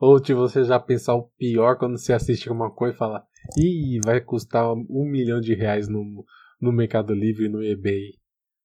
Ou 0.01 0.21
de 0.21 0.33
você 0.33 0.63
já 0.63 0.79
pensar 0.79 1.15
o 1.15 1.29
pior 1.37 1.77
quando 1.77 1.99
você 1.99 2.13
assiste 2.13 2.49
uma 2.49 2.71
coisa 2.71 2.95
e 2.95 2.99
fala, 2.99 3.27
ih, 3.57 3.99
vai 4.05 4.21
custar 4.21 4.73
um 4.73 5.05
milhão 5.05 5.41
de 5.41 5.55
reais 5.55 5.89
no, 5.89 6.25
no 6.61 6.73
Mercado 6.73 7.13
Livre 7.13 7.47
e 7.47 7.49
no 7.49 7.63
eBay. 7.63 8.15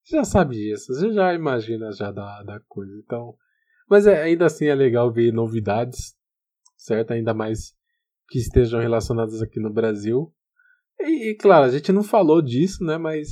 Você 0.04 0.16
já 0.16 0.24
sabe 0.24 0.54
disso, 0.54 0.94
você 0.94 1.12
já 1.12 1.34
imagina 1.34 1.90
já 1.90 2.12
da, 2.12 2.42
da 2.44 2.60
coisa. 2.68 2.92
Então, 3.04 3.34
mas 3.90 4.06
é, 4.06 4.22
ainda 4.22 4.46
assim 4.46 4.66
é 4.66 4.74
legal 4.74 5.12
ver 5.12 5.32
novidades, 5.32 6.14
certo? 6.76 7.12
Ainda 7.12 7.34
mais 7.34 7.74
que 8.28 8.38
estejam 8.38 8.80
relacionadas 8.80 9.42
aqui 9.42 9.58
no 9.58 9.72
Brasil. 9.72 10.32
E, 11.00 11.30
e, 11.30 11.34
claro, 11.34 11.64
a 11.64 11.70
gente 11.70 11.90
não 11.90 12.04
falou 12.04 12.40
disso, 12.40 12.84
né? 12.84 12.96
Mas 12.96 13.28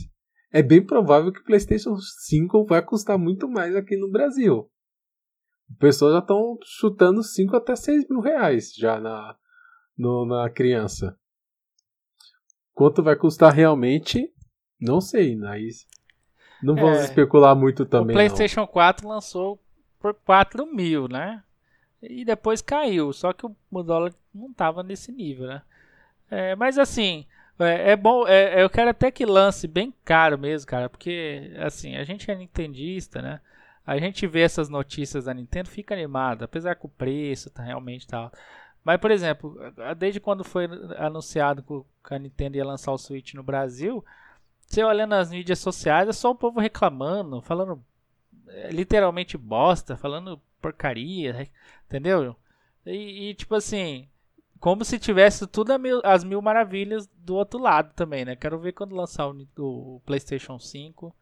é 0.52 0.60
bem 0.60 0.84
provável 0.84 1.32
que 1.32 1.40
o 1.40 1.44
PlayStation 1.44 1.96
5 1.96 2.64
vai 2.64 2.84
custar 2.84 3.16
muito 3.16 3.48
mais 3.48 3.76
aqui 3.76 3.96
no 3.96 4.10
Brasil 4.10 4.71
pessoas 5.78 6.12
já 6.12 6.18
estão 6.20 6.58
chutando 6.64 7.22
5 7.22 7.56
até 7.56 7.74
6 7.74 8.08
mil 8.08 8.20
reais 8.20 8.72
já 8.74 9.00
na, 9.00 9.36
no, 9.96 10.26
na 10.26 10.48
criança. 10.50 11.16
Quanto 12.74 13.02
vai 13.02 13.16
custar 13.16 13.52
realmente? 13.52 14.32
Não 14.80 15.00
sei, 15.00 15.36
mas 15.36 15.86
não 16.62 16.74
vamos 16.74 16.98
é, 16.98 17.04
especular 17.04 17.54
muito 17.54 17.84
também. 17.84 18.14
O 18.14 18.18
PlayStation 18.18 18.60
não. 18.60 18.66
4 18.66 19.08
lançou 19.08 19.60
por 19.98 20.14
4 20.14 20.66
mil, 20.66 21.08
né? 21.08 21.42
E 22.02 22.24
depois 22.24 22.60
caiu, 22.60 23.12
só 23.12 23.32
que 23.32 23.46
o 23.46 23.82
dólar 23.82 24.12
não 24.34 24.50
estava 24.50 24.82
nesse 24.82 25.12
nível, 25.12 25.46
né? 25.46 25.62
É, 26.28 26.56
mas 26.56 26.78
assim, 26.78 27.26
é, 27.58 27.92
é 27.92 27.96
bom, 27.96 28.26
é, 28.26 28.62
eu 28.62 28.68
quero 28.68 28.90
até 28.90 29.10
que 29.10 29.24
lance 29.24 29.68
bem 29.68 29.94
caro 30.04 30.38
mesmo, 30.38 30.66
cara, 30.66 30.88
porque 30.88 31.52
assim, 31.58 31.96
a 31.96 32.04
gente 32.04 32.28
é 32.30 32.34
nintendista, 32.34 33.22
né? 33.22 33.40
A 33.86 33.98
gente 33.98 34.26
vê 34.26 34.40
essas 34.40 34.68
notícias 34.68 35.24
da 35.24 35.34
Nintendo, 35.34 35.68
fica 35.68 35.94
animado, 35.94 36.44
apesar 36.44 36.76
que 36.76 36.86
o 36.86 36.90
preço 36.90 37.50
tá 37.50 37.62
realmente 37.62 38.06
tal. 38.06 38.30
Mas, 38.84 39.00
por 39.00 39.10
exemplo, 39.10 39.56
desde 39.96 40.20
quando 40.20 40.44
foi 40.44 40.68
anunciado 40.96 41.86
que 42.04 42.14
a 42.14 42.18
Nintendo 42.18 42.56
ia 42.56 42.64
lançar 42.64 42.92
o 42.92 42.98
Switch 42.98 43.34
no 43.34 43.42
Brasil, 43.42 44.04
você 44.66 44.82
olhando 44.82 45.10
nas 45.10 45.30
mídias 45.30 45.58
sociais, 45.58 46.08
é 46.08 46.12
só 46.12 46.30
o 46.30 46.34
povo 46.34 46.58
reclamando, 46.58 47.42
falando 47.42 47.82
é, 48.48 48.70
literalmente 48.70 49.36
bosta, 49.36 49.96
falando 49.96 50.40
porcaria, 50.60 51.48
entendeu? 51.86 52.34
E, 52.86 53.30
e 53.30 53.34
tipo 53.34 53.54
assim, 53.54 54.08
como 54.58 54.84
se 54.84 54.98
tivesse 54.98 55.46
tudo 55.46 55.76
mil, 55.78 56.00
as 56.04 56.24
mil 56.24 56.40
maravilhas 56.40 57.08
do 57.18 57.34
outro 57.34 57.60
lado 57.60 57.92
também, 57.94 58.24
né? 58.24 58.36
Quero 58.36 58.58
ver 58.58 58.72
quando 58.72 58.94
lançar 58.94 59.28
o, 59.28 59.46
o 59.58 60.00
PlayStation 60.06 60.58
5. 60.58 61.14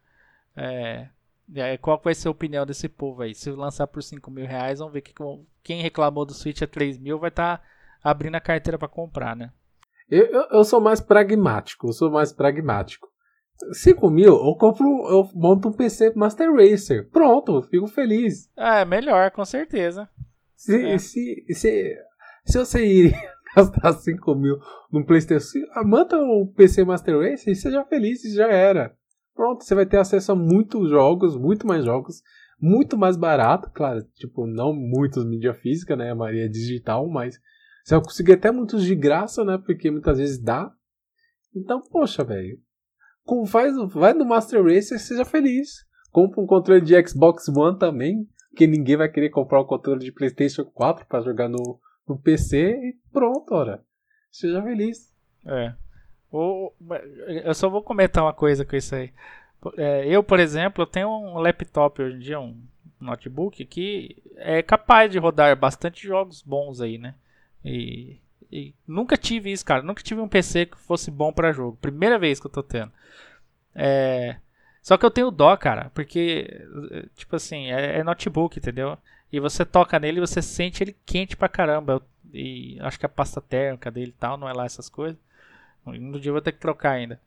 É, 0.56 1.08
qual 1.80 2.00
vai 2.02 2.14
ser 2.14 2.28
a 2.28 2.30
opinião 2.30 2.64
desse 2.64 2.88
povo 2.88 3.22
aí? 3.22 3.34
Se 3.34 3.50
lançar 3.50 3.86
por 3.86 4.02
5 4.02 4.30
mil 4.30 4.46
reais, 4.46 4.78
vamos 4.78 4.94
ver 4.94 5.00
que 5.00 5.12
quem 5.62 5.82
reclamou 5.82 6.24
do 6.24 6.34
Switch 6.34 6.62
a 6.62 6.66
3 6.66 6.98
mil 6.98 7.18
vai 7.18 7.30
estar 7.30 7.58
tá 7.58 7.64
abrindo 8.02 8.36
a 8.36 8.40
carteira 8.40 8.78
para 8.78 8.88
comprar, 8.88 9.34
né? 9.34 9.50
Eu, 10.10 10.26
eu, 10.26 10.46
eu, 10.50 10.64
sou 10.64 10.80
mais 10.80 11.00
pragmático, 11.00 11.88
eu 11.88 11.92
sou 11.92 12.10
mais 12.10 12.32
pragmático. 12.32 13.08
5 13.72 14.10
mil, 14.10 14.32
eu 14.32 14.54
compro, 14.54 14.86
eu 15.08 15.28
monto 15.34 15.68
um 15.68 15.72
PC 15.72 16.12
Master 16.16 16.52
Racer. 16.52 17.08
Pronto, 17.10 17.62
fico 17.62 17.86
feliz. 17.86 18.50
É, 18.56 18.84
melhor, 18.84 19.30
com 19.30 19.44
certeza. 19.44 20.08
Se, 20.56 20.84
é. 20.84 20.98
se, 20.98 21.44
se, 21.50 21.96
se 22.44 22.58
você 22.58 22.84
iria 22.84 23.32
gastar 23.54 23.92
5 23.92 24.34
mil 24.34 24.58
num 24.90 25.04
Playstation, 25.04 25.60
manda 25.84 26.18
o 26.18 26.42
um 26.42 26.46
PC 26.46 26.84
Master 26.84 27.18
Racer 27.18 27.52
e 27.52 27.56
seja 27.56 27.84
feliz, 27.84 28.22
já 28.34 28.48
era. 28.48 28.94
Pronto, 29.34 29.64
você 29.64 29.74
vai 29.74 29.86
ter 29.86 29.98
acesso 29.98 30.32
a 30.32 30.34
muitos 30.34 30.90
jogos, 30.90 31.36
muito 31.36 31.66
mais 31.66 31.84
jogos, 31.84 32.22
muito 32.60 32.96
mais 32.96 33.16
barato, 33.16 33.70
claro, 33.72 34.02
tipo, 34.14 34.46
não 34.46 34.72
muitos 34.72 35.24
mídia 35.24 35.54
física, 35.54 35.96
né, 35.96 36.10
a 36.10 36.14
maioria 36.14 36.44
é 36.44 36.48
digital, 36.48 37.08
mas 37.08 37.40
você 37.84 37.94
vai 37.94 38.04
conseguir 38.04 38.32
até 38.34 38.50
muitos 38.50 38.84
de 38.84 38.94
graça, 38.94 39.44
né, 39.44 39.58
porque 39.64 39.90
muitas 39.90 40.18
vezes 40.18 40.42
dá. 40.42 40.70
Então, 41.54 41.80
poxa, 41.80 42.22
velho, 42.22 42.58
faz, 43.46 43.74
vai 43.92 44.12
no 44.12 44.24
Master 44.24 44.62
Racer 44.62 44.96
e 44.96 45.00
seja 45.00 45.24
feliz. 45.24 45.86
Compra 46.10 46.40
um 46.40 46.46
controle 46.46 46.80
de 46.80 46.94
Xbox 47.08 47.48
One 47.48 47.78
também, 47.78 48.28
porque 48.50 48.66
ninguém 48.66 48.96
vai 48.96 49.08
querer 49.08 49.30
comprar 49.30 49.60
um 49.60 49.66
controle 49.66 50.00
de 50.00 50.12
PlayStation 50.12 50.64
4 50.64 51.06
para 51.06 51.22
jogar 51.22 51.48
no, 51.48 51.80
no 52.06 52.20
PC 52.20 52.72
e 52.72 52.96
pronto, 53.12 53.54
ora. 53.54 53.82
Seja 54.30 54.62
feliz. 54.62 55.12
É. 55.46 55.74
Eu 57.44 57.54
só 57.54 57.68
vou 57.68 57.82
comentar 57.82 58.24
uma 58.24 58.32
coisa 58.32 58.64
com 58.64 58.76
isso 58.76 58.94
aí. 58.94 59.12
É, 59.76 60.06
eu, 60.06 60.22
por 60.22 60.40
exemplo, 60.40 60.82
eu 60.82 60.86
tenho 60.86 61.08
um 61.08 61.38
laptop 61.38 62.00
hoje 62.00 62.16
em 62.16 62.20
dia, 62.20 62.40
um 62.40 62.56
notebook, 63.00 63.64
que 63.66 64.22
é 64.36 64.62
capaz 64.62 65.10
de 65.10 65.18
rodar 65.18 65.56
bastante 65.56 66.06
jogos 66.06 66.42
bons 66.42 66.80
aí, 66.80 66.98
né? 66.98 67.14
E, 67.64 68.18
e 68.50 68.74
nunca 68.86 69.16
tive 69.16 69.52
isso, 69.52 69.64
cara. 69.64 69.82
Nunca 69.82 70.02
tive 70.02 70.20
um 70.20 70.28
PC 70.28 70.66
que 70.66 70.78
fosse 70.78 71.10
bom 71.10 71.32
para 71.32 71.52
jogo. 71.52 71.78
Primeira 71.80 72.18
vez 72.18 72.40
que 72.40 72.46
eu 72.46 72.50
tô 72.50 72.62
tendo. 72.62 72.92
É, 73.74 74.36
só 74.82 74.96
que 74.96 75.04
eu 75.04 75.10
tenho 75.10 75.30
dó, 75.30 75.56
cara, 75.56 75.90
porque, 75.94 76.66
tipo 77.16 77.36
assim, 77.36 77.70
é, 77.70 77.98
é 77.98 78.04
notebook, 78.04 78.58
entendeu? 78.58 78.96
E 79.32 79.38
você 79.40 79.64
toca 79.64 79.98
nele 79.98 80.18
e 80.18 80.20
você 80.26 80.42
sente 80.42 80.82
ele 80.82 80.96
quente 81.06 81.36
pra 81.36 81.48
caramba. 81.48 81.94
Eu 81.94 82.02
E 82.32 82.78
acho 82.80 82.98
que 82.98 83.06
a 83.06 83.08
pasta 83.08 83.40
térmica 83.40 83.90
dele 83.90 84.10
e 84.10 84.20
tal 84.20 84.36
não 84.36 84.48
é 84.48 84.52
lá 84.52 84.64
essas 84.64 84.88
coisas. 84.88 85.18
No 85.98 86.20
dia 86.20 86.30
eu 86.30 86.34
vou 86.34 86.42
ter 86.42 86.52
que 86.52 86.58
trocar 86.58 86.92
ainda. 86.92 87.20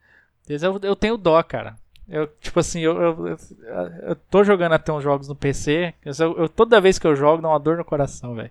Eu, 0.48 0.78
eu 0.82 0.96
tenho 0.96 1.16
dó, 1.16 1.42
cara. 1.42 1.76
Eu, 2.08 2.26
tipo 2.40 2.60
assim, 2.60 2.80
eu, 2.80 3.00
eu, 3.00 3.38
eu, 4.02 4.16
tô 4.30 4.44
jogando 4.44 4.72
até 4.72 4.92
uns 4.92 5.02
jogos 5.02 5.28
no 5.28 5.34
PC. 5.34 5.94
Eu, 6.04 6.12
eu, 6.36 6.48
toda 6.48 6.80
vez 6.80 6.98
que 6.98 7.06
eu 7.06 7.16
jogo, 7.16 7.42
dá 7.42 7.48
uma 7.48 7.58
dor 7.58 7.76
no 7.78 7.84
coração, 7.84 8.34
velho. 8.34 8.50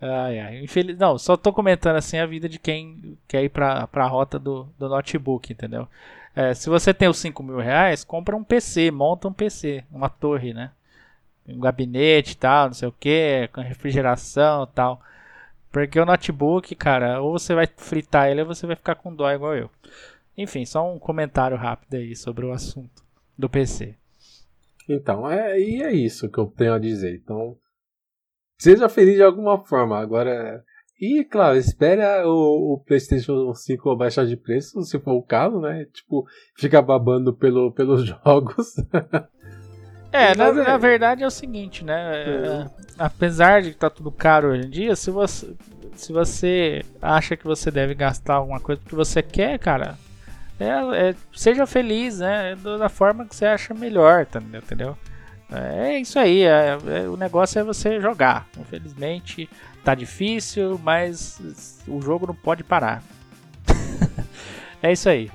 Ai, 0.00 0.38
ai. 0.38 0.58
Infeliz... 0.62 0.96
Não, 0.98 1.18
só 1.18 1.36
tô 1.36 1.52
comentando 1.52 1.96
assim 1.96 2.18
a 2.18 2.26
vida 2.26 2.48
de 2.48 2.58
quem 2.58 3.16
quer 3.26 3.44
ir 3.44 3.48
pra, 3.48 3.86
pra 3.86 4.06
rota 4.06 4.38
do, 4.38 4.68
do 4.78 4.88
notebook, 4.88 5.52
entendeu? 5.52 5.88
É, 6.34 6.54
se 6.54 6.68
você 6.68 6.94
tem 6.94 7.08
os 7.08 7.18
5 7.18 7.42
mil 7.42 7.58
reais, 7.58 8.04
compra 8.04 8.36
um 8.36 8.44
PC, 8.44 8.90
monta 8.90 9.28
um 9.28 9.32
PC, 9.32 9.84
uma 9.90 10.08
torre, 10.08 10.54
né? 10.54 10.70
Um 11.48 11.58
gabinete 11.60 12.32
e 12.32 12.36
tal, 12.36 12.66
não 12.68 12.74
sei 12.74 12.88
o 12.88 12.92
que, 12.92 13.48
com 13.52 13.60
refrigeração 13.60 14.64
e 14.64 14.74
tal. 14.74 15.00
Porque 15.70 16.00
o 16.00 16.06
notebook, 16.06 16.74
cara, 16.74 17.20
ou 17.20 17.38
você 17.38 17.54
vai 17.54 17.66
fritar 17.76 18.30
ele 18.30 18.42
ou 18.42 18.46
você 18.46 18.66
vai 18.66 18.76
ficar 18.76 18.94
com 18.94 19.14
dó 19.14 19.30
igual 19.30 19.54
eu. 19.54 19.70
Enfim, 20.36 20.64
só 20.64 20.90
um 20.90 20.98
comentário 20.98 21.56
rápido 21.56 21.94
aí 21.94 22.14
sobre 22.14 22.46
o 22.46 22.52
assunto 22.52 23.02
do 23.36 23.48
PC. 23.48 23.96
Então, 24.88 25.30
é, 25.30 25.60
e 25.60 25.82
é 25.82 25.92
isso 25.92 26.30
que 26.30 26.38
eu 26.38 26.46
tenho 26.46 26.72
a 26.72 26.78
dizer. 26.78 27.14
Então, 27.16 27.56
seja 28.58 28.88
feliz 28.88 29.16
de 29.16 29.22
alguma 29.22 29.64
forma. 29.66 29.98
Agora, 29.98 30.64
e 31.00 31.24
claro, 31.24 31.56
espere 31.56 32.02
o, 32.24 32.74
o, 32.74 32.84
PlayStation 32.84 33.54
5 33.54 33.96
baixar 33.96 34.26
de 34.26 34.36
preço, 34.36 34.82
se 34.82 34.98
for 34.98 35.12
o 35.12 35.22
caso, 35.22 35.60
né? 35.60 35.84
Tipo, 35.92 36.26
ficar 36.56 36.82
babando 36.82 37.34
pelo, 37.34 37.72
pelos 37.72 38.04
jogos. 38.06 38.74
É, 40.12 40.34
na, 40.34 40.46
é. 40.46 40.52
na, 40.52 40.76
verdade 40.76 41.22
é 41.22 41.26
o 41.26 41.30
seguinte, 41.30 41.84
né? 41.84 42.24
É. 42.24 42.66
Apesar 42.98 43.62
de 43.62 43.70
estar 43.70 43.90
tá 43.90 43.96
tudo 43.96 44.10
caro 44.10 44.48
hoje 44.48 44.66
em 44.66 44.70
dia, 44.70 44.96
se 44.96 45.10
você, 45.10 45.54
se 45.94 46.12
você 46.12 46.82
acha 47.00 47.36
que 47.36 47.44
você 47.44 47.70
deve 47.70 47.94
gastar 47.94 48.34
alguma 48.34 48.60
coisa 48.60 48.80
que 48.84 48.94
você 48.94 49.22
quer, 49.22 49.58
cara, 49.58 49.96
é, 50.58 51.10
é, 51.10 51.14
seja 51.32 51.66
feliz, 51.66 52.18
né? 52.18 52.56
Da 52.56 52.88
forma 52.88 53.26
que 53.26 53.36
você 53.36 53.46
acha 53.46 53.74
melhor, 53.74 54.26
tá, 54.26 54.40
entendeu? 54.40 54.96
É 55.50 55.98
isso 55.98 56.18
aí, 56.18 56.42
é, 56.42 56.76
é, 56.86 57.08
o 57.08 57.16
negócio 57.16 57.58
é 57.58 57.64
você 57.64 58.00
jogar. 58.00 58.46
Infelizmente 58.58 59.48
tá 59.82 59.94
difícil, 59.94 60.78
mas 60.82 61.40
o 61.86 62.00
jogo 62.02 62.26
não 62.26 62.34
pode 62.34 62.62
parar. 62.62 63.02
é 64.82 64.92
isso 64.92 65.08
aí. 65.08 65.30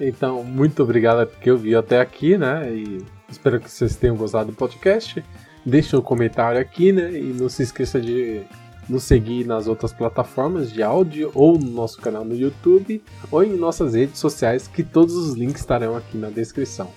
Então, 0.00 0.42
muito 0.44 0.82
obrigado 0.82 1.26
porque 1.26 1.50
eu 1.50 1.58
vi 1.58 1.74
até 1.74 2.00
aqui, 2.00 2.38
né? 2.38 2.70
E 2.72 3.04
espero 3.28 3.60
que 3.60 3.70
vocês 3.70 3.96
tenham 3.96 4.16
gostado 4.16 4.50
do 4.50 4.56
podcast. 4.56 5.22
Deixe 5.64 5.96
um 5.96 6.00
comentário 6.00 6.60
aqui, 6.60 6.92
né? 6.92 7.12
E 7.12 7.32
não 7.32 7.48
se 7.48 7.62
esqueça 7.62 8.00
de 8.00 8.42
nos 8.88 9.02
seguir 9.02 9.44
nas 9.44 9.66
outras 9.66 9.92
plataformas 9.92 10.72
de 10.72 10.82
áudio 10.82 11.30
ou 11.34 11.58
no 11.58 11.70
nosso 11.70 12.00
canal 12.00 12.24
no 12.24 12.36
YouTube 12.36 13.02
ou 13.30 13.42
em 13.42 13.56
nossas 13.56 13.94
redes 13.94 14.18
sociais, 14.18 14.68
que 14.68 14.84
todos 14.84 15.14
os 15.14 15.34
links 15.34 15.60
estarão 15.60 15.96
aqui 15.96 16.16
na 16.16 16.30
descrição. 16.30 16.88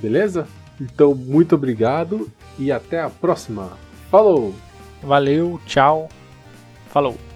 Beleza? 0.00 0.46
Então, 0.80 1.14
muito 1.14 1.54
obrigado 1.54 2.30
e 2.58 2.70
até 2.70 3.00
a 3.00 3.08
próxima. 3.08 3.72
Falou! 4.10 4.54
Valeu, 5.02 5.60
tchau, 5.66 6.08
falou! 6.88 7.33